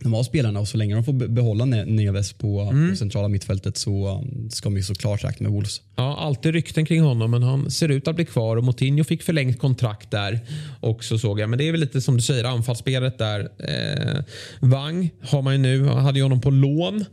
de 0.00 0.12
har 0.12 0.22
spelarna 0.22 0.60
och 0.60 0.68
så 0.68 0.76
länge 0.76 0.94
de 0.94 1.04
får 1.04 1.12
be- 1.12 1.28
behålla 1.28 1.64
Ne- 1.64 1.84
Neves 1.84 2.32
på, 2.32 2.72
på 2.90 2.96
centrala 2.96 3.28
mittfältet 3.28 3.76
så 3.76 4.08
um, 4.08 4.50
ska 4.50 4.68
de 4.68 4.76
ju 4.76 4.82
såklart 4.82 5.24
räkna 5.24 5.44
med 5.44 5.52
Wolves. 5.52 5.80
Ja, 5.96 6.16
alltid 6.18 6.52
rykten 6.52 6.86
kring 6.86 7.00
honom, 7.02 7.30
men 7.30 7.42
han 7.42 7.70
ser 7.70 7.88
ut 7.88 8.08
att 8.08 8.16
bli 8.16 8.24
kvar 8.24 8.56
och 8.56 8.64
Moutinho 8.64 9.04
fick 9.04 9.22
förlängt 9.22 9.58
kontrakt 9.58 10.10
där 10.10 10.40
också 10.80 11.18
såg 11.18 11.40
jag. 11.40 11.50
Men 11.50 11.58
det 11.58 11.68
är 11.68 11.72
väl 11.72 11.80
lite 11.80 12.00
som 12.00 12.16
du 12.16 12.22
säger, 12.22 12.44
anfallsspelet 12.44 13.18
där. 13.18 13.40
Eh, 13.40 14.22
Wang 14.60 15.10
har 15.22 15.42
man 15.42 15.52
ju 15.52 15.58
nu, 15.58 15.84
hade 15.86 16.18
ju 16.18 16.22
honom 16.22 16.40
på 16.40 16.50
lån 16.50 17.04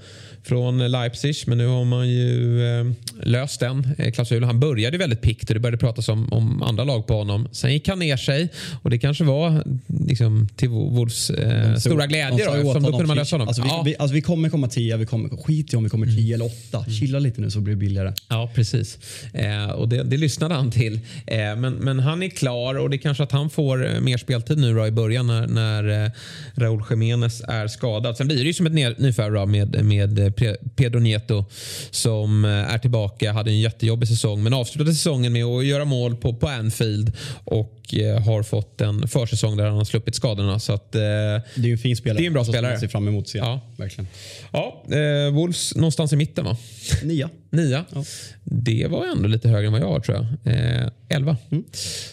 från 0.44 0.92
Leipzig, 0.92 1.36
men 1.48 1.58
nu 1.58 1.68
har 1.68 1.86
man 1.86 2.10
ju 2.10 2.66
eh, 2.80 2.86
löst 3.24 3.60
den 3.60 3.88
eh, 3.98 4.12
klausulen. 4.12 4.44
Han 4.44 4.60
började 4.60 4.98
väldigt 4.98 5.22
pikt 5.22 5.50
och 5.50 5.54
det 5.54 5.60
började 5.60 5.78
pratas 5.78 6.10
om, 6.10 6.34
om 6.34 6.64
andra 6.64 6.84
lag 6.84 7.08
på 7.08 7.14
honom. 7.14 7.48
Sen 7.52 7.74
gick 7.74 7.88
han 7.88 8.00
ner 8.00 8.18
sig 8.18 8.50
och 8.82 8.90
det 8.90 8.98
kanske 8.98 9.24
var 9.24 9.64
liksom, 10.08 10.48
till 10.56 10.70
Wolves 10.70 11.30
eh, 11.30 11.76
stora 11.76 12.08
glädje 12.08 12.46
då, 12.46 12.52
eftersom 12.52 12.84
då 12.84 12.90
kunde 12.90 13.06
man 13.06 13.08
"Shit, 13.08 13.18
lösa 13.18 13.36
honom. 13.36 13.48
Alltså 13.48 13.62
vi, 13.62 13.68
ja. 13.70 13.84
vi, 13.86 13.96
alltså 14.00 14.14
vi 14.14 14.22
kommer 14.22 14.50
komma 14.50 14.68
tia, 14.68 14.98
vi 14.98 15.06
kommer, 15.06 15.30
skit 15.30 15.74
i 15.74 15.76
om 15.76 15.84
vi 15.84 15.90
kommer 15.90 16.06
tio 16.08 16.36
eller 16.36 16.46
åtta. 16.46 16.86
Chilla 17.00 17.20
lite 17.20 17.42
nu 17.42 17.52
så 17.52 17.60
blir 17.60 17.74
det 17.76 17.80
billigare. 17.80 18.14
Ja, 18.30 18.52
precis. 18.56 18.98
Eh, 19.34 19.70
och 19.70 19.90
det, 19.90 20.04
det 20.04 20.18
lyssnade 20.18 20.56
han 20.56 20.72
till. 20.72 21.00
Eh, 21.28 21.38
men, 21.38 21.74
men 21.74 22.00
han 22.00 22.24
är 22.24 22.30
klar 22.30 22.76
och 22.76 22.90
det 22.90 22.96
är 22.96 22.98
kanske 22.98 23.24
att 23.24 23.32
han 23.32 23.50
får 23.50 23.94
eh, 23.94 24.00
mer 24.00 24.18
speltid 24.18 24.58
nu 24.58 24.74
då 24.74 24.88
i 24.88 24.92
början 24.92 25.28
när, 25.28 25.48
när 25.48 26.12
Raúl 26.56 26.84
Jiménez 26.90 27.42
är 27.48 27.68
skadad. 27.68 28.18
Sen 28.18 28.28
blir 28.28 28.38
det 28.38 28.44
ju 28.44 28.54
som 28.54 28.66
ett 28.66 29.00
nyförvärv 29.00 29.48
med, 29.48 29.86
med 29.86 30.33
Pedro 30.76 31.00
Nieto 31.00 31.46
som 31.92 32.46
eh, 32.46 32.52
är 32.52 32.78
tillbaka. 32.78 33.32
Hade 33.34 33.52
en 33.52 33.60
jättejobbig 33.60 34.08
säsong 34.08 34.44
men 34.44 34.54
avslutade 34.54 34.94
säsongen 34.94 35.34
med 35.34 35.44
att 35.46 35.66
göra 35.66 35.86
mål 35.86 36.16
på, 36.16 36.34
på 36.34 36.48
Anfield 36.48 37.12
och 37.44 37.94
eh, 37.94 38.20
har 38.24 38.44
fått 38.44 38.82
en 38.82 39.08
försäsong 39.08 39.58
där 39.58 39.66
han 39.66 39.78
har 39.78 39.86
sluppit 39.86 40.16
skadorna. 40.16 40.60
Så 40.60 40.74
att, 40.74 40.96
eh, 40.96 41.02
Det 41.02 41.08
är 41.56 41.72
en 41.72 41.78
fin 41.78 41.96
spelare. 41.96 42.18
Det 42.20 42.26
är 42.26 42.28
en 42.28 42.34
bra 42.34 42.44
som 42.46 42.52
man 42.52 42.60
spelare. 42.60 42.80
ser 42.80 42.88
fram 42.88 43.08
emot 43.08 43.24
att 43.26 43.30
se. 43.30 43.38
Ja. 43.38 43.62
Verkligen. 43.78 44.08
ja, 44.52 44.84
eh, 44.92 45.34
Wolves 45.34 45.76
någonstans 45.76 46.14
i 46.14 46.16
mitten 46.16 46.46
va? 46.46 46.58
Nia. 47.04 47.30
Nia. 47.50 47.86
Ja. 47.94 48.04
Det 48.44 48.88
var 48.90 49.06
ändå 49.06 49.28
lite 49.28 49.50
högre 49.50 49.66
än 49.68 49.72
vad 49.74 49.82
jag 49.82 49.88
har 49.88 50.00
tror 50.00 50.18
jag. 50.44 50.54
Eh, 50.56 50.88
11. 51.10 51.38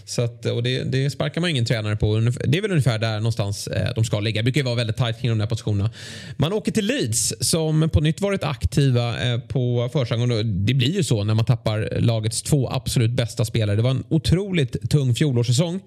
Så 0.04 0.22
att, 0.22 0.46
och 0.46 0.62
det, 0.62 0.82
det 0.84 1.10
sparkar 1.10 1.40
man 1.40 1.50
ingen 1.50 1.64
tränare 1.66 1.96
på. 1.96 2.20
Det 2.44 2.58
är 2.58 2.62
väl 2.62 2.70
ungefär 2.70 2.98
där 2.98 3.16
någonstans 3.16 3.68
de 3.94 4.04
ska 4.04 4.20
ligga. 4.20 4.40
Det 4.40 4.42
brukar 4.44 4.60
ju 4.60 4.64
vara 4.64 4.74
väldigt 4.74 4.96
tajt 4.96 5.20
kring 5.20 5.30
de 5.30 5.38
där 5.38 5.46
positionerna. 5.46 5.90
Man 6.36 6.52
åker 6.52 6.72
till 6.72 6.86
Leeds 6.86 7.34
som 7.40 7.90
på 7.90 8.00
nytt 8.00 8.09
varit 8.18 8.44
aktiva 8.44 9.32
eh, 9.32 9.40
på 9.40 9.88
försäsongen. 9.92 10.66
Det 10.66 10.74
blir 10.74 10.96
ju 10.96 11.04
så 11.04 11.24
när 11.24 11.34
man 11.34 11.44
tappar 11.44 12.00
lagets 12.00 12.42
två 12.42 12.70
absolut 12.70 13.10
bästa 13.10 13.44
spelare. 13.44 13.76
Det 13.76 13.82
var 13.82 13.90
en 13.90 14.04
otroligt 14.08 14.90
tung 14.90 15.14
fjolårssäsong. 15.14 15.80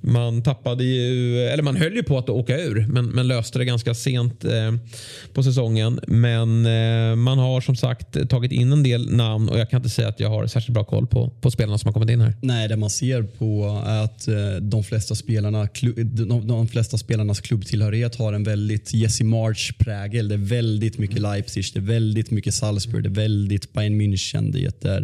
Man 0.00 0.42
tappade 0.42 0.84
ju, 0.84 1.40
eller 1.40 1.62
man 1.62 1.76
höll 1.76 1.94
ju 1.94 2.02
på 2.02 2.18
att 2.18 2.28
åka 2.28 2.58
ur 2.58 2.86
men, 2.88 3.06
men 3.06 3.28
löste 3.28 3.58
det 3.58 3.64
ganska 3.64 3.94
sent 3.94 4.44
eh, 4.44 4.50
på 5.32 5.42
säsongen. 5.42 6.00
Men 6.06 6.66
eh, 6.66 7.16
man 7.16 7.38
har 7.38 7.60
som 7.60 7.76
sagt 7.76 8.28
tagit 8.28 8.52
in 8.52 8.72
en 8.72 8.82
del 8.82 9.12
namn 9.12 9.48
och 9.48 9.58
jag 9.58 9.70
kan 9.70 9.78
inte 9.78 9.90
säga 9.90 10.08
att 10.08 10.20
jag 10.20 10.28
har 10.28 10.46
särskilt 10.46 10.74
bra 10.74 10.84
koll 10.84 11.06
på, 11.06 11.30
på 11.40 11.50
spelarna 11.50 11.78
som 11.78 11.88
har 11.88 11.92
kommit 11.92 12.10
in 12.10 12.20
här. 12.20 12.34
Nej, 12.40 12.68
det 12.68 12.76
man 12.76 12.90
ser 12.90 13.22
på 13.22 13.82
är 13.86 14.04
att 14.04 14.28
de 14.60 14.84
flesta, 14.84 15.14
spelarna, 15.14 15.68
de, 15.96 16.48
de 16.48 16.68
flesta 16.68 16.98
spelarnas 16.98 17.40
klubbtillhörighet 17.40 18.16
har 18.16 18.32
en 18.32 18.44
väldigt 18.44 18.94
Jesse 18.94 19.24
March-prägel. 19.24 20.28
Det 20.28 20.34
är 20.34 20.38
väldigt 20.38 20.98
mycket 20.98 21.18
Leipzig, 21.18 21.53
det 21.54 21.76
är 21.76 21.80
väldigt 21.80 22.30
mycket 22.30 22.54
Salzburg, 22.54 23.02
det 23.02 23.08
är 23.08 23.14
väldigt 23.14 23.72
Bayern 23.72 24.00
München. 24.00 24.52
Det 24.52 24.88
är, 24.88 25.00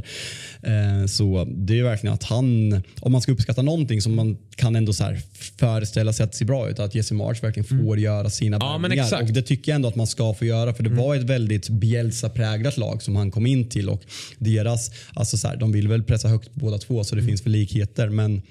eh, 0.62 1.06
så 1.06 1.44
det 1.44 1.78
är 1.78 1.82
verkligen 1.82 2.14
att 2.14 2.24
han, 2.24 2.72
om 3.00 3.12
man 3.12 3.20
ska 3.20 3.32
uppskatta 3.32 3.62
någonting 3.62 4.02
som 4.02 4.14
man 4.14 4.36
kan 4.56 4.76
ändå 4.76 4.92
så 4.92 5.16
föreställa 5.58 6.12
sig 6.12 6.24
att 6.24 6.32
det 6.32 6.38
ser 6.38 6.44
bra 6.44 6.70
ut, 6.70 6.78
att 6.78 6.94
Jesse 6.94 7.14
March 7.14 7.42
verkligen 7.42 7.84
får 7.84 7.98
göra 7.98 8.30
sina 8.30 8.56
Ja, 8.60 8.78
värvningar. 8.78 9.04
exakt. 9.04 9.22
Och 9.28 9.34
det 9.34 9.42
tycker 9.42 9.72
jag 9.72 9.76
ändå 9.76 9.88
att 9.88 9.96
man 9.96 10.06
ska 10.06 10.34
få 10.34 10.44
göra 10.44 10.74
för 10.74 10.82
det 10.82 10.90
var 10.90 11.14
ett 11.16 11.22
väldigt 11.22 11.68
Bielsa-präglat 11.68 12.76
lag 12.76 13.02
som 13.02 13.16
han 13.16 13.30
kom 13.30 13.46
in 13.46 13.68
till 13.68 13.88
och 13.88 14.02
deras, 14.38 14.90
alltså 15.14 15.36
så 15.36 15.48
här, 15.48 15.56
de 15.56 15.72
vill 15.72 15.88
väl 15.88 16.02
pressa 16.02 16.28
högt 16.28 16.50
båda 16.54 16.78
två 16.78 17.04
så 17.04 17.16
det 17.16 17.22
finns 17.22 17.46
väl 17.46 17.52
likheter 17.52 18.08
men 18.08 18.42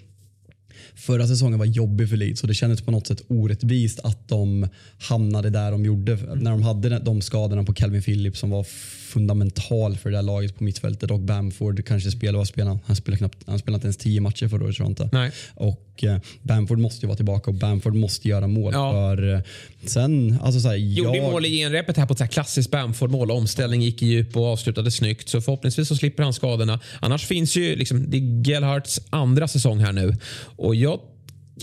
Förra 1.00 1.28
säsongen 1.28 1.60
var 1.60 1.66
jobbig 1.66 2.10
för 2.10 2.18
Leeds 2.18 2.42
och 2.42 2.48
det 2.48 2.54
kändes 2.54 2.82
på 2.82 2.92
något 2.92 3.08
sätt 3.08 3.22
orättvist 3.28 4.00
att 4.00 4.28
de 4.28 4.68
hamnade 5.00 5.50
där 5.50 5.72
de 5.72 5.86
gjorde. 5.86 6.16
När 6.36 6.52
de 6.52 6.62
hade 6.62 7.00
de 7.00 7.22
skadorna 7.22 7.64
på 7.64 7.74
Calvin 7.74 8.02
Phillips 8.02 8.40
som 8.40 8.50
var 8.50 8.64
fundamental 9.10 9.98
för 9.98 10.10
det 10.10 10.18
där 10.18 10.24
laget 10.24 10.58
på 10.58 10.64
mittfältet 10.64 11.12
och 11.12 11.20
Bamford 11.20 11.86
kanske 11.86 12.12
spelade, 12.12 12.38
vad 12.38 12.48
spelade 12.48 12.80
han? 12.86 12.96
Spelade 12.96 13.18
knappt, 13.18 13.38
han 13.46 13.60
spelade 13.60 13.76
inte 13.76 13.86
ens 13.86 13.98
tio 13.98 14.22
matcher 14.22 14.48
förra 14.48 14.64
året 14.64 14.76
tror 14.76 14.86
jag 14.86 14.92
inte. 14.92 15.10
Nej. 15.12 15.32
Och 15.56 16.04
eh, 16.04 16.20
Bamford 16.42 16.80
måste 16.80 17.06
ju 17.06 17.08
vara 17.08 17.16
tillbaka 17.16 17.52
och 17.52 17.56
Bamford 17.56 17.96
måste 17.96 18.28
göra 18.28 18.48
mål. 18.48 18.74
Ja. 18.74 18.92
För 18.92 19.34
eh, 19.34 19.40
sen, 19.86 20.40
alltså 20.42 20.60
såhär, 20.60 20.76
Gjorde 20.76 21.18
jag, 21.18 21.32
mål 21.32 21.46
i 21.46 21.50
genrepet 21.50 21.98
här 21.98 22.06
på 22.06 22.14
ett 22.14 22.32
klassiskt 22.32 22.72
Bamford-mål. 22.72 23.32
Omställning 23.32 23.82
gick 23.82 24.02
i 24.02 24.06
djup 24.06 24.38
och 24.38 24.46
avslutade 24.46 24.92
snyggt. 24.92 25.30
Så 25.30 25.42
förhoppningsvis 25.42 25.88
så 25.88 25.96
slipper 25.96 26.24
han 26.24 26.34
skadorna. 26.34 26.80
Annars 27.00 27.26
finns 27.26 27.56
ju 27.56 27.76
liksom, 27.76 28.10
det 28.10 28.18
är 28.18 28.44
Gelharts 28.44 29.02
andra 29.10 29.48
säsong 29.48 29.80
här 29.80 29.92
nu. 29.92 30.16
Och 30.56 30.76
jag 30.76 31.00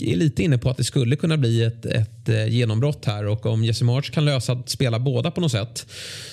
är 0.01 0.15
lite 0.15 0.43
inne 0.43 0.57
på 0.57 0.69
att 0.69 0.77
det 0.77 0.83
skulle 0.83 1.15
kunna 1.15 1.37
bli 1.37 1.63
ett, 1.63 1.85
ett 1.85 2.29
eh, 2.29 2.47
genombrott 2.47 3.05
här 3.05 3.25
och 3.27 3.45
om 3.45 3.63
Jesse 3.63 3.83
March 3.83 4.11
kan 4.11 4.25
lösa 4.25 4.53
att 4.53 4.69
spela 4.69 4.99
båda 4.99 5.31
på 5.31 5.41
något 5.41 5.51
sätt 5.51 5.85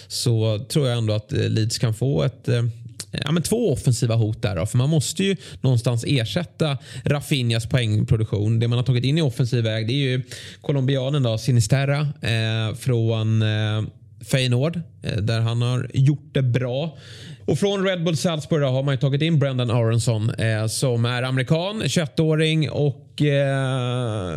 så 0.09 0.59
tror 0.69 0.89
jag 0.89 0.99
ändå 0.99 1.15
att 1.15 1.33
eh, 1.33 1.49
Leeds 1.49 1.79
kan 1.79 1.95
få 1.95 2.23
ett 2.23 2.49
eh, 2.49 2.63
Ja, 3.25 3.33
men 3.33 3.43
två 3.43 3.73
offensiva 3.73 4.15
hot 4.15 4.43
där. 4.43 4.57
Då, 4.57 4.67
för 4.67 4.79
man 4.79 4.91
måste 4.91 5.25
ju 5.25 5.37
någonstans 5.61 6.05
ersätta 6.09 6.79
Rafinhas 7.05 7.67
poängproduktion. 7.67 8.59
Det 8.59 8.69
man 8.69 8.79
har 8.79 8.85
tagit 8.85 9.05
in 9.05 9.19
i 9.19 9.23
offensiv 9.23 9.65
väg 9.65 9.87
det 9.87 9.93
är 9.93 9.97
ju 9.97 10.23
colombianen 10.61 11.23
då, 11.23 11.39
Sinisterra 11.39 12.01
eh, 12.21 12.77
från 12.77 13.43
eh, 13.43 13.83
Feyenoord 14.25 14.81
eh, 15.03 15.17
där 15.17 15.41
han 15.41 15.63
har 15.63 15.91
gjort 15.95 16.29
det 16.33 16.43
bra. 16.43 16.99
Och 17.47 17.59
från 17.59 17.85
Red 17.85 18.05
Bull 18.05 18.17
Salzburg 18.17 18.63
har 18.63 18.83
man 18.83 18.95
ju 18.95 18.99
tagit 18.99 19.23
in 19.23 19.39
Brendan 19.39 19.71
Aronson 19.71 20.31
eh, 20.31 20.67
som 20.67 21.05
är 21.05 21.23
amerikan, 21.23 21.83
21-åring 21.83 22.71
och 22.71 23.23
eh, 23.23 23.27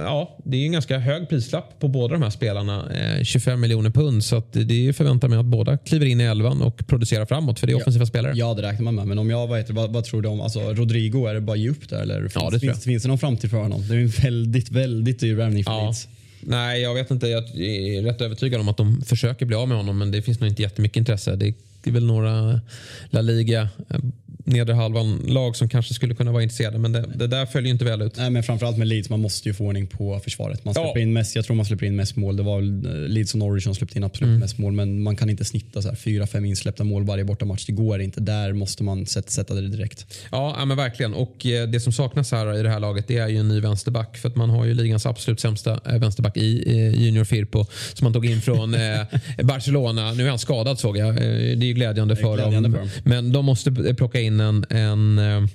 ja, 0.03 0.37
det 0.45 0.57
är 0.57 0.59
ju 0.59 0.65
en 0.65 0.71
ganska 0.71 0.97
hög 0.97 1.29
prislapp 1.29 1.79
på 1.79 1.87
båda 1.87 2.13
de 2.13 2.23
här 2.23 2.29
spelarna. 2.29 2.91
Eh, 3.17 3.23
25 3.23 3.61
miljoner 3.61 3.89
pund 3.89 4.23
så 4.23 4.35
att 4.35 4.53
det 4.53 4.93
förväntar 4.97 5.27
mig 5.27 5.39
att 5.39 5.45
båda 5.45 5.77
kliver 5.77 6.05
in 6.05 6.21
i 6.21 6.23
elvan 6.23 6.61
och 6.61 6.87
producerar 6.87 7.25
framåt 7.25 7.59
för 7.59 7.67
det 7.67 7.73
är 7.73 7.77
offensiva 7.77 8.05
spelare. 8.05 8.33
Ja, 8.35 8.53
det 8.53 8.61
räknar 8.61 8.83
man 8.83 8.95
med. 8.95 9.07
Men 9.07 9.19
om 9.19 9.29
jag 9.29 9.47
vad, 9.47 9.57
heter, 9.57 9.73
vad, 9.73 9.93
vad 9.93 10.03
tror 10.03 10.21
du 10.21 10.29
om 10.29 10.41
alltså, 10.41 10.59
Rodrigo? 10.59 11.25
Är 11.27 11.33
det 11.33 11.41
bara 11.41 11.55
ge 11.55 11.69
upp 11.69 11.89
där? 11.89 12.01
Eller 12.01 12.21
finns, 12.21 12.35
Ja, 12.35 12.49
det 12.49 12.59
finns, 12.59 12.83
finns 12.83 13.03
det 13.03 13.09
någon 13.09 13.17
framtid 13.17 13.49
för 13.49 13.57
honom? 13.57 13.87
Det 13.87 13.95
är 13.95 13.99
en 13.99 14.07
väldigt, 14.07 14.71
väldigt 14.71 15.19
dyr 15.19 15.35
värvning 15.35 15.63
för 15.63 15.71
Ja. 15.71 15.83
Leeds. 15.83 16.07
Nej, 16.41 16.81
jag 16.81 16.93
vet 16.93 17.11
inte. 17.11 17.27
Jag 17.27 17.43
är 17.59 18.01
rätt 18.01 18.21
övertygad 18.21 18.61
om 18.61 18.67
att 18.69 18.77
de 18.77 19.01
försöker 19.01 19.45
bli 19.45 19.55
av 19.55 19.67
med 19.67 19.77
honom 19.77 19.97
men 19.97 20.11
det 20.11 20.21
finns 20.21 20.39
nog 20.39 20.49
inte 20.49 20.61
jättemycket 20.61 20.97
intresse. 20.97 21.35
Det 21.35 21.53
är 21.87 21.91
väl 21.91 22.05
några 22.05 22.61
La 23.09 23.21
Liga, 23.21 23.69
eh, 23.89 23.99
nedre 24.47 24.73
halvan 24.75 25.21
lag 25.27 25.55
som 25.55 25.69
kanske 25.69 25.93
skulle 25.93 26.15
kunna 26.15 26.31
vara 26.31 26.43
intresserade 26.43 26.77
men 26.77 26.91
det, 26.91 27.05
det 27.15 27.27
där 27.27 27.45
följer 27.45 27.67
ju 27.67 27.71
inte 27.73 27.85
väl 27.85 28.01
ut. 28.01 28.17
Nej, 28.17 28.29
men 28.29 28.43
framförallt 28.43 28.77
med 28.77 28.87
Leeds, 28.87 29.09
man 29.09 29.19
måste 29.21 29.49
ju 29.49 29.53
få 29.53 29.65
ordning 29.65 29.87
på 29.87 30.19
försvaret. 30.19 30.65
Man 30.65 30.73
släpper 30.73 30.91
Ja. 30.95 30.99
in 30.99 31.13
mest, 31.13 31.35
jag 31.35 31.45
tror 31.45 31.55
man 31.55 31.65
släpper 31.65 31.85
in 31.85 31.95
mest 31.95 32.15
mål. 32.15 32.37
Det 32.37 32.43
var 32.43 32.59
eh, 32.61 33.07
Leeds 33.09 33.33
och 33.33 33.39
Norwich 33.39 33.63
som 33.63 33.75
släppte 33.75 33.97
in 33.97 34.03
absolut 34.03 34.27
Mm. 34.27 34.39
mest 34.39 34.57
mål. 34.57 34.73
Men 34.73 35.01
man 35.01 35.15
kan 35.15 35.29
inte 35.29 35.45
snitta 35.45 35.81
så 35.81 35.87
här 35.89 35.95
fyra, 35.95 36.27
fem 36.27 36.45
insläppta 36.45 36.83
mål 36.83 37.03
varje 37.03 37.23
bortamatch. 37.23 37.65
Det 37.65 37.71
går 37.71 38.01
inte. 38.01 38.21
Där 38.21 38.53
måste 38.53 38.83
man 38.83 39.05
sätta, 39.05 39.29
sätta 39.29 39.53
det 39.53 39.67
direkt. 39.67 40.05
Ja, 40.31 40.55
ja, 40.59 40.65
men 40.65 40.77
verkligen. 40.77 41.13
Och 41.13 41.45
eh, 41.45 41.67
det 41.67 41.79
som 41.79 41.93
saknas 41.93 42.31
här 42.31 42.59
i 42.59 42.63
det 42.63 42.69
här 42.69 42.79
laget 42.79 43.07
det 43.07 43.17
är 43.17 43.27
ju 43.27 43.37
en 43.37 43.47
ny 43.47 43.59
vänsterback. 43.59 44.17
För 44.17 44.29
att 44.29 44.35
man 44.35 44.49
har 44.49 44.65
ju 44.65 44.73
ligans 44.73 45.05
absolut 45.05 45.39
sämsta 45.39 45.79
eh, 45.85 45.97
vänsterback 45.99 46.37
i 46.37 46.71
Junior 46.97 47.23
Firpo 47.23 47.65
som 47.93 48.05
man 48.05 48.13
tog 48.13 48.25
in 48.25 48.41
från 48.41 48.75
Barcelona. 49.43 50.13
Nu 50.13 50.25
är 50.25 50.29
han 50.29 50.39
skadad 50.39 50.79
såg 50.79 50.97
jag. 50.97 51.15
Det 51.15 51.21
är 51.23 51.63
ju 51.63 51.73
glädjande, 51.73 52.15
för, 52.15 52.35
glädjande 52.35 52.69
dem. 52.69 52.73
för 52.73 52.79
dem. 52.79 52.89
Men 53.03 53.31
de 53.31 53.45
måste 53.45 53.71
plocka 53.71 54.19
in 54.19 54.36
en, 54.39 54.65
en 54.69 55.19
eh, 55.19 55.49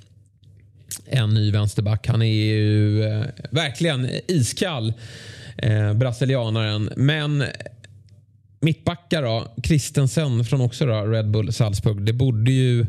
en 1.07 1.35
ny 1.35 1.51
vänsterback. 1.51 2.07
Han 2.07 2.23
är 2.23 2.27
ju 2.45 3.03
eh, 3.05 3.25
verkligen 3.51 4.09
iskall, 4.29 4.93
eh, 5.57 5.93
brasilianaren. 5.95 6.91
Men 6.97 7.45
mittbackar 8.61 9.23
då, 9.23 9.47
Christensen 9.65 10.45
från 10.45 10.61
också 10.61 10.87
då, 10.87 11.03
Red 11.03 11.31
Bull 11.31 11.53
Salzburg. 11.53 12.03
Det 12.03 12.13
borde 12.13 12.53
ju 12.53 12.87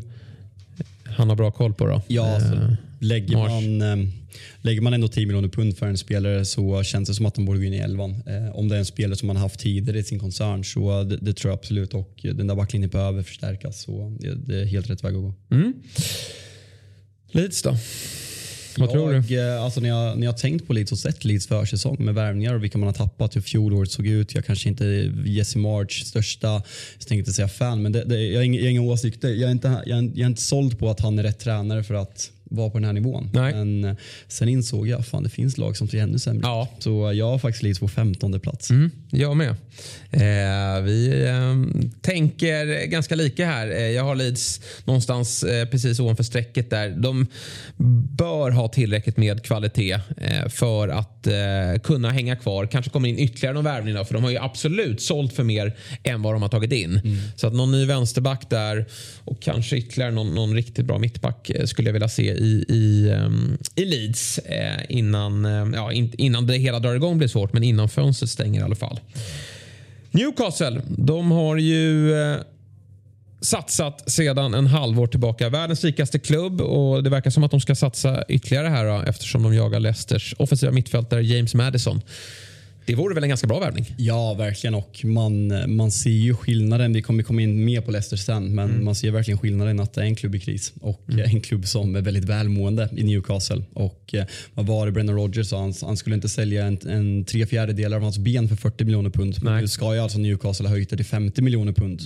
han 1.04 1.28
ha 1.28 1.36
bra 1.36 1.50
koll 1.50 1.74
på 1.74 1.86
då. 1.86 2.02
Ja, 2.06 2.34
alltså, 2.34 2.52
Eh, 2.54 2.70
lägger, 2.98 3.36
Mars. 3.36 3.50
man, 3.50 3.82
eh, 3.82 4.08
lägger 4.62 4.80
man 4.80 4.94
ändå 4.94 5.08
10 5.08 5.26
miljoner 5.26 5.48
pund 5.48 5.78
för 5.78 5.86
en 5.86 5.98
spelare 5.98 6.44
så 6.44 6.82
känns 6.82 7.08
det 7.08 7.14
som 7.14 7.26
att 7.26 7.34
de 7.34 7.44
borde 7.44 7.58
gå 7.58 7.64
in 7.64 7.74
i 7.74 7.78
elvan. 7.78 8.10
Eh, 8.26 8.56
om 8.56 8.68
det 8.68 8.74
är 8.74 8.78
en 8.78 8.84
spelare 8.84 9.16
som 9.16 9.26
man 9.26 9.36
haft 9.36 9.60
tidigare 9.60 9.98
i 9.98 10.04
sin 10.04 10.18
koncern 10.18 10.64
så 10.64 11.02
det, 11.02 11.16
det 11.16 11.32
tror 11.32 11.50
jag 11.50 11.58
absolut. 11.58 11.94
Och 11.94 12.20
den 12.22 12.46
där 12.46 12.54
backlinjen 12.54 12.90
behöver 12.90 13.22
förstärkas. 13.22 13.82
Så 13.82 14.16
det, 14.20 14.34
det 14.34 14.60
är 14.60 14.64
helt 14.64 14.90
rätt 14.90 15.04
väg 15.04 15.14
att 15.14 15.22
gå. 15.22 15.34
Leeds 17.32 17.62
då? 17.62 17.76
Vad 18.78 18.90
tror 18.90 19.12
du? 19.12 19.34
jag, 19.34 19.62
Alltså 19.62 19.80
när, 19.80 19.88
jag, 19.88 20.18
när 20.18 20.26
jag 20.26 20.32
har 20.32 20.38
tänkt 20.38 20.66
på 20.66 20.72
Leeds 20.72 20.92
och 20.92 20.98
sett 20.98 21.24
Leeds 21.24 21.46
försäsong 21.46 21.96
med 21.98 22.14
värvningar 22.14 22.54
och 22.54 22.64
vilka 22.64 22.78
man 22.78 22.86
har 22.86 22.94
tappat, 22.94 23.36
hur 23.36 23.40
fjolåret 23.40 23.90
såg 23.90 24.06
ut. 24.06 24.34
Jag 24.34 24.44
kanske 24.44 24.68
inte 24.68 24.86
är 24.86 25.26
Jesse 25.26 25.58
March 25.58 26.04
största, 26.04 26.62
jag 26.98 27.06
tänkte 27.08 27.32
säga 27.32 27.48
fan, 27.48 27.82
men 27.82 27.92
det, 27.92 28.04
det, 28.04 28.22
jag, 28.22 28.38
har 28.38 28.44
inga, 28.44 28.58
jag 28.58 28.66
har 28.66 28.70
inga 28.70 28.82
åsikter. 28.82 29.28
Jag 29.28 29.48
är, 29.48 29.52
inte, 29.52 29.82
jag, 29.86 29.98
är, 29.98 30.02
jag 30.02 30.18
är 30.18 30.26
inte 30.26 30.42
såld 30.42 30.78
på 30.78 30.90
att 30.90 31.00
han 31.00 31.18
är 31.18 31.22
rätt 31.22 31.38
tränare 31.38 31.84
för 31.84 31.94
att 31.94 32.30
vara 32.54 32.70
på 32.70 32.78
den 32.78 32.84
här 32.84 32.92
nivån. 32.92 33.30
Nej. 33.32 33.54
Men 33.54 33.84
eh, 33.84 33.96
sen 34.28 34.48
insåg 34.48 34.88
jag 34.88 35.06
fan 35.06 35.22
det 35.22 35.28
finns 35.28 35.58
lag 35.58 35.76
som 35.76 35.88
ser 35.88 35.98
ännu 35.98 36.18
sämre. 36.18 36.42
Ja. 36.42 36.68
Så 36.78 37.12
jag 37.14 37.30
har 37.30 37.38
faktiskt 37.38 37.62
Leeds 37.62 37.80
på 37.80 37.88
15 37.88 38.40
plats. 38.40 38.70
Mm, 38.70 38.90
jag 39.10 39.36
med. 39.36 39.56
Eh, 40.10 40.82
vi 40.82 41.24
eh, 41.26 41.84
tänker 42.00 42.86
ganska 42.86 43.14
lika 43.14 43.46
här. 43.46 43.70
Eh, 43.70 43.90
jag 43.90 44.04
har 44.04 44.14
Leeds 44.14 44.60
någonstans 44.84 45.42
eh, 45.42 45.68
precis 45.68 46.00
ovanför 46.00 46.24
strecket 46.24 46.70
där. 46.70 46.90
De 46.90 47.26
bör 48.16 48.50
ha 48.50 48.68
tillräckligt 48.68 49.16
med 49.16 49.42
kvalitet 49.42 50.00
för 50.48 50.88
att 50.88 51.28
kunna 51.82 52.10
hänga 52.10 52.36
kvar. 52.36 52.66
Kanske 52.66 52.90
kommer 52.90 53.08
in 53.08 53.18
ytterligare 53.18 53.54
någon 53.54 53.64
värvning 53.64 53.94
då, 53.94 54.04
för 54.04 54.14
de 54.14 54.24
har 54.24 54.30
ju 54.30 54.38
absolut 54.38 55.02
sålt 55.02 55.32
för 55.32 55.44
mer 55.44 55.76
än 56.02 56.22
vad 56.22 56.34
de 56.34 56.42
har 56.42 56.48
tagit 56.48 56.72
in. 56.72 57.00
Så 57.36 57.46
att 57.46 57.54
någon 57.54 57.72
ny 57.72 57.86
vänsterback 57.86 58.50
där 58.50 58.86
och 59.24 59.42
kanske 59.42 59.76
ytterligare 59.76 60.10
någon, 60.10 60.34
någon 60.34 60.54
riktigt 60.54 60.84
bra 60.84 60.98
mittback 60.98 61.50
skulle 61.64 61.88
jag 61.88 61.92
vilja 61.92 62.08
se 62.08 62.34
i, 62.44 62.64
i, 62.68 63.10
ehm, 63.10 63.58
i 63.74 63.84
Leeds 63.84 64.38
eh, 64.38 64.80
innan, 64.88 65.44
eh, 65.44 65.66
ja, 65.74 65.92
innan 65.92 66.46
det 66.46 66.58
hela 66.58 66.78
drar 66.78 66.94
igång 66.94 67.18
blir 67.18 67.28
svårt 67.28 67.52
men 67.52 67.62
innan 67.62 67.88
fönstret 67.88 68.30
stänger 68.30 68.60
i 68.60 68.64
alla 68.64 68.74
fall. 68.74 69.00
Newcastle, 70.10 70.80
de 70.88 71.30
har 71.30 71.56
ju 71.56 72.14
eh, 72.14 72.36
satsat 73.40 74.10
sedan 74.10 74.54
en 74.54 74.66
halvår 74.66 75.06
tillbaka. 75.06 75.48
Världens 75.48 75.84
rikaste 75.84 76.18
klubb 76.18 76.60
och 76.60 77.02
det 77.02 77.10
verkar 77.10 77.30
som 77.30 77.44
att 77.44 77.50
de 77.50 77.60
ska 77.60 77.74
satsa 77.74 78.24
ytterligare 78.28 78.68
här 78.68 78.84
då, 78.84 79.02
eftersom 79.08 79.42
de 79.42 79.54
jagar 79.54 79.80
Leicesters 79.80 80.34
offensiva 80.38 80.72
mittfältare 80.72 81.22
James 81.22 81.54
Madison. 81.54 82.00
Det 82.86 82.94
vore 82.94 83.14
väl 83.14 83.22
en 83.24 83.28
ganska 83.28 83.46
bra 83.46 83.60
värvning? 83.60 83.94
Ja, 83.96 84.34
verkligen. 84.34 84.74
Och 84.74 85.00
man, 85.04 85.52
man 85.76 85.90
ser 85.90 86.10
ju 86.10 86.34
skillnaden. 86.34 86.92
Vi 86.92 87.02
kommer 87.02 87.22
komma 87.22 87.42
in 87.42 87.64
mer 87.64 87.80
på 87.80 87.90
Leicester 87.90 88.16
sen, 88.16 88.54
men 88.54 88.70
Mm. 88.70 88.84
man 88.84 88.94
ser 88.94 89.10
verkligen 89.10 89.38
skillnaden 89.38 89.80
att 89.80 89.92
det 89.94 90.00
är 90.00 90.04
en 90.04 90.14
klubb 90.16 90.34
i 90.34 90.40
kris 90.40 90.72
och 90.80 91.02
en 91.26 91.40
klubb 91.40 91.66
som 91.66 91.96
är 91.96 92.00
väldigt 92.00 92.24
välmående 92.24 92.88
i 92.96 93.02
Newcastle. 93.04 93.62
Och 93.72 94.14
eh, 94.14 94.24
vad 94.54 94.66
var 94.66 94.86
det 94.86 94.92
Brendan 94.92 95.16
Rodgers 95.16 95.46
sa? 95.48 95.60
Han, 95.60 95.74
han 95.82 95.96
skulle 95.96 96.14
inte 96.16 96.28
sälja 96.28 96.66
en, 96.66 96.78
en 96.88 97.24
tre 97.24 97.46
fjärdedelar 97.46 97.96
av 97.96 98.02
hans 98.02 98.18
ben 98.18 98.48
för 98.48 98.56
40 98.56 98.84
miljoner 98.84 99.10
pund. 99.10 99.36
Men 99.42 99.52
Nej. 99.52 99.62
nu 99.62 99.68
ska 99.68 99.94
ju 99.94 100.00
alltså 100.00 100.18
Newcastle 100.18 100.66
ha 100.68 100.74
höjt 100.74 100.90
det 100.90 100.96
till 100.96 101.06
50 101.06 101.42
miljoner 101.42 101.72
pund. 101.72 102.00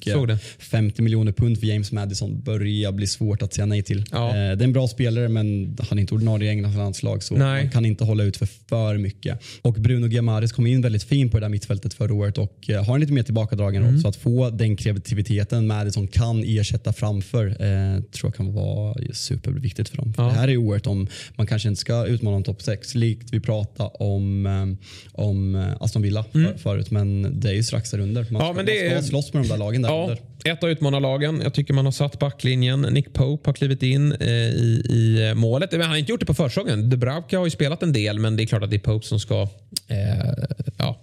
och, 0.00 0.08
eh, 0.08 0.14
såg 0.14 0.28
det. 0.28 0.38
50 0.58 1.02
miljoner 1.02 1.32
pund 1.32 1.58
för 1.60 1.66
James 1.66 1.92
Madison 1.92 2.40
börjar 2.42 2.92
bli 2.92 3.06
svårt 3.06 3.42
att 3.42 3.54
säga 3.54 3.66
nej 3.66 3.82
till. 3.82 4.04
Ja. 4.12 4.28
Eh, 4.28 4.32
det 4.34 4.38
är 4.40 4.62
en 4.64 4.72
bra 4.72 4.88
spelare, 4.88 5.28
men 5.28 5.76
han 5.88 5.98
är 5.98 6.00
inte 6.00 6.14
ordinarie 6.14 6.46
i 6.48 6.50
Englands 6.50 6.76
landslag 6.76 7.22
så 7.22 7.34
Nej. 7.34 7.62
man 7.62 7.70
kan 7.72 7.84
inte 7.84 8.04
hålla 8.04 8.24
ut 8.24 8.36
för 8.36 8.46
för 8.68 8.98
mycket. 8.98 9.38
Och 9.62 9.72
Bruno 9.74 10.06
Giamares 10.20 10.52
kom 10.52 10.66
in 10.66 10.80
väldigt 10.82 11.02
fint 11.02 11.32
på 11.32 11.38
det 11.38 11.44
där 11.44 11.48
mittfältet 11.48 11.94
förra 11.94 12.14
året 12.14 12.38
och 12.38 12.70
eh, 12.70 12.84
har 12.84 12.94
en 12.94 13.00
lite 13.00 13.12
mer 13.12 13.22
tillbakadragen 13.22 13.82
Mm. 13.82 13.92
roll. 13.94 14.00
Så 14.02 14.08
att 14.08 14.16
få 14.16 14.50
den 14.50 14.76
kreativiteten 14.76 15.66
Madison 15.66 16.06
kan 16.06 16.44
ersätta 16.46 16.92
framför 16.92 17.46
eh, 17.46 18.00
tror 18.02 18.28
jag 18.28 18.34
kan 18.34 18.52
vara 18.52 18.94
superviktigt 19.12 19.88
för 19.88 19.96
dem. 19.96 20.12
För 20.14 20.22
Ja. 20.22 20.28
Det 20.28 20.34
här 20.34 20.48
är 20.48 20.56
oerhört 20.56 20.86
om 20.86 21.06
man 21.36 21.46
kanske 21.46 21.68
inte 21.68 21.80
ska 21.80 22.06
utmana 22.06 22.36
om 22.36 22.42
topp 22.42 22.62
6 22.62 22.94
likt 22.94 23.28
vi 23.32 23.40
pratade 23.40 23.90
om, 23.94 24.46
eh, 24.46 24.66
om 25.12 25.54
eh, 25.54 25.66
Aston 25.80 26.02
Villa 26.02 26.24
för, 26.32 26.58
förut. 26.58 26.90
Men 26.90 27.40
det 27.40 27.48
är 27.48 27.54
ju 27.54 27.62
strax 27.62 27.90
där 27.90 27.98
under. 27.98 28.22
Man 28.22 28.28
Mm. 28.30 28.40
Ja, 28.40 28.46
ska, 28.46 28.52
men 28.56 28.66
det 28.66 28.88
man 28.88 28.96
är- 28.96 29.00
ska 29.02 29.08
slåss 29.08 29.32
med 29.32 29.42
de 29.42 29.48
där 29.48 29.56
lagen 29.58 29.82
där 29.82 29.88
Ja, 29.88 30.02
under 30.02 30.18
ett 30.44 30.64
av 30.64 30.70
utmanarlagen. 30.70 31.40
Jag 31.42 31.54
tycker 31.54 31.74
man 31.74 31.84
har 31.84 31.92
satt 31.92 32.18
backlinjen. 32.18 32.80
Nick 32.80 33.12
Pope 33.12 33.48
har 33.48 33.54
klivit 33.54 33.82
in 33.82 34.12
eh, 34.12 34.28
i, 34.28 34.82
i 34.90 35.32
målet. 35.36 35.72
Men 35.72 35.80
han 35.80 35.90
har 35.90 35.96
inte 35.96 36.12
gjort 36.12 36.20
det 36.20 36.26
på 36.26 36.34
försäsongen. 36.34 36.90
Dubravka 36.90 37.38
har 37.38 37.46
ju 37.46 37.50
spelat 37.50 37.82
en 37.82 37.92
del 37.92 38.18
men 38.18 38.36
det 38.36 38.42
är 38.42 38.46
klart 38.46 38.62
att 38.62 38.70
det 38.70 38.76
är 38.76 38.80
Pope 38.80 39.06
som 39.06 39.20
ska 39.20 39.42
eh, 39.88 40.44
ja, 40.78 40.99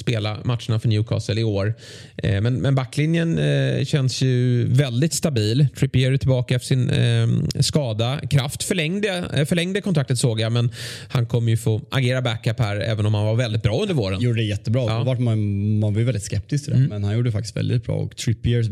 spela 0.00 0.38
matcherna 0.44 0.78
för 0.78 0.88
Newcastle 0.88 1.40
i 1.40 1.44
år. 1.44 1.74
Eh, 2.16 2.40
men, 2.40 2.54
men 2.54 2.74
backlinjen 2.74 3.38
eh, 3.38 3.84
känns 3.84 4.22
ju 4.22 4.64
väldigt 4.68 5.14
stabil. 5.14 5.66
Trippier 5.76 6.12
är 6.12 6.16
tillbaka 6.16 6.54
efter 6.54 6.66
sin 6.66 6.90
eh, 6.90 7.60
skada. 7.60 8.20
Kraft 8.30 8.62
förlängde, 8.62 9.44
förlängde 9.48 9.80
kontraktet 9.80 10.18
såg 10.18 10.40
jag 10.40 10.52
men 10.52 10.70
han 11.08 11.26
kommer 11.26 11.50
ju 11.50 11.56
få 11.56 11.80
agera 11.90 12.22
backup 12.22 12.58
här 12.58 12.76
även 12.76 13.06
om 13.06 13.14
han 13.14 13.26
var 13.26 13.34
väldigt 13.34 13.62
bra 13.62 13.82
under 13.82 13.94
våren. 13.94 14.20
gjorde 14.20 14.40
det 14.40 14.44
jättebra. 14.44 14.84
Ja. 14.86 15.02
Var 15.02 15.16
man, 15.16 15.78
man 15.78 15.92
var 15.92 16.00
ju 16.00 16.04
väldigt 16.04 16.24
skeptisk 16.24 16.64
till 16.64 16.74
det. 16.74 16.88
Men 16.88 17.04
han 17.04 17.14
gjorde 17.14 17.32
faktiskt 17.32 17.56
väldigt 17.56 17.84
bra. 17.84 17.94
Och 17.94 18.16
Trippiers, 18.16 18.66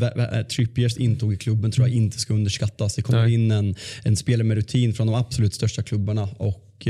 Trippiers 0.56 0.96
intåg 0.96 1.32
i 1.32 1.36
klubben 1.36 1.70
tror 1.70 1.88
jag 1.88 1.96
inte 1.96 2.18
ska 2.18 2.34
underskattas. 2.34 2.94
Det 2.94 3.02
kommer 3.02 3.22
Nej. 3.22 3.34
in 3.34 3.50
en, 3.50 3.74
en 4.04 4.16
spelare 4.16 4.44
med 4.44 4.56
rutin 4.56 4.94
från 4.94 5.06
de 5.06 5.16
absolut 5.16 5.54
största 5.54 5.82
klubbarna. 5.82 6.28
Och 6.36 6.88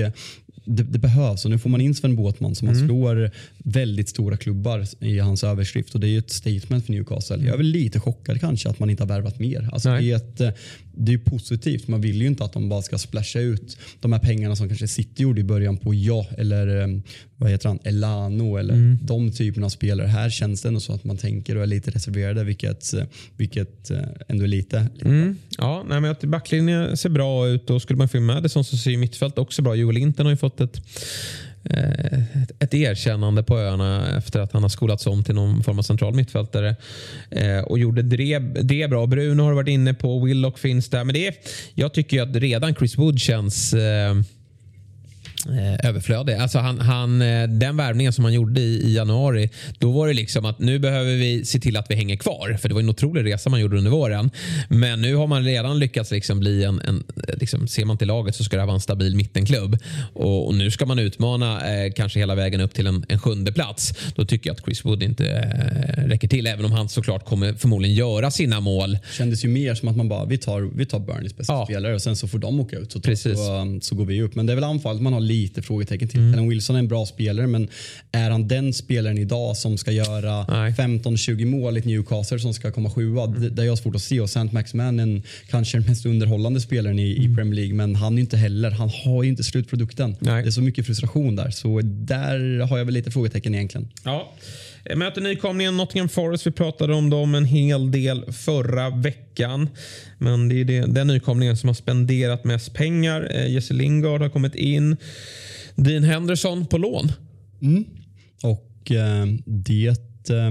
det, 0.69 0.83
det, 0.83 0.99
behövs 0.99 1.45
och 1.45 1.51
nu 1.51 1.59
får 1.59 1.71
man 1.71 1.81
in 1.81 1.95
Sven 1.95 2.17
Båtman 2.17 2.55
som 2.55 2.69
mm. 2.69 2.87
slår 2.87 3.31
väldigt 3.69 4.09
stora 4.09 4.37
klubbar 4.37 4.85
i 5.01 5.19
hans 5.19 5.45
överskrift 5.45 5.95
och 5.95 6.01
det 6.01 6.07
är 6.07 6.11
ju 6.11 6.19
ett 6.19 6.31
statement 6.31 6.87
för 6.87 6.93
Newcastle. 6.93 7.37
Jag 7.37 7.53
är 7.53 7.57
väl 7.57 7.67
lite 7.67 8.01
chockad 8.01 8.41
kanske 8.41 8.69
att 8.69 8.79
man 8.79 8.91
inte 8.91 9.03
har 9.03 9.09
värvat 9.09 9.39
mer. 9.39 9.69
Alltså 9.73 9.89
det, 9.89 10.11
är 10.11 10.17
ett, 10.17 10.41
eh, 10.41 10.51
det 10.93 11.15
är 11.15 11.19
positivt. 11.19 11.89
Man 11.89 12.01
vill 12.01 12.23
ju 12.23 12.27
inte 12.27 12.45
att 12.45 12.53
de 12.53 12.69
bara 12.69 12.83
ska 12.83 12.99
splasha 12.99 13.41
ut 13.41 13.79
de 14.01 14.13
här 14.13 14.21
pengarna 14.21 14.57
som 14.57 14.69
kanske 14.69 14.89
City 14.89 15.23
gjorde 15.23 15.41
i 15.41 15.45
början 15.45 15.77
på 15.77 15.95
ja 15.95 16.27
eller 16.39 16.81
eh, 16.81 17.01
vad 17.37 17.51
heter 17.51 17.69
han, 17.69 17.79
Elano 17.85 18.57
eller 18.57 18.75
mm. 18.75 18.99
de 19.03 19.33
typerna 19.33 19.67
av 19.67 19.71
spelare. 19.71 20.07
Här 20.07 20.31
känns 20.31 20.63
det 20.63 20.69
ändå 20.69 20.81
så 20.81 20.93
att 20.93 21.05
man 21.05 21.17
tänker 21.17 21.57
och 21.57 21.63
är 21.63 21.67
lite 21.67 21.91
reserverade 21.91 22.45
vilket, 22.45 22.93
eh, 22.93 23.05
vilket 23.37 23.91
ändå 24.29 24.45
är 24.45 24.49
lite. 24.49 24.87
Mm. 25.05 25.37
Ja, 25.59 25.85
nej, 25.89 26.01
men 26.01 26.11
att 26.11 26.25
backlinjen 26.25 26.97
ser 26.97 27.09
bra 27.09 27.49
ut 27.49 27.71
och 27.71 27.83
skulle 27.83 27.97
man 27.97 28.09
få 28.09 28.21
med 28.21 28.43
det 28.43 28.49
som 28.49 28.65
så 28.65 28.77
ser 28.77 28.97
mittfält 28.97 29.39
också 29.39 29.63
bra. 29.63 29.75
Joel 29.75 29.95
Linton 29.95 30.27
har 30.27 30.31
ju 30.31 30.37
fått 30.37 30.61
ett 30.61 30.81
Eh, 31.48 31.48
Eh, 31.71 32.21
ett 32.59 32.75
erkännande 32.75 33.43
på 33.43 33.59
öarna 33.59 34.17
efter 34.17 34.41
att 34.41 34.53
han 34.53 34.63
har 34.63 34.69
skolats 34.69 35.07
om 35.07 35.25
till 35.25 35.35
någon 35.35 35.63
form 35.63 35.79
av 35.79 35.83
central 35.83 36.15
mittfältare. 36.15 36.77
Eh, 37.31 37.59
och 37.59 37.79
gjorde 37.79 38.03
det, 38.03 38.39
det 38.39 38.91
bra. 38.91 39.07
Bruno 39.07 39.43
har 39.43 39.53
varit 39.53 39.69
inne 39.69 39.95
på, 39.95 40.25
Willock 40.25 40.59
finns 40.59 40.89
där. 40.89 41.05
Men 41.05 41.15
det 41.15 41.27
är, 41.27 41.35
jag 41.75 41.95
tycker 41.95 42.23
att 42.23 42.37
redan 42.37 42.75
Chris 42.75 42.99
Wood 42.99 43.21
känns 43.21 43.75
eh, 43.75 44.15
överflödig. 45.83 46.35
Alltså 46.35 46.59
han, 46.59 46.81
han, 46.81 47.23
eh, 47.23 47.49
den 47.49 47.77
värvningen 47.77 48.13
som 48.13 48.25
han 48.25 48.35
gjorde 48.35 48.61
i, 48.61 48.83
i, 48.85 48.95
januari, 48.95 49.51
då 49.79 49.93
var 49.93 50.09
det 50.09 50.15
liksom 50.15 50.45
att 50.45 50.59
nu 50.59 50.79
behöver 50.79 51.15
vi 51.15 51.45
se 51.45 51.61
till 51.61 51.77
att 51.77 51.91
vi 51.91 51.95
hänger 51.95 52.17
kvar. 52.17 52.59
För 52.61 52.69
det 52.69 52.75
var 52.75 52.83
en 52.83 52.89
otrolig 52.89 53.33
resa 53.33 53.51
man 53.51 53.61
gjorde 53.61 53.77
under 53.77 53.91
våren. 53.91 54.31
Men 54.69 55.01
nu 55.01 55.15
har 55.15 55.27
man 55.27 55.45
redan 55.45 55.79
lyckats 55.79 56.11
liksom 56.11 56.41
bli 56.41 56.65
en, 56.65 56.81
en 56.81 57.05
liksom, 57.35 57.69
ser 57.69 57.85
man 57.85 57.99
till 57.99 58.09
laget 58.09 58.35
så 58.35 58.45
ska 58.45 58.57
det 58.57 58.65
vara 58.65 58.75
en 58.75 58.81
stabil 58.81 59.17
mittenklubb. 59.17 59.79
Och, 60.13 60.47
och 60.47 60.55
nu 60.55 60.71
ska 60.71 60.87
man 60.87 60.99
utmana 60.99 61.75
eh, 61.75 61.93
kanske 61.93 62.19
hela 62.19 62.35
vägen 62.35 62.61
upp 62.61 62.75
till 62.75 62.87
en, 62.87 63.05
en 63.09 63.19
sjunde 63.19 63.53
plats. 63.53 63.93
Då 64.15 64.25
tycker 64.25 64.51
jag 64.51 64.55
att 64.55 64.65
Chris 64.65 64.85
Wood 64.85 65.03
inte 65.03 65.27
eh, 65.29 66.09
räcker 66.09 66.29
till. 66.29 66.47
Även 66.47 66.65
om 66.65 66.73
han 66.73 66.89
såklart 66.89 67.25
kommer 67.25 67.53
förmodligen 67.53 67.97
göra 67.97 68.31
sina 68.31 68.61
mål. 68.61 68.93
Det 68.93 68.99
kändes 69.17 69.45
ju 69.45 69.49
mer 69.49 69.75
som 69.75 69.89
att 69.89 69.97
man 69.97 70.09
bara, 70.09 70.25
vi 70.25 70.39
tar, 70.39 70.61
vi 70.61 70.87
tar 70.87 70.99
Burnleys 70.99 71.37
bästa 71.37 71.53
ja. 71.53 71.65
spelare 71.65 71.95
och 71.95 72.03
sen 72.03 72.17
så 72.17 72.29
får 72.29 72.39
de 72.39 72.61
åka 72.61 72.77
ut. 72.77 72.93
Så, 72.93 73.01
Precis. 73.01 73.39
Så, 73.39 73.79
så 73.83 73.95
går 73.95 74.05
vi 74.05 74.23
upp. 74.23 74.35
Men 74.35 74.47
det 74.47 74.53
är 74.53 74.55
väl 74.55 74.65
anfallet 74.65 75.03
man 75.03 75.13
har 75.13 75.21
lite 75.43 75.63
frågetecken 75.63 76.09
till. 76.09 76.21
Mm. 76.21 76.49
Wilson 76.49 76.77
är 76.77 76.81
en 76.81 76.89
bra 76.89 77.07
spelare 77.07 77.47
men 77.47 77.69
är 78.13 78.31
han 78.31 78.49
den 78.49 78.73
spelaren 78.73 79.19
idag 79.19 79.57
som 79.57 79.79
ska 79.79 79.93
göra 79.93 80.45
15-20 80.45 81.45
mål 81.45 81.79
i 81.79 81.81
Newcastle 81.81 82.39
som 82.39 82.55
ska 82.55 82.73
komma 82.73 82.91
sjua? 82.91 83.25
Mm. 83.25 83.41
Det, 83.41 83.51
det 83.51 83.63
är 83.63 83.67
jag 83.67 83.79
svårt 83.79 83.95
att 83.95 84.03
se 84.03 84.21
och 84.21 84.31
Saint 84.31 84.53
Maximan 84.53 85.01
är 85.01 85.23
kanske 85.51 85.79
den 85.79 85.87
mest 85.87 86.07
underhållande 86.07 86.61
spelaren 86.61 86.99
i, 86.99 87.17
mm. 87.17 87.33
i, 87.33 87.37
Premier 87.37 87.55
League 87.55 87.75
men 87.75 87.95
han 87.95 88.19
är 88.19 88.21
inte 88.21 88.37
heller, 88.37 88.71
han 88.71 88.91
har 89.05 89.25
inte 89.25 89.43
slutprodukten. 89.43 90.17
Nej. 90.19 90.43
Det 90.43 90.49
är 90.49 90.51
så 90.51 90.63
mycket 90.63 90.87
frustration 90.87 91.37
där 91.37 91.51
så 91.51 91.81
där 91.83 92.61
har 92.61 92.79
jag 92.79 92.85
väl 92.85 92.95
lite 92.95 93.11
frågetecken 93.11 93.55
egentligen. 93.55 93.89
Ja. 94.05 94.33
Möter 94.97 95.21
nykomlingen 95.21 95.77
Nottingham 95.77 96.09
Forest. 96.09 96.47
Vi 96.47 96.51
pratade 96.51 96.95
om 96.95 97.11
dem 97.11 97.35
en 97.35 97.45
hel 97.45 97.91
del 97.91 98.33
förra 98.33 98.91
veckan. 98.91 99.69
Men 100.19 100.49
det 100.49 100.61
är 100.61 100.65
det, 100.65 100.81
den 100.81 101.07
nykomlingen 101.07 101.57
som 101.57 101.69
har 101.69 101.75
spenderat 101.75 102.45
mest 102.45 102.75
pengar. 102.75 103.29
Eh, 103.35 103.53
Jesse 103.53 103.75
Lingard 103.75 104.21
har 104.21 104.29
kommit 104.29 104.55
in. 104.55 104.97
Dean 105.75 106.05
Henderson 106.05 106.67
på 106.67 106.79
lån. 106.79 107.13
Mm. 107.63 107.85
Och 108.43 108.91
eh, 108.91 109.27
det 109.45 110.31
eh, 110.31 110.51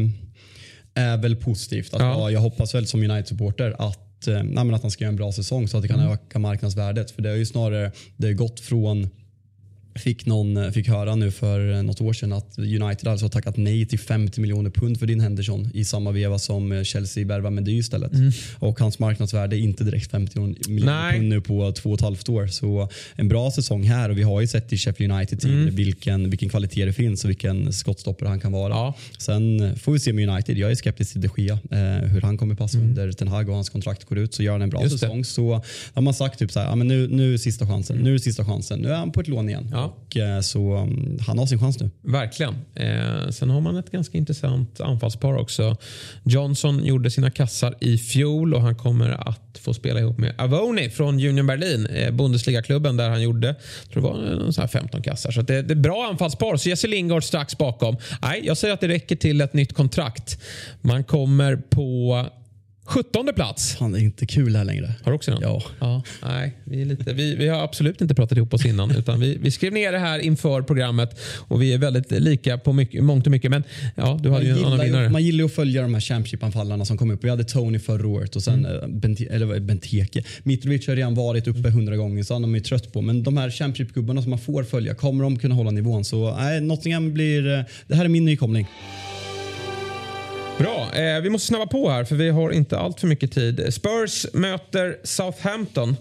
är 0.93 1.17
väl 1.17 1.35
positivt. 1.35 1.93
Att, 1.93 2.01
ja. 2.01 2.31
Jag 2.31 2.39
hoppas 2.39 2.75
väl 2.75 2.88
som 2.88 3.03
United-supporter 3.03 3.75
att, 3.79 4.27
eh, 4.27 4.73
att 4.73 4.81
han 4.81 4.91
ska 4.91 5.03
göra 5.03 5.09
en 5.09 5.15
bra 5.15 5.31
säsong 5.31 5.67
så 5.67 5.77
att 5.77 5.83
det 5.83 5.89
kan 5.89 5.99
mm. 5.99 6.11
öka 6.11 6.39
marknadsvärdet. 6.39 7.11
För 7.11 7.21
det 7.21 7.29
har 7.29 7.35
ju 7.35 7.45
snarare 7.45 7.91
det 8.17 8.27
har 8.27 8.33
gått 8.33 8.59
från 8.59 9.09
fick, 9.98 10.26
någon, 10.26 10.74
fick 10.74 10.88
höra 10.88 11.16
nu 11.16 11.32
för 11.32 11.84
något 11.84 12.02
år 12.02 12.14
sedan 12.14 12.34
att 12.34 12.58
United 12.58 13.08
alltså 13.08 13.26
har 13.26 13.30
tackat 13.30 13.58
nej 13.58 13.86
till 13.86 14.00
50 14.00 14.41
miljoner 14.41 14.70
pund 14.70 15.00
för 15.00 15.06
din 15.06 15.20
Henderson 15.20 15.70
i 15.74 15.86
samma 15.86 16.12
veva 16.12 16.39
som 16.39 16.84
Chelsea 16.84 17.26
värvar 17.26 17.50
Mendy 17.50 17.78
istället. 17.78 18.14
Mm. 18.14 18.32
Och 18.60 18.80
hans 18.80 19.00
marknadsvärde 19.00 19.58
är 19.58 19.60
inte 19.60 19.84
direkt 19.84 20.12
50 20.12 20.39
miljoner 20.39 21.12
pund 21.12 21.30
nu 21.30 21.41
på 21.41 21.72
två 21.72 21.89
och 21.89 21.95
ett 21.95 22.02
halvt 22.02 22.30
år. 22.30 22.48
Så 22.48 22.89
en 23.16 23.28
bra 23.28 23.52
säsong 23.52 23.84
här 23.84 24.10
och 24.10 24.18
vi 24.18 24.24
har 24.24 24.41
ju 24.41 24.48
sett 24.48 24.74
i 24.74 24.78
Sheffield 24.78 25.14
United 25.14 25.45
mm. 25.45 25.76
vilken, 25.76 26.30
vilken 26.30 26.50
kvalitet 26.50 26.86
det 26.86 26.93
finns 26.93 27.24
och 27.24 27.30
vilken 27.30 27.74
skottstoppare 27.74 28.30
han 28.30 28.39
kan 28.39 28.52
vara. 28.52 28.74
Ja. 28.74 28.93
Sen 29.20 29.76
får 29.78 29.91
vi 29.91 30.00
se 30.00 30.14
med 30.14 30.30
United. 30.30 30.58
Jag 30.58 30.72
är 30.72 30.76
skeptisk 30.76 31.12
till 31.12 31.22
de 31.22 31.30
Gea, 31.38 31.60
eh, 31.72 32.08
hur 32.08 32.22
han 32.22 32.38
kommer 32.38 32.56
passa 32.56 32.78
mm. 32.78 32.89
under 32.89 33.12
Ten 33.12 33.28
Hag 33.28 33.50
och 33.50 33.56
hans 33.56 33.70
kontrakt 33.70 34.04
går 34.04 34.18
ut. 34.18 34.34
Så 34.34 34.43
gör 34.43 34.52
han 34.52 34.62
en 34.62 34.70
bra 34.70 34.84
Just 34.84 35.00
säsong 35.00 35.18
det. 35.18 35.24
så 35.24 35.62
har 35.93 36.02
man 36.02 36.14
sagt 36.14 36.39
typ 36.39 36.52
så 36.52 36.60
här, 36.60 36.68
ja, 36.68 36.76
men 36.76 36.88
nu, 36.88 37.08
nu 37.08 37.34
är 37.34 37.38
sista 37.38 37.68
chansen, 37.68 37.95
mm. 37.95 38.04
nu 38.04 38.16
är 38.16 38.20
sista 38.20 38.45
chansen. 38.45 38.80
Nu 38.80 38.89
är 38.89 38.95
han 38.95 39.12
på 39.12 39.22
ett 39.22 39.28
lån 39.28 39.50
igen. 39.50 39.70
Ja. 39.72 39.86
Och, 39.88 40.17
eh, 40.17 40.41
så 40.41 40.75
mm, 40.75 41.19
han 41.27 41.38
har 41.38 41.45
sin 41.45 41.59
chans 41.59 41.79
nu. 41.79 41.89
Verkligen. 42.01 42.55
Eh, 42.75 43.29
sen 43.29 43.49
har 43.49 43.61
man 43.61 43.77
ett 43.77 43.91
ganska 43.91 44.17
intressant 44.17 44.81
anfallspar 44.81 45.38
också. 45.38 45.77
Johnson 46.23 46.85
gjorde 46.85 47.11
sina 47.11 47.31
kassar 47.31 47.75
i 47.79 47.97
fjol 47.97 48.53
och 48.53 48.61
han 48.61 48.75
kommer 48.75 49.09
att 49.09 49.59
få 49.61 49.73
spela 49.73 49.99
ihop 49.99 50.17
med 50.17 50.33
Avoni 50.38 50.89
från 50.89 51.15
Union 51.15 51.47
Berlin, 51.47 51.85
eh, 51.85 52.11
Bundesliga-klubben 52.11 52.97
där 52.97 53.09
han 53.09 53.21
gjorde 53.21 53.55
tror 53.93 54.01
det 54.01 54.07
var 54.09 54.45
eh, 54.45 54.49
så 54.49 54.61
här 54.61 54.67
15 54.67 55.01
kassar. 55.01 55.31
Så 55.31 55.41
det, 55.41 55.61
det 55.61 55.73
är 55.73 55.75
bra 55.75 56.07
anfallspar. 56.11 56.57
Så 56.57 56.69
Jesse 56.69 56.88
Lingard 56.88 57.23
strax 57.23 57.57
bakom. 57.57 57.97
Nej, 58.21 58.41
jag 58.43 58.57
säger 58.57 58.73
att 58.73 58.81
det 58.81 58.88
räcker 58.88 59.15
till 59.15 59.41
ett 59.41 59.53
nytt 59.53 59.73
kontrakt. 59.73 60.41
Man 60.81 61.03
kommer 61.03 61.55
på 61.55 62.25
17 62.88 63.29
plats. 63.35 63.75
Han 63.79 63.95
är 63.95 63.99
inte 63.99 64.25
kul 64.25 64.55
här 64.55 64.65
längre. 64.65 64.93
Har 65.03 65.11
du 65.11 65.15
också 65.15 65.31
den? 65.31 65.39
Ja. 65.41 65.63
ja 65.79 66.03
nej, 66.21 66.57
vi, 66.63 66.81
är 66.81 66.85
lite, 66.85 67.13
vi, 67.13 67.35
vi 67.35 67.47
har 67.47 67.63
absolut 67.63 68.01
inte 68.01 68.15
pratat 68.15 68.38
ihop 68.38 68.53
oss 68.53 68.65
innan. 68.65 68.91
utan 68.97 69.19
vi, 69.19 69.38
vi 69.41 69.51
skrev 69.51 69.73
ner 69.73 69.91
det 69.91 69.99
här 69.99 70.19
inför 70.19 70.61
programmet 70.61 71.19
och 71.38 71.61
vi 71.61 71.73
är 71.73 71.77
väldigt 71.77 72.11
lika 72.11 72.57
på 72.57 72.73
mycket, 72.73 73.03
mångt 73.03 73.25
och 73.25 73.31
mycket. 73.31 73.51
Men 73.51 73.63
ja, 73.95 74.19
du 74.23 74.29
hade 74.29 74.45
ju 74.45 74.51
en 74.51 74.65
annan 74.65 74.79
vinnare. 74.79 75.09
Man 75.09 75.23
gillar 75.23 75.38
ju 75.38 75.45
att 75.45 75.53
följa 75.53 75.81
de 75.81 75.93
här 75.93 76.01
Championship-anfallarna 76.01 76.85
som 76.85 76.97
kom 76.97 77.11
upp. 77.11 77.23
Vi 77.23 77.29
hade 77.29 77.43
Tony 77.43 77.79
förra 77.79 78.07
året 78.07 78.35
och 78.35 78.43
sen 78.43 78.65
mm. 78.65 78.81
Eh, 78.81 78.88
Bente, 78.88 79.25
eller 79.25 79.59
Benteke. 79.59 80.23
Mitrovic 80.43 80.88
har 80.88 80.95
redan 80.95 81.15
varit 81.15 81.47
uppe 81.47 81.69
hundra 81.69 81.95
gånger 81.97 82.23
så 82.23 82.33
han 82.33 82.43
är 82.43 82.47
man 82.47 82.55
ju 82.55 82.61
trött 82.61 82.93
på. 82.93 83.01
Men 83.01 83.23
de 83.23 83.38
här 83.38 83.49
Championship-gubbarna 83.49 84.21
som 84.21 84.29
man 84.29 84.39
får 84.39 84.63
följa, 84.63 84.93
kommer 84.95 85.23
de 85.23 85.39
kunna 85.39 85.55
hålla 85.55 85.71
nivån? 85.71 86.05
Så 86.05 86.35
nej, 86.35 86.61
Nottingham 86.61 87.13
blir... 87.13 87.53
Eh, 87.53 87.63
det 87.88 87.95
här 87.95 88.05
är 88.05 88.09
min 88.09 88.25
nykomling. 88.25 88.67
Bra. 90.60 90.91
Eh, 90.93 91.22
vi 91.22 91.30
måste 91.30 91.47
snabba 91.47 91.68
på 91.68 91.89
här 91.89 92.03
för 92.03 92.16
vi 92.16 92.30
har 92.30 92.51
inte 92.51 92.78
allt 92.78 92.99
för 92.99 93.08
mycket 93.08 93.32
tid. 93.32 93.74
Spurs 93.74 94.26
möter 94.34 94.97
Southampton. 95.03 95.95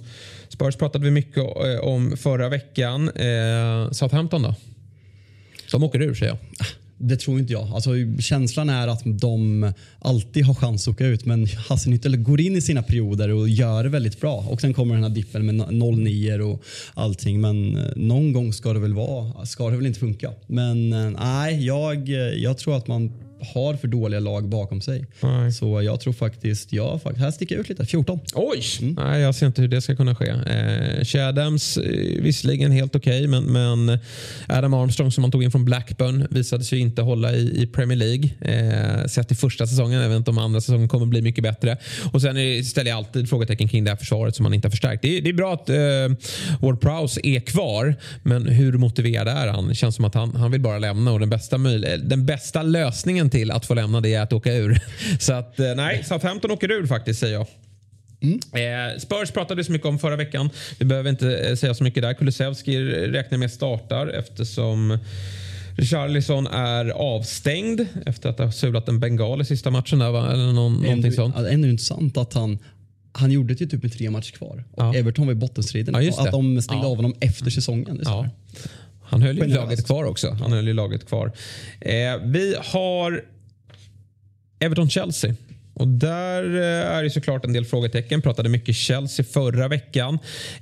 Spurs 0.48 0.76
pratade 0.76 1.04
vi 1.04 1.10
mycket 1.10 1.36
eh, 1.36 1.78
om 1.82 2.16
förra 2.16 2.48
veckan. 2.48 3.08
Eh, 3.08 3.90
Southampton 3.90 4.42
då? 4.42 4.54
De 5.70 5.82
åker 5.82 6.02
ur 6.02 6.14
säger 6.14 6.32
jag. 6.32 6.66
Det 6.98 7.16
tror 7.16 7.38
inte 7.38 7.52
jag. 7.52 7.68
Alltså, 7.74 7.90
känslan 8.20 8.70
är 8.70 8.88
att 8.88 9.02
de 9.04 9.72
alltid 9.98 10.44
har 10.44 10.54
chans 10.54 10.88
att 10.88 10.94
åka 10.94 11.06
ut 11.06 11.24
men 11.24 11.46
Hasselnyttel 11.46 12.16
går 12.16 12.40
in 12.40 12.56
i 12.56 12.60
sina 12.60 12.82
perioder 12.82 13.28
och 13.28 13.48
gör 13.48 13.84
det 13.84 13.90
väldigt 13.90 14.20
bra. 14.20 14.46
Och 14.48 14.60
sen 14.60 14.74
kommer 14.74 14.94
den 14.94 15.04
här 15.04 15.10
dippen 15.10 15.46
med 15.46 15.54
0-9 15.54 16.40
och 16.40 16.62
allting. 16.94 17.40
Men 17.40 17.76
eh, 17.76 17.84
någon 17.96 18.32
gång 18.32 18.52
ska 18.52 18.72
det 18.72 18.80
väl 18.80 18.94
vara, 18.94 19.46
ska 19.46 19.70
det 19.70 19.76
väl 19.76 19.86
inte 19.86 20.00
funka. 20.00 20.30
Men 20.46 20.92
eh, 20.92 21.10
nej, 21.10 21.66
jag, 21.66 22.08
jag 22.36 22.58
tror 22.58 22.76
att 22.76 22.86
man 22.86 23.12
har 23.40 23.74
för 23.74 23.88
dåliga 23.88 24.20
lag 24.20 24.48
bakom 24.48 24.80
sig. 24.80 25.06
Nej. 25.20 25.52
Så 25.52 25.82
jag 25.82 26.00
tror 26.00 26.12
faktiskt, 26.12 26.72
ja, 26.72 27.00
här 27.16 27.30
sticker 27.30 27.54
jag 27.54 27.60
ut 27.60 27.68
lite. 27.68 27.86
14. 27.86 28.20
Oj! 28.34 28.62
Mm. 28.80 28.94
Nej, 28.94 29.20
jag 29.20 29.34
ser 29.34 29.46
inte 29.46 29.60
hur 29.62 29.68
det 29.68 29.80
ska 29.80 29.96
kunna 29.96 30.14
ske. 30.14 30.28
Eh, 30.28 31.04
Shadams 31.04 31.76
eh, 31.76 32.22
visserligen 32.22 32.72
helt 32.72 32.96
okej, 32.96 33.28
okay, 33.28 33.40
men, 33.40 33.44
men 33.84 33.98
Adam 34.48 34.74
Armstrong 34.74 35.12
som 35.12 35.22
man 35.22 35.30
tog 35.30 35.44
in 35.44 35.50
från 35.50 35.64
Blackburn 35.64 36.26
visade 36.30 36.64
sig 36.64 36.78
inte 36.78 37.02
hålla 37.02 37.32
i, 37.32 37.62
i 37.62 37.66
Premier 37.66 37.98
League. 37.98 38.30
Eh, 38.40 39.06
sett 39.06 39.32
i 39.32 39.34
första 39.34 39.66
säsongen, 39.66 40.00
jag 40.00 40.08
vet 40.08 40.16
inte 40.16 40.30
om 40.30 40.38
andra 40.38 40.60
säsongen 40.60 40.88
kommer 40.88 41.06
bli 41.06 41.22
mycket 41.22 41.44
bättre. 41.44 41.76
Och 42.12 42.22
Sen 42.22 42.36
är, 42.36 42.62
ställer 42.62 42.90
jag 42.90 42.96
alltid 42.96 43.28
frågetecken 43.28 43.68
kring 43.68 43.84
det 43.84 43.90
här 43.90 43.96
försvaret 43.96 44.36
som 44.36 44.42
man 44.42 44.54
inte 44.54 44.66
har 44.66 44.70
förstärkt. 44.70 45.02
Det, 45.02 45.20
det 45.20 45.30
är 45.30 45.34
bra 45.34 45.54
att 45.54 45.68
eh, 45.68 45.76
Ward 46.60 46.80
Prowse 46.80 47.20
är 47.24 47.40
kvar, 47.40 47.94
men 48.22 48.46
hur 48.46 48.72
motiverad 48.72 49.28
är 49.28 49.46
han? 49.46 49.68
Det 49.68 49.74
känns 49.74 49.96
som 49.96 50.04
att 50.04 50.14
han, 50.14 50.36
han 50.36 50.50
vill 50.50 50.60
bara 50.60 50.78
lämna 50.78 51.12
och 51.12 51.20
den 51.20 51.30
bästa, 51.30 51.58
den 51.98 52.26
bästa 52.26 52.62
lösningen 52.62 53.25
till 53.30 53.50
att 53.50 53.66
få 53.66 53.74
lämna 53.74 54.00
det 54.00 54.14
är 54.14 54.22
att 54.22 54.32
åka 54.32 54.54
ur. 54.54 54.78
Så 55.18 55.32
att 55.32 55.60
eh, 55.60 55.74
nej, 55.74 56.04
Southampton 56.04 56.50
åker 56.50 56.70
ur 56.70 56.86
faktiskt 56.86 57.20
säger 57.20 57.34
jag. 57.34 57.46
Mm. 58.20 58.92
Eh, 58.92 58.98
Spurs 58.98 59.30
pratade 59.30 59.64
så 59.64 59.72
mycket 59.72 59.86
om 59.86 59.98
förra 59.98 60.16
veckan. 60.16 60.50
Vi 60.78 60.84
behöver 60.84 61.10
inte 61.10 61.38
eh, 61.38 61.54
säga 61.54 61.74
så 61.74 61.84
mycket 61.84 62.02
där. 62.02 62.14
Kulusevski 62.14 62.84
räknar 62.84 63.38
med 63.38 63.50
startar 63.50 64.06
eftersom 64.06 64.98
Richarlison 65.76 66.46
är 66.46 66.88
avstängd 66.88 67.86
efter 68.06 68.28
att 68.28 68.38
ha 68.38 68.52
sulat 68.52 68.88
en 68.88 69.00
bengal 69.00 69.40
i 69.40 69.44
sista 69.44 69.70
matchen. 69.70 69.98
Där, 69.98 70.10
va? 70.10 70.32
Eller 70.32 70.52
någon, 70.52 70.74
ändå, 70.74 70.86
någonting 70.86 71.12
sånt. 71.12 71.36
Ändå 71.36 71.68
intressant 71.68 72.16
att 72.16 72.34
han 72.34 72.58
han 73.16 73.30
gjorde 73.30 73.54
det 73.54 73.66
typ 73.66 73.82
med 73.82 73.92
tre 73.92 74.10
matcher 74.10 74.32
kvar. 74.32 74.64
Och 74.70 74.82
ja. 74.82 74.94
Everton 74.94 75.26
var 75.26 75.32
i 75.32 75.36
bottenstriden. 75.36 76.04
Ja, 76.04 76.22
att 76.22 76.32
de 76.32 76.62
stängde 76.62 76.84
ja. 76.84 76.90
av 76.90 76.96
honom 76.96 77.14
efter 77.20 77.50
säsongen. 77.50 78.02
Ja. 79.06 79.10
Han 79.10 79.22
höll 79.22 79.38
ju 79.38 79.46
laget 79.46 79.86
kvar 79.86 80.04
också. 80.04 80.30
Han 80.40 80.52
höll 80.52 80.66
ju 80.66 80.72
laget 80.72 81.08
kvar. 81.08 81.32
Eh, 81.80 82.16
vi 82.24 82.56
har 82.72 83.22
Everton-Chelsea. 84.58 85.34
Och 85.74 85.88
där 85.88 86.44
eh, 86.54 86.96
är 86.96 87.02
det 87.02 87.10
såklart 87.10 87.44
en 87.44 87.52
del 87.52 87.64
frågetecken. 87.64 88.22
Pratade 88.22 88.48
mycket 88.48 88.76
Chelsea 88.76 89.24
förra 89.24 89.68
veckan. 89.68 90.18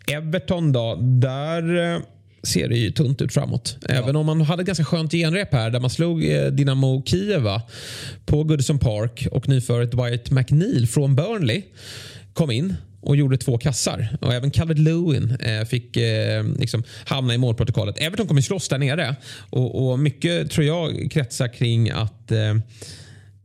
Everton 0.06 0.72
då, 0.72 0.98
där 1.00 1.94
eh, 1.94 2.00
ser 2.42 2.68
det 2.68 2.76
ju 2.76 2.90
tunt 2.90 3.22
ut 3.22 3.32
framåt. 3.32 3.76
Även 3.88 4.16
om 4.16 4.26
man 4.26 4.40
hade 4.40 4.62
ett 4.62 4.66
ganska 4.66 4.84
skönt 4.84 5.12
genrep 5.12 5.52
här 5.52 5.70
där 5.70 5.80
man 5.80 5.90
slog 5.90 6.24
eh, 6.24 6.46
Dynamo 6.46 7.02
Kiev 7.06 7.48
på 8.26 8.44
Goodison 8.44 8.78
Park 8.78 9.26
och 9.30 9.48
nyförvärvet 9.48 9.92
Dwight 9.92 10.30
McNeil 10.30 10.88
från 10.88 11.14
Burnley 11.14 11.62
kom 12.34 12.50
in 12.50 12.74
och 13.00 13.16
gjorde 13.16 13.36
två 13.36 13.58
kassar. 13.58 14.16
Och 14.20 14.34
även 14.34 14.50
Calvert 14.50 14.78
Lewin 14.78 15.36
eh, 15.40 15.64
fick 15.64 15.96
eh, 15.96 16.44
liksom 16.44 16.82
hamna 17.04 17.34
i 17.34 17.38
målprotokollet. 17.38 17.98
Everton 17.98 18.26
kommer 18.26 18.40
slåss 18.40 18.68
där 18.68 18.78
nere 18.78 19.16
och, 19.50 19.90
och 19.90 19.98
mycket 19.98 20.50
tror 20.50 20.66
jag 20.66 21.10
kretsar 21.10 21.48
kring 21.48 21.90
att 21.90 22.32
eh, 22.32 22.54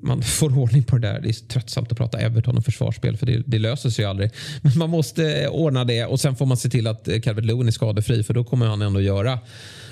man 0.01 0.21
får 0.21 0.57
ordning 0.57 0.83
på 0.83 0.97
det 0.97 1.07
där. 1.07 1.21
Det 1.21 1.29
är 1.29 1.47
tröttsamt 1.47 1.91
att 1.91 1.97
prata 1.97 2.19
Everton 2.19 2.57
och 2.57 2.65
försvarsspel 2.65 3.17
för 3.17 3.25
det, 3.25 3.43
det, 3.45 3.59
löser 3.59 3.89
sig 3.89 4.05
ju 4.05 4.09
aldrig. 4.09 4.31
Men 4.61 4.77
man 4.77 4.89
måste 4.89 5.41
eh, 5.41 5.49
ordna 5.49 5.83
det 5.83 6.05
och 6.05 6.19
sen 6.19 6.35
får 6.35 6.45
man 6.45 6.57
se 6.57 6.69
till 6.69 6.87
att 6.87 7.07
eh, 7.07 7.19
Calvert 7.19 7.45
Lewin 7.45 7.67
är 7.67 7.71
skadefri 7.71 8.23
för 8.23 8.33
då 8.33 8.43
kommer 8.43 8.65
han 8.65 8.81
ändå 8.81 9.01
göra 9.01 9.39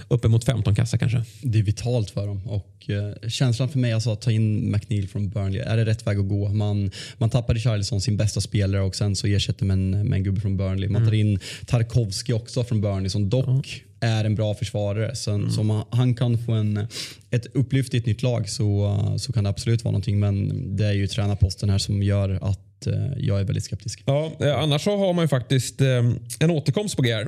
uppemot 0.08 0.44
15 0.44 0.76
kassar 0.76 0.98
kanske. 0.98 1.24
Det 1.42 1.60
är 1.60 1.64
vitalt 1.64 2.10
för 2.10 2.28
dem 2.28 2.48
och 2.48 2.90
eh, 2.90 3.30
känslan 3.30 3.70
för 3.70 3.80
mig 3.80 3.94
alltså 3.94 4.12
att 4.12 4.22
ta 4.22 4.32
in 4.32 4.72
McNeil 4.72 5.08
från 5.08 5.30
Burnley, 5.30 5.62
är 5.62 5.78
det 5.78 5.86
rätt 5.86 6.08
väg 6.08 6.20
att 6.20 6.28
gå? 6.28 6.50
Man, 6.50 6.92
man 7.18 7.30
tappade 7.30 7.60
Charlison, 7.60 8.02
sin 8.02 8.18
bästa 8.18 8.42
spelare 8.42 8.82
och 8.82 8.96
sen 8.96 9.16
så 9.16 9.28
ersätter 9.28 9.66
man 9.66 9.90
med 9.90 10.18
en 10.18 10.24
gubbe 10.24 10.42
från 10.42 10.58
Burnley. 10.58 10.90
Man 10.90 11.02
tar 11.02 11.14
mm. 11.14 11.28
in 11.28 11.40
Tarkovski 11.66 12.34
också 12.34 12.64
från 12.64 12.82
Burnley 12.82 13.10
som 13.10 13.30
dock 13.30 13.48
mm. 13.48 14.18
är 14.18 14.26
en 14.26 14.36
bra 14.36 14.56
försvarare. 14.56 15.16
Så, 15.16 15.32
mm. 15.32 15.52
så 15.52 15.86
han 15.90 16.16
kan 16.16 16.38
få 16.38 16.52
en, 16.52 16.88
ett 17.32 17.46
upplyft 17.56 17.94
i 17.94 17.98
ett 17.98 18.06
nytt 18.06 18.24
lag 18.24 18.50
så, 18.50 18.98
så 19.20 19.34
kan 19.34 19.44
det 19.44 19.50
absolut 19.50 19.84
vara 19.84 19.92
någonting 19.92 20.20
men 20.20 20.76
det 20.78 20.86
är 20.86 20.94
ju 20.94 21.08
tränarposten 21.08 21.70
här 21.70 21.78
som 21.78 22.04
gör 22.04 22.40
att 22.42 22.88
eh, 22.88 22.94
jag 23.18 23.40
är 23.40 23.44
väldigt 23.44 23.64
skeptisk. 23.64 24.04
Ja, 24.06 24.32
eh, 24.40 24.60
annars 24.60 24.84
så 24.84 24.98
har 24.98 25.14
man 25.14 25.24
ju 25.24 25.28
faktiskt 25.28 25.82
eh, 25.82 26.12
en 26.40 26.52
återkomst 26.52 26.96
på 26.96 27.02
G. 27.02 27.26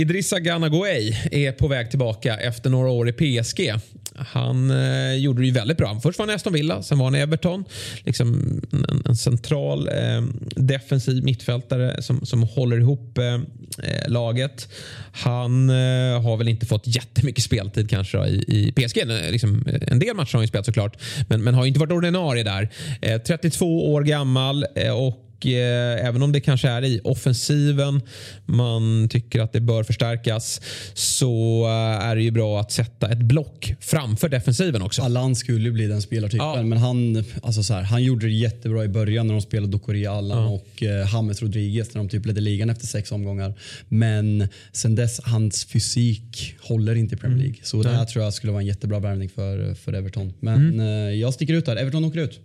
Idrissa 0.00 0.40
Gana 0.40 0.68
Gueye 0.68 1.16
är 1.30 1.52
på 1.52 1.68
väg 1.68 1.90
tillbaka 1.90 2.36
efter 2.36 2.70
några 2.70 2.90
år 2.90 3.08
i 3.08 3.12
PSG. 3.12 3.72
Han 4.14 4.70
eh, 4.70 5.14
gjorde 5.14 5.40
det 5.40 5.46
ju 5.46 5.52
väldigt 5.52 5.76
bra. 5.76 6.00
Först 6.02 6.18
var 6.18 6.26
han 6.26 6.32
i 6.32 6.34
Aston 6.34 6.52
Villa, 6.52 6.82
sen 6.82 6.98
var 6.98 7.06
han 7.06 7.14
i 7.14 7.18
Everton. 7.18 7.64
Liksom 8.04 8.60
en, 8.72 9.02
en 9.04 9.16
central 9.16 9.88
eh, 9.88 10.22
defensiv 10.56 11.24
mittfältare 11.24 12.02
som, 12.02 12.26
som 12.26 12.42
håller 12.42 12.80
ihop 12.80 13.18
eh, 13.18 13.34
eh, 13.34 14.08
laget. 14.08 14.68
Han 15.12 15.70
eh, 15.70 16.22
har 16.22 16.36
väl 16.36 16.48
inte 16.48 16.66
fått 16.66 16.86
jättemycket 16.86 17.44
speltid 17.44 17.90
kanske 17.90 18.18
då, 18.18 18.26
i, 18.26 18.44
i 18.48 18.72
PSG. 18.72 18.98
Eh, 18.98 19.30
liksom, 19.30 19.64
en 19.86 19.98
del 19.98 20.16
matcher 20.16 20.32
har 20.32 20.38
han 20.38 20.42
ju 20.42 20.48
spelat 20.48 20.66
såklart, 20.66 20.96
men, 21.28 21.44
men 21.44 21.54
har 21.54 21.66
inte 21.66 21.80
varit 21.80 21.92
ordinarie 21.92 22.44
där. 22.44 22.68
Eh, 23.02 23.20
32 23.20 23.92
år 23.92 24.02
gammal 24.02 24.64
och 24.94 25.29
eh, 25.46 26.06
även 26.06 26.22
om 26.22 26.32
det 26.32 26.40
kanske 26.40 26.68
är 26.68 26.84
i 26.84 27.00
offensiven 27.04 28.00
man 28.46 29.08
tycker 29.10 29.40
att 29.40 29.52
det 29.52 29.60
bör 29.60 29.82
förstärkas 29.82 30.60
så 30.94 31.64
eh, 31.64 32.06
är 32.06 32.16
det 32.16 32.22
ju 32.22 32.30
bra 32.30 32.60
att 32.60 32.72
sätta 32.72 33.08
ett 33.08 33.18
block 33.18 33.74
framför 33.80 34.28
defensiven 34.28 34.82
också. 34.82 35.02
Allan 35.02 35.36
skulle 35.36 35.70
bli 35.70 35.86
den 35.86 36.02
spelartypen 36.02 36.46
ja. 36.46 36.62
men 36.62 36.78
han, 36.78 37.24
alltså 37.42 37.62
så 37.62 37.74
här, 37.74 37.82
han 37.82 38.02
gjorde 38.02 38.26
det 38.26 38.32
jättebra 38.32 38.84
i 38.84 38.88
början 38.88 39.26
när 39.26 39.34
de 39.34 39.40
spelade 39.40 39.72
Dokori 39.72 40.06
Allan 40.06 40.42
ja. 40.42 40.48
och 40.48 40.82
eh, 40.82 41.14
James 41.14 41.42
Rodriguez 41.42 41.94
när 41.94 41.98
de 41.98 42.08
typ 42.08 42.26
ledde 42.26 42.40
ligan 42.40 42.70
efter 42.70 42.86
sex 42.86 43.12
omgångar. 43.12 43.54
Men 43.88 44.48
sen 44.72 44.94
dess, 44.94 45.20
hans 45.24 45.64
fysik 45.64 46.54
håller 46.60 46.94
inte 46.94 47.14
i 47.14 47.18
Premier 47.18 47.36
mm. 47.36 47.42
League. 47.42 47.56
Mm. 47.56 47.64
Så 47.64 47.82
det 47.82 47.96
här 47.96 48.04
tror 48.04 48.24
jag 48.24 48.34
skulle 48.34 48.52
vara 48.52 48.62
en 48.62 48.66
jättebra 48.66 48.98
värvning 48.98 49.28
för, 49.28 49.74
för 49.74 49.92
Everton. 49.92 50.32
Men 50.40 50.68
mm. 50.68 50.80
eh, 50.80 51.20
jag 51.20 51.34
sticker 51.34 51.54
ut 51.54 51.66
där. 51.66 51.76
Everton 51.76 52.04
åker 52.04 52.20
ut. 52.20 52.40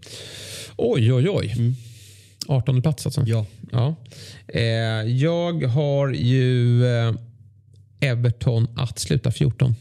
Oj, 0.78 1.14
oj, 1.14 1.30
oj. 1.30 1.54
Mm. 1.58 1.76
18 2.48 2.82
plats 2.82 3.06
alltså? 3.06 3.24
Ja. 3.26 3.46
ja. 3.72 3.96
Eh, 4.48 4.62
jag 5.08 5.64
har 5.64 6.10
ju 6.10 6.86
eh, 6.86 7.14
Everton 8.00 8.68
att 8.76 9.00
sluta 9.00 9.32
14. 9.32 9.76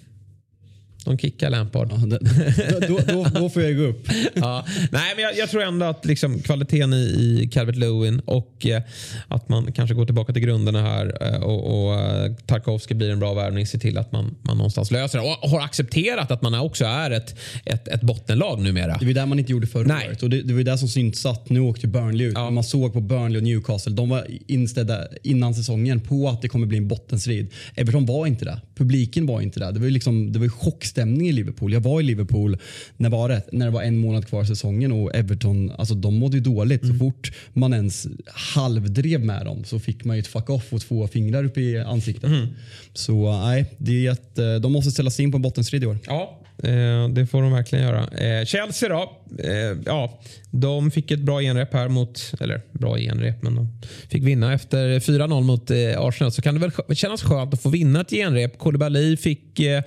De 1.04 1.18
kickar 1.18 1.50
Lampard. 1.50 1.88
Ja, 1.90 2.06
det, 2.06 2.88
då, 2.88 2.98
då, 3.06 3.40
då, 3.40 3.50
får 3.50 3.62
jag 3.62 3.76
gå 3.76 3.82
upp. 3.82 4.08
ja, 4.34 4.64
nej, 4.92 5.12
men 5.14 5.24
jag, 5.24 5.36
jag, 5.36 5.50
tror 5.50 5.62
ändå 5.62 5.86
att 5.86 6.04
liksom, 6.04 6.38
kvaliteten 6.38 6.92
i, 6.92 6.96
i 7.42 7.48
Calvert 7.52 7.76
Lewin 7.76 8.20
och 8.20 8.66
eh, 8.66 8.82
att 9.28 9.48
man 9.48 9.72
kanske 9.72 9.94
går 9.94 10.04
tillbaka 10.04 10.32
till 10.32 10.42
grunderna 10.42 10.82
här 10.82 11.16
eh, 11.20 11.42
och, 11.42 11.86
och 11.86 11.94
eh, 11.94 12.32
Tarkovsky 12.46 12.94
blir 12.94 13.10
en 13.10 13.18
bra 13.18 13.34
värvning. 13.34 13.66
Se 13.66 13.78
till 13.78 13.98
att 13.98 14.12
man, 14.12 14.34
man 14.42 14.56
någonstans 14.56 14.90
löser 14.90 15.18
det 15.18 15.24
och 15.24 15.50
har 15.50 15.60
accepterat 15.60 16.30
att 16.30 16.42
man 16.42 16.54
också 16.54 16.84
är 16.84 17.10
ett, 17.10 17.38
ett, 17.64 17.88
ett 17.88 18.02
bottenlag 18.02 18.60
numera. 18.60 18.96
Det 19.00 19.06
var 19.06 19.12
det 19.12 19.26
man 19.26 19.38
inte 19.38 19.52
gjorde 19.52 19.66
förra 19.66 19.86
nej. 19.86 20.08
året 20.08 20.22
och 20.22 20.30
det, 20.30 20.42
det 20.42 20.54
var 20.54 20.62
det 20.62 20.78
som 20.78 20.88
syntes 20.88 21.26
att 21.26 21.50
nu 21.50 21.60
åkte 21.60 21.86
Burnley 21.86 22.26
ut. 22.26 22.34
Ja. 22.34 22.50
Man 22.50 22.64
såg 22.64 22.92
på 22.92 23.00
Burnley 23.00 23.36
och 23.36 23.44
Newcastle. 23.44 23.92
De 23.92 24.08
var 24.08 24.26
inställda 24.46 25.06
innan 25.22 25.54
säsongen 25.54 26.00
på 26.00 26.28
att 26.28 26.42
det 26.42 26.48
kommer 26.48 26.66
bli 26.66 26.78
en 26.78 26.88
bottenstrid. 26.88 27.52
Everton 27.74 28.06
var 28.06 28.26
inte 28.26 28.44
det. 28.44 28.60
Publiken 28.74 29.26
var 29.26 29.40
inte 29.40 29.60
det. 29.60 29.72
Det 29.72 29.80
var, 29.80 29.86
liksom, 29.86 30.32
det 30.32 30.38
var 30.38 30.48
chock 30.48 30.84
stämning 30.94 31.28
i 31.28 31.32
Liverpool. 31.32 31.72
Jag 31.72 31.80
var 31.80 32.00
i 32.00 32.02
Liverpool 32.02 32.58
när, 32.96 33.10
var 33.10 33.28
det, 33.28 33.42
när 33.52 33.66
det 33.66 33.72
var 33.72 33.82
en 33.82 33.98
månad 33.98 34.28
kvar 34.28 34.44
säsongen 34.44 34.92
och 34.92 35.14
Everton 35.14 35.72
alltså 35.78 35.94
de 35.94 36.18
mådde 36.18 36.36
ju 36.36 36.42
dåligt. 36.42 36.82
Mm. 36.82 36.94
Så 36.94 37.04
fort 37.04 37.32
man 37.52 37.74
ens 37.74 38.06
halvdrev 38.26 39.20
med 39.20 39.44
dem 39.46 39.64
så 39.64 39.78
fick 39.78 40.04
man 40.04 40.16
ju 40.16 40.20
ett 40.20 40.26
fuck 40.26 40.50
off 40.50 40.72
och 40.72 40.80
två 40.80 41.08
fingrar 41.08 41.44
upp 41.44 41.58
i 41.58 41.78
ansiktet. 41.78 42.24
Mm. 42.24 42.46
Så 42.92 43.40
nej, 43.40 43.74
det 43.78 44.06
är 44.06 44.10
eh, 44.10 44.60
de 44.60 44.72
måste 44.72 44.90
ställa 44.90 45.10
sig 45.10 45.24
in 45.24 45.32
på 45.32 45.36
en 45.36 45.42
bottenstrid 45.42 45.82
i 45.82 45.86
år. 45.86 45.98
Ja, 46.06 46.40
eh, 46.62 47.08
det 47.08 47.26
får 47.26 47.42
de 47.42 47.52
verkligen 47.52 47.84
göra. 47.84 48.08
Eh, 48.08 48.44
Chelsea 48.44 48.88
då? 48.88 49.20
Ja, 49.86 50.20
de 50.50 50.90
fick 50.90 51.10
ett 51.10 51.20
bra 51.20 51.40
genrep 51.40 51.72
här 51.72 51.88
mot, 51.88 52.32
eller 52.40 52.62
bra 52.72 52.98
genrep, 52.98 53.42
men 53.42 53.54
de 53.54 53.68
fick 54.08 54.22
vinna 54.22 54.54
efter 54.54 55.00
4-0 55.00 55.42
mot 55.42 55.70
Arsenal. 55.96 56.32
Så 56.32 56.42
kan 56.42 56.54
det 56.54 56.60
väl 56.60 56.96
kännas 56.96 57.22
skönt 57.22 57.54
att 57.54 57.62
få 57.62 57.68
vinna 57.68 58.00
ett 58.00 58.10
genrep. 58.10 58.58
Koulibaly 58.58 59.16
fick 59.16 59.60
Eh, 59.60 59.82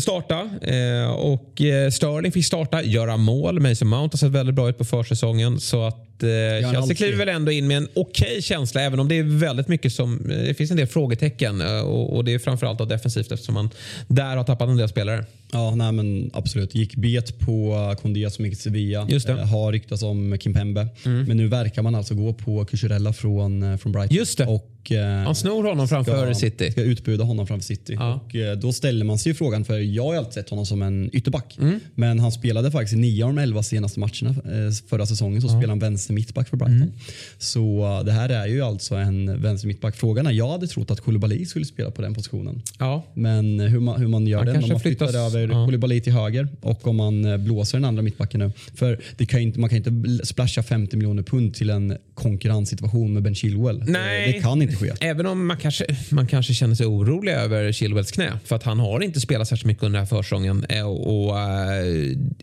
starta 0.00 0.50
eh, 0.62 1.10
och 1.10 1.60
eh, 1.60 1.90
Sterling 1.90 2.32
fick 2.32 2.46
starta, 2.46 2.82
göra 2.82 3.16
mål. 3.16 3.60
Mason 3.60 3.88
Mount 3.88 4.14
har 4.14 4.18
sett 4.18 4.30
väldigt 4.30 4.54
bra 4.54 4.68
ut 4.68 4.78
på 4.78 4.84
försäsongen. 4.84 5.60
Så 5.60 5.86
att 5.86 6.05
Chelsea 6.20 6.94
kliver 6.94 7.16
väl 7.16 7.28
ändå 7.28 7.52
in 7.52 7.66
med 7.66 7.76
en 7.76 7.88
okej 7.94 8.28
okay 8.28 8.42
känsla 8.42 8.82
även 8.82 9.00
om 9.00 9.08
det 9.08 9.18
är 9.18 9.22
väldigt 9.22 9.68
mycket 9.68 9.92
som, 9.92 10.22
det 10.28 10.54
finns 10.54 10.70
en 10.70 10.76
del 10.76 10.86
frågetecken 10.86 11.60
och, 11.60 12.24
det 12.24 12.34
är 12.34 12.38
framförallt 12.38 12.88
defensivt 12.88 13.32
eftersom 13.32 13.54
man 13.54 13.70
där 14.08 14.36
har 14.36 14.44
tappat 14.44 14.68
en 14.68 14.76
del 14.76 14.88
spelare. 14.88 15.24
Ja, 15.52 15.74
nej, 15.74 15.92
men 15.92 16.30
absolut. 16.34 16.74
Gick 16.74 16.96
bet 16.96 17.38
på 17.38 17.94
Kondé 18.02 18.30
som 18.30 18.44
gick 18.44 18.54
till 18.54 18.62
Sevilla. 18.62 19.06
Just 19.08 19.26
det. 19.26 19.32
har 19.32 19.72
ryktats 19.72 20.02
om 20.02 20.38
Kimpembe. 20.40 20.88
Mm. 21.04 21.24
Men 21.24 21.36
nu 21.36 21.48
verkar 21.48 21.82
man 21.82 21.94
alltså 21.94 22.14
gå 22.14 22.32
på 22.32 22.64
Cucurella 22.64 23.12
från, 23.12 23.78
från 23.78 23.92
Brighton. 23.92 24.16
Just 24.16 24.38
det. 24.38 24.46
Och 24.46 24.76
Eh, 24.90 25.06
Han 25.06 25.34
snor 25.34 25.64
honom 25.64 25.88
framför 25.88 26.32
City. 26.32 26.70
Ska 26.70 26.82
utbuda 26.82 27.24
honom 27.24 27.46
framför 27.46 27.64
City. 27.64 27.96
Ja. 27.98 28.14
Och 28.14 28.34
eh, 28.34 28.56
då 28.56 28.72
ställer 28.72 29.04
man 29.04 29.18
sig 29.18 29.34
frågan, 29.34 29.64
för 29.64 29.78
jag 29.78 30.04
har 30.04 30.14
alltid 30.14 30.32
sett 30.32 30.50
honom 30.50 30.66
som 30.66 30.82
en 30.82 31.10
ytterback. 31.12 31.58
Mm. 31.58 31.80
Men 31.94 32.18
han 32.18 32.32
spelade 32.32 32.70
faktiskt 32.70 32.94
i 32.94 32.96
nio 32.96 33.24
av 33.24 33.34
de 33.34 33.42
elva 33.42 33.62
senaste 33.62 34.00
matcherna 34.00 34.30
eh, 34.30 34.72
förra 34.88 35.06
säsongen 35.06 35.42
så 35.42 35.46
ja. 35.46 35.50
spelade 35.50 35.70
han 35.70 35.78
vänster 35.78 36.05
mittback 36.12 36.48
för 36.48 36.56
Brighton. 36.56 36.76
Mm. 36.76 36.92
Så 37.38 38.02
det 38.06 38.12
här 38.12 38.28
är 38.28 38.46
ju 38.46 38.62
alltså 38.62 38.94
en 38.94 39.42
vänster 39.42 39.68
mittback. 39.68 39.96
Frågan 39.96 40.26
är, 40.26 40.30
jag 40.30 40.48
hade 40.48 40.66
trott 40.66 40.90
att 40.90 41.00
Koulibaly 41.00 41.46
skulle 41.46 41.64
spela 41.64 41.90
på 41.90 42.02
den 42.02 42.14
positionen. 42.14 42.62
Ja. 42.78 43.06
Men 43.14 43.60
hur 43.60 43.80
man, 43.80 44.00
hur 44.00 44.08
man 44.08 44.26
gör 44.26 44.38
han 44.38 44.46
det, 44.46 44.52
om 44.52 44.68
man 44.68 44.80
flyttar 44.80 45.06
flyttas, 45.06 45.34
över 45.34 45.48
ja. 45.48 45.64
Koulibaly 45.64 46.00
till 46.00 46.12
höger 46.12 46.48
och 46.60 46.86
om 46.86 46.96
man 46.96 47.44
blåser 47.44 47.78
den 47.78 47.84
andra 47.84 48.02
mittbacken 48.02 48.40
nu. 48.40 48.52
För 48.74 49.00
det 49.16 49.26
kan 49.26 49.40
inte, 49.40 49.60
man 49.60 49.70
kan 49.70 49.78
inte 49.78 50.26
splasha 50.26 50.62
50 50.62 50.96
miljoner 50.96 51.22
pund 51.22 51.54
till 51.54 51.70
en 51.70 51.96
konkurrenssituation 52.14 53.14
med 53.14 53.22
Ben 53.22 53.34
Chilwell. 53.34 53.82
Nej. 53.86 54.32
Det 54.32 54.40
kan 54.40 54.62
inte 54.62 54.76
ske. 54.76 54.92
Även 55.00 55.26
om 55.26 55.46
man 55.46 55.56
kanske, 55.56 55.86
man 56.10 56.26
kanske 56.26 56.54
känner 56.54 56.74
sig 56.74 56.86
orolig 56.86 57.32
över 57.32 57.72
Chilwells 57.72 58.10
knä. 58.10 58.38
För 58.44 58.56
att 58.56 58.62
han 58.62 58.80
har 58.80 59.00
inte 59.00 59.20
spelat 59.20 59.48
särskilt 59.48 59.66
mycket 59.66 59.82
under 59.82 59.98
den 59.98 60.06
här 60.08 60.16
försäsongen. 60.16 60.64
Eh, 60.68 60.86
och, 60.86 61.30
och 61.30 61.36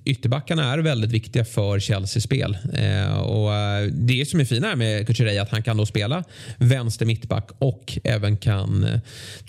ytterbackarna 0.06 0.74
är 0.74 0.78
väldigt 0.78 1.12
viktiga 1.12 1.46
för 1.46 1.80
Chelseas 1.80 2.24
spel. 2.24 2.58
Och 3.24 3.53
uh, 3.54 3.92
Det 3.94 4.30
som 4.30 4.40
är 4.40 4.62
här 4.62 4.76
med 4.76 5.08
Kucherey 5.08 5.38
att 5.38 5.50
han 5.50 5.64
kan 5.64 5.78
då 5.78 5.86
spela 5.86 6.24
vänster 6.58 7.06
mittback 7.06 7.50
och 7.60 7.98
även 8.04 8.38
kan 8.38 9.00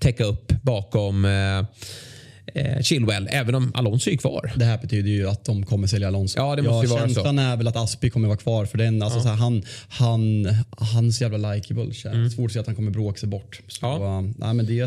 täcka 0.01 0.25
upp 0.25 0.53
bakom 0.63 1.25
eh, 1.25 2.83
Chilwell, 2.83 3.29
även 3.31 3.55
om 3.55 3.73
Alonso 3.75 4.11
är 4.11 4.17
kvar. 4.17 4.53
Det 4.57 4.65
här 4.65 4.79
betyder 4.79 5.11
ju 5.11 5.29
att 5.29 5.45
de 5.45 5.67
kommer 5.67 5.87
sälja 5.87 6.09
Alonso. 6.09 6.39
Ja, 6.39 6.57
det 6.57 6.63
måste 6.63 6.87
ja, 6.87 6.95
vara 6.95 7.01
känslan 7.01 7.37
så. 7.37 7.43
är 7.43 7.57
väl 7.57 7.69
att 7.69 7.77
Aspi 7.77 8.11
kommer 8.11 8.29
vara 8.29 8.39
kvar 8.39 8.67
för 8.67 8.79
den, 8.79 9.03
alltså, 9.03 9.19
ja. 9.19 9.23
så 9.23 9.29
här, 9.29 9.37
han, 9.37 9.63
han, 9.89 10.49
han 10.79 11.07
är 11.07 11.11
så 11.11 11.25
jävla 11.25 11.53
likeable. 11.53 11.93
Mm. 12.05 12.31
Svårt 12.31 12.47
att 12.47 12.53
se 12.53 12.59
att 12.59 12.67
han 12.67 12.75
kommer 12.75 12.91
bråka 12.91 13.19
sig 13.19 13.29
bort. 13.29 13.61
Så, 13.69 13.79
ja. 13.83 14.25
uh, 14.39 14.55
men 14.55 14.67
det 14.67 14.81
är 14.81 14.85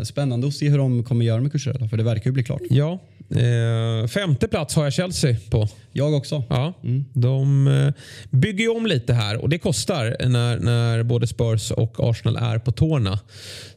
ett, 0.00 0.08
spännande 0.08 0.46
att 0.46 0.54
se 0.54 0.68
hur 0.68 0.78
de 0.78 1.04
kommer 1.04 1.24
göra 1.24 1.40
med 1.40 1.52
Cucurella 1.52 1.88
för 1.88 1.96
det 1.96 2.02
verkar 2.02 2.26
ju 2.26 2.32
bli 2.32 2.44
klart. 2.44 2.62
Ja, 2.70 2.98
Eh, 3.36 4.06
femte 4.06 4.48
plats 4.48 4.74
har 4.74 4.84
jag 4.84 4.92
Chelsea 4.92 5.36
på. 5.50 5.68
Jag 5.92 6.14
också. 6.14 6.44
Ja, 6.48 6.74
mm. 6.84 7.04
De 7.12 7.66
eh, 7.66 7.92
bygger 8.30 8.64
ju 8.64 8.68
om 8.68 8.86
lite 8.86 9.12
här 9.12 9.36
och 9.36 9.48
det 9.48 9.58
kostar 9.58 10.28
när, 10.28 10.58
när 10.58 11.02
både 11.02 11.26
Spurs 11.26 11.70
och 11.70 11.96
Arsenal 11.98 12.36
är 12.36 12.58
på 12.58 12.72
tårna. 12.72 13.18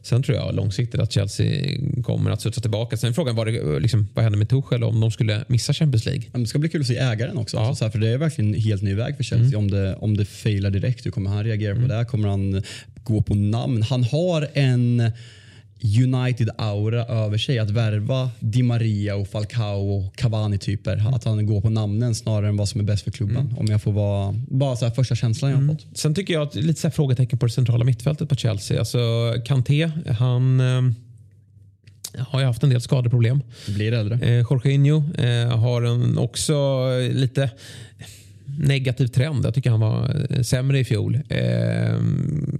Sen 0.02 0.22
tror 0.22 0.36
jag 0.36 0.54
långsiktigt 0.54 1.00
att 1.00 1.12
Chelsea 1.12 1.78
kommer 2.02 2.30
att 2.30 2.40
studsa 2.40 2.60
tillbaka. 2.60 2.96
Sen 2.96 3.14
frågan 3.14 3.36
vad, 3.36 3.46
det, 3.46 3.78
liksom, 3.78 4.08
vad 4.14 4.22
händer 4.22 4.38
med 4.38 4.48
Tuchel 4.48 4.84
om 4.84 5.00
de 5.00 5.10
skulle 5.10 5.44
missa 5.46 5.72
Champions 5.72 6.06
League. 6.06 6.22
Det 6.32 6.46
ska 6.46 6.58
bli 6.58 6.68
kul 6.68 6.80
att 6.80 6.86
se 6.86 6.96
ägaren 6.96 7.38
också. 7.38 7.56
Ja. 7.56 7.68
Alltså, 7.68 7.90
för 7.90 7.98
Det 7.98 8.08
är 8.08 8.18
verkligen 8.18 8.54
en 8.54 8.60
helt 8.60 8.82
ny 8.82 8.94
väg 8.94 9.16
för 9.16 9.24
Chelsea. 9.24 9.46
Mm. 9.46 9.58
Om, 9.58 9.70
det, 9.70 9.94
om 9.94 10.16
det 10.16 10.24
failar 10.24 10.70
direkt, 10.70 11.06
hur 11.06 11.10
kommer 11.10 11.30
han 11.30 11.44
reagera 11.44 11.72
mm. 11.72 11.88
på 11.88 11.94
det? 11.94 12.04
Kommer 12.04 12.28
han 12.28 12.62
gå 13.04 13.22
på 13.22 13.34
namn? 13.34 13.82
Han 13.82 14.04
har 14.04 14.48
en 14.52 15.12
United-aura 15.84 17.06
över 17.06 17.38
sig. 17.38 17.58
Att 17.58 17.70
värva 17.70 18.30
Di 18.40 18.62
Maria 18.62 19.16
och 19.16 19.28
Falcao 19.28 19.90
och 19.90 20.16
Cavani-typer. 20.16 21.14
Att 21.14 21.24
han 21.24 21.46
går 21.46 21.60
på 21.60 21.70
namnen 21.70 22.14
snarare 22.14 22.48
än 22.48 22.56
vad 22.56 22.68
som 22.68 22.80
är 22.80 22.84
bäst 22.84 23.04
för 23.04 23.10
klubben. 23.10 23.36
Mm. 23.36 23.58
Om 23.58 23.66
jag 23.66 23.82
får 23.82 23.92
vara 23.92 24.34
bara 24.48 24.76
så 24.76 24.84
här 24.84 24.92
första 24.92 25.14
känslan 25.14 25.50
jag 25.50 25.58
har 25.58 25.66
fått. 25.66 25.86
Sen 25.94 26.14
tycker 26.14 26.34
jag 26.34 26.42
att 26.42 26.54
lite 26.54 26.80
så 26.80 26.90
frågetecken 26.90 27.38
på 27.38 27.46
det 27.46 27.52
centrala 27.52 27.84
mittfältet 27.84 28.28
på 28.28 28.36
Chelsea. 28.36 28.78
Alltså 28.78 28.98
Kanté, 29.44 29.90
han 30.18 30.60
eh, 30.60 30.82
har 32.18 32.40
ju 32.40 32.46
haft 32.46 32.62
en 32.62 32.70
del 32.70 32.80
skadeproblem. 32.80 33.40
Blir 33.68 33.92
äldre. 33.92 34.18
Eh, 34.18 34.46
Jorginho 34.50 35.02
eh, 35.18 35.58
har 35.58 35.82
en 35.82 36.18
också 36.18 36.88
lite 36.98 37.50
negativ 38.58 39.06
trend. 39.06 39.44
Jag 39.46 39.54
tycker 39.54 39.70
han 39.70 39.80
var 39.80 40.26
eh, 40.30 40.42
sämre 40.42 40.78
i 40.78 40.84
fjol. 40.84 41.14
Eh, 41.28 41.40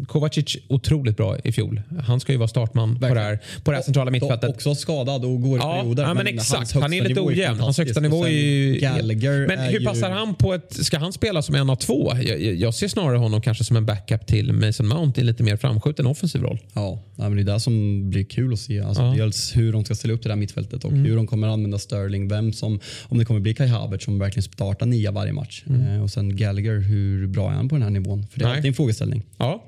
Kovacic 0.06 0.56
otroligt 0.68 1.16
bra 1.16 1.38
i 1.44 1.52
fjol. 1.52 1.82
Han 2.06 2.20
ska 2.20 2.32
ju 2.32 2.38
vara 2.38 2.48
startman 2.48 2.98
på 2.98 3.14
det, 3.14 3.20
här, 3.20 3.38
på 3.64 3.70
det 3.70 3.76
här 3.76 3.84
centrala 3.84 4.10
mittfältet. 4.10 4.50
Också 4.50 4.74
skadad 4.74 5.24
och 5.24 5.42
går 5.42 5.58
i 5.58 5.60
Ja, 5.62 5.76
perioder. 5.80 6.02
ja, 6.02 6.14
men 6.14 6.26
hans 6.26 6.40
exakt. 6.52 6.72
Han 6.72 6.92
är 6.92 7.08
lite 7.08 7.20
ojämn. 7.20 7.60
Hans 7.60 7.78
högsta 7.78 8.00
nivå 8.00 8.24
är 8.24 8.28
ju... 8.30 8.74
Gallagher 8.78 9.46
men 9.48 9.58
hur 9.58 9.80
ju- 9.80 9.86
passar 9.86 10.10
han 10.10 10.34
på 10.34 10.54
ett... 10.54 10.84
Ska 10.84 10.98
han 10.98 11.12
spela 11.12 11.42
som 11.42 11.54
en 11.54 11.70
av 11.70 11.76
två? 11.76 12.12
Jag, 12.22 12.40
jag 12.54 12.74
ser 12.74 12.88
snarare 12.88 13.16
honom 13.16 13.40
kanske 13.40 13.64
som 13.64 13.76
en 13.76 13.86
backup 13.86 14.26
till 14.26 14.52
Mason 14.52 14.88
Mount 14.88 15.20
i 15.20 15.22
en 15.22 15.26
lite 15.26 15.42
mer 15.42 15.56
framskjuten 15.56 16.06
offensiv 16.06 16.42
roll. 16.42 16.58
Ja, 16.74 17.02
men 17.16 17.36
det 17.36 17.42
är 17.42 17.54
det 17.54 17.60
som 17.60 18.10
blir 18.10 18.24
kul 18.24 18.52
att 18.52 18.58
se. 18.58 18.80
Alltså, 18.80 19.02
Ja. 19.02 19.06
Mm. 19.06 19.18
Dels 19.18 19.56
hur 19.56 19.72
de 19.72 19.84
ska 19.84 19.94
ställa 19.94 20.14
upp 20.14 20.22
det 20.22 20.28
där 20.28 20.36
mittfältet 20.36 20.84
och 20.84 20.92
hur 20.92 21.16
de 21.16 21.26
kommer 21.26 21.48
använda 21.48 21.78
Sterling. 21.78 22.28
Vem 22.28 22.52
som, 22.52 22.80
om 23.02 23.18
det 23.18 23.24
kommer 23.24 23.40
bli 23.40 23.54
Kai 23.54 23.66
Havertz 23.66 24.04
som 24.04 24.18
verkligen 24.18 24.42
startar 24.42 24.86
nia 24.86 25.10
varje 25.10 25.32
match. 25.32 25.62
Eh, 25.84 26.02
och 26.02 26.10
sen 26.10 26.36
Gallagher, 26.36 26.78
hur 26.80 27.26
bra 27.26 27.50
är 27.50 27.54
han 27.54 27.68
på 27.68 27.74
den 27.74 27.82
här 27.82 27.90
nivån? 27.90 28.26
För 28.30 28.38
det 28.38 28.44
är. 28.44 28.48
Nej. 28.48 28.56
alltid 28.56 28.68
en 28.68 28.74
frågeställning. 28.74 29.22
Ja. 29.36 29.64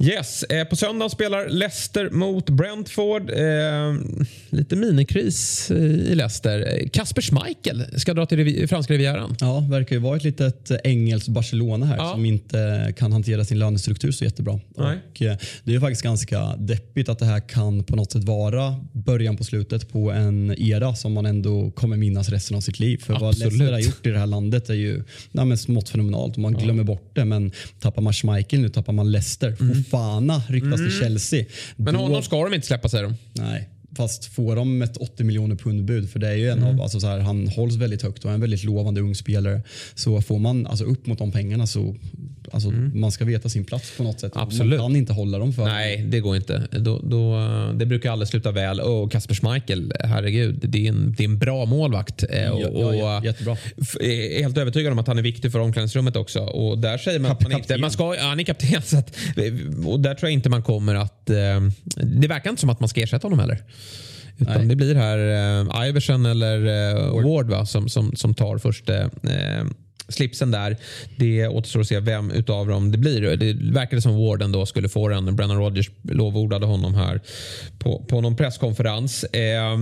Yes, 0.00 0.42
eh, 0.42 0.64
på 0.64 0.76
söndag 0.76 1.08
spelar 1.08 1.48
Leicester 1.48 2.10
mot 2.10 2.50
Brentford. 2.50 3.30
Eh, 3.30 3.94
lite 4.50 4.76
minikris 4.76 5.70
eh, 5.70 5.76
i 5.84 6.14
Leicester. 6.14 6.78
Eh, 6.82 6.88
Kasper 6.88 7.22
Schmeichel 7.22 7.84
ska 8.00 8.14
dra 8.14 8.26
till 8.26 8.38
revi- 8.38 8.66
franska 8.66 8.92
rivieran. 8.94 9.36
Ja, 9.40 9.60
verkar 9.70 9.96
ju 9.96 10.02
vara 10.02 10.16
ett 10.16 10.24
litet 10.24 10.70
eh, 10.70 10.76
engelskt 10.84 11.28
Barcelona 11.28 11.86
här 11.86 11.96
Ja. 11.96 12.12
som 12.12 12.24
inte 12.24 12.92
kan 12.98 13.12
hantera 13.12 13.44
sin 13.44 13.58
lönestruktur 13.58 14.12
så 14.12 14.24
jättebra. 14.24 14.60
Nej. 14.76 14.98
Och, 15.10 15.22
eh, 15.22 15.36
det 15.64 15.70
är 15.70 15.74
ju 15.74 15.80
faktiskt 15.80 16.02
ganska 16.02 16.56
deppigt 16.56 17.08
att 17.08 17.18
det 17.18 17.26
här 17.26 17.40
kan 17.48 17.84
på 17.84 17.96
något 17.96 18.12
sätt 18.12 18.24
vara 18.24 18.76
början 18.92 19.36
på 19.36 19.44
slutet 19.44 19.92
på 19.92 20.10
en 20.12 20.54
era 20.58 20.94
som 20.94 21.12
man 21.12 21.26
ändå 21.26 21.70
kommer 21.70 21.96
minnas 21.96 22.28
resten 22.28 22.56
av 22.56 22.60
sitt 22.60 22.78
liv. 22.80 22.98
För 23.04 23.12
vad 23.14 23.28
Absolut. 23.28 23.52
Leicester 23.52 23.72
har 23.72 23.80
gjort 23.80 24.06
i 24.06 24.10
det 24.10 24.18
här 24.18 24.26
landet 24.26 24.70
är 24.70 24.74
ju 24.74 25.02
ja, 25.32 25.44
men 25.44 25.58
smått 25.58 25.88
fenomenalt 25.88 26.32
och 26.34 26.38
man 26.42 26.54
glömmer 26.54 26.84
bort 26.84 27.10
det. 27.14 27.24
Men 27.24 27.52
tappar 27.80 28.02
man 28.02 28.12
Schmeichel 28.12 28.60
nu 28.60 28.68
tappar 28.68 28.92
man 28.92 29.12
Leicester. 29.12 29.56
Fofana 29.90 30.42
ryktas 30.48 30.76
till 30.80 30.98
Chelsea. 31.00 31.40
Mm. 31.40 31.50
Men 31.76 31.94
Då- 31.94 32.00
honom 32.00 32.22
ska 32.22 32.44
de 32.44 32.54
inte 32.54 32.66
släppa 32.66 32.88
säger 32.88 33.04
de. 33.04 33.14
Nej, 33.32 33.68
fast 33.96 34.24
får 34.24 34.56
de 34.56 34.82
ett 34.82 34.96
80 34.96 35.24
miljoner 35.24 35.56
pundbud, 35.56 36.10
för 36.10 36.18
det 36.18 36.28
är 36.28 36.34
ju 36.34 36.48
en 36.50 36.58
Mm. 36.58 36.74
av, 36.74 36.82
alltså 36.82 37.00
så 37.00 37.06
här, 37.06 37.18
han 37.18 37.48
hålls 37.48 37.74
väldigt 37.76 38.02
högt 38.02 38.24
och 38.24 38.30
är 38.30 38.34
en 38.34 38.40
väldigt 38.40 38.64
lovande 38.64 39.00
ung 39.00 39.14
spelare. 39.14 39.62
Så 39.94 40.20
får 40.22 40.38
man 40.38 40.66
alltså 40.66 40.84
upp 40.84 41.06
mot 41.06 41.18
de 41.18 41.32
pengarna 41.32 41.66
så 41.66 41.96
alltså, 42.52 42.70
man 42.70 43.12
ska 43.12 43.24
veta 43.24 43.48
sin 43.48 43.64
plats 43.64 43.96
på 43.96 44.02
något 44.02 44.20
sätt. 44.20 44.34
Mm. 44.34 44.46
Absolut. 44.46 44.80
Man 44.80 44.88
kan 44.90 44.96
inte 44.96 45.12
hålla 45.12 45.38
dem 45.38 45.52
för. 45.52 45.64
Nej, 45.64 46.02
det 46.08 46.20
går 46.20 46.36
inte. 46.36 46.62
Då, 46.70 46.98
då, 47.04 47.40
det 47.74 47.86
brukar 47.86 48.10
aldrig 48.12 48.28
sluta 48.28 48.50
väl. 48.52 48.80
Och 48.80 49.12
Kasper 49.12 49.34
Schmeichel, 49.34 49.92
herregud, 50.04 50.58
det 50.68 50.84
är 50.86 50.88
en, 50.88 51.14
det 51.18 51.22
är 51.24 51.28
en 51.28 51.38
bra 51.38 51.64
målvakt. 51.64 52.24
Eh, 52.30 52.42
Ja, 52.42 52.52
och, 52.68 52.94
ja, 52.96 53.24
jättebra. 53.24 53.56
f- 53.82 53.96
är 54.00 54.42
helt 54.42 54.58
övertygad 54.58 54.92
om 54.92 54.98
att 54.98 55.06
han 55.06 55.18
är 55.18 55.22
viktig 55.22 55.52
för 55.52 55.58
omklädningsrummet 55.58 56.16
också. 56.16 56.40
Och 56.40 56.78
där 56.78 56.98
säger 56.98 57.18
man 57.18 57.30
att 57.30 57.42
man 57.42 57.52
inte... 57.52 57.62
Kapten. 57.62 57.80
Man 57.80 57.90
ska, 57.90 58.14
ja, 58.16 58.22
han 58.22 58.40
är 58.40 58.44
kapten. 58.44 58.82
Så 58.84 58.98
att, 58.98 59.16
och 59.86 60.00
där 60.00 60.14
tror 60.14 60.28
jag 60.28 60.32
inte 60.32 60.48
man 60.48 60.62
kommer 60.62 60.94
att... 60.94 61.30
Eh, 61.30 61.36
det 61.96 62.28
verkar 62.28 62.50
inte 62.50 62.60
som 62.60 62.70
att 62.70 62.80
man 62.80 62.88
ska 62.88 63.00
ersätta 63.00 63.26
honom 63.26 63.38
heller. 63.38 63.62
Utan 64.38 64.54
Nej. 64.58 64.66
det 64.66 64.76
blir 64.76 64.94
här 64.94 65.18
eh, 65.82 65.88
Iversen 65.88 66.26
eller 66.26 66.56
eh, 66.66 67.24
Ward, 67.24 67.50
va, 67.50 67.66
som, 67.66 67.88
som, 67.88 68.16
som 68.16 68.34
tar 68.34 68.58
första 68.58 69.00
eh, 69.02 69.08
slipsen 70.08 70.50
där. 70.50 70.76
Det 71.16 71.48
återstår 71.48 71.80
att 71.80 71.86
se 71.86 72.00
vem 72.00 72.30
utav 72.30 72.68
dem 72.68 72.92
det 72.92 72.98
blir. 72.98 73.36
Det 73.36 73.72
verkade 73.72 74.02
som 74.02 74.16
Warden 74.16 74.52
då 74.52 74.66
skulle 74.66 74.88
få 74.88 75.08
den. 75.08 75.36
Brennan 75.36 75.58
Rodgers 75.58 75.90
lovordade 76.02 76.66
honom 76.66 76.94
här 76.94 77.20
på, 77.78 78.04
på 78.08 78.20
någon 78.20 78.36
presskonferens. 78.36 79.24
Eh, 79.24 79.76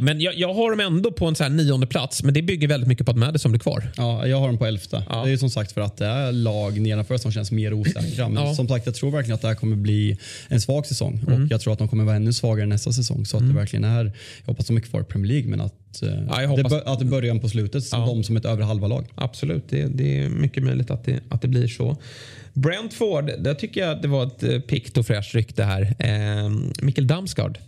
men 0.00 0.20
jag, 0.20 0.34
jag 0.38 0.54
har 0.54 0.70
dem 0.70 0.80
ändå 0.80 1.12
på 1.12 1.26
en 1.26 1.34
så 1.34 1.42
här 1.42 1.50
nionde 1.50 1.86
plats 1.86 2.22
men 2.22 2.34
det 2.34 2.42
bygger 2.42 2.68
väldigt 2.68 2.88
mycket 2.88 3.06
på 3.06 3.10
att 3.12 3.18
Madison 3.18 3.52
blir 3.52 3.60
kvar. 3.60 3.88
Ja, 3.96 4.26
jag 4.26 4.40
har 4.40 4.46
dem 4.46 4.58
på 4.58 4.66
elfte. 4.66 5.02
Ja. 5.08 5.22
Det 5.22 5.28
är 5.28 5.30
ju 5.30 5.38
som 5.38 5.50
sagt 5.50 5.72
för 5.72 5.80
att 5.80 5.96
det 5.96 6.06
är 6.06 6.32
lag 6.32 6.80
nedanför 6.80 7.16
som 7.16 7.32
känns 7.32 7.50
mer 7.52 7.72
osäkra. 7.72 8.28
Men 8.28 8.44
Ja. 8.44 8.54
som 8.54 8.68
sagt, 8.68 8.86
jag 8.86 8.94
tror 8.94 9.10
verkligen 9.10 9.34
att 9.34 9.42
det 9.42 9.48
här 9.48 9.54
kommer 9.54 9.76
bli 9.76 10.18
en 10.48 10.60
svag 10.60 10.86
säsong. 10.86 11.20
Mm. 11.26 11.42
Och 11.42 11.48
jag 11.52 11.60
tror 11.60 11.72
att 11.72 11.78
de 11.78 11.88
kommer 11.88 12.04
vara 12.04 12.16
ännu 12.16 12.32
svagare 12.32 12.66
nästa 12.66 12.92
säsong. 12.92 13.26
Så 13.26 13.36
att 13.36 13.48
det 13.48 13.54
verkligen 13.54 13.84
är, 13.84 14.04
jag 14.04 14.46
hoppas 14.46 14.66
de 14.66 14.76
är 14.76 14.80
kvar 14.80 15.00
i 15.00 15.04
Premier 15.04 15.32
League, 15.32 15.50
men 15.50 15.60
att, 15.60 16.02
eh, 16.02 16.08
Ja, 16.28 16.56
det, 16.56 16.82
att 16.86 16.98
det 16.98 17.04
börjar 17.04 17.38
på 17.38 17.48
slutet, 17.48 17.84
som 17.84 18.00
Ja. 18.00 18.06
de 18.06 18.24
som 18.24 18.36
ett 18.36 18.44
övre 18.44 18.64
halva 18.64 18.86
lag. 18.88 19.06
Absolut, 19.14 19.64
det, 19.68 19.86
det 19.86 20.18
är 20.24 20.28
mycket 20.28 20.62
möjligt 20.62 20.90
att 20.90 21.04
det, 21.04 21.20
att 21.28 21.42
det 21.42 21.48
blir 21.48 21.68
så. 21.68 21.96
Brentford, 22.52 23.30
där 23.38 23.54
tycker 23.54 23.80
jag 23.80 23.90
att 23.90 24.02
det 24.02 24.08
var 24.08 24.26
ett 24.26 24.42
eh, 24.42 24.58
pikt 24.60 24.98
och 24.98 25.06
fräscht 25.06 25.34
rykte 25.34 25.64
här. 25.64 25.94
Eh, 25.98 26.50
Mikkel 26.82 27.06
Damsgaard. 27.06 27.58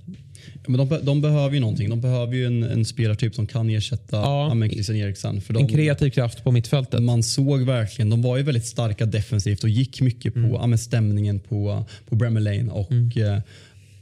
Men 0.68 0.88
de, 0.88 0.98
de 1.02 1.20
behöver 1.20 1.54
ju 1.54 1.60
någonting. 1.60 1.90
De 1.90 2.00
behöver 2.00 2.34
ju 2.34 2.46
en, 2.46 2.62
en 2.62 2.84
spelartyp 2.84 3.34
som 3.34 3.46
kan 3.46 3.70
ersätta 3.70 4.16
Ja. 4.16 4.48
ja. 4.48 4.54
men 4.54 4.70
Christian 4.70 4.96
Eriksen. 4.98 5.40
För 5.40 5.54
En 5.54 5.66
de, 5.66 5.72
kreativ 5.72 6.10
kraft 6.10 6.44
på 6.44 6.52
mittfältet. 6.52 7.02
man 7.02 7.22
såg 7.22 7.60
verkligen, 7.62 8.10
de 8.10 8.22
var 8.22 8.36
ju 8.36 8.42
väldigt 8.42 8.66
starka 8.66 9.06
defensivt 9.06 9.62
och 9.64 9.70
gick 9.70 10.00
mycket 10.00 10.34
på 10.34 10.38
Mm. 10.40 10.78
stämningen 10.78 11.40
på, 11.40 11.84
på 12.08 12.16
Bremer 12.16 12.40
Lane 12.40 12.70
och, 12.70 13.16
eh, 13.16 13.40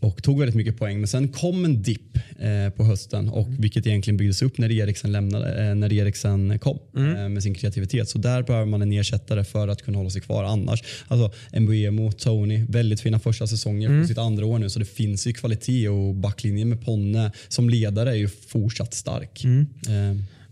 och 0.05 0.23
tog 0.23 0.39
väldigt 0.39 0.55
mycket 0.57 0.79
poäng. 0.79 0.99
Men 0.99 1.09
sen 1.09 1.29
kom 1.29 1.65
en 1.65 1.83
dipp 1.83 2.17
eh, 2.39 2.71
på 2.77 2.85
hösten, 2.85 3.29
och, 3.29 3.47
Mm. 3.47 3.61
vilket 3.61 3.87
egentligen 3.87 4.17
byggdes 4.17 4.43
upp 4.43 4.59
när 4.59 4.73
Eriksen, 4.73 5.13
lämnade, 5.13 5.69
eh, 5.69 5.75
när 5.75 5.93
Eriksen 5.93 6.59
kom 6.59 6.79
Mm. 6.97 7.17
eh, 7.17 7.29
med 7.29 7.43
sin 7.43 7.55
kreativitet. 7.55 8.09
Så 8.09 8.19
där 8.19 8.43
behöver 8.43 8.67
man 8.67 8.83
en 8.83 8.93
ersättare 8.93 9.45
för 9.45 9.69
att 9.69 9.83
kunna 9.83 9.99
hålla 9.99 10.11
sig 10.11 10.21
kvar. 10.21 10.45
Annars, 10.45 10.83
alltså 11.09 11.33
Mbuemo, 11.61 12.13
Tony, 12.13 12.65
väldigt 12.69 13.01
fina 13.01 13.19
första 13.19 13.47
säsonger 13.47 13.89
Mm. 13.89 14.03
på 14.03 14.09
sitt 14.09 14.19
andra 14.19 14.47
år 14.47 14.59
nu. 14.59 14.71
Så 14.71 14.79
det 14.79 14.85
finns 14.85 15.27
ju 15.27 15.33
kvalitet 15.33 15.89
och 15.89 16.15
backlinjen 16.15 16.69
med 16.69 16.85
Ponne 16.85 17.33
som 17.49 17.71
ledare 17.71 18.11
är 18.11 18.15
ju 18.15 18.29
fortsatt 18.29 18.95
stark. 18.95 19.45
Mm. 19.45 19.67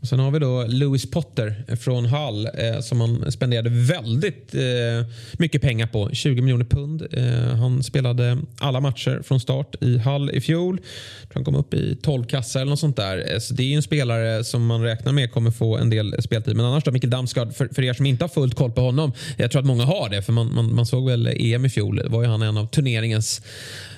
Sen 0.03 0.19
har 0.19 0.31
vi 0.31 0.39
då 0.39 0.65
Lewis 0.65 1.11
Potter 1.11 1.77
från 1.77 2.07
Hull 2.07 2.49
eh, 2.55 2.81
som 2.81 2.99
man 2.99 3.33
spenderade 3.33 3.71
väldigt 3.71 4.55
eh, 4.55 5.07
mycket 5.39 5.63
pengar 5.63 5.87
på. 5.87 6.11
20 6.13 6.43
miljoner 6.43 6.65
pund. 6.65 7.07
Eh, 7.13 7.57
han 7.57 7.83
spelade 7.83 8.39
alla 8.59 8.81
matcher 8.81 9.23
från 9.25 9.41
start 9.41 9.77
i 9.81 9.99
Hull 9.99 10.31
i 10.31 10.41
fjol. 10.41 10.81
Jag 11.21 11.29
tror 11.29 11.35
han 11.35 11.45
kom 11.45 11.55
upp 11.55 11.75
i 11.75 11.97
12 12.03 12.25
kassar 12.25 12.61
eller 12.61 12.71
något 12.71 12.81
sånt 12.81 12.97
där. 12.97 13.33
Eh, 13.33 13.39
så 13.39 13.55
det 13.55 13.63
är 13.63 13.67
ju 13.67 13.75
en 13.75 13.83
spelare 13.83 14.45
som 14.45 14.67
man 14.67 14.83
räknar 14.83 15.13
med 15.13 15.33
kommer 15.33 15.51
få 15.51 15.77
en 15.77 15.91
del 15.91 16.23
speltid. 16.23 16.57
Men 16.57 16.67
annars 16.67 16.85
då, 16.85 16.91
Mikael 16.91 17.11
Damsgaard, 17.11 17.55
för, 17.55 17.69
för 17.75 17.83
er 17.83 17.93
som 17.93 18.07
inte 18.07 18.25
har 18.25 18.29
fullt 18.29 18.55
koll 18.55 18.73
på 18.73 18.81
honom. 18.81 19.13
Jag 19.37 19.51
tror 19.51 19.61
att 19.61 19.67
många 19.67 19.85
har 19.85 20.09
det, 20.09 20.23
för 20.23 20.33
man, 20.33 20.55
man, 20.55 20.75
man 20.75 20.87
såg 20.87 21.09
väl 21.09 21.27
EM 21.27 21.65
i 21.65 21.71
fjol. 21.71 21.97
Det 21.97 22.09
var 22.09 22.23
ju 22.23 22.29
han 22.29 22.43
en 22.43 22.57
av 22.57 22.67
turneringens 22.67 23.43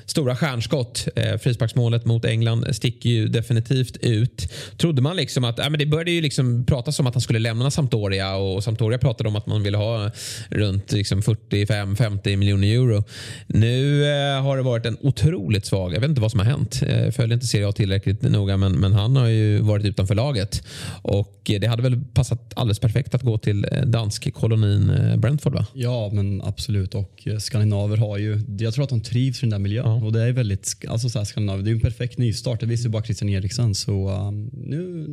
stora 0.06 0.36
stjärnskott. 0.36 1.08
Eh, 1.16 1.38
frisparksmålet 1.38 2.04
mot 2.04 2.24
England 2.24 2.66
sticker 2.76 3.10
ju 3.10 3.28
definitivt 3.28 3.96
ut. 3.96 4.52
Trodde 4.78 5.02
man 5.02 5.16
liksom 5.16 5.44
att, 5.44 5.58
äh, 5.58 5.70
men 5.70 5.78
det 5.78 5.86
började 5.94 6.10
ju 6.10 6.20
liksom 6.20 6.64
pratas 6.64 7.00
om 7.00 7.06
att 7.06 7.14
han 7.14 7.20
skulle 7.20 7.38
lämna 7.38 7.70
Sampdoria 7.70 8.36
och 8.36 8.64
Sampdoria 8.64 8.98
pratade 8.98 9.28
om 9.28 9.36
att 9.36 9.46
man 9.46 9.62
ville 9.62 9.76
ha 9.76 10.10
runt 10.48 10.92
liksom 10.92 11.20
45-50 11.20 12.36
miljoner 12.36 12.68
euro. 12.68 13.04
Nu 13.46 14.04
eh, 14.04 14.42
har 14.42 14.56
det 14.56 14.62
varit 14.62 14.86
en 14.86 14.96
otroligt 15.00 15.66
svag, 15.66 15.94
jag 15.94 16.00
vet 16.00 16.08
inte 16.08 16.20
vad 16.20 16.30
som 16.30 16.40
har 16.40 16.46
hänt. 16.46 16.82
Eh, 16.86 17.10
följer 17.10 17.34
inte 17.34 17.46
Serie 17.46 17.68
A 17.68 17.72
tillräckligt 17.72 18.22
noga 18.22 18.56
men, 18.56 18.72
men 18.72 18.92
han 18.92 19.16
har 19.16 19.26
ju 19.26 19.58
varit 19.60 19.84
utanför 19.84 20.14
laget. 20.14 20.62
Och 21.02 21.50
eh, 21.50 21.60
det 21.60 21.66
hade 21.66 21.82
väl 21.82 22.00
passat 22.14 22.52
alldeles 22.56 22.78
perfekt 22.78 23.14
att 23.14 23.22
gå 23.22 23.38
till 23.38 23.66
dansk 23.86 24.34
kolonin 24.34 24.92
Brentford 25.16 25.54
va? 25.54 25.66
Ja, 25.74 26.10
men 26.12 26.42
absolut. 26.42 26.94
Och 26.94 27.28
skandinaver 27.38 27.96
har 27.96 28.18
ju, 28.18 28.40
jag 28.58 28.74
tror 28.74 28.84
att 28.84 28.90
de 28.90 29.00
trivs 29.00 29.38
i 29.38 29.40
den 29.40 29.50
där 29.50 29.58
miljön. 29.58 30.02
Och 30.02 30.12
det 30.12 30.22
är 30.22 30.32
väldigt, 30.32 30.84
alltså 30.88 31.08
så 31.08 31.18
här, 31.18 31.24
skandinaver, 31.24 31.62
det 31.62 31.70
är 31.70 31.74
en 31.74 31.80
perfekt 31.80 32.18
nystart. 32.18 32.60
Det 32.60 32.66
visste 32.66 32.88
ju 32.88 32.92
bara 32.92 33.02
Christian 33.02 33.28
Eriksen. 33.28 33.74
Så 33.74 34.10
um, 34.10 34.50
nu 34.52 35.06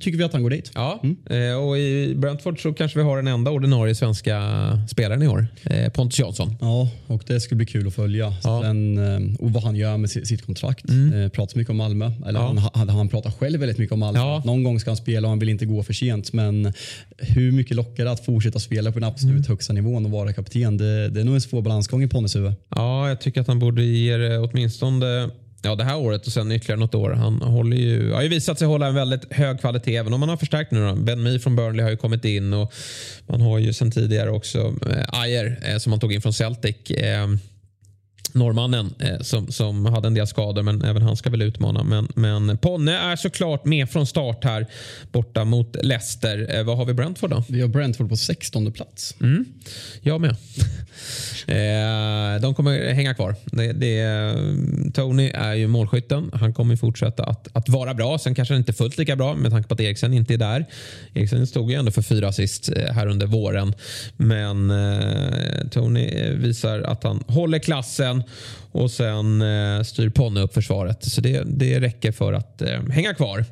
tycker 0.00 0.18
vi 0.18 0.24
att 0.24 0.32
han 0.32 0.42
går 0.42 0.50
dit. 0.50 0.70
Ja, 0.74 1.02
eh, 1.30 1.54
och 1.54 1.78
i 1.78 2.14
Brentford 2.16 2.62
så 2.62 2.72
kanske 2.72 2.98
vi 2.98 3.04
har 3.04 3.16
den 3.16 3.26
enda 3.26 3.50
ordinarie 3.50 3.94
svenska 3.94 4.38
spelaren 4.90 5.22
i 5.22 5.28
år. 5.28 5.46
Eh, 5.64 5.92
Pontus 5.92 6.18
Jansson. 6.18 6.56
Ja, 6.60 6.88
och 7.06 7.22
det 7.26 7.40
ska 7.40 7.54
bli 7.54 7.66
kul 7.66 7.86
att 7.86 7.94
följa. 7.94 8.34
Ja. 8.44 8.62
Sen, 8.62 8.98
eh, 8.98 9.34
och 9.38 9.52
vad 9.52 9.62
han 9.62 9.76
gör 9.76 9.96
med 9.96 10.10
sitt, 10.10 10.46
kontrakt. 10.46 10.84
Eh, 10.90 11.28
pratar 11.28 11.58
mycket 11.58 11.70
om 11.70 11.76
Malmö. 11.76 12.10
Eller 12.26 12.40
Ja. 12.40 12.70
han, 12.74 12.88
han, 12.88 13.08
pratar 13.08 13.30
själv 13.30 13.60
väldigt 13.60 13.78
mycket 13.78 13.92
om 13.92 14.00
Malmö. 14.00 14.20
Ja. 14.20 14.42
Någon 14.44 14.62
gång 14.62 14.80
ska 14.80 14.90
han 14.90 14.96
spela 14.96 15.28
och 15.28 15.30
han 15.30 15.38
vill 15.38 15.48
inte 15.48 15.66
gå 15.66 15.82
för 15.82 15.92
sent. 15.92 16.32
Men 16.32 16.72
hur 17.18 17.52
mycket 17.52 17.76
lockar 17.76 18.04
det 18.04 18.10
att 18.10 18.24
fortsätta 18.24 18.58
spela 18.58 18.92
på 18.92 18.98
den 18.98 19.08
absolut 19.08 19.48
högsta 19.48 19.72
nivån 19.72 20.04
och 20.04 20.10
vara 20.10 20.32
kapten? 20.32 20.76
Det, 20.76 21.08
det 21.08 21.20
är 21.20 21.24
nog 21.24 21.34
en 21.34 21.40
svår 21.40 21.62
balansgång 21.62 22.02
i 22.02 22.08
Ponnes 22.08 22.36
huvud. 22.36 22.52
Ja, 22.76 23.08
jag 23.08 23.20
tycker 23.20 23.40
att 23.40 23.46
han 23.46 23.58
borde 23.58 23.82
ge 23.82 24.16
det 24.16 24.38
åtminstone 24.38 25.30
ja, 25.62 25.74
det 25.74 25.84
här 25.84 25.96
året 25.96 26.26
och 26.26 26.32
sen 26.32 26.52
ytterligare 26.52 26.80
något 26.80 26.94
år. 26.94 27.10
Han 27.10 27.42
håller 27.42 27.76
ju, 27.76 28.12
har 28.12 28.22
ju 28.22 28.28
visat 28.28 28.58
sig 28.58 28.68
hålla 28.68 28.86
en 28.86 28.94
väldigt 28.94 29.32
hög 29.32 29.60
kvalitet 29.60 29.96
även 29.96 30.12
om 30.12 30.22
han 30.22 30.28
har 30.28 30.36
förstärkt 30.36 30.70
nu. 30.70 30.86
Då. 30.88 30.94
Ben 30.94 31.22
Mee 31.22 31.38
från 31.38 31.56
Burnley 31.56 31.82
har 31.82 31.90
ju 31.90 31.96
kommit 31.96 32.24
in 32.24 32.52
och 32.52 32.72
man 33.26 33.40
har 33.40 33.58
ju 33.58 33.72
sen 33.72 33.90
tidigare 33.90 34.30
också 34.30 34.74
eh, 34.90 35.20
Ayer 35.20 35.58
eh, 35.62 35.78
som 35.78 35.90
man 35.90 36.00
tog 36.00 36.12
in 36.12 36.22
från 36.22 36.32
Celtic. 36.32 36.90
Eh, 36.90 37.28
norrmannen 38.34 38.94
eh, 38.98 39.20
som, 39.20 39.52
som 39.52 39.86
hade 39.86 40.06
en 40.06 40.14
del 40.14 40.26
skador 40.26 40.62
men 40.62 40.84
även 40.84 41.02
han 41.02 41.16
ska 41.16 41.30
väl 41.30 41.42
utmana. 41.42 41.82
Men, 41.82 42.08
men 42.14 42.58
Ponne 42.58 42.98
är 42.98 43.16
såklart 43.16 43.64
med 43.64 43.90
från 43.90 44.06
start 44.06 44.44
här 44.44 44.66
borta 45.12 45.44
mot 45.44 45.76
Leicester. 45.82 46.56
Eh, 46.58 46.64
vad 46.64 46.76
har 46.76 46.84
vi 46.84 46.94
Brentford 46.94 47.30
då? 47.30 47.44
Vi 47.48 47.60
har 47.60 47.68
Brentford 47.68 48.08
på 48.08 48.16
16 48.16 48.72
plats. 48.72 49.14
Mm. 49.20 49.44
Jag 50.00 50.20
med. 50.20 50.30
eh, 51.46 52.40
de 52.42 52.54
kommer 52.54 52.92
hänga 52.92 53.14
kvar. 53.14 53.34
Det, 53.44 53.72
det, 53.72 54.34
Tony 54.94 55.30
är 55.34 55.54
ju 55.54 55.66
målskytten. 55.66 56.30
Han 56.34 56.54
kommer 56.54 56.76
fortsätta 56.76 57.24
att, 57.24 57.48
att 57.52 57.68
vara 57.68 57.94
bra. 57.94 58.18
Sen 58.18 58.34
kanske 58.34 58.56
inte 58.56 58.72
fullt 58.72 58.98
lika 58.98 59.16
bra 59.16 59.34
med 59.34 59.50
tanke 59.50 59.68
på 59.68 59.74
att 59.74 59.80
Eriksen 59.80 60.14
inte 60.14 60.34
är 60.34 60.38
där. 60.38 60.66
Eriksen 61.14 61.46
stod 61.46 61.70
ju 61.70 61.76
ändå 61.76 61.90
för 61.90 62.02
fyra 62.02 62.28
assist 62.28 62.68
eh, 62.76 62.92
här 62.92 63.06
under 63.06 63.26
våren. 63.26 63.74
Men 64.16 64.72
Tony 65.70 66.30
visar 66.34 66.80
att 66.80 67.04
han 67.04 67.24
håller 67.26 67.58
klassen 67.58 68.19
och 68.72 68.90
sen 68.90 69.42
eh, 69.42 69.82
styr 69.82 70.08
Ponne 70.08 70.40
upp 70.40 70.54
försvaret. 70.54 71.04
Så 71.04 71.20
det, 71.20 71.42
det 71.46 71.80
räcker 71.80 72.12
för 72.12 72.32
att 72.32 72.62
eh, 72.62 72.82
hänga 72.90 73.14
kvar. 73.14 73.44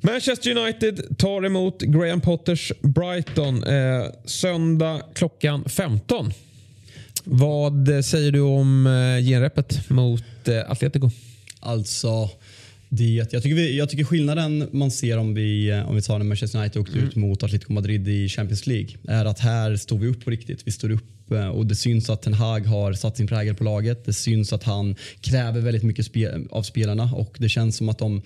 Manchester 0.00 0.56
United 0.56 1.18
tar 1.18 1.46
emot 1.46 1.82
Graham 1.82 2.20
Potters 2.20 2.72
Brighton 2.80 3.64
eh, 3.64 4.04
söndag 4.24 5.02
klockan 5.14 5.64
15. 5.68 6.32
Vad 7.24 8.04
säger 8.04 8.32
du 8.32 8.40
om 8.40 8.86
eh, 8.86 9.24
genrepet 9.24 9.90
mot 9.90 10.48
eh, 10.48 10.70
Atletico? 10.70 11.10
Alltså, 11.60 12.30
det, 12.88 13.04
jag, 13.04 13.42
tycker 13.42 13.54
vi, 13.54 13.78
jag 13.78 13.90
tycker 13.90 14.04
skillnaden 14.04 14.68
man 14.72 14.90
ser 14.90 15.18
om 15.18 15.34
vi, 15.34 15.70
eh, 15.70 15.88
om 15.88 15.94
vi 15.94 16.02
tar 16.02 16.18
när 16.18 16.24
Manchester 16.24 16.58
United 16.58 16.82
åkte 16.82 16.98
mm. 16.98 17.08
ut 17.08 17.16
mot 17.16 17.42
Atletico 17.42 17.72
Madrid 17.72 18.08
i 18.08 18.28
Champions 18.28 18.66
League 18.66 18.90
är 19.08 19.24
att 19.24 19.38
här 19.38 19.76
står 19.76 19.98
vi 19.98 20.06
upp 20.06 20.24
på 20.24 20.30
riktigt. 20.30 20.66
Vi 20.66 20.72
står 20.72 20.90
upp 20.90 21.11
och 21.32 21.66
det 21.66 21.74
syns 21.74 22.10
att 22.10 22.22
Ten 22.22 22.34
Hag 22.34 22.66
har 22.66 22.92
satt 22.92 23.16
sin 23.16 23.26
prägel 23.26 23.54
på 23.54 23.64
laget. 23.64 24.04
Det 24.04 24.12
syns 24.12 24.52
att 24.52 24.62
han 24.62 24.96
kräver 25.20 25.60
väldigt 25.60 25.82
mycket 25.82 26.06
spe, 26.06 26.38
av 26.50 26.62
spelarna 26.62 27.12
och 27.14 27.36
det 27.38 27.48
känns 27.48 27.76
som 27.76 27.88
att 27.88 27.98
de 27.98 28.22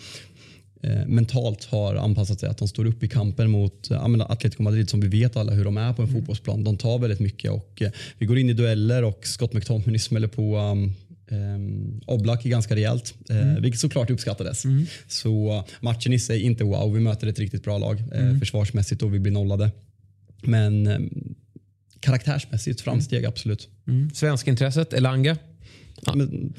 eh, 0.83 1.07
mentalt 1.07 1.65
har 1.65 1.95
anpassat 1.95 2.41
sig. 2.41 2.49
Att 2.49 2.59
de 2.59 2.69
står 2.69 2.85
upp 2.85 3.03
i 3.03 3.09
kampen 3.09 3.51
mot 3.51 3.91
eh, 3.91 4.05
Atletico 4.05 4.62
Madrid 4.62 4.91
som 4.91 5.01
vi 5.01 5.09
vet 5.09 5.37
alla 5.37 5.53
hur 5.53 5.65
de 5.65 5.77
är 5.77 5.93
på 5.93 6.03
en 6.03 6.09
mm. 6.09 6.20
fotbollsplan. 6.20 6.65
De 6.65 6.77
tar 6.77 6.99
väldigt 6.99 7.20
mycket 7.20 7.51
och 7.51 7.83
eh, 7.83 7.91
vi 8.19 8.27
går 8.27 8.39
in 8.39 8.51
i 8.51 8.53
dueller 8.53 9.03
och 9.05 9.27
Scott 9.27 9.53
McTominay 9.53 9.99
smäller 9.99 10.28
på 10.28 10.59
um, 10.59 10.95
Um, 11.31 12.01
Oblak 12.07 12.45
är 12.45 12.51
ganska 12.51 12.77
rejält, 12.77 13.15
mm. 13.31 13.62
vilket 13.62 13.81
såklart 13.81 14.11
uppskattades. 14.11 14.65
Mm. 14.65 14.87
Så 15.09 15.65
matchen 15.81 16.12
i 16.12 16.19
sig 16.19 16.43
inte 16.43 16.65
wow. 16.65 16.95
Vi 16.95 17.01
möter 17.01 17.27
ett 17.27 17.39
riktigt 17.39 17.65
bra 17.65 17.78
lag 17.78 18.01
mm. 18.01 18.28
uh, 18.28 18.39
försvarsmässigt 18.39 19.03
och 19.03 19.15
vi 19.15 19.19
blir 19.19 19.33
nollade. 19.33 19.70
Men 20.43 20.87
um, 20.87 21.35
karaktärsmässigt 22.07 22.81
framsteg 22.81 23.19
mm. 23.19 23.28
absolut. 23.28 23.69
Mm. 23.89 24.11
Svenskintresset, 24.15 24.93
Elanga? 24.93 25.37
Ja. 26.03 26.15
Men, 26.15 26.55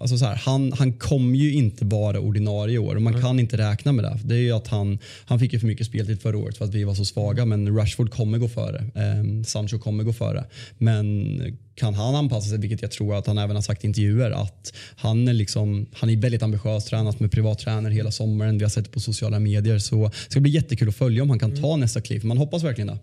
alltså 0.00 0.18
så 0.18 0.24
här, 0.24 0.36
han, 0.36 0.72
han 0.72 0.92
kommer 0.92 1.38
ju 1.38 1.52
inte 1.52 1.84
vara 1.84 2.20
ordinarie 2.20 2.78
år 2.78 2.94
och 2.94 3.02
man 3.02 3.12
mm. 3.12 3.22
kan 3.22 3.40
inte 3.40 3.56
räkna 3.56 3.92
med 3.92 4.04
det. 4.04 4.18
Det 4.24 4.34
är 4.34 4.40
ju 4.40 4.52
att 4.52 4.68
han, 4.68 4.98
han 5.24 5.38
fick 5.38 5.52
ju 5.52 5.58
för 5.58 5.66
mycket 5.66 5.86
speltid 5.86 6.22
förra 6.22 6.38
året 6.38 6.56
för 6.56 6.64
att 6.64 6.74
vi 6.74 6.84
var 6.84 6.94
så 6.94 7.04
svaga 7.04 7.44
men 7.44 7.76
Rashford 7.76 8.10
kommer 8.10 8.38
gå 8.38 8.48
före. 8.48 8.78
Eh, 8.78 9.42
Sancho 9.44 9.78
kommer 9.78 10.04
gå 10.04 10.12
före. 10.12 10.44
Men 10.78 11.58
kan 11.74 11.94
han 11.94 12.14
anpassa 12.14 12.48
sig, 12.48 12.58
vilket 12.58 12.82
jag 12.82 12.90
tror 12.90 13.14
att 13.14 13.26
han 13.26 13.38
även 13.38 13.56
har 13.56 13.62
sagt 13.62 13.84
i 13.84 13.86
intervjuer, 13.86 14.30
att 14.30 14.72
han 14.96 15.28
är, 15.28 15.32
liksom, 15.32 15.86
han 15.92 16.10
är 16.10 16.16
väldigt 16.16 16.42
ambitiös, 16.42 16.84
tränat 16.84 17.20
med 17.20 17.30
privattränare 17.30 17.92
hela 17.92 18.10
sommaren. 18.10 18.58
Vi 18.58 18.64
har 18.64 18.70
sett 18.70 18.84
det 18.84 18.90
på 18.90 19.00
sociala 19.00 19.38
medier. 19.38 19.78
Så 19.78 20.04
det 20.04 20.30
ska 20.30 20.40
bli 20.40 20.50
jättekul 20.50 20.88
att 20.88 20.96
följa 20.96 21.22
om 21.22 21.30
han 21.30 21.38
kan 21.38 21.56
ta 21.56 21.76
nästa 21.76 22.00
kliv. 22.00 22.24
Man 22.24 22.38
hoppas 22.38 22.62
verkligen 22.62 22.88
det. 22.88 22.98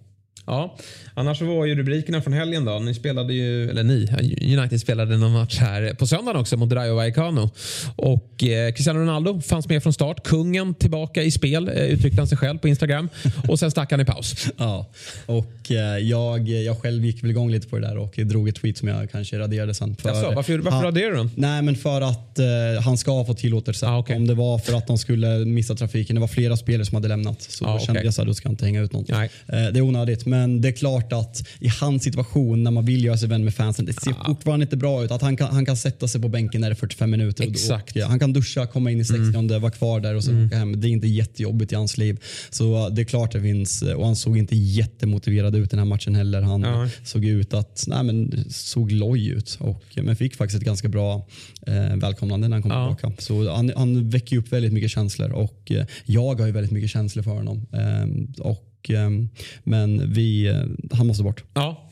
Ja, 0.48 0.78
annars 1.14 1.42
var 1.42 1.66
ju 1.66 1.76
rubrikerna 1.76 2.22
från 2.22 2.34
helgen 2.34 2.66
då. 2.66 2.80
Ni 2.80 2.94
spelade 2.94 3.34
ju, 3.34 3.70
eller 3.70 3.84
ni, 3.84 4.10
United 4.58 4.82
spelade 4.82 5.18
någon 5.18 5.32
match 5.32 5.58
här 5.60 5.94
på 5.94 6.08
söndagen 6.08 6.42
också 6.42 6.58
mot 6.58 6.72
Rayo 6.72 6.96
Vallecano. 6.96 7.50
Och 7.96 8.44
eh, 8.44 8.74
Cristiano 8.74 9.00
Ronaldo 9.00 9.42
fanns 9.42 9.70
med 9.70 9.84
från 9.84 9.94
start. 9.94 10.24
Kungen 10.24 10.74
tillbaka 10.74 11.24
i 11.24 11.32
spel 11.32 11.68
eh, 11.70 11.84
uttryckte 11.84 12.22
han 12.22 12.28
sig 12.28 12.38
själv 12.38 12.58
på 12.58 12.68
Instagram. 12.68 13.10
Och 13.48 13.60
sen 13.60 13.72
stack 13.72 13.92
han 13.92 14.02
i 14.02 14.06
paus. 14.06 14.48
Ja, 14.58 14.86
och 15.26 15.72
eh, 15.72 15.98
jag, 15.98 16.48
jag 16.50 16.82
själv 16.82 17.06
gick 17.06 17.24
väl 17.24 17.32
igång 17.32 17.52
lite 17.52 17.68
på 17.68 17.80
det 17.80 17.88
där 17.88 17.98
och 17.98 18.14
drog 18.18 18.50
ett 18.50 18.56
tweet 18.56 18.78
som 18.78 18.88
jag 18.88 19.12
kanske 19.12 19.40
raderade 19.40 19.74
sen. 19.74 19.96
För, 19.96 20.10
Jaså, 20.10 20.32
varför 20.36 20.58
varför 20.58 20.84
raderade 20.84 21.12
du 21.12 21.18
den? 21.18 21.32
Nej, 21.36 21.62
men 21.62 21.76
för 21.76 22.02
att 22.02 22.40
eh, 22.40 22.46
han 22.86 22.98
ska 22.98 23.26
fått 23.26 23.38
tillåtelse. 23.38 23.88
Ah, 23.88 24.00
okay. 24.00 24.16
Om 24.16 24.28
det 24.28 24.34
var 24.34 24.60
för 24.60 24.74
att 24.74 24.88
de 24.88 24.98
skulle 24.98 25.46
missa 25.46 25.76
trafiken. 25.76 26.16
Det 26.16 26.20
var 26.20 26.28
flera 26.28 26.58
spelare 26.58 26.86
som 26.86 26.96
hade 26.96 27.08
lämnat. 27.08 27.42
Så 27.42 27.66
ah, 27.66 27.76
okay. 27.76 27.86
kände 27.86 28.02
jag 28.04 28.10
att 28.10 28.18
jag 28.18 28.36
ska 28.36 28.50
inte 28.50 28.66
hänga 28.66 28.82
ut 28.82 28.94
någon. 28.94 29.06
Eh, 29.14 29.28
det 29.48 29.56
är 29.56 29.82
onödigt. 29.82 30.26
Men 30.26 30.35
det 30.62 30.68
är 30.68 30.72
klart 30.72 31.14
att 31.14 31.48
i 31.60 31.68
hans 31.68 32.04
situation 32.04 32.64
när 32.64 32.72
man 32.72 32.86
vill 32.86 33.06
göra 33.06 33.18
sig 33.18 33.30
vän 33.30 33.44
med 33.44 33.56
fansen, 33.56 33.86
det 33.86 33.94
ser 33.94 34.12
ah. 34.12 34.26
fortfarande 34.26 34.64
inte 34.64 34.78
bra 34.78 35.04
ut. 35.04 35.12
Att 35.12 35.22
han 35.22 35.38
kan, 35.38 35.54
han 35.54 35.66
kan 35.66 35.78
sätta 35.78 36.08
sig 36.08 36.22
på 36.22 36.30
bänken 36.30 36.62
när 36.62 36.70
det 36.70 36.74
är 36.74 36.76
45 36.76 37.12
minuter. 37.12 37.44
Exakt. 37.44 37.96
Och, 37.96 38.02
och, 38.02 38.10
han 38.10 38.20
kan 38.20 38.34
duscha, 38.34 38.68
komma 38.68 38.92
in 38.92 39.00
i 39.00 39.06
60 39.06 39.38
mm. 39.38 39.62
vara 39.62 39.72
kvar 39.72 40.00
där 40.00 40.16
och 40.16 40.24
sen 40.24 40.34
mm. 40.34 40.48
åka 40.48 40.58
hem. 40.58 40.82
Det 40.82 40.88
är 40.88 40.90
inte 40.90 41.08
jättejobbigt 41.08 41.72
i 41.72 41.76
hans 41.76 41.98
liv. 41.98 42.20
Så 42.50 42.90
det 42.90 43.02
är 43.02 43.06
klart 43.06 43.32
det 43.32 43.42
finns. 43.42 43.82
Och 43.82 44.06
han 44.06 44.16
såg 44.16 44.38
inte 44.38 44.56
jättemotiverad 44.56 45.56
ut 45.56 45.70
den 45.70 45.80
här 45.80 45.86
matchen 45.86 46.16
heller. 46.16 46.42
Han 46.42 46.62
ja. 46.62 46.90
såg 47.04 47.26
ut 47.26 47.54
att, 47.54 47.86
nej 47.88 48.04
men 48.04 48.46
såg 48.50 48.92
loj 48.92 49.28
ut. 49.28 49.58
Och, 49.60 49.84
men 49.96 50.16
fick 50.16 50.36
faktiskt 50.36 50.62
ett 50.62 50.66
ganska 50.66 50.88
bra 50.88 51.28
eh, 51.68 51.96
välkomnande 51.96 52.48
när 52.48 52.56
han 52.56 52.62
kom 52.62 52.72
ja. 52.72 52.96
tillbaka. 52.96 53.22
Så 53.22 53.52
han, 53.52 53.72
han 53.76 54.10
väcker 54.10 54.38
upp 54.38 54.52
väldigt 54.52 54.74
mycket 54.74 54.92
känslor 54.92 55.32
och 55.32 55.72
eh, 55.72 55.86
jag 56.06 56.40
har 56.40 56.46
ju 56.46 56.52
väldigt 56.52 56.72
mycket 56.72 56.90
känslor 56.90 57.24
för 57.24 57.32
honom. 57.32 57.66
Eh, 57.74 58.42
och 58.46 58.75
Ehm, 58.90 59.30
men 59.64 60.14
vi, 60.14 60.48
eh, 60.48 60.64
han 60.98 61.08
måste 61.08 61.24
bort. 61.24 61.44
Ja, 61.54 61.86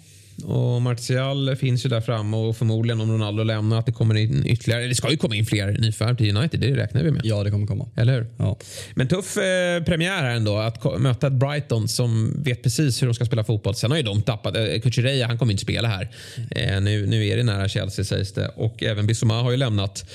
och 0.44 0.82
Martial 0.82 1.56
finns 1.56 1.86
ju 1.86 1.90
där 1.90 2.02
framme 2.02 2.38
och 2.38 2.57
förmodligen 2.57 3.02
om 3.02 3.11
Ronaldo 3.11 3.44
lämnar 3.44 3.80
att 3.80 3.86
det 3.86 3.91
kommer 3.91 4.15
in 4.15 4.45
ytterligare. 4.45 4.88
Det 4.88 4.95
ska 4.95 5.11
ju 5.11 5.18
komma 5.18 5.36
in 5.36 5.45
fler 5.45 5.72
nyförvärv 5.72 6.15
till 6.15 6.38
United. 6.38 6.60
Det 6.60 6.76
räknar 6.76 7.03
vi 7.03 7.11
med. 7.11 7.22
Ja, 7.26 7.44
det 7.44 7.52
kommer 7.52 7.68
komma. 7.68 7.90
Eller 7.95 8.14
hur? 8.14 8.28
Ja. 8.38 8.57
Men 8.95 9.07
tuff 9.07 9.38
eh, 9.38 9.84
premiär 9.84 10.22
här 10.22 10.36
ändå. 10.36 10.57
Att 10.57 11.02
möta 11.02 11.28
ett 11.28 11.34
Brighton 11.34 11.88
som 11.88 12.44
vet 12.44 12.64
precis 12.64 13.02
hur 13.02 13.07
de 13.07 13.14
ska 13.14 13.26
spela 13.26 13.44
fotboll. 13.44 13.76
Sen 13.76 13.91
har 13.91 13.98
ju 13.98 14.03
de 14.03 14.22
tappat. 14.22 14.56
Eh, 14.56 14.80
Kukureya, 14.84 15.28
han 15.28 15.38
kommer 15.38 15.52
inte 15.52 15.64
spela 15.64 15.88
här. 15.88 16.10
Eh, 16.52 16.82
nu, 16.82 17.06
nu 17.06 17.28
är 17.28 17.38
det 17.38 17.44
nära 17.44 17.68
Chelsea 17.68 18.06
sägs 18.06 18.34
det. 18.34 18.48
Och 18.48 18.84
även 18.84 19.07
Bissoma 19.07 19.41
har 19.41 19.52
ju 19.52 19.57
lämnat. 19.57 20.10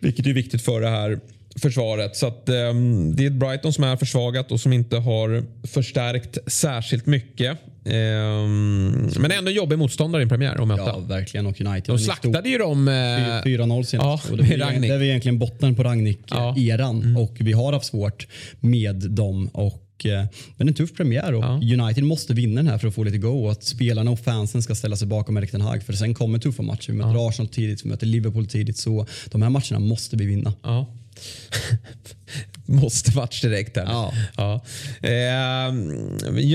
Vilket 0.00 0.26
är 0.26 0.32
viktigt 0.32 0.62
för 0.62 0.80
det 0.80 0.88
här 0.88 1.20
försvaret. 1.56 2.16
Så 2.16 2.26
att, 2.26 2.48
um, 2.48 3.16
det 3.16 3.26
är 3.26 3.30
Brighton 3.30 3.72
som 3.72 3.84
är 3.84 3.96
försvagat 3.96 4.52
och 4.52 4.60
som 4.60 4.72
inte 4.72 4.96
har 4.96 5.44
förstärkt 5.66 6.38
särskilt 6.46 7.06
mycket. 7.06 7.58
Um, 7.84 9.10
men 9.18 9.30
ändå 9.30 9.50
en 9.50 9.56
jobbig 9.56 9.78
motståndare 9.78 10.22
i 10.22 10.24
en 10.24 10.28
premiär 10.28 10.62
att 10.62 10.68
möta. 10.68 10.82
Ja, 10.82 10.98
verkligen. 10.98 11.46
Och 11.46 11.60
United. 11.60 11.94
De 11.94 11.98
slaktade 11.98 12.48
ju 12.48 12.58
dem. 12.58 12.88
Eh, 12.88 12.94
4-0 12.94 13.82
senast. 13.82 14.24
Ja, 14.28 14.32
och 14.32 14.38
det, 14.38 14.54
är, 14.54 14.80
det 14.80 14.88
är 14.88 15.02
egentligen 15.02 15.38
botten 15.38 15.74
på 15.74 15.82
Ragnik-eran. 15.82 16.56
Ja. 16.56 17.08
Mm. 17.08 17.16
Och 17.16 17.36
vi 17.40 17.52
har 17.52 17.72
haft 17.72 17.86
svårt 17.86 18.26
med 18.60 18.96
dem. 19.10 19.48
Och 19.48 20.06
eh, 20.06 20.24
men 20.56 20.68
en 20.68 20.74
tuff 20.74 20.94
premiär 20.94 21.34
och 21.34 21.44
ja. 21.44 21.82
United 21.82 22.04
måste 22.04 22.34
vinna 22.34 22.56
den 22.56 22.66
här 22.66 22.78
för 22.78 22.88
att 22.88 22.94
få 22.94 23.04
lite 23.04 23.18
go. 23.18 23.44
Och 23.44 23.52
att 23.52 23.64
spelarna 23.64 24.10
och 24.10 24.20
fansen 24.20 24.62
ska 24.62 24.74
ställa 24.74 24.96
sig 24.96 25.08
bakom 25.08 25.36
Erik 25.36 25.50
Ten 25.50 25.60
Hag. 25.60 25.82
För 25.82 25.92
sen 25.92 26.14
kommer 26.14 26.38
tuffa 26.38 26.62
matcher. 26.62 26.92
Vi 26.92 26.98
möter 26.98 27.14
ja. 27.14 27.28
Arsenal 27.28 27.48
tidigt, 27.48 27.84
vi 27.84 27.88
möter 27.88 28.06
Liverpool 28.06 28.46
tidigt. 28.46 28.76
Så 28.76 29.06
de 29.26 29.42
här 29.42 29.50
matcherna 29.50 29.78
måste 29.78 30.16
vi 30.16 30.26
vinna. 30.26 30.54
Ja. 30.62 30.98
Måste 32.66 33.16
match 33.16 33.40
direkt 33.40 33.76
här. 33.76 33.84
Ja. 33.84 34.12
ja. 34.36 34.60
Eh, 35.08 35.68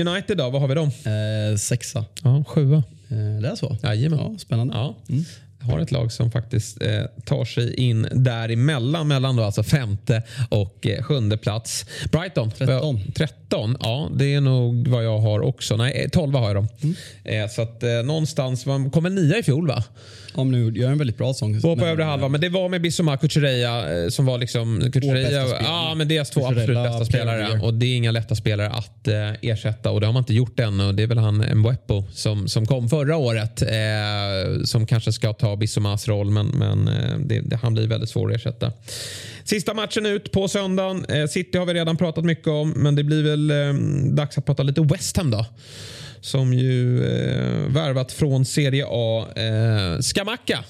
United 0.08 0.36
då, 0.36 0.50
vad 0.50 0.60
har 0.60 0.68
vi 0.68 0.74
dem? 0.74 0.88
Eh, 0.88 1.56
sexa. 1.56 2.04
Ja, 2.22 2.44
sjua. 2.48 2.76
Eh, 3.08 3.42
det 3.42 3.48
är 3.48 3.54
så? 3.54 3.76
Jajamän. 3.82 4.18
Ja, 4.18 4.38
spännande. 4.38 4.74
Ja. 4.74 4.96
Mm 5.08 5.24
har 5.70 5.78
ett 5.78 5.90
lag 5.90 6.12
som 6.12 6.30
faktiskt 6.30 6.82
eh, 6.82 7.04
tar 7.24 7.44
sig 7.44 7.74
in 7.74 8.08
däremellan, 8.12 9.08
mellan 9.08 9.36
då 9.36 9.42
alltså 9.42 9.62
femte 9.62 10.22
och 10.48 10.86
eh, 10.86 11.02
sjunde 11.02 11.36
plats. 11.36 11.86
Brighton. 12.12 12.50
13. 12.50 13.00
13, 13.14 13.76
ja 13.80 14.10
det 14.14 14.34
är 14.34 14.40
nog 14.40 14.88
vad 14.88 15.04
jag 15.04 15.18
har 15.18 15.40
också. 15.40 15.76
Nej, 15.76 16.08
12 16.12 16.34
har 16.34 16.46
jag 16.46 16.56
dem. 16.56 16.68
Mm. 16.80 16.94
Eh, 17.24 17.50
så 17.50 17.62
att 17.62 17.82
eh, 17.82 17.90
någonstans, 17.90 18.66
man 18.66 18.90
kom 18.90 19.04
väl 19.04 19.14
nia 19.14 19.38
i 19.38 19.42
fjol 19.42 19.68
va? 19.68 19.84
Men 20.44 20.50
nu 20.50 20.80
gör 20.80 20.90
en 20.90 20.98
väldigt 20.98 21.18
bra 21.18 21.34
sång. 21.34 21.60
Var 21.60 21.76
på 21.76 21.86
övre 21.86 22.02
halva, 22.02 22.28
men 22.28 22.40
det 22.40 22.48
var 22.48 22.68
med 22.68 22.82
Bissoma 22.82 23.16
Kuchereya 23.16 24.02
eh, 24.02 24.08
som 24.08 24.26
var 24.26 24.38
liksom... 24.38 24.90
Kuchereya, 24.92 25.46
ja, 25.60 25.94
men 25.96 26.08
deras 26.08 26.30
två 26.30 26.46
absolut 26.46 26.76
bästa 26.76 27.04
spelare. 27.04 27.60
Och 27.60 27.74
det 27.74 27.86
är 27.86 27.96
inga 27.96 28.10
lätta 28.10 28.34
spelare 28.34 28.70
att 28.70 29.08
eh, 29.08 29.32
ersätta 29.42 29.90
och 29.90 30.00
det 30.00 30.06
har 30.06 30.12
man 30.12 30.22
inte 30.22 30.34
gjort 30.34 30.60
ännu. 30.60 30.92
Det 30.92 31.02
är 31.02 31.06
väl 31.06 31.18
han 31.18 31.44
Mboepo 31.54 32.04
som, 32.12 32.48
som 32.48 32.66
kom 32.66 32.88
förra 32.88 33.16
året 33.16 33.62
eh, 33.62 33.68
som 34.64 34.86
kanske 34.86 35.12
ska 35.12 35.32
ta 35.32 35.56
Bissomas 35.56 36.08
roll, 36.08 36.30
men, 36.30 36.46
men 36.46 36.88
eh, 36.88 37.18
det, 37.18 37.40
det, 37.40 37.56
han 37.56 37.74
blir 37.74 37.86
väldigt 37.86 38.10
svår 38.10 38.30
att 38.30 38.36
ersätta. 38.36 38.72
Sista 39.44 39.74
matchen 39.74 40.06
ut 40.06 40.32
på 40.32 40.48
söndagen. 40.48 41.04
Eh, 41.04 41.26
City 41.26 41.58
har 41.58 41.66
vi 41.66 41.74
redan 41.74 41.96
pratat 41.96 42.24
mycket 42.24 42.48
om, 42.48 42.70
men 42.70 42.94
det 42.94 43.04
blir 43.04 43.22
väl 43.22 43.50
eh, 43.50 43.74
dags 44.14 44.38
att 44.38 44.46
prata 44.46 44.62
lite 44.62 44.80
West 44.80 45.16
Ham 45.16 45.30
då 45.30 45.46
som 46.20 46.54
ju 46.54 47.04
eh, 47.04 47.68
värvat 47.68 48.12
från 48.12 48.44
Serie 48.44 48.84
A. 48.88 49.26
Eh, 49.36 50.00
Skamacka. 50.00 50.64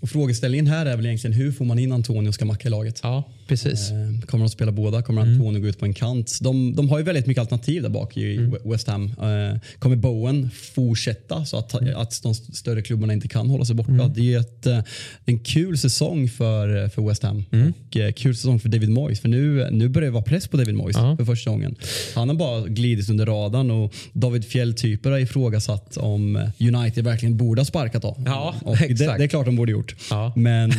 Och 0.00 0.08
frågeställningen 0.08 0.66
här 0.66 0.86
är 0.86 0.96
väl 0.96 1.06
egentligen 1.06 1.36
hur 1.36 1.52
får 1.52 1.64
man 1.64 1.78
in 1.78 1.92
Antonio 1.92 2.32
Skamacka 2.32 2.68
i 2.68 2.70
laget? 2.70 3.00
Ja. 3.02 3.24
Precis. 3.48 3.90
Eh, 3.90 3.96
kommer 4.26 4.42
de 4.42 4.46
att 4.46 4.52
spela 4.52 4.72
båda? 4.72 5.02
Kommer 5.02 5.22
Mm. 5.22 5.34
Antonio 5.34 5.60
gå 5.60 5.68
ut 5.68 5.78
på 5.78 5.84
en 5.84 5.94
kant? 5.94 6.38
De, 6.40 6.74
de 6.76 6.88
har 6.88 6.98
ju 6.98 7.04
väldigt 7.04 7.26
mycket 7.26 7.40
alternativ 7.40 7.82
där 7.82 7.88
bak 7.88 8.16
i 8.16 8.36
Mm. 8.36 8.54
West 8.64 8.88
Ham. 8.88 9.04
Eh, 9.06 9.60
kommer 9.78 9.96
Bowen 9.96 10.50
fortsätta 10.74 11.44
så 11.44 11.56
att, 11.58 11.74
Mm. 11.80 11.96
att 11.96 12.22
de 12.22 12.34
större 12.34 12.82
klubbarna 12.82 13.12
inte 13.12 13.28
kan 13.28 13.50
hålla 13.50 13.64
sig 13.64 13.74
borta? 13.74 14.08
Det 14.14 14.34
är 14.34 14.40
ett, 14.40 14.66
eh, 14.66 14.78
en 15.24 15.38
kul 15.38 15.78
säsong 15.78 16.28
för, 16.28 16.88
för 16.88 17.02
West 17.08 17.22
Ham 17.22 17.44
Mm. 17.50 17.68
och 17.86 18.16
kul 18.16 18.36
säsong 18.36 18.60
för 18.60 18.68
David 18.68 18.90
Moyes. 18.90 19.20
För 19.20 19.28
nu, 19.28 19.68
nu 19.70 19.88
börjar 19.88 20.06
det 20.06 20.12
vara 20.12 20.22
press 20.22 20.48
på 20.48 20.56
David 20.56 20.74
Moyes 20.74 20.96
Ja. 20.96 21.16
för 21.16 21.24
första 21.24 21.50
gången. 21.50 21.74
Han 22.14 22.28
har 22.28 22.36
bara 22.36 22.66
glidit 22.66 23.10
under 23.10 23.26
radarn 23.26 23.70
och 23.70 23.94
David 24.12 24.44
Fjell-typer 24.44 25.10
har 25.10 25.18
ifrågasatt 25.18 25.96
om 25.96 26.50
United 26.60 27.04
verkligen 27.04 27.36
borde 27.36 27.60
ha 27.60 27.64
sparkat 27.64 28.02
då. 28.02 28.16
Ja, 28.26 28.54
det, 28.78 28.94
det 28.94 29.04
är 29.04 29.26
klart 29.28 29.46
de 29.46 29.56
borde 29.56 29.72
gjort. 29.72 29.94
Ja. 30.10 30.32
Men 30.36 30.72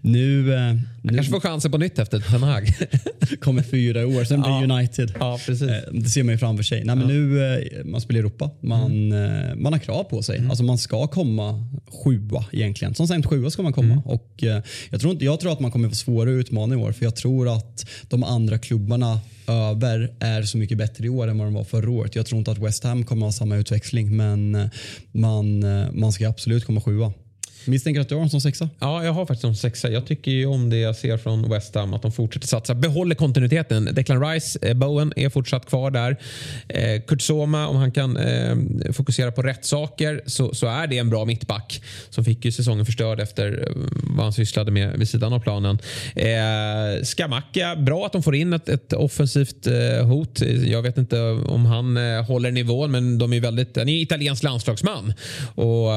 nu, 0.00 0.54
eh, 0.54 0.74
nu 1.02 1.14
Kanske 1.14 1.32
får 1.32 1.40
chansen 1.40 1.70
på 1.70 1.78
nytt 1.78 1.98
efter 2.04 2.20
Ten 2.20 2.42
Hag. 2.42 2.68
kommer 3.40 3.62
fyra 3.62 4.06
år, 4.06 4.24
sen 4.24 4.40
blir 4.40 4.50
Ja. 4.50 4.76
United. 4.78 5.12
ja, 5.20 5.38
precis. 5.46 5.68
Eh, 5.68 5.92
Det 5.92 6.08
ser 6.08 6.22
man 6.22 6.34
ju 6.34 6.38
framför 6.38 6.64
sig. 6.64 6.84
Nej, 6.84 6.96
men 6.96 7.06
nu, 7.08 7.54
eh, 7.54 7.84
man 7.84 8.00
spelar 8.00 8.16
i 8.18 8.20
Europa. 8.20 8.50
Man, 8.60 8.92
Mm. 9.12 9.44
eh, 9.50 9.54
man 9.56 9.72
har 9.72 9.80
krav 9.80 10.04
på 10.04 10.22
sig. 10.22 10.42
Alltså 10.48 10.64
man 10.64 10.78
ska 10.78 11.06
komma 11.06 11.64
sjua 12.04 12.44
egentligen. 12.52 12.94
Som 12.94 13.08
sagt 13.08 13.26
sjua 13.26 13.50
ska 13.50 13.62
man 13.62 13.72
komma. 13.72 13.92
Mm. 13.92 13.98
Och, 14.04 14.44
jag, 14.90 15.00
tror 15.00 15.12
inte, 15.12 15.24
jag 15.24 15.40
tror 15.40 15.52
att 15.52 15.60
man 15.60 15.70
kommer 15.70 15.88
få 15.88 15.94
svåra 15.94 16.30
utmaningar 16.30 16.78
i 16.84 16.86
år. 16.88 16.92
För 16.92 17.04
jag 17.04 17.16
tror 17.16 17.56
att 17.56 17.86
de 18.08 18.24
andra 18.24 18.58
klubbarna 18.58 19.20
över 19.48 20.10
är 20.20 20.42
så 20.42 20.58
mycket 20.58 20.78
bättre 20.78 21.06
i 21.06 21.08
år 21.08 21.28
än 21.28 21.38
vad 21.38 21.46
de 21.46 21.54
var 21.54 21.64
förra 21.64 21.90
året. 21.90 22.16
Jag 22.16 22.26
tror 22.26 22.38
inte 22.38 22.50
att 22.50 22.58
West 22.58 22.84
Ham 22.84 23.04
kommer 23.04 23.26
ha 23.26 23.32
samma 23.32 23.56
utväxling. 23.56 24.16
Men 24.16 24.70
man, 25.12 25.64
man 25.92 26.12
ska 26.12 26.28
absolut 26.28 26.64
komma 26.64 26.80
sjua. 26.80 27.12
Misstänker 27.66 28.00
att 28.00 28.08
du 28.08 28.14
har 28.14 28.22
en 28.22 28.30
som 28.30 28.40
sexa? 28.40 28.68
Ja, 28.78 29.04
jag 29.04 29.12
har 29.12 29.26
faktiskt 29.26 29.44
en 29.44 29.56
sexa. 29.56 29.90
Jag 29.90 30.06
tycker 30.06 30.30
ju 30.30 30.46
om 30.46 30.70
det 30.70 30.76
jag 30.76 30.96
ser 30.96 31.18
från 31.18 31.50
West 31.50 31.74
Ham. 31.74 31.94
Att 31.94 32.02
de 32.02 32.12
fortsätter 32.12 32.46
satsa. 32.46 32.74
Behåller 32.74 33.14
kontinuiteten. 33.14 33.88
Declan 33.92 34.26
Rice, 34.26 34.58
eh, 34.62 34.74
Bowen 34.74 35.12
är 35.16 35.28
fortsatt 35.28 35.66
kvar 35.66 35.90
där. 35.90 36.16
Eh, 36.68 37.02
Kurt 37.06 37.22
Soma, 37.22 37.68
om 37.68 37.76
han 37.76 37.92
kan 37.92 38.16
eh, 38.16 38.56
fokusera 38.92 39.32
på 39.32 39.42
rätt 39.42 39.64
saker 39.64 40.22
så, 40.26 40.54
så 40.54 40.66
är 40.66 40.86
det 40.86 40.98
en 40.98 41.10
bra 41.10 41.24
mittback. 41.24 41.82
Som 42.10 42.24
fick 42.24 42.44
ju 42.44 42.52
säsongen 42.52 42.86
förstörd 42.86 43.20
efter 43.20 43.68
vad 44.02 44.24
han 44.24 44.32
sysslade 44.32 44.70
med 44.70 44.98
vid 44.98 45.08
sidan 45.08 45.32
av 45.32 45.40
planen. 45.40 45.78
Eh, 46.16 47.02
Skamacka, 47.02 47.76
bra 47.76 48.06
att 48.06 48.12
de 48.12 48.22
får 48.22 48.34
in 48.34 48.52
ett, 48.52 48.68
ett 48.68 48.92
offensivt 48.92 49.66
eh, 49.66 50.06
hot. 50.06 50.40
Jag 50.66 50.82
vet 50.82 50.98
inte 50.98 51.20
om 51.46 51.66
han 51.66 51.96
håller 52.26 52.50
nivån 52.50 52.90
men 52.90 53.18
de 53.18 53.32
är 53.32 53.40
väldigt, 53.40 53.76
han 53.76 53.88
är 53.88 54.02
italiensk 54.02 54.42
landslagsman. 54.42 55.12
Och 55.54 55.90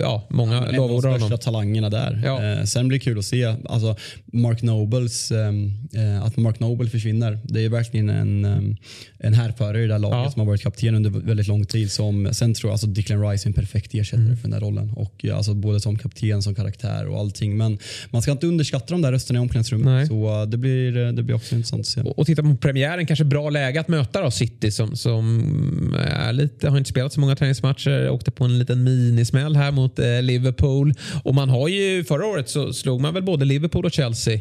ja, 0.00 0.26
många 0.28 0.58
av 0.58 0.95
de 1.02 1.10
största 1.10 1.24
honom. 1.24 1.38
talangerna 1.38 1.90
där. 1.90 2.22
Ja. 2.24 2.44
Eh, 2.44 2.64
sen 2.64 2.88
blir 2.88 2.98
det 2.98 3.04
kul 3.04 3.18
att 3.18 3.24
se 3.24 3.44
alltså, 3.44 3.96
Mark 4.24 4.62
Nobles, 4.62 5.32
ehm, 5.32 5.72
eh, 5.94 6.22
att 6.22 6.36
Mark 6.36 6.60
Noble 6.60 6.90
försvinner. 6.90 7.38
Det 7.44 7.64
är 7.64 7.68
verkligen 7.68 8.08
en, 8.10 8.44
um, 8.44 8.76
en 9.18 9.34
härförare 9.34 9.82
i 9.84 9.86
det 9.86 9.92
här 9.94 9.98
laget 9.98 10.16
Ja. 10.24 10.30
som 10.30 10.40
har 10.40 10.46
varit 10.46 10.62
kapten 10.62 10.94
under 10.94 11.10
väldigt 11.10 11.46
lång 11.48 11.64
tid. 11.66 11.90
Som, 11.92 12.28
sen 12.32 12.54
tror 12.54 12.68
jag 12.68 12.72
alltså 12.72 12.86
Declan 12.86 13.30
Rice 13.30 13.46
är 13.46 13.48
en 13.48 13.52
perfekt 13.52 13.94
ersättare 13.94 14.24
Mm. 14.26 14.36
för 14.36 14.42
den 14.42 14.52
här 14.52 14.60
rollen. 14.60 14.92
Och, 14.96 15.24
eh, 15.24 15.36
alltså, 15.36 15.54
både 15.54 15.80
som 15.80 15.98
kapten, 15.98 16.42
som 16.42 16.54
karaktär 16.54 17.06
och 17.08 17.18
allting. 17.18 17.56
Men 17.56 17.78
man 18.10 18.22
ska 18.22 18.32
inte 18.32 18.46
underskatta 18.46 18.94
de 18.94 19.02
där 19.02 19.12
rösterna 19.12 19.36
i 19.36 19.40
Nej. 19.40 19.42
omklädningsrummet. 19.42 20.08
Så 20.08 20.40
eh, 20.42 20.46
det, 20.48 20.56
blir, 20.56 20.96
eh, 21.06 21.12
det 21.12 21.22
blir 21.22 21.36
också 21.36 21.54
intressant 21.54 21.80
att 21.80 21.86
se. 21.86 22.00
Och, 22.00 22.18
och 22.18 22.26
titta 22.26 22.42
på 22.42 22.56
premiären, 22.56 23.06
kanske 23.06 23.24
bra 23.24 23.50
läge 23.50 23.80
att 23.80 23.88
möta 23.88 24.22
då 24.22 24.30
City 24.30 24.70
som, 24.70 24.96
som 24.96 25.96
är 26.08 26.32
lite, 26.32 26.68
har 26.68 26.78
inte 26.78 26.90
spelat 26.90 27.12
så 27.12 27.20
många 27.20 27.36
träningsmatcher. 27.36 28.10
Åkte 28.10 28.30
på 28.30 28.44
en 28.44 28.58
liten 28.58 28.84
minismäll 28.84 29.56
här 29.56 29.70
mot 29.70 29.98
eh, 29.98 30.22
Liverpool. 30.22 30.85
Och 31.24 31.34
man 31.34 31.48
har 31.48 31.68
ju, 31.68 32.04
förra 32.04 32.26
året 32.26 32.48
så 32.48 32.72
slog 32.72 33.00
man 33.00 33.14
väl 33.14 33.22
både 33.22 33.44
Liverpool 33.44 33.84
och 33.84 33.92
Chelsea 33.92 34.40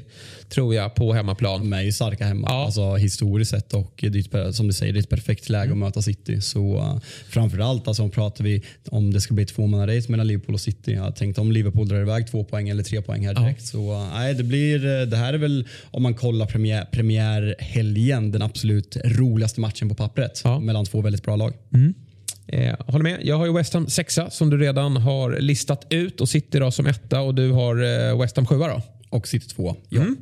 tror 0.49 0.75
jag 0.75 0.95
på 0.95 1.13
hemmaplan. 1.13 1.59
De 1.59 1.73
är 1.73 1.81
ju 1.81 1.91
starka 1.91 2.25
hemma, 2.25 2.47
Ja. 2.49 2.65
alltså, 2.65 2.95
historiskt 2.95 3.51
sett. 3.51 3.73
Och 3.73 4.03
det 4.11 4.55
som 4.55 4.67
du 4.67 4.73
säger, 4.73 4.93
det 4.93 4.99
är 4.99 5.01
ett 5.01 5.09
perfekt 5.09 5.49
läge 5.49 5.71
att 5.71 5.77
möta 5.77 6.01
City. 6.01 6.41
Så 6.41 6.77
uh, 6.77 6.99
framförallt 7.29 7.87
alltså, 7.87 8.03
om 8.03 8.09
pratar 8.11 8.43
vi 8.43 8.63
om 8.89 9.13
det 9.13 9.21
ska 9.21 9.33
bli 9.33 9.43
ett 9.43 9.55
tvåmannarace 9.55 10.11
mellan 10.11 10.27
Liverpool 10.27 10.55
och 10.55 10.61
City. 10.61 10.93
Jag 10.93 11.15
tänkte 11.15 11.41
om 11.41 11.51
Liverpool 11.51 11.87
drar 11.87 12.01
iväg 12.01 12.27
två 12.31 12.43
poäng 12.43 12.69
eller 12.69 12.83
tre 12.83 13.01
poäng 13.01 13.25
här 13.27 13.33
direkt. 13.33 13.65
Så 13.67 13.91
uh, 13.93 14.07
nej, 14.13 14.33
det 14.33 14.43
blir, 14.43 14.85
uh, 14.85 15.07
det 15.07 15.17
här 15.17 15.33
är 15.33 15.37
väl 15.37 15.67
om 15.91 16.03
man 16.03 16.13
kollar 16.13 16.45
premiär, 16.45 16.85
premiärhelgen 16.91 18.31
den 18.31 18.41
absolut 18.41 18.97
roligaste 19.05 19.61
matchen 19.61 19.89
på 19.89 19.95
pappret 19.95 20.41
Ja. 20.43 20.59
mellan 20.59 20.85
två 20.85 21.01
väldigt 21.01 21.23
bra 21.23 21.35
lag. 21.35 21.53
Eh, 22.47 22.75
håller 22.87 23.03
med. 23.03 23.19
Jag 23.23 23.37
har 23.37 23.45
ju 23.45 23.53
West 23.53 23.73
Ham 23.73 23.87
sexa 23.89 24.29
som 24.29 24.49
du 24.49 24.57
redan 24.57 24.97
har 24.97 25.39
listat 25.39 25.87
ut 25.89 26.21
och 26.21 26.29
City 26.29 26.59
då 26.59 26.71
som 26.71 26.85
etta 26.85 27.21
och 27.21 27.35
du 27.35 27.51
har 27.51 27.75
eh, 28.09 28.21
West 28.21 28.35
Ham 28.35 28.45
sjua 28.45 28.67
då. 28.67 28.81
Och 29.09 29.27
City 29.27 29.47
två. 29.47 29.75
Ja. 29.89 30.01
Mm. 30.01 30.17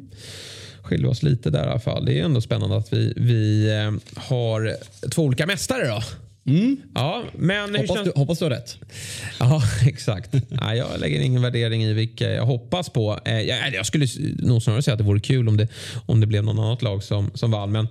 Skiljer 0.82 1.10
oss 1.10 1.24
lite 1.24 1.50
där 1.50 1.68
i 1.68 1.70
alla 1.70 1.80
fall. 1.80 2.06
Det 2.06 2.20
är 2.20 2.24
ändå 2.24 2.41
spännande 2.41 2.78
att 2.78 2.94
vi, 2.94 3.14
vi 3.18 3.70
eh, 3.72 4.22
har 4.22 4.76
två 5.10 5.24
olika 5.24 5.45
mästare 5.45 5.88
då. 5.88 6.02
Ja, 6.95 7.24
men 7.34 7.76
Hoppas, 7.76 7.95
känns- 7.95 8.10
du, 8.16 8.20
hoppas 8.20 8.40
du 8.40 8.45
har 8.45 8.50
rätt. 8.50 8.78
Ja, 9.40 9.62
exakt. 9.88 10.30
Nej, 10.50 10.78
jag 10.78 10.88
lägger 11.00 11.20
ingen 11.22 11.41
värdering 11.41 11.84
i 11.84 11.94
vilka 11.94 12.30
jag 12.32 12.45
hoppas 12.45 12.90
på. 12.90 13.20
Eh, 13.26 13.41
jag, 13.41 13.74
jag 13.74 13.86
skulle 13.86 14.08
nog 14.40 14.64
snarare 14.64 14.82
säga 14.82 14.94
att 14.94 14.98
det 14.98 15.04
vore 15.04 15.20
kul 15.20 15.48
om 15.48 15.58
det, 15.58 15.68
om 16.06 16.20
det 16.22 16.28
blev 16.28 16.44
något 16.44 16.60
annat 16.60 16.82
lag 16.82 17.04
som, 17.04 17.32
som 17.34 17.52
vann. 17.52 17.72
Men 17.72 17.88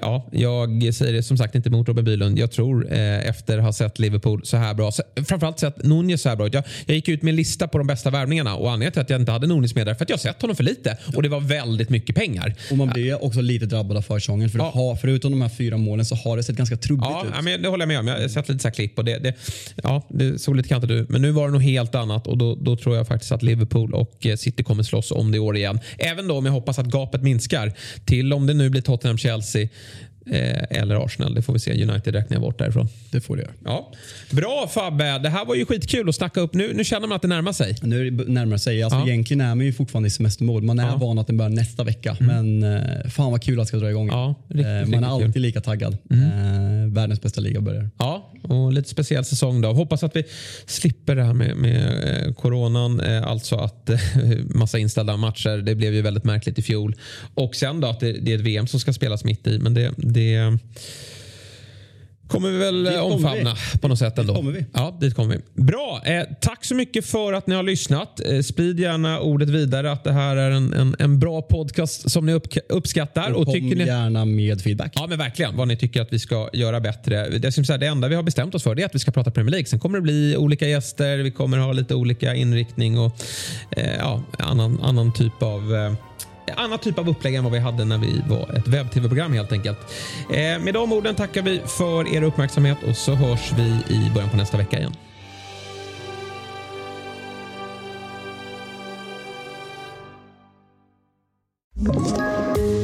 ja, 0.00 0.26
jag 0.32 0.94
säger 0.94 1.12
det 1.12 1.22
som 1.22 1.36
sagt 1.36 1.54
inte 1.54 1.68
emot 1.68 1.88
Robin 1.88 2.04
Bylund. 2.04 2.38
Jag 2.38 2.50
tror 2.50 2.92
eh, 2.92 3.28
efter 3.28 3.58
att 3.58 3.64
ha 3.64 3.72
sett 3.72 3.98
Liverpool 3.98 4.40
så 4.44 4.56
här 4.56 4.74
bra, 4.74 4.92
så, 4.92 5.02
framförallt 5.28 5.58
sett 5.58 5.84
Nunez 5.84 6.22
så 6.22 6.28
här 6.28 6.36
bra. 6.36 6.48
Jag, 6.52 6.64
jag 6.86 6.94
gick 6.94 7.08
ut 7.08 7.22
med 7.22 7.32
en 7.32 7.36
lista 7.36 7.68
på 7.68 7.78
de 7.78 7.86
bästa 7.86 8.10
värvningarna 8.10 8.56
och 8.56 8.66
anledningen 8.70 8.92
till 8.92 9.02
att 9.02 9.10
jag 9.10 9.20
inte 9.20 9.32
hade 9.32 9.46
Nunez 9.46 9.74
med 9.74 9.86
där 9.86 9.94
för 9.94 10.04
att 10.04 10.10
jag 10.10 10.20
sett 10.20 10.40
honom 10.42 10.56
för 10.56 10.64
lite 10.64 10.96
och 11.16 11.22
det 11.22 11.28
var 11.28 11.40
väldigt 11.40 11.88
mycket 11.90 12.16
pengar. 12.16 12.54
Och 12.70 12.76
man 12.76 12.88
blir 12.88 13.24
också 13.24 13.40
lite 13.40 13.66
drabbad 13.66 13.96
av 13.96 14.02
försäsongen. 14.02 14.50
För 14.50 14.58
Ja. 14.58 14.70
har, 14.74 14.96
förutom 14.96 15.30
de 15.32 15.42
här 15.42 15.48
fyra 15.48 15.76
målen 15.76 16.04
så 16.04 16.14
har 16.14 16.36
det 16.36 16.42
sett 16.42 16.56
ganska 16.56 16.76
trubbigt 16.76 17.06
Ja, 17.10 17.24
ut. 17.26 17.32
ja, 17.36 17.42
men 17.42 17.62
det 17.62 17.68
håller 17.68 17.82
jag 17.82 17.88
med 17.88 17.98
om. 17.98 18.06
Jag 18.06 18.20
har 18.20 18.28
sett 18.28 18.48
lite 18.48 18.62
så 18.62 18.68
här 18.68 18.74
klipp 18.74 18.98
och 18.98 19.04
det, 19.04 19.18
det, 19.18 19.34
ja, 19.82 20.02
det 20.08 20.38
såg 20.38 20.56
lite 20.56 20.68
kantigt 20.68 20.90
ut. 20.90 21.08
Men 21.08 21.22
nu 21.22 21.30
var 21.30 21.46
det 21.46 21.52
nog 21.52 21.62
helt 21.62 21.94
annat 21.94 22.26
och 22.26 22.38
då, 22.38 22.54
då 22.54 22.76
tror 22.76 22.96
jag 22.96 23.06
faktiskt 23.08 23.32
att 23.32 23.42
Liverpool 23.42 23.94
och 23.94 24.26
eh, 24.26 24.36
City 24.36 24.62
kommer 24.64 24.82
slåss 24.82 25.10
om 25.10 25.30
det 25.30 25.36
i 25.36 25.40
år 25.40 25.56
igen. 25.56 25.80
Även 25.98 26.28
då 26.28 26.38
om 26.38 26.46
jag 26.46 26.52
hoppas 26.52 26.78
att 26.78 26.86
gapet 26.86 27.22
minskar 27.22 27.72
till 28.04 28.32
om 28.32 28.46
det 28.46 28.54
nu 28.54 28.70
blir 28.70 28.82
Tottenham-Chelsea 28.82 29.68
eller 30.30 31.04
Arsenal. 31.04 31.34
Det 31.34 31.42
får 31.42 31.52
vi 31.52 31.58
se. 31.58 31.84
United 31.84 32.14
räknar 32.14 32.34
jag 32.34 32.42
bort 32.42 32.58
därifrån. 32.58 32.88
Det 33.10 33.20
får 33.20 33.36
det 33.36 33.42
göra. 33.42 33.52
Ja. 33.64 33.92
Bra 34.30 34.70
Fabbe! 34.74 35.18
Det 35.18 35.28
här 35.28 35.44
var 35.44 35.54
ju 35.54 35.66
skitkul 35.66 36.08
att 36.08 36.14
snacka 36.14 36.40
upp. 36.40 36.54
Nu, 36.54 36.72
nu 36.74 36.84
känner 36.84 37.06
man 37.06 37.16
att 37.16 37.22
det 37.22 37.28
närmar 37.28 37.52
sig. 37.52 37.76
Nu 37.82 38.00
är 38.00 38.10
det 38.10 38.58
sig. 38.58 38.82
Alltså, 38.82 38.98
Ja. 38.98 39.06
Egentligen 39.08 39.40
är 39.40 39.54
man 39.54 39.66
ju 39.66 39.72
fortfarande 39.72 40.06
i 40.06 40.10
semestermode. 40.10 40.66
Man 40.66 40.78
är 40.78 40.82
Ja. 40.82 40.88
Mm. 40.88 41.00
van 41.00 41.18
att 41.18 41.26
den 41.26 41.36
börjar 41.36 41.50
nästa 41.50 41.84
vecka. 41.84 42.16
Men 42.20 42.62
eh, 42.62 43.08
fan 43.10 43.30
vad 43.30 43.42
kul 43.42 43.60
att 43.60 43.64
det 43.66 43.68
ska 43.68 43.76
dra 43.76 43.90
igång. 43.90 44.08
Ja, 44.08 44.34
riktigt, 44.48 44.66
Eh, 44.66 44.72
man 44.72 44.80
riktigt 44.82 45.02
är 45.02 45.06
alltid 45.06 45.32
kul. 45.32 45.42
lika 45.42 45.60
taggad. 45.60 45.96
Eh, 46.10 46.92
världens 46.92 47.20
bästa 47.22 47.40
liga 47.40 47.60
börjar. 47.60 47.90
Ja, 47.98 48.32
och 48.42 48.72
lite 48.72 48.88
speciell 48.88 49.24
säsong 49.24 49.60
då. 49.60 49.72
Hoppas 49.72 50.02
att 50.02 50.16
vi 50.16 50.22
slipper 50.66 51.16
det 51.16 51.24
här 51.24 51.32
med, 51.34 51.56
med 51.56 51.86
eh, 52.26 52.32
coronan. 52.34 53.00
Eh, 53.00 53.26
alltså 53.26 53.56
att 53.56 53.90
eh, 53.90 53.98
massa 54.54 54.78
inställda 54.78 55.16
matcher. 55.16 55.56
Det 55.58 55.74
blev 55.74 55.94
ju 55.94 56.02
väldigt 56.02 56.24
märkligt 56.24 56.58
i 56.58 56.62
fjol. 56.62 56.94
Och 57.34 57.54
sen 57.54 57.80
då 57.80 57.88
att 57.88 58.00
det, 58.00 58.12
det 58.12 58.32
är 58.32 58.36
ett 58.36 58.40
VM 58.44 58.66
som 58.66 58.80
ska 58.80 58.92
spelas 58.92 59.24
mitt 59.24 59.46
i. 59.46 59.58
Men 59.58 59.74
det, 59.74 59.90
det 60.16 60.58
kommer 62.28 62.50
vi 62.50 62.58
väl 62.58 62.84
Dit 62.84 62.92
kommer 62.98 63.14
omfamna 63.14 63.56
på 63.80 63.88
något 63.88 63.98
sätt 63.98 64.18
ändå. 64.18 64.34
kommer 64.34 64.52
vi. 64.52 64.64
Ja, 64.74 64.98
dit 65.00 65.14
kommer 65.14 65.34
vi. 65.36 65.62
Bra. 65.62 66.02
Eh, 66.04 66.22
tack 66.40 66.64
så 66.64 66.74
mycket 66.74 67.06
för 67.06 67.32
att 67.32 67.46
ni 67.46 67.54
har 67.54 67.62
lyssnat. 67.62 68.20
Eh, 68.26 68.40
sprid 68.40 68.80
gärna 68.80 69.20
ordet 69.20 69.48
vidare 69.48 69.92
att 69.92 70.04
det 70.04 70.12
här 70.12 70.36
är 70.36 70.50
en, 70.50 70.72
en, 70.72 70.96
en 70.98 71.18
bra 71.18 71.42
podcast 71.42 72.10
som 72.10 72.26
ni 72.26 72.32
upp, 72.32 72.46
uppskattar. 72.68 73.30
Och 73.30 73.40
Och 73.40 73.46
kom 73.46 73.54
ni... 73.54 73.86
gärna 73.86 74.24
med 74.24 74.60
feedback. 74.60 74.92
Ja, 74.94 75.06
men 75.06 75.18
verkligen. 75.18 75.56
Vad 75.56 75.68
ni 75.68 75.76
tycker 75.76 76.02
att 76.02 76.12
vi 76.12 76.18
ska 76.18 76.48
göra 76.52 76.80
bättre. 76.80 77.28
Det, 77.38 77.52
säga, 77.52 77.78
det 77.78 77.86
enda 77.86 78.08
vi 78.08 78.14
har 78.14 78.22
bestämt 78.22 78.54
oss 78.54 78.62
för 78.62 78.74
det 78.74 78.82
är 78.82 78.86
att 78.86 78.94
vi 78.94 78.98
ska 78.98 79.10
prata 79.10 79.30
Premier 79.30 79.50
League. 79.50 79.66
Sen 79.66 79.78
kommer 79.80 79.98
det 79.98 80.02
bli 80.02 80.36
olika 80.36 80.68
gäster. 80.68 81.18
Vi 81.18 81.30
kommer 81.30 81.58
ha 81.58 81.72
lite 81.72 81.94
olika 81.94 82.34
inriktning 82.34 82.98
och 82.98 83.12
eh, 83.70 83.96
ja, 83.98 84.22
annan, 84.38 84.80
annan 84.82 85.12
typ 85.12 85.42
av 85.42 85.74
eh, 85.74 85.92
Annat 86.56 86.82
typ 86.82 86.98
av 86.98 87.08
upplägg 87.08 87.34
än 87.34 87.44
vad 87.44 87.52
vi 87.52 87.58
hade 87.58 87.84
när 87.84 87.98
vi 87.98 88.22
var 88.28 88.56
ett 88.56 88.68
webb-tv-program 88.68 89.32
helt 89.32 89.52
enkelt. 89.52 89.78
Eh, 90.30 90.36
med 90.36 90.74
de 90.74 90.92
orden 90.92 91.14
tackar 91.14 91.42
vi 91.42 91.60
för 91.66 92.14
er 92.14 92.22
uppmärksamhet 92.22 92.78
och 92.88 92.96
så 92.96 93.14
hörs 93.14 93.52
vi 93.52 93.94
i 93.94 94.10
början 94.14 94.30
på 94.30 94.36
nästa 94.36 94.56
vecka 94.56 94.78
igen. 94.78 94.92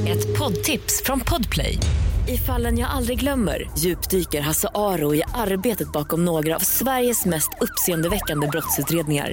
Ett 0.08 0.38
poddtips 0.38 1.02
från 1.04 1.20
Podplay. 1.20 1.78
I 2.28 2.36
fallen 2.36 2.78
jag 2.78 2.90
aldrig 2.90 3.20
glömmer 3.20 3.70
djupdyker 3.78 4.40
Hasse 4.40 4.68
Aro 4.74 5.14
i 5.14 5.22
arbetet 5.34 5.92
bakom 5.92 6.24
några 6.24 6.56
av 6.56 6.60
Sveriges 6.60 7.24
mest 7.24 7.50
uppseendeväckande 7.60 8.46
brottsutredningar. 8.46 9.32